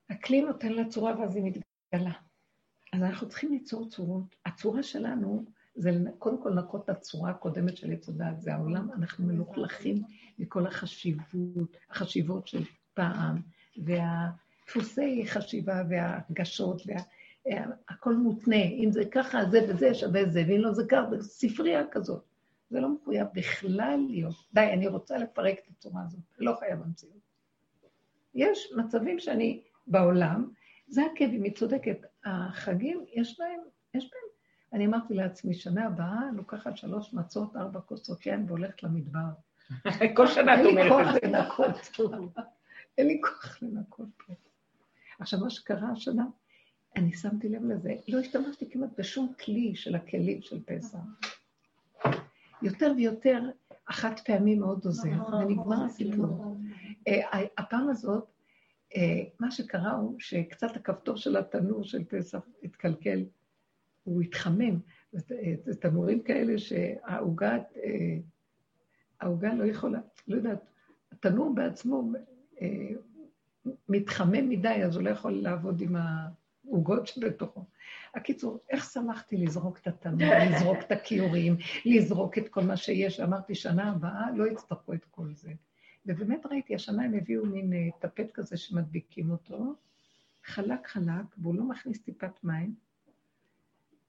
הכלי 0.10 0.42
נותן 0.42 0.72
לה 0.72 0.86
צורה 0.86 1.20
ואז 1.20 1.36
היא 1.36 1.44
מתגלה. 1.44 2.14
אז 2.94 3.04
אנחנו 3.04 3.30
צריכים 3.30 3.52
ליצור 3.52 3.90
צורות. 3.90 4.36
הצורה 4.46 4.84
שלנו 4.84 5.46
זה 5.76 5.92
קודם 6.20 6.44
כל 6.44 6.50
לנקות 6.50 6.84
את 6.84 6.90
הצורה 6.90 7.30
הקודמת 7.30 7.78
של 7.78 7.92
עץ 7.92 8.10
הדעת, 8.10 8.42
זה 8.42 8.54
העולם, 8.54 8.92
אנחנו 8.92 9.26
מלוכלכים 9.26 10.04
מכל 10.40 10.68
החשיבות, 10.68 11.78
החשיבות 11.90 12.48
של 12.48 12.64
פעם, 12.94 13.42
והדפוסי 13.78 15.24
חשיבה 15.28 15.84
וההרגשות, 15.90 16.82
והכל 17.46 18.16
מותנה, 18.16 18.64
אם 18.64 18.92
זה 18.92 19.06
ככה, 19.12 19.46
זה 19.46 19.66
וזה 19.70 19.94
שווה 19.94 20.26
זה, 20.26 20.44
ואם 20.48 20.60
לא 20.60 20.74
זה 20.74 20.84
ככה, 20.90 21.10
זה 21.10 21.24
ספרייה 21.24 21.88
כזאת. 21.92 22.24
זה 22.70 22.80
לא 22.80 22.90
מחויב 22.90 23.28
בכלל 23.34 24.06
להיות. 24.10 24.36
די, 24.54 24.70
אני 24.74 24.88
רוצה 24.88 25.18
לפרק 25.18 25.56
את 25.60 25.68
הצורה 25.78 26.02
הזאת, 26.06 26.22
לא 26.40 26.56
חייב 26.60 26.82
המציאות. 26.82 27.24
יש 28.36 28.74
מצבים 28.78 29.20
שאני 29.20 29.64
בעולם, 29.88 30.50
זה 30.88 31.02
הכאבים, 31.14 31.44
היא 31.44 31.56
צודקת. 31.56 31.98
החגים, 32.26 33.06
יש 33.14 33.40
להם, 33.40 33.60
יש 33.94 34.04
בהם 34.04 34.34
אני 34.74 34.86
אמרתי 34.86 35.14
לעצמי, 35.14 35.54
שנה 35.54 35.86
הבאה 35.86 36.20
לוקחת 36.36 36.78
שלוש 36.78 37.14
מצות, 37.14 37.56
ארבע 37.56 37.80
כוסות 37.80 38.26
יין 38.26 38.46
והולכת 38.48 38.84
למדבר. 38.84 39.20
כל 40.16 40.28
שנה 40.28 40.62
את 40.62 40.66
אומרת 40.66 41.16
אין 41.24 41.32
לי 41.32 41.50
כוח 41.50 41.68
לנקות. 41.68 41.98
אין 42.98 43.08
לי 43.08 43.22
כוח 43.22 43.58
לנקות 43.62 44.08
פה. 44.26 44.34
עכשיו, 45.20 45.40
מה 45.40 45.50
שקרה 45.50 45.90
השנה, 45.92 46.26
אני 46.96 47.14
שמתי 47.14 47.50
לב 47.50 47.64
לזה, 47.64 47.96
לא 48.08 48.20
השתמשתי 48.20 48.70
כמעט 48.70 48.90
בשום 48.98 49.34
כלי 49.46 49.76
של 49.76 49.96
הכלים 49.96 50.42
של 50.42 50.64
פסח. 50.66 50.98
יותר 52.62 52.94
ויותר, 52.98 53.42
אחת 53.86 54.20
פעמים 54.20 54.60
מאוד 54.60 54.86
עוזר, 54.86 55.34
ונגמר 55.34 55.84
הסיפור. 55.86 56.58
אה, 57.08 57.40
הפעם 57.58 57.90
הזאת, 57.90 58.26
אה, 58.96 59.24
מה 59.40 59.52
שקרה 59.52 59.92
הוא 59.92 60.16
שקצת 60.20 60.76
הכפתור 60.76 61.18
של 61.18 61.38
התנור 61.38 61.84
של 61.84 62.04
פסח 62.04 62.40
התקלקל. 62.64 63.26
הוא 64.04 64.22
התחמם. 64.22 64.80
זה 65.64 65.76
תנורים 65.82 66.24
כאלה 66.24 66.58
שהעוגה, 66.58 67.52
אה, 67.56 68.18
העוגה 69.22 69.54
לא 69.54 69.64
יכולה, 69.64 70.00
לא 70.28 70.36
יודעת, 70.36 70.60
התנור 71.12 71.56
בעצמו 71.56 72.12
אה, 72.62 72.90
מתחמם 73.90 74.50
מדי, 74.50 74.84
אז 74.86 74.96
הוא 74.96 75.04
לא 75.04 75.10
יכול 75.10 75.32
לעבוד 75.32 75.82
עם 75.82 75.96
העוגות 76.66 77.08
שבתוכו. 77.08 77.66
הקיצור, 78.16 78.60
איך 78.70 78.92
שמחתי 78.92 79.38
לזרוק 79.38 79.78
את 79.78 79.88
התנור, 79.88 80.34
לזרוק 80.50 80.78
את 80.80 80.92
הכיורים, 80.92 81.56
לזרוק 81.86 82.38
את 82.38 82.50
כל 82.50 82.62
מה 82.64 82.78
שיש. 82.78 83.20
אמרתי, 83.20 83.56
שנה 83.56 83.92
הבאה 83.92 84.32
לא 84.36 84.48
יצטרכו 84.48 84.94
את 84.94 85.06
כל 85.12 85.34
זה. 85.34 85.52
ובאמת 86.06 86.46
ראיתי, 86.46 86.76
השנה 86.76 87.04
הם 87.04 87.14
הביאו 87.14 87.46
מין 87.46 87.74
אה, 87.74 87.88
טפט 88.00 88.32
כזה 88.34 88.58
שמדביקים 88.58 89.32
אותו, 89.32 89.76
חלק 90.44 90.88
חלק, 90.88 91.26
והוא 91.38 91.56
לא 91.56 91.64
מכניס 91.64 92.02
טיפת 92.02 92.44
מים, 92.44 92.76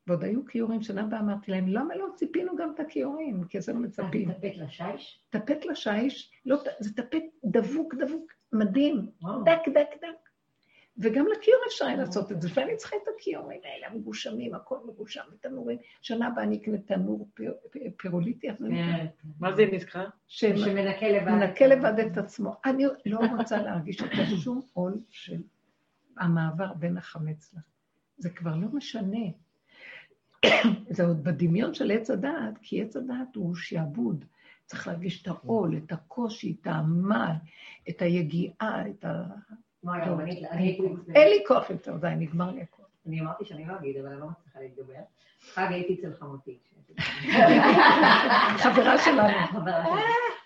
ועוד 0.07 0.25
היו 0.25 0.47
כיורים, 0.47 0.83
שנה 0.83 1.03
הבאה 1.03 1.21
אמרתי 1.21 1.51
להם, 1.51 1.69
למה 1.69 1.97
לא 1.97 2.07
ציפינו 2.15 2.57
גם 2.57 2.73
את 2.75 2.81
הכיורים? 2.81 3.45
כי 3.45 3.59
אז 3.59 3.69
הם 3.69 3.83
מצפים. 3.83 4.33
טפט 4.33 4.57
לשיש? 4.57 5.25
טפט 5.31 5.65
לשיש, 5.65 6.33
לא, 6.47 6.63
זה 6.81 6.95
טפט 6.95 7.23
דבוק 7.45 7.95
דבוק, 7.95 8.33
מדהים, 8.53 9.11
דק 9.45 9.69
דק 9.69 9.89
דק. 9.97 10.29
וגם 10.99 11.27
לכיור 11.27 11.59
אפשר 11.69 11.85
היה 11.85 11.97
לעשות 11.97 12.33
את 12.33 12.43
זה, 12.43 12.49
ואני 12.55 12.77
צריכה 12.77 12.97
את 13.03 13.09
הכיורים 13.15 13.61
האלה, 13.65 13.87
המגושמים, 13.87 14.55
הכל 14.55 14.79
מגושם, 14.87 15.23
תנורים. 15.41 15.79
שנה 16.03 16.27
הבאה 16.27 16.45
אני 16.45 16.57
אקנה 16.57 16.79
תנור 16.79 17.29
פירוליטי, 17.97 18.51
אז 18.51 18.63
אני... 18.63 18.83
כן. 18.83 19.07
מה 19.41 19.53
זה 19.53 19.67
נקרא? 19.73 20.05
שמנקה 20.27 21.09
לבד. 21.09 21.29
מנקה 21.29 21.67
לבד 21.67 21.99
את 21.99 22.17
עצמו. 22.17 22.57
אני 22.65 22.85
לא 23.07 23.21
רוצה 23.39 23.63
להרגיש 23.63 24.03
את 24.03 24.11
שום 24.43 24.61
עול 24.73 25.01
של 25.11 25.43
המעבר 26.19 26.73
בין 26.75 26.97
החמץ 26.97 27.55
לה. 27.55 27.61
זה 28.17 28.31
כבר 28.31 28.57
לא 28.57 28.69
משנה. 28.73 29.27
זה 30.91 31.05
עוד 31.05 31.25
בדמיון 31.25 31.75
של 31.75 31.91
עץ 31.91 32.11
הדעת, 32.11 32.59
כי 32.63 32.83
עץ 32.83 32.97
הדעת 32.97 33.37
הוא 33.37 33.55
שעבוד, 33.55 34.25
צריך 34.67 34.89
להרגיש 34.89 35.23
את 35.23 35.29
העול, 35.29 35.77
את 35.77 35.93
הקושי, 35.93 36.57
את 36.61 36.67
העמל, 36.67 37.33
את 37.89 38.03
היגיעה, 38.03 38.89
את 38.91 39.05
ה... 39.05 39.25
אין 41.15 41.29
לי 41.29 41.45
כוח 41.47 41.71
יותר, 41.71 41.97
די, 41.97 42.09
נגמר 42.17 42.51
לי 42.51 42.63
הכול. 42.63 42.85
אני 43.07 43.21
אמרתי 43.21 43.45
שאני 43.45 43.67
לא 43.67 43.75
אגיד, 43.77 43.97
אבל 43.97 44.09
אני 44.09 44.21
לא 44.21 44.27
מצליחה 44.27 44.61
להתגבר. 44.61 45.01
חג 45.41 45.67
הייתי 45.71 45.95
אצל 45.95 46.15
חמותי. 46.15 46.59
חברה 48.65 48.99
שלנו. 48.99 49.61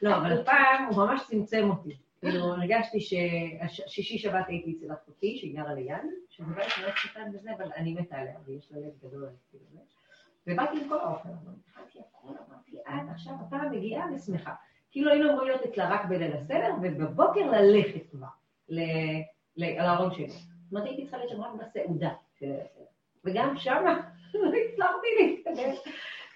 לא, 0.02 0.16
אבל 0.16 0.44
פעם 0.44 0.85
הוא 0.85 0.97
ממש 0.97 1.23
צמצם 1.27 1.70
אותי. 1.70 1.97
כאילו, 2.20 2.55
הרגשתי 2.55 3.01
ששישי 3.01 4.19
שבת 4.19 4.48
הייתי 4.48 4.74
אצל 4.78 4.93
אחותי, 4.93 5.36
שהיא 5.39 5.56
גרה 5.56 5.74
ליד, 5.74 5.97
שזה 6.28 6.47
בית 6.47 6.66
מאוד 6.81 6.93
קטן 6.93 7.31
וזה, 7.35 7.51
אבל 7.59 7.70
אני 7.77 7.94
מתה 7.94 8.16
עליה, 8.16 8.35
ויש 8.47 8.73
לה 8.73 8.78
לב 8.78 9.09
גדול. 9.09 9.28
כאילו 9.51 9.65
זה. 9.73 9.78
ובאתי 10.47 10.82
עם 10.82 10.89
כל 10.89 10.98
האוכל, 10.98 11.28
התחלתי 11.60 11.98
הכל, 11.98 12.28
אמרתי, 12.28 12.77
את 12.89 13.09
עכשיו 13.10 13.35
הפעם 13.40 13.73
מגיעה 13.73 14.06
ושמחה. 14.15 14.55
כאילו 14.90 15.10
היינו 15.10 15.31
אמורים 15.31 15.48
להיות 15.48 15.62
אצלה 15.62 15.90
רק 15.90 16.05
בליל 16.05 16.32
הסדר, 16.32 16.74
ובבוקר 16.82 17.51
ללכת 17.51 18.10
כבר 18.10 18.27
ל- 18.69 19.20
ל- 19.57 19.82
לארון 19.82 20.15
שלי. 20.15 20.28
זאת 20.28 20.43
אומרת, 20.73 20.86
הייתי 20.86 21.03
צריכה 21.03 21.16
להיות 21.16 21.31
שם 21.31 21.40
רק 21.40 21.51
בסעודה. 21.61 22.11
וגם 23.24 23.57
שמה 23.57 24.01
לא 24.35 24.51
הצלחתי 24.73 25.07
להתקדם. 25.20 25.73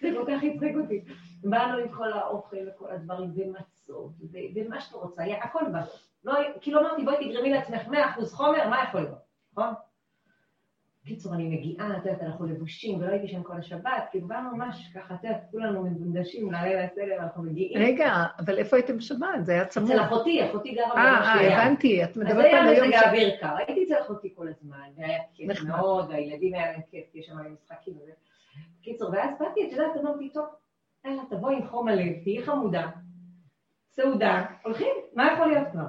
זה 0.01 0.09
כל 0.17 0.25
כך 0.27 0.43
הצחיק 0.43 0.77
אותי. 0.83 1.05
באנו 1.45 1.79
עם 1.79 1.89
כל 1.89 2.13
האוכל 2.13 2.57
וכל 2.69 2.91
הדברים, 2.91 3.31
ומצות, 3.37 4.11
ומה 4.55 4.81
שאת 4.81 4.93
רוצה, 4.93 5.23
הכל 5.43 5.61
בא. 5.73 5.81
כאילו 6.61 6.81
אמרתי, 6.81 7.03
בואי 7.05 7.29
תגרמי 7.31 7.51
לעצמך 7.51 7.83
100% 7.89 7.91
חומר, 8.33 8.69
מה 8.69 8.85
יכול 8.89 9.01
להיות, 9.01 9.19
נכון? 9.53 9.75
קיצור, 11.05 11.35
אני 11.35 11.57
מגיעה, 11.57 11.97
את 11.97 12.07
יודעת, 12.07 12.23
אנחנו 12.23 12.47
לבושים, 12.47 12.99
ולא 12.99 13.11
הייתי 13.11 13.29
שם 13.29 13.43
כל 13.43 13.57
השבת, 13.57 14.09
כאילו 14.11 14.29
באנו 14.29 14.57
ממש 14.57 14.91
ככה, 14.95 15.15
את 15.15 15.24
יודעת, 15.24 15.43
כולנו 15.51 15.83
מבונדשים 15.83 16.53
לליל 16.53 16.79
הסדר, 16.79 17.23
אנחנו 17.23 17.43
מגיעים. 17.43 17.83
רגע, 17.83 18.12
אבל 18.39 18.59
איפה 18.59 18.77
הייתם 18.77 19.01
שבת? 19.01 19.29
זה 19.43 19.53
היה 19.53 19.65
צמוד. 19.65 19.91
אצל 19.91 20.01
אחותי, 20.01 20.51
אחותי 20.51 20.74
גרה 20.74 20.91
אה, 20.91 21.16
בראש 21.16 21.27
אה. 21.27 21.65
הבנתי, 21.65 22.05
את 22.05 22.11
אז 22.11 22.19
מדברת 22.19 22.45
היה 22.45 22.61
על 22.61 22.69
היום 22.69 22.89
מזג 22.89 22.99
ש... 22.99 23.03
האוויר 23.03 23.37
קר, 23.41 23.57
הייתי 23.57 23.85
אצל 23.85 24.03
אחותי 24.03 24.35
כל 24.37 24.49
הזמן, 24.49 24.89
והיה 24.97 25.19
כיף. 25.35 25.62
מאוד, 25.62 26.09
והילדים 26.09 26.55
היה 26.55 26.73
להם 26.73 26.81
כיף, 26.91 27.05
כי 27.12 27.19
יש 27.19 27.27
שם 27.27 27.37
משחקים 27.53 27.95
וזה. 28.03 28.12
קיצור, 28.83 29.11
ואז 29.12 29.31
באתי, 29.41 29.66
את 29.66 29.73
יודעת, 29.73 29.97
אמרתי, 30.01 30.31
טוב, 30.31 30.47
יאללה, 31.05 31.23
תבואי 31.31 31.55
עם 31.55 31.66
חום 31.66 31.89
הלב, 31.89 32.12
תהיי 32.23 32.43
חמודה, 32.43 32.89
סעודה, 33.91 34.45
הולכים, 34.65 34.95
מה 35.15 35.33
יכול 35.33 35.47
להיות 35.47 35.69
כבר? 35.73 35.87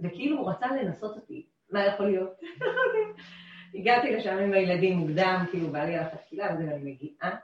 וכאילו 0.00 0.38
הוא 0.38 0.50
רצה 0.50 0.66
לנסות 0.66 1.16
אותי, 1.16 1.46
מה 1.70 1.86
יכול 1.86 2.06
להיות? 2.06 2.30
הגעתי 3.74 4.16
לשם 4.16 4.38
עם 4.38 4.52
הילדים 4.52 4.98
מוקדם, 4.98 5.44
כאילו 5.50 5.68
בא 5.68 5.84
לי 5.84 5.96
הלכת 5.96 6.20
תפילה 6.20 6.54
וזה, 6.54 6.64
ואני 6.64 6.92
מגיעה, 6.92 7.36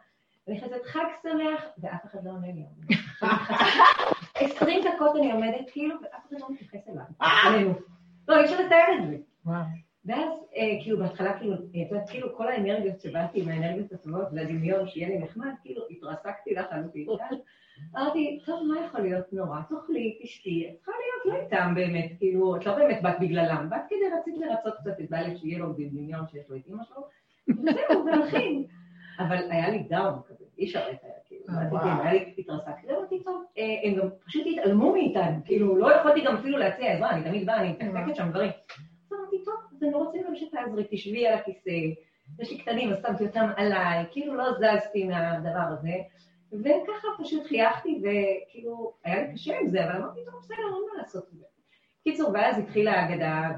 ואני 0.47 0.59
נכנסת 0.59 0.85
חג 0.87 1.05
שמח, 1.23 1.65
ואף 1.79 2.07
אחד 2.07 2.25
לא 2.25 2.31
עונה 2.31 2.47
לי. 2.47 2.65
עשרים 4.45 4.85
דקות 4.85 5.17
אני 5.17 5.33
עומדת 5.33 5.71
כאילו, 5.73 5.95
ואף 6.03 6.27
אחד 6.29 6.41
לא 6.41 6.47
מתייחס. 6.51 6.89
אלינו. 7.47 7.75
לא, 8.29 8.37
אי 8.37 8.45
אפשר 8.45 8.61
לתאר 8.67 8.95
את 8.99 9.09
זה. 9.09 9.17
ואז 10.05 10.29
אה, 10.57 10.79
כאילו 10.83 10.99
בהתחלה 10.99 11.39
כאילו, 11.39 11.55
את 11.55 11.61
יודעת, 11.75 12.11
כאילו 12.11 12.37
כל 12.37 12.49
האנרגיות 12.49 13.01
שבאתי 13.01 13.43
עם 13.43 13.49
האנרגיות 13.49 13.93
הטובות 13.93 14.29
והדמיון 14.33 14.89
שיהיה 14.89 15.09
לי 15.09 15.19
נחמד, 15.19 15.53
כאילו 15.63 15.83
התרסקתי 15.91 16.55
לחלוטין. 16.55 17.07
אמרתי, 17.97 18.39
טוב, 18.47 18.63
מה 18.69 18.87
יכול 18.87 19.01
להיות 19.01 19.33
נורא? 19.33 19.61
תאכלי, 19.69 20.19
תשתי, 20.23 20.71
צריכה 20.77 20.93
להיות 20.93 21.37
לא 21.37 21.45
איתם 21.45 21.73
באמת, 21.75 22.13
כאילו, 22.19 22.57
את 22.57 22.67
לא 22.67 22.75
באמת 22.75 23.03
באת 23.03 23.21
בגללם, 23.21 23.67
באת 23.71 23.81
כדי 23.89 24.19
רצית 24.19 24.35
לרצות 24.39 24.75
קצת 24.81 25.01
את 25.01 25.11
בעלך 25.11 25.39
שיהיה 25.39 25.59
לו 25.59 25.73
דמיון 25.73 26.27
שיש 26.31 26.51
לו 26.51 26.57
את 26.57 26.63
אמא 26.69 26.83
שלו, 26.85 27.07
וזהו, 27.49 28.07
והולכים. 28.07 28.65
אבל 29.19 29.51
היה 29.51 29.71
לי 29.71 29.79
דאון 29.79 30.21
כזה, 30.29 30.45
אי 30.59 30.65
אפשר 30.65 30.89
לתאר, 30.89 31.09
כאילו, 31.25 31.45
אה. 31.49 32.03
היה 32.03 32.13
לי, 32.13 32.35
התרסקתי, 32.39 32.91
אמרתי, 32.91 33.25
טוב, 33.25 33.45
אה, 33.59 33.65
הם 33.85 33.95
גם 33.95 34.09
פשוט 34.27 34.43
התעלמו 34.53 34.93
מאיתנו, 34.93 35.45
כאילו, 35.45 35.77
לא 35.77 35.95
יכולתי 35.95 36.21
גם 36.21 36.37
אפילו 36.37 36.59
להציע 36.59 36.93
עזרה, 36.93 37.11
אני 37.11 37.25
תמיד 37.25 37.47
באה, 37.47 37.61
אני 37.61 37.73
מתקתקת 37.73 38.17
שם 38.17 38.31
דברים. 38.31 38.51
אמרתי, 39.13 39.45
טוב, 39.45 39.55
אז 39.77 39.83
אני 39.83 39.95
רוצה 39.95 40.19
גם 40.29 40.37
שתעזרי, 40.37 40.85
תשבי 40.91 41.27
על 41.27 41.35
הכיסא, 41.35 41.71
יש 42.39 42.51
לי 42.51 42.59
קטנים, 42.59 42.93
אז 42.93 42.99
שמתי 43.03 43.27
אותם 43.27 43.49
עליי, 43.57 44.05
כאילו 44.11 44.35
לא 44.35 44.45
זזתי 44.53 45.05
מהדבר 45.05 45.67
הזה, 45.79 45.93
וככה 46.53 47.09
פשוט 47.23 47.47
חייכתי, 47.47 48.03
וכאילו, 48.03 48.93
היה 49.05 49.23
לי 49.23 49.33
קשה 49.35 49.59
עם 49.59 49.69
זה, 49.69 49.85
אבל 49.85 49.97
אמרתי, 49.97 50.21
טוב, 50.25 50.35
בסדר, 50.41 50.57
אין 50.57 50.85
מה 50.93 51.03
לעשות 51.03 51.25
עם 51.33 51.39
זה. 51.39 51.45
קיצור, 52.05 52.31
ואז 52.35 52.59
התחילה 52.59 52.93
ההגדה, 52.93 53.51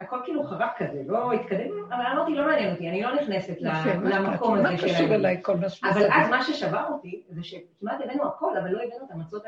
והכל 0.00 0.16
כאילו 0.24 0.44
חרק 0.44 0.70
כזה, 0.78 1.02
לא 1.06 1.32
התקדם, 1.32 1.70
אבל 1.88 2.02
אמרתי, 2.12 2.34
לא 2.34 2.46
מעניין 2.46 2.72
אותי, 2.72 2.88
אני 2.88 3.02
לא 3.02 3.14
נכנסת 3.14 3.56
מה 3.62 3.84
למקום? 4.10 4.54
הזה 4.54 4.62
מה 4.62 4.78
של 4.78 4.86
קשור 4.88 5.06
ה- 5.06 5.14
אליי 5.14 5.38
כל 5.42 5.56
מה 5.56 5.68
שמסביב? 5.68 5.92
אבל 6.04 6.12
אז 6.12 6.30
מה 6.30 6.42
ששבר 6.44 6.84
אותי, 6.92 7.22
זה 7.28 7.42
שכמעט 7.42 8.00
הבאנו 8.04 8.26
הכל, 8.26 8.56
אבל 8.56 8.70
לא 8.70 8.82
הבאנו 8.82 9.04
את 9.06 9.10
המצות 9.10 9.42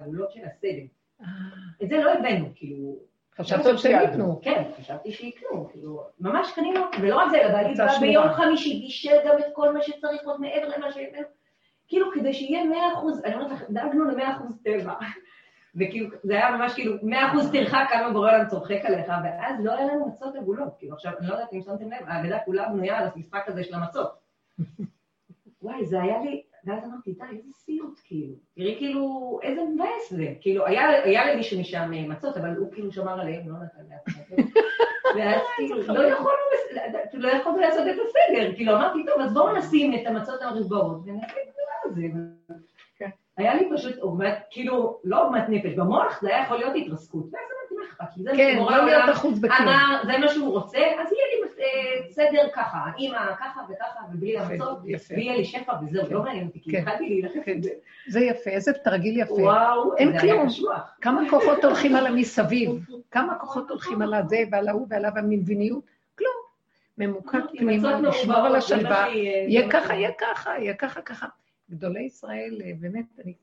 העגולות 0.00 0.32
של 0.32 0.40
הסדר. 0.44 0.82
אה, 1.22 1.26
את 1.82 1.88
זה 1.88 1.96
לא 1.96 2.12
הבאנו, 2.12 2.46
כאילו, 2.54 2.96
חשבתם 3.36 3.76
שהם 3.76 4.00
ייתנו. 4.00 4.40
כן, 4.42 4.62
חשבתי 4.78 5.12
שיקנו, 5.12 5.68
כאילו, 5.72 6.02
ממש 6.20 6.52
קנינו, 6.54 6.80
ולא 7.02 7.16
רק 7.16 7.30
זה, 7.30 7.40
אלא 7.40 7.52
בעלי 7.52 7.74
בא. 7.74 7.98
ביום 8.00 8.28
חמישי, 8.32 8.80
בישל 8.80 9.16
גם 9.26 9.38
את 9.38 9.44
כל 9.52 9.72
מה 9.74 9.82
שצריך 9.82 10.22
עוד 10.24 10.40
מעבר 10.40 10.68
למה 10.76 10.92
שהבאנו, 10.92 11.26
כאילו, 11.92 12.12
כדי 12.14 12.32
שיהיה 12.32 12.64
מאה 12.64 12.92
אחוז, 12.94 13.24
אני 13.24 13.34
אומרת 13.34 13.50
לך, 13.50 13.62
דאגנו 13.70 14.04
למאה 14.04 14.36
אחוז 14.36 14.58
טבע. 14.64 14.94
וכאילו, 15.76 16.08
זה 16.22 16.32
היה 16.32 16.50
ממש 16.50 16.74
כאילו, 16.74 16.96
מאה 17.02 17.30
אחוז 17.30 17.50
טרחה 17.52 17.84
כמה 17.90 18.10
גורל 18.10 18.30
עולם 18.30 18.48
צוחק 18.48 18.80
עליך, 18.84 19.12
ואז 19.24 19.64
לא 19.64 19.72
היה 19.72 19.86
לנו 19.86 20.08
מצות 20.08 20.36
עגולות. 20.36 20.74
כאילו, 20.78 20.94
עכשיו, 20.94 21.12
אני 21.18 21.26
לא 21.26 21.32
יודעת 21.32 21.52
אם 21.52 21.62
שמתם 21.62 21.84
לב, 21.84 21.98
ההגדה 22.06 22.38
כולה 22.44 22.68
בנויה 22.68 22.98
על 22.98 23.08
המשחק 23.14 23.44
הזה 23.46 23.64
של 23.64 23.74
המצות. 23.74 24.10
וואי, 25.62 25.86
זה 25.86 26.02
היה 26.02 26.20
לי, 26.20 26.42
ואז 26.64 26.84
אמרתי, 26.84 27.12
די, 27.12 27.36
איזה 27.36 27.52
סיוט, 27.54 28.00
כאילו. 28.04 28.34
תראי, 28.54 28.74
כאילו, 28.78 29.38
איזה 29.42 29.60
מבאס 29.74 30.10
זה. 30.10 30.34
כאילו, 30.40 30.66
היה, 30.66 30.88
היה 30.88 31.34
למישהו 31.34 31.60
משם 31.60 31.92
אה, 31.94 32.08
מצות, 32.08 32.36
אבל 32.36 32.56
הוא 32.56 32.72
כאילו 32.72 32.92
שמר 32.92 33.20
עליהם, 33.20 33.48
לא 33.48 33.54
נתן 33.54 33.94
אחד. 34.06 34.52
ואז 35.16 35.40
כאילו, 35.56 35.76
לא 35.76 36.02
יכולנו, 36.02 36.42
לא 37.14 37.28
יכולנו 37.28 37.58
לעשות 37.58 37.86
את 37.86 37.96
הסדר. 38.06 38.54
כאילו, 38.56 38.72
אמרתי, 38.76 38.98
טוב, 39.06 39.20
אז 39.20 39.34
בואו 39.34 39.56
נשים 39.56 39.94
את 39.94 40.06
המצות 40.06 40.42
את 40.42 40.46
הדבר 41.36 41.61
הזה. 41.84 42.02
כן. 42.98 43.08
היה 43.36 43.54
לי 43.54 43.68
פשוט 43.74 43.98
עוגמת, 43.98 44.38
כאילו, 44.50 45.00
לא 45.04 45.26
עוגמת 45.26 45.44
נפש, 45.48 45.74
במוח 45.74 46.20
זה 46.22 46.28
היה 46.28 46.44
יכול 46.44 46.56
להיות 46.56 46.72
התרסקות. 46.76 47.26
כן, 48.36 48.58
לא 48.58 48.84
להיות 48.84 49.10
אחוז 49.12 49.40
בכלום. 49.40 49.68
אמר, 49.68 50.02
זה 50.04 50.18
מה 50.18 50.28
שהוא 50.28 50.50
רוצה, 50.50 50.78
אז 50.78 51.12
יהיה 51.12 51.26
לי 51.32 51.62
אה, 51.62 52.10
סדר 52.10 52.48
ככה, 52.54 52.78
אימא 52.98 53.34
ככה 53.40 53.60
וככה, 53.68 54.00
ובלי 54.12 54.38
המצות, 54.38 54.78
יפה. 54.84 55.14
ויהיה 55.14 55.36
לי 55.36 55.44
שפע 55.44 55.72
וזהו, 55.82 56.06
לא 56.10 56.22
מעניין 56.22 56.46
אותי, 56.46 56.60
כי 56.62 56.70
כן. 56.70 56.78
התחלתי 56.78 57.08
להילחם 57.08 57.40
כן. 57.44 57.52
עם 57.52 57.62
זה. 57.62 57.70
זה 58.08 58.20
יפה, 58.20 58.50
איזה 58.50 58.72
תרגיל 58.72 59.20
יפה. 59.20 59.34
וואו, 59.34 59.96
אין 59.96 60.18
כלום. 60.18 60.46
כמה 61.00 61.30
כוחות 61.30 61.64
הולכים 61.64 61.96
על 61.96 62.06
המסביב, 62.06 62.70
כמה 63.10 63.38
כוחות 63.38 63.70
הולכים 63.70 64.02
על 64.02 64.14
הזה 64.14 64.42
ועל 64.50 64.68
ההוא 64.68 64.86
ועל 64.90 65.04
המדיניות, 65.04 65.84
כלום. 66.18 66.32
ממוקד 66.98 67.38
אמרתי, 67.38 67.58
פנימה, 67.58 67.98
מצות 67.98 68.14
לשמור 68.14 68.36
על 68.36 68.56
השלווה, 68.56 69.04
זה 69.12 69.18
יהיה 69.18 69.70
ככה. 69.70 69.94
יהיה 69.94 70.10
ככה, 70.18 70.58
יהיה 70.58 70.74
ככה, 70.74 71.00
ככה. 71.00 71.26
גדולי 71.72 72.02
ישראל, 72.02 72.60
אה, 72.64 72.72
באמת, 72.80 73.06
אני 73.24 73.34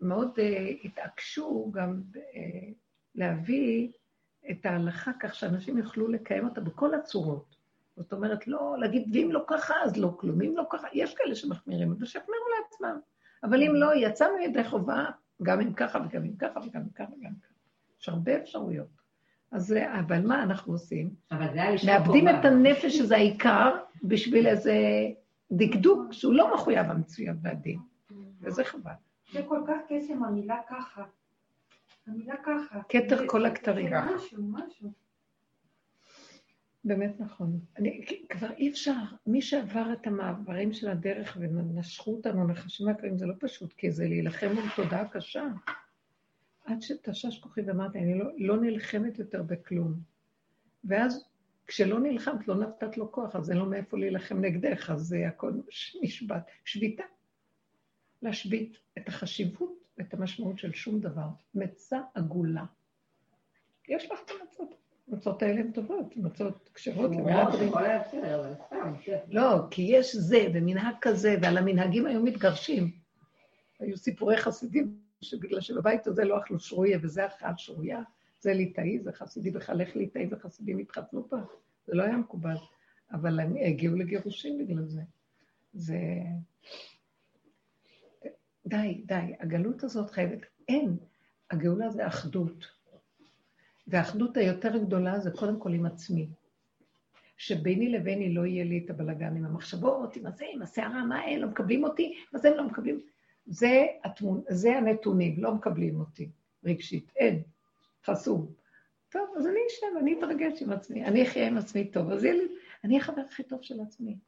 מאוד 0.00 0.38
אה, 0.38 0.68
התעקשו 0.84 1.70
גם 1.74 2.02
אה, 2.16 2.70
להביא 3.14 3.88
את 4.50 4.66
ההלכה 4.66 5.12
כך 5.20 5.34
שאנשים 5.34 5.78
יוכלו 5.78 6.08
לקיים 6.08 6.44
אותה 6.44 6.60
בכל 6.60 6.94
הצורות. 6.94 7.56
זאת 7.96 8.12
אומרת, 8.12 8.46
לא 8.46 8.76
להגיד, 8.78 9.08
ואם 9.12 9.28
לא 9.32 9.44
ככה, 9.46 9.74
אז 9.84 9.96
לא 9.96 10.16
כלום, 10.20 10.42
אם 10.42 10.56
לא 10.56 10.64
ככה, 10.70 10.88
יש 10.92 11.14
כאלה 11.14 11.34
שמחמירים, 11.34 11.92
אבל 11.92 12.06
שיחמירו 12.06 12.44
לעצמם. 12.60 13.00
אבל 13.44 13.62
אם 13.62 13.74
לא, 13.74 13.94
יצאנו 13.94 14.38
ידי 14.38 14.64
חובה, 14.64 15.04
גם 15.42 15.60
אם 15.60 15.72
ככה 15.72 15.98
וגם 15.98 16.24
אם 16.24 16.36
ככה 16.36 16.60
וגם 16.60 16.82
אם 16.82 16.90
ככה 16.94 17.12
וגם 17.18 17.32
ככה. 17.42 17.54
יש 18.00 18.08
הרבה 18.08 18.36
אפשרויות. 18.36 18.88
אז, 19.52 19.74
אבל 20.00 20.26
מה 20.26 20.42
אנחנו 20.42 20.72
עושים? 20.72 21.14
אבל 21.30 21.46
זה 21.52 21.62
היה 21.62 21.70
לי 21.70 21.78
שוק 21.78 21.90
מאבדים 21.90 22.26
חובה. 22.26 22.40
את 22.40 22.44
הנפש 22.44 22.96
שזה 22.96 23.16
העיקר 23.16 23.76
בשביל 24.02 24.46
איזה 24.46 24.74
דקדוק 25.52 26.12
שהוא 26.12 26.34
לא 26.34 26.54
מחויב 26.54 26.90
המציאות 26.90 27.36
והדין, 27.42 27.78
וזה 28.40 28.64
חבל. 28.64 28.92
זה 29.32 29.42
כל 29.48 29.60
כך 29.68 29.76
קסם 29.88 30.24
המילה 30.24 30.60
ככה. 30.68 31.04
המילה 32.06 32.34
ככה. 32.44 32.80
כתר 32.88 33.26
כל 33.26 33.46
הכתרים. 33.46 33.88
זה 33.88 34.14
משהו, 34.14 34.42
משהו. 34.42 34.92
באמת 36.84 37.20
נכון. 37.20 37.60
אני, 37.78 38.04
כבר 38.28 38.50
אי 38.50 38.70
אפשר, 38.70 38.94
מי 39.26 39.42
שעבר 39.42 39.92
את 39.92 40.06
המעברים 40.06 40.72
של 40.72 40.88
הדרך 40.88 41.36
ונשכו 41.40 42.10
אותנו 42.10 42.46
נחשים 42.46 42.86
מהקרים, 42.86 43.18
זה 43.18 43.26
לא 43.26 43.34
פשוט, 43.40 43.72
כי 43.72 43.90
זה 43.90 44.08
להילחם 44.08 44.48
מול 44.54 44.64
תודעה 44.76 45.08
קשה. 45.08 45.44
עד 46.64 46.82
שתשש 46.82 47.38
כוחי 47.38 47.60
ואמרתי, 47.60 47.98
אני 47.98 48.18
לא, 48.18 48.26
לא 48.38 48.60
נלחמת 48.60 49.18
יותר 49.18 49.42
בכלום. 49.42 49.94
ואז 50.84 51.24
כשלא 51.66 52.00
נלחמת, 52.00 52.48
לא 52.48 52.54
נתת 52.54 52.96
לו 52.96 53.12
כוח, 53.12 53.36
אז 53.36 53.50
אין 53.50 53.58
לו 53.58 53.66
מאיפה 53.66 53.98
להילחם 53.98 54.40
נגדך, 54.40 54.90
אז 54.90 55.00
זה 55.00 55.28
הכל 55.28 55.52
נשבט. 56.02 56.42
שביתה. 56.64 57.04
להשבית 58.22 58.76
את 58.98 59.08
החשיבות 59.08 59.72
ואת 59.98 60.14
המשמעות 60.14 60.58
של 60.58 60.72
שום 60.72 61.00
דבר. 61.00 61.28
מצה 61.54 62.00
עגולה. 62.14 62.64
יש 63.88 64.10
לך 64.10 64.18
את 64.24 64.30
המצות. 64.30 64.74
המצות 65.08 65.42
האלה 65.42 65.60
הן 65.60 65.70
טובות, 65.72 66.16
מצות 66.16 66.70
כשרות 66.74 67.10
סתם, 68.66 68.94
כן. 69.02 69.18
לא, 69.28 69.58
כי 69.70 69.82
יש 69.82 70.16
זה 70.16 70.46
ומנהג 70.54 70.94
כזה, 71.00 71.36
ועל 71.42 71.58
המנהגים 71.58 72.06
היו 72.06 72.22
מתגרשים. 72.22 72.90
היו 73.80 73.96
סיפורי 73.96 74.36
חסידים, 74.36 74.98
שבגלל 75.20 75.60
שבבית 75.60 76.06
הזה 76.06 76.24
לא 76.24 76.38
אכלו 76.38 76.60
שרויה, 76.60 76.98
וזה 77.02 77.26
אכל 77.26 77.46
שרויה, 77.56 78.00
זה 78.44 78.52
ליטאי, 78.52 78.98
זה 78.98 79.12
חסידי, 79.12 79.50
בכלל 79.50 79.80
איך 79.80 79.96
ליטאי 79.96 80.28
וחסידים 80.30 80.78
התחתנו 80.78 81.28
פה? 81.28 81.36
זה 81.86 81.94
לא 81.94 82.02
היה 82.02 82.16
מקובל. 82.16 82.56
אבל 83.12 83.40
הם 83.40 83.54
הגיעו 83.56 83.96
לגירושים 83.96 84.58
בגלל 84.58 84.84
זה. 84.86 85.02
זה... 85.72 85.98
די, 88.66 89.02
די, 89.06 89.32
הגלות 89.40 89.84
הזאת 89.84 90.10
חייבת, 90.10 90.38
אין. 90.68 90.96
הגאולה 91.50 91.90
זה 91.90 92.06
אחדות. 92.06 92.66
והאחדות 93.86 94.36
היותר 94.36 94.78
גדולה 94.78 95.20
זה 95.20 95.30
קודם 95.30 95.60
כל 95.60 95.74
עם 95.74 95.86
עצמי. 95.86 96.28
שביני 97.36 97.88
לביני 97.88 98.34
לא 98.34 98.46
יהיה 98.46 98.64
לי 98.64 98.82
את 98.84 98.90
הבלגן 98.90 99.36
עם 99.36 99.44
המחשבות, 99.44 100.16
עם 100.16 100.26
הזה, 100.26 100.44
עם 100.52 100.62
הסערה, 100.62 101.04
מה 101.04 101.24
אין, 101.24 101.40
לא 101.40 101.48
מקבלים 101.48 101.84
אותי, 101.84 102.14
מה 102.32 102.38
זה 102.38 102.50
לא 102.50 102.66
מקבלים. 102.66 103.00
זה, 103.46 103.86
התמונ... 104.04 104.40
זה 104.48 104.76
הנתונים, 104.76 105.42
לא 105.42 105.54
מקבלים 105.54 106.00
אותי 106.00 106.30
רגשית, 106.64 107.12
אין, 107.16 107.42
חסום. 108.06 108.52
טוב, 109.08 109.34
אז 109.36 109.46
אני 109.46 109.58
אשב, 109.68 109.86
אני 110.00 110.18
אתרגש 110.18 110.62
עם 110.62 110.72
עצמי, 110.72 111.04
אני 111.04 111.22
אחיה 111.22 111.48
עם 111.48 111.58
עצמי 111.58 111.90
טוב, 111.90 112.10
אז 112.10 112.24
יהיה 112.24 112.34
לי, 112.34 112.48
אני 112.84 112.98
החבר 112.98 113.22
הכי 113.30 113.42
טוב 113.42 113.62
של 113.62 113.80
עצמי. 113.80 114.18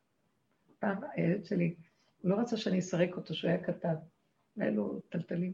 פעם 0.78 0.98
הילד 1.12 1.44
שלי, 1.44 1.74
הוא 2.20 2.30
לא 2.30 2.36
רצה 2.36 2.56
שאני 2.56 2.78
אסרק 2.78 3.16
אותו, 3.16 3.34
שהוא 3.34 3.50
היה 3.50 3.64
קטן, 3.64 3.94
והיה 4.56 4.70
לו 4.70 5.00
טלטלים. 5.00 5.52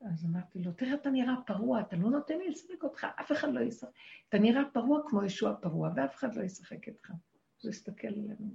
אז 0.00 0.24
אמרתי 0.24 0.58
לו, 0.58 0.72
תראה, 0.72 0.94
אתה 0.94 1.10
נראה 1.10 1.34
פרוע, 1.46 1.80
אתה 1.80 1.96
לא 1.96 2.10
נותן 2.10 2.38
לי 2.38 2.48
לסרק 2.50 2.82
אותך, 2.82 3.06
אף 3.20 3.32
אחד 3.32 3.54
לא 3.54 3.60
ישחק. 3.60 3.88
אתה 4.28 4.38
נראה 4.38 4.62
פרוע 4.72 5.00
כמו 5.08 5.24
ישוע 5.24 5.54
פרוע, 5.60 5.90
ואף 5.96 6.14
אחד 6.14 6.34
לא 6.34 6.42
ישחק 6.42 6.88
איתך. 6.88 7.10
אז 7.10 7.64
הוא 7.64 7.70
הסתכל 7.70 8.08
עלינו. 8.08 8.50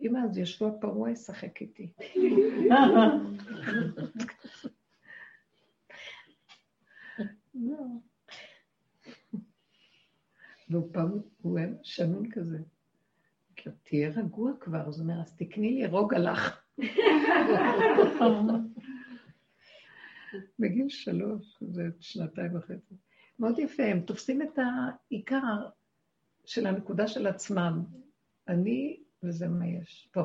אמא, 0.00 0.18
אז 0.24 0.38
ישוע 0.38 0.70
פרוע 0.80 1.10
ישחק 1.10 1.60
איתי. 1.60 1.92
לא. 7.54 7.76
והוא 10.68 10.92
פעם, 10.92 11.20
הוא 11.42 11.58
היה 11.58 11.68
שנון 11.82 12.30
כזה. 12.30 12.58
תהיה 13.82 14.10
רגוע 14.10 14.52
כבר, 14.60 14.88
אז 14.88 15.00
הוא 15.00 15.08
אומר, 15.08 15.20
אז 15.20 15.36
תקני 15.36 15.72
לי 15.72 15.86
רוגע 15.86 16.18
לך. 16.18 16.60
בגיל 20.58 20.88
שלוש, 20.88 21.56
זה 21.60 21.82
שנתיים 22.00 22.56
וחצי. 22.56 22.94
מאוד 23.38 23.58
יפה, 23.58 23.82
הם 23.82 24.00
תופסים 24.00 24.42
את 24.42 24.58
העיקר 24.58 25.68
של 26.44 26.66
הנקודה 26.66 27.08
של 27.08 27.26
עצמם. 27.26 27.84
אני, 28.48 29.02
וזה 29.22 29.48
מה 29.48 29.66
יש. 29.66 30.08
פה. 30.12 30.22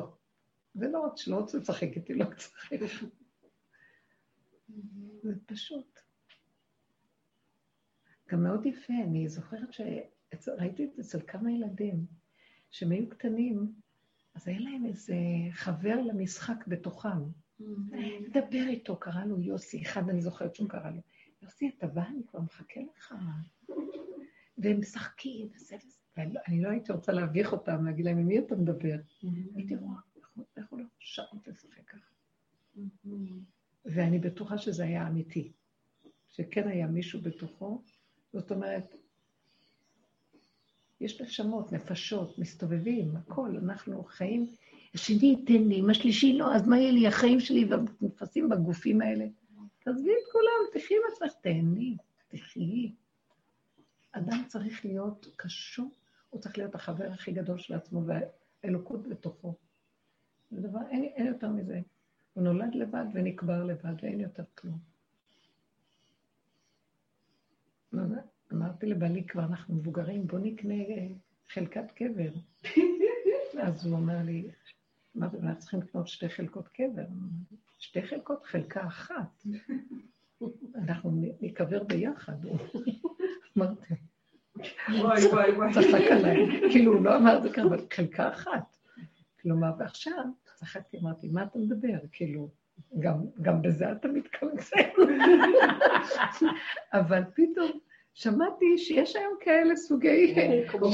זה 0.74 0.88
לא 0.88 1.04
עוד 1.04 1.16
שלא 1.16 1.36
רוצה 1.36 1.58
לשחק 1.58 1.88
איתי, 1.96 2.14
לא 2.14 2.30
לשחק. 2.30 2.76
זה 5.22 5.32
פשוט. 5.46 5.98
גם 8.28 8.42
מאוד 8.42 8.66
יפה, 8.66 8.92
אני 9.04 9.28
זוכרת 9.28 9.72
שראיתי 10.40 10.84
את 10.84 10.92
זה 10.94 11.02
אצל 11.02 11.20
כמה 11.26 11.52
ילדים, 11.52 12.06
שהם 12.70 12.90
היו 12.90 13.08
קטנים, 13.08 13.72
אז 14.34 14.48
היה 14.48 14.60
להם 14.60 14.86
איזה 14.86 15.14
חבר 15.50 15.96
למשחק 16.00 16.66
בתוכם. 16.66 17.22
דבר 18.32 18.66
איתו, 18.68 18.96
קרא 18.96 19.24
לו 19.24 19.40
יוסי, 19.40 19.82
אחד 19.82 20.08
אני 20.08 20.22
זוכרת 20.22 20.54
שהוא 20.54 20.68
קרא 20.68 20.90
לו, 20.90 21.00
יוסי, 21.42 21.70
אתה 21.78 21.86
בא, 21.86 22.02
אני 22.02 22.22
כבר 22.26 22.40
מחכה 22.40 22.80
לך. 22.96 23.14
והם 24.58 24.80
משחקים, 24.80 25.48
וזה 25.54 25.76
וזה. 25.76 25.96
ואני 26.16 26.62
לא 26.62 26.68
הייתי 26.68 26.92
רוצה 26.92 27.12
להביך 27.12 27.52
אותם, 27.52 27.84
להגיד 27.84 28.04
להם, 28.04 28.18
עם 28.18 28.26
מי 28.26 28.38
אתה 28.38 28.56
מדבר? 28.56 28.96
הייתי 29.54 29.76
רואה, 29.76 29.96
איך 30.56 30.70
הוא 30.70 30.78
לא 30.78 30.84
שעות 30.98 31.48
לשחק 31.48 31.84
ככה. 31.86 32.10
ואני 33.84 34.18
בטוחה 34.18 34.58
שזה 34.58 34.84
היה 34.84 35.08
אמיתי, 35.08 35.52
שכן 36.28 36.68
היה 36.68 36.86
מישהו 36.86 37.20
בתוכו, 37.22 37.82
זאת 38.32 38.50
אומרת, 38.50 38.94
יש 41.02 41.20
נשמות, 41.20 41.72
נפשות, 41.72 42.38
מסתובבים, 42.38 43.16
הכל, 43.16 43.56
אנחנו 43.62 44.04
חיים 44.04 44.46
השני 44.94 45.26
ייתן 45.26 45.68
לי, 45.68 45.80
אם 45.80 45.90
השלישי 45.90 46.32
לא, 46.32 46.54
אז 46.54 46.68
מה 46.68 46.78
יהיה 46.78 46.92
לי, 46.92 47.06
החיים 47.06 47.40
שלי 47.40 47.68
נתפסים 48.00 48.48
בגופים 48.48 49.00
האלה? 49.00 49.24
תעזבי 49.78 50.10
את 50.10 50.32
כולם, 50.32 50.82
תחי 50.82 50.94
עם 50.94 51.00
עצמך, 51.12 51.32
תהני, 51.40 51.96
תחי. 52.28 52.92
אדם 54.12 54.42
צריך 54.48 54.84
להיות 54.84 55.26
קשור, 55.36 55.90
הוא 56.30 56.40
צריך 56.40 56.58
להיות 56.58 56.74
החבר 56.74 57.12
הכי 57.12 57.32
גדול 57.32 57.58
של 57.58 57.74
עצמו, 57.74 58.02
והאלוקות 58.06 59.08
בתוכו. 59.08 59.54
זה 60.50 60.60
דבר, 60.60 60.80
אין, 60.90 61.04
אין 61.04 61.26
יותר 61.26 61.48
מזה. 61.48 61.80
הוא 62.32 62.44
נולד 62.44 62.74
לבד 62.74 63.04
ונקבר 63.14 63.64
לבד, 63.64 63.94
ואין 64.02 64.20
יותר 64.20 64.44
כלום. 64.54 64.91
אמרתי 68.72 68.86
לבעלי, 68.86 69.26
כבר 69.26 69.42
אנחנו 69.42 69.74
מבוגרים, 69.74 70.26
בוא 70.26 70.38
נקנה 70.38 70.74
חלקת 71.48 71.90
קבר. 71.90 72.30
אז 73.62 73.86
הוא 73.86 73.96
אומר 73.96 74.22
לי, 74.24 74.50
אמרתי, 75.16 75.36
אנחנו 75.36 75.58
צריכים 75.58 75.80
לקנות 75.80 76.08
שתי 76.08 76.28
חלקות 76.28 76.68
קבר. 76.68 77.06
שתי 77.78 78.02
חלקות, 78.02 78.44
חלקה 78.44 78.86
אחת. 78.86 79.44
אנחנו 80.82 81.10
ניקבר 81.40 81.84
ביחד. 81.84 82.36
אמרתי, 83.58 83.94
וואי, 84.88 85.26
וואי, 85.26 85.52
וואי. 85.52 85.72
צחק 85.72 86.10
עליי. 86.10 86.60
כאילו, 86.70 86.92
הוא 86.92 87.04
לא 87.04 87.16
אמר 87.16 87.38
את 87.38 87.42
זה 87.42 87.50
ככה, 87.52 87.62
אבל 87.62 87.86
חלקה 87.92 88.28
אחת. 88.28 88.76
כלומר, 89.42 89.70
ועכשיו, 89.78 90.24
צחקתי, 90.54 90.98
אמרתי, 90.98 91.28
מה 91.28 91.42
אתה 91.42 91.58
מדבר? 91.58 91.98
כאילו, 92.12 92.50
גם, 92.98 93.24
גם 93.42 93.62
בזה 93.62 93.92
אתה 93.92 94.08
מתקמצן. 94.08 94.88
אבל 96.92 97.22
פתאום 97.34 97.80
שמעתי 98.14 98.78
שיש 98.78 99.16
היום 99.16 99.34
כאלה 99.40 99.76
סוגי, 99.76 100.34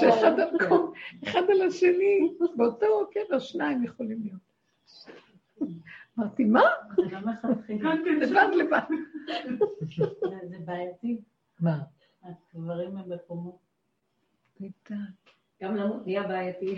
שאחד 0.01 0.40
המקום, 0.40 0.93
אחד 1.24 1.43
על 1.51 1.62
השני, 1.62 2.32
באותו 2.57 3.11
קבר 3.12 3.39
שניים 3.39 3.85
יכולים 3.85 4.19
להיות. 4.23 4.49
אמרתי, 6.19 6.45
מה? 6.45 6.62
לא. 6.99 7.93
לבד 8.20 8.49
לבד. 8.57 8.81
זה 10.49 10.57
בעייתי. 10.65 11.20
מה? 11.61 11.78
הדברים 12.23 12.97
הם 12.97 13.09
בקומות. 13.09 13.69
גם 15.62 15.77
למות 15.77 16.07
נהיה 16.07 16.23
בעייתי. 16.23 16.77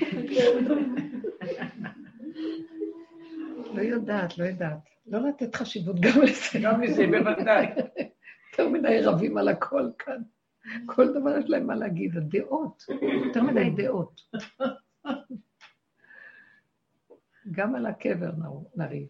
לא 3.75 3.83
יודעת, 3.83 4.39
לא 4.39 4.45
יודעת. 4.45 4.79
לא 5.07 5.29
לתת 5.29 5.55
חשיבות 5.55 5.97
גם 6.01 6.23
לזה. 6.23 6.59
גם 6.63 6.81
לזה, 6.83 7.07
בוודאי. 7.07 7.67
יותר 8.53 8.69
מדי 8.69 9.01
רבים 9.03 9.39
על 9.39 9.49
הכל 9.49 9.91
כאן. 9.99 10.23
כל 10.87 11.13
דבר 11.13 11.39
יש 11.39 11.51
להם 11.51 11.67
מה 11.67 11.75
להגיד, 11.75 12.17
הדעות, 12.17 12.85
יותר 13.25 13.43
מדי 13.43 13.71
דעות. 13.77 14.21
גם 17.51 17.75
על 17.75 17.87
הקבר 17.87 18.31
נריב. 18.77 19.09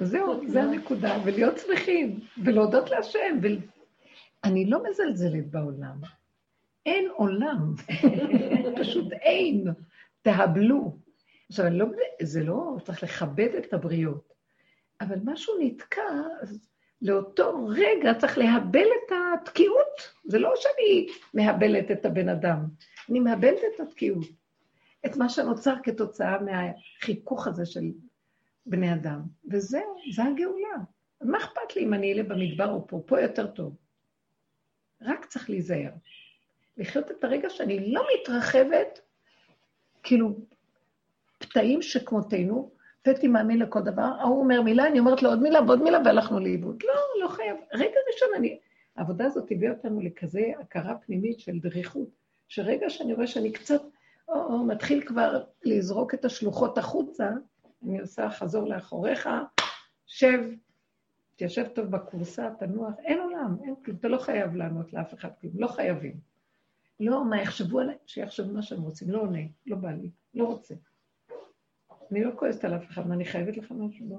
זהו, 0.00 0.48
זה 0.48 0.62
הנקודה, 0.62 1.18
ולהיות 1.24 1.58
שמחים, 1.58 2.20
ולהודות 2.44 2.90
להשם. 2.90 3.38
ו... 3.42 3.46
אני 4.44 4.70
לא 4.70 4.82
מזלזלת 4.90 5.50
בעולם. 5.50 6.00
אין 6.86 7.08
עולם, 7.16 7.74
פשוט 8.80 9.12
אין. 9.12 9.64
תהבלו. 10.22 10.96
עכשיו, 11.48 11.66
לא, 11.70 11.86
זה 12.22 12.44
לא, 12.44 12.76
צריך 12.84 13.02
לכבד 13.02 13.48
את 13.58 13.72
הבריות, 13.72 14.32
אבל 15.00 15.16
משהו 15.24 15.54
נתקע, 15.60 16.12
אז 16.40 16.68
לאותו 17.02 17.66
רגע 17.66 18.14
צריך 18.14 18.38
להבל 18.38 18.86
את 18.86 19.12
התקיעות. 19.34 20.12
זה 20.24 20.38
לא 20.38 20.52
שאני 20.56 21.06
מהבלת 21.34 21.90
את 21.90 22.06
הבן 22.06 22.28
אדם, 22.28 22.58
אני 23.10 23.20
מהבלת 23.20 23.58
את 23.74 23.80
התקיעות. 23.80 24.26
את 25.06 25.16
מה 25.16 25.28
שנוצר 25.28 25.74
כתוצאה 25.82 26.36
מהחיכוך 26.40 27.46
הזה 27.46 27.66
של 27.66 27.84
בני 28.66 28.94
אדם. 28.94 29.20
וזהו, 29.50 29.96
זה 30.14 30.22
הגאולה. 30.24 30.76
מה 31.20 31.38
אכפת 31.38 31.76
לי 31.76 31.82
אם 31.84 31.94
אני 31.94 32.12
אהיה 32.12 32.24
במדבר 32.24 32.70
או 32.70 32.86
פה? 32.86 33.02
פה 33.06 33.20
יותר 33.20 33.46
טוב. 33.46 33.76
רק 35.02 35.24
צריך 35.24 35.50
להיזהר. 35.50 35.90
לחיות 36.76 37.10
את 37.10 37.24
הרגע 37.24 37.50
שאני 37.50 37.92
לא 37.92 38.04
מתרחבת, 38.14 39.00
כאילו, 40.02 40.38
פתאים 41.38 41.82
שכמותנו, 41.82 42.70
פטי 43.02 43.28
מאמין 43.28 43.58
לכל 43.58 43.80
דבר, 43.80 44.02
ההוא 44.02 44.40
אומר 44.40 44.62
מילה, 44.62 44.86
אני 44.86 44.98
אומרת 44.98 45.22
לו 45.22 45.28
עוד 45.28 45.42
מילה 45.42 45.62
ועוד 45.62 45.82
מילה, 45.82 45.98
והלכנו 46.04 46.40
לאיבוד. 46.40 46.82
לא, 46.84 47.24
לא 47.24 47.28
חייב. 47.28 47.56
רגע 47.74 47.96
ראשון, 48.12 48.28
אני... 48.36 48.58
העבודה 48.96 49.26
הזאת 49.26 49.50
הביאה 49.50 49.72
אותנו 49.72 50.00
לכזה 50.00 50.40
הכרה 50.60 50.94
פנימית 50.94 51.40
של 51.40 51.58
דריכות, 51.58 52.08
שרגע 52.48 52.90
שאני 52.90 53.12
רואה 53.12 53.26
שאני 53.26 53.52
קצת, 53.52 53.82
או, 54.28 54.34
או, 54.34 54.58
מתחיל 54.64 55.06
כבר 55.06 55.44
לזרוק 55.64 56.14
את 56.14 56.24
השלוחות 56.24 56.78
החוצה, 56.78 57.30
אני 57.82 58.00
עושה 58.00 58.30
חזור 58.30 58.68
לאחוריך, 58.68 59.28
שב, 60.06 60.40
תיישב 61.36 61.68
טוב 61.68 61.86
בכורסה, 61.86 62.50
תנוח, 62.58 62.94
אין 63.04 63.20
עולם, 63.20 63.56
אין 63.64 63.74
כלום, 63.84 63.96
אתה 63.96 64.08
לא 64.08 64.18
חייב 64.18 64.56
לענות 64.56 64.92
לאף 64.92 65.14
אחד 65.14 65.28
כלום, 65.40 65.52
לא 65.56 65.66
חייבים. 65.66 66.20
לא, 67.00 67.24
מה 67.24 67.42
יחשבו 67.42 67.80
עליי? 67.80 67.96
שיחשבו 68.06 68.52
מה 68.52 68.62
שהם 68.62 68.82
רוצים, 68.82 69.10
לא 69.10 69.20
עונה, 69.20 69.42
לא 69.66 69.76
בא 69.76 69.90
לי, 69.90 70.10
לא 70.34 70.44
רוצה. 70.44 70.74
אני 72.12 72.24
לא 72.24 72.30
כועסת 72.36 72.64
על 72.64 72.76
אף 72.76 72.84
אחד, 72.90 73.06
מה, 73.06 73.14
אני 73.14 73.24
חייבת 73.24 73.56
לך 73.56 73.70
משהו? 73.70 74.06
לא. 74.10 74.18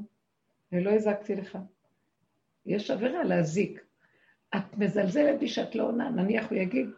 אני 0.72 0.84
לא 0.84 0.91
הזקתי 0.91 1.35
לך. 1.35 1.57
יש 2.65 2.91
עבירה 2.91 3.23
להזיק. 3.23 3.85
את 4.55 4.77
מזלזלת 4.77 5.39
בי 5.39 5.47
שאת 5.47 5.76
לא 5.76 5.84
עונה, 5.84 6.09
נניח 6.09 6.49
הוא 6.49 6.57
יגיד, 6.57 6.89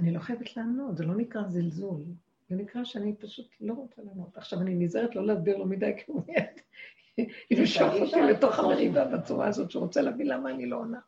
אני 0.00 0.10
לא 0.14 0.20
חייבת 0.20 0.56
לענות, 0.56 0.96
זה 0.96 1.04
לא 1.04 1.14
נקרא 1.14 1.42
זלזול, 1.48 2.02
זה 2.48 2.56
נקרא 2.56 2.84
שאני 2.84 3.16
פשוט 3.16 3.46
לא 3.60 3.74
רוצה 3.74 4.02
לענות. 4.02 4.36
עכשיו, 4.36 4.60
אני 4.60 4.74
נזהרת 4.74 5.16
לא 5.16 5.26
להסביר 5.26 5.56
לו 5.56 5.66
מדי, 5.66 5.92
כי 5.96 6.04
הוא 6.06 6.22
מיד 6.28 6.60
ימשוך 7.50 7.94
אותי 8.00 8.20
לתוך 8.20 8.58
המריבה 8.58 9.04
בצורה 9.04 9.48
הזאת, 9.48 9.70
שהוא 9.70 9.82
רוצה 9.82 10.02
להבין 10.02 10.26
למה 10.26 10.50
אני 10.50 10.66
לא 10.66 10.76
עונה. 10.76 11.00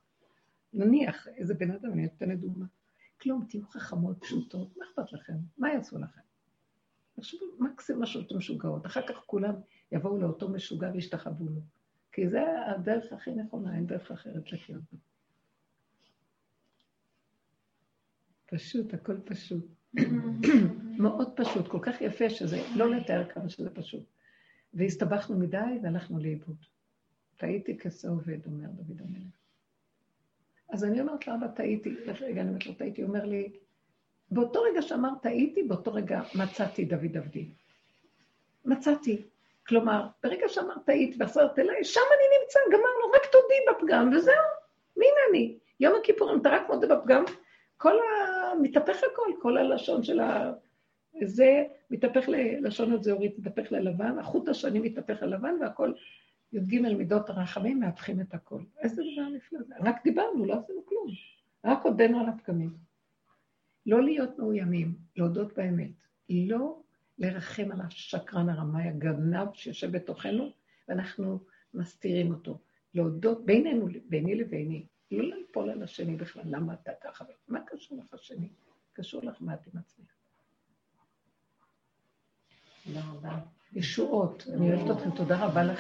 נניח, 0.73 1.29
איזה 1.29 1.55
בן 1.55 1.71
אדם, 1.71 1.93
אני 1.93 2.03
נותנת 2.03 2.39
דוגמה. 2.41 2.67
כלום, 3.21 3.47
תהיו 3.49 3.63
חכמות, 3.71 4.21
פשוטות, 4.21 4.77
מה 4.77 4.85
אכפת 4.85 5.13
לכם? 5.13 5.37
מה 5.59 5.73
יעשו 5.73 5.99
לכם? 5.99 6.21
תחשבו, 7.21 7.45
מקסימום 7.59 8.03
משהו 8.03 8.23
שאתם 8.23 8.37
משוגעות. 8.37 8.87
אחר 8.87 9.07
כך 9.07 9.17
כולם 9.27 9.55
יבואו 9.93 10.19
לאותו 10.19 10.49
משוגע 10.49 10.91
וישתחוו 10.95 11.45
לו. 11.45 11.61
כי 12.13 12.29
זה 12.29 12.43
הדרך 12.67 13.13
הכי 13.13 13.31
נכונה, 13.31 13.77
אין 13.77 13.87
דרך 13.87 14.11
אחרת 14.11 14.53
לחיות. 14.53 14.83
פשוט, 18.47 18.95
הכל 18.95 19.21
פשוט. 19.25 19.67
מאוד 20.99 21.33
פשוט, 21.37 21.69
כל 21.69 21.79
כך 21.83 22.01
יפה 22.01 22.31
שזה, 22.31 22.63
לא 22.77 22.91
לתאר 22.91 23.29
כמה 23.29 23.49
שזה 23.49 23.71
פשוט. 23.71 24.05
והסתבכנו 24.75 25.39
מדי 25.39 25.79
והלכנו 25.83 26.19
לאיבוד. 26.19 26.57
טעיתי 27.37 27.79
כסה 27.79 28.09
עובד, 28.09 28.47
אומר 28.47 28.69
דוד 28.71 29.01
המלך. 29.01 29.35
אז 30.71 30.85
אני 30.85 31.01
אומרת 31.01 31.27
לאבא, 31.27 31.47
טעיתי, 31.49 31.95
רגע, 32.21 32.41
אני 32.41 32.49
אומרת 32.49 32.67
לו, 32.67 32.75
טעיתי, 32.75 33.03
אומר 33.03 33.25
לי, 33.25 33.53
באותו 34.31 34.63
רגע 34.63 34.83
שאמר 34.83 35.11
טעיתי, 35.23 35.63
באותו 35.63 35.93
רגע 35.93 36.21
מצאתי 36.35 36.85
דוד 36.85 37.17
עבדי. 37.17 37.49
מצאתי. 38.65 39.23
כלומר, 39.67 40.07
ברגע 40.23 40.49
שאמרת 40.49 40.85
טעיתי 40.85 41.17
וחזרת 41.21 41.59
אליי, 41.59 41.85
שם 41.85 42.01
אני 42.01 42.39
נמצא, 42.41 42.59
גמרנו, 42.73 43.13
רק 43.15 43.23
תודי 43.33 43.55
בפגם, 43.71 44.11
וזהו, 44.17 44.35
והנה 44.97 45.21
אני. 45.31 45.59
יום 45.81 45.95
הכיפורים, 46.01 46.41
אתה 46.41 46.49
רק 46.49 46.69
מודה 46.69 46.97
בפגם, 46.97 47.25
כל 47.77 47.93
ה... 47.99 48.55
מתהפך 48.63 48.97
הכל, 49.13 49.33
כל 49.43 49.57
הלשון 49.57 50.03
של 50.03 50.21
ה... 50.21 50.53
זה 51.25 51.65
מתהפך 51.91 52.29
ללשון 52.29 52.93
הזהורית, 52.93 53.39
מתהפך 53.39 53.73
ללבן, 53.73 54.19
החוט 54.19 54.49
השני 54.49 54.79
מתהפך 54.79 55.23
ללבן, 55.23 55.55
והכל, 55.61 55.93
י"ג 56.53 56.81
מידות 56.81 57.31
הרחמים 57.31 57.81
מהפכים 57.81 58.21
את 58.21 58.35
הכל. 58.35 58.61
איזה 58.79 59.03
דבר 59.03 59.29
נפלא 59.29 59.59
זה. 59.63 59.75
רק 59.81 60.05
דיברנו, 60.05 60.47
לא 60.47 60.55
עשינו 60.55 60.87
כלום. 60.87 61.09
רק 61.65 61.79
הודינו 61.83 62.21
על 62.21 62.27
הפגמים. 62.27 62.88
לא 63.89 64.03
להיות 64.03 64.39
מאוימים, 64.39 64.95
להודות 65.17 65.55
באמת. 65.57 65.91
לא 66.31 66.83
לרחם 67.19 67.73
על 67.73 67.81
השקרן 67.81 68.49
הרמאי, 68.49 68.89
הגנב 68.89 69.49
שיושב 69.55 69.93
בתוכנו, 69.97 70.53
ואנחנו 70.89 71.41
מסתירים 71.75 72.35
אותו. 72.35 72.59
להודות 72.95 73.47
בינינו, 73.47 73.89
ביני 74.09 74.35
לביני, 74.35 74.87
לא 75.11 75.37
ליפול 75.37 75.71
על 75.71 75.83
השני 75.83 76.17
בכלל, 76.17 76.43
למה 76.47 76.75
אתה 76.75 76.93
ככה? 77.05 77.25
מה 77.49 77.61
קשור 77.67 77.99
לך 77.99 78.15
השני? 78.15 78.49
קשור 78.93 79.25
לך 79.25 79.37
מה 79.41 79.55
את 79.55 79.67
עם 79.67 79.81
עצמך. 79.81 80.07
תודה 82.85 83.01
רבה. 83.01 83.39
ישועות, 83.73 84.45
אני 84.55 84.73
אוהבת 84.73 84.97
אתכם, 84.97 85.11
תודה 85.11 85.45
רבה 85.45 85.65
לכם. 85.65 85.75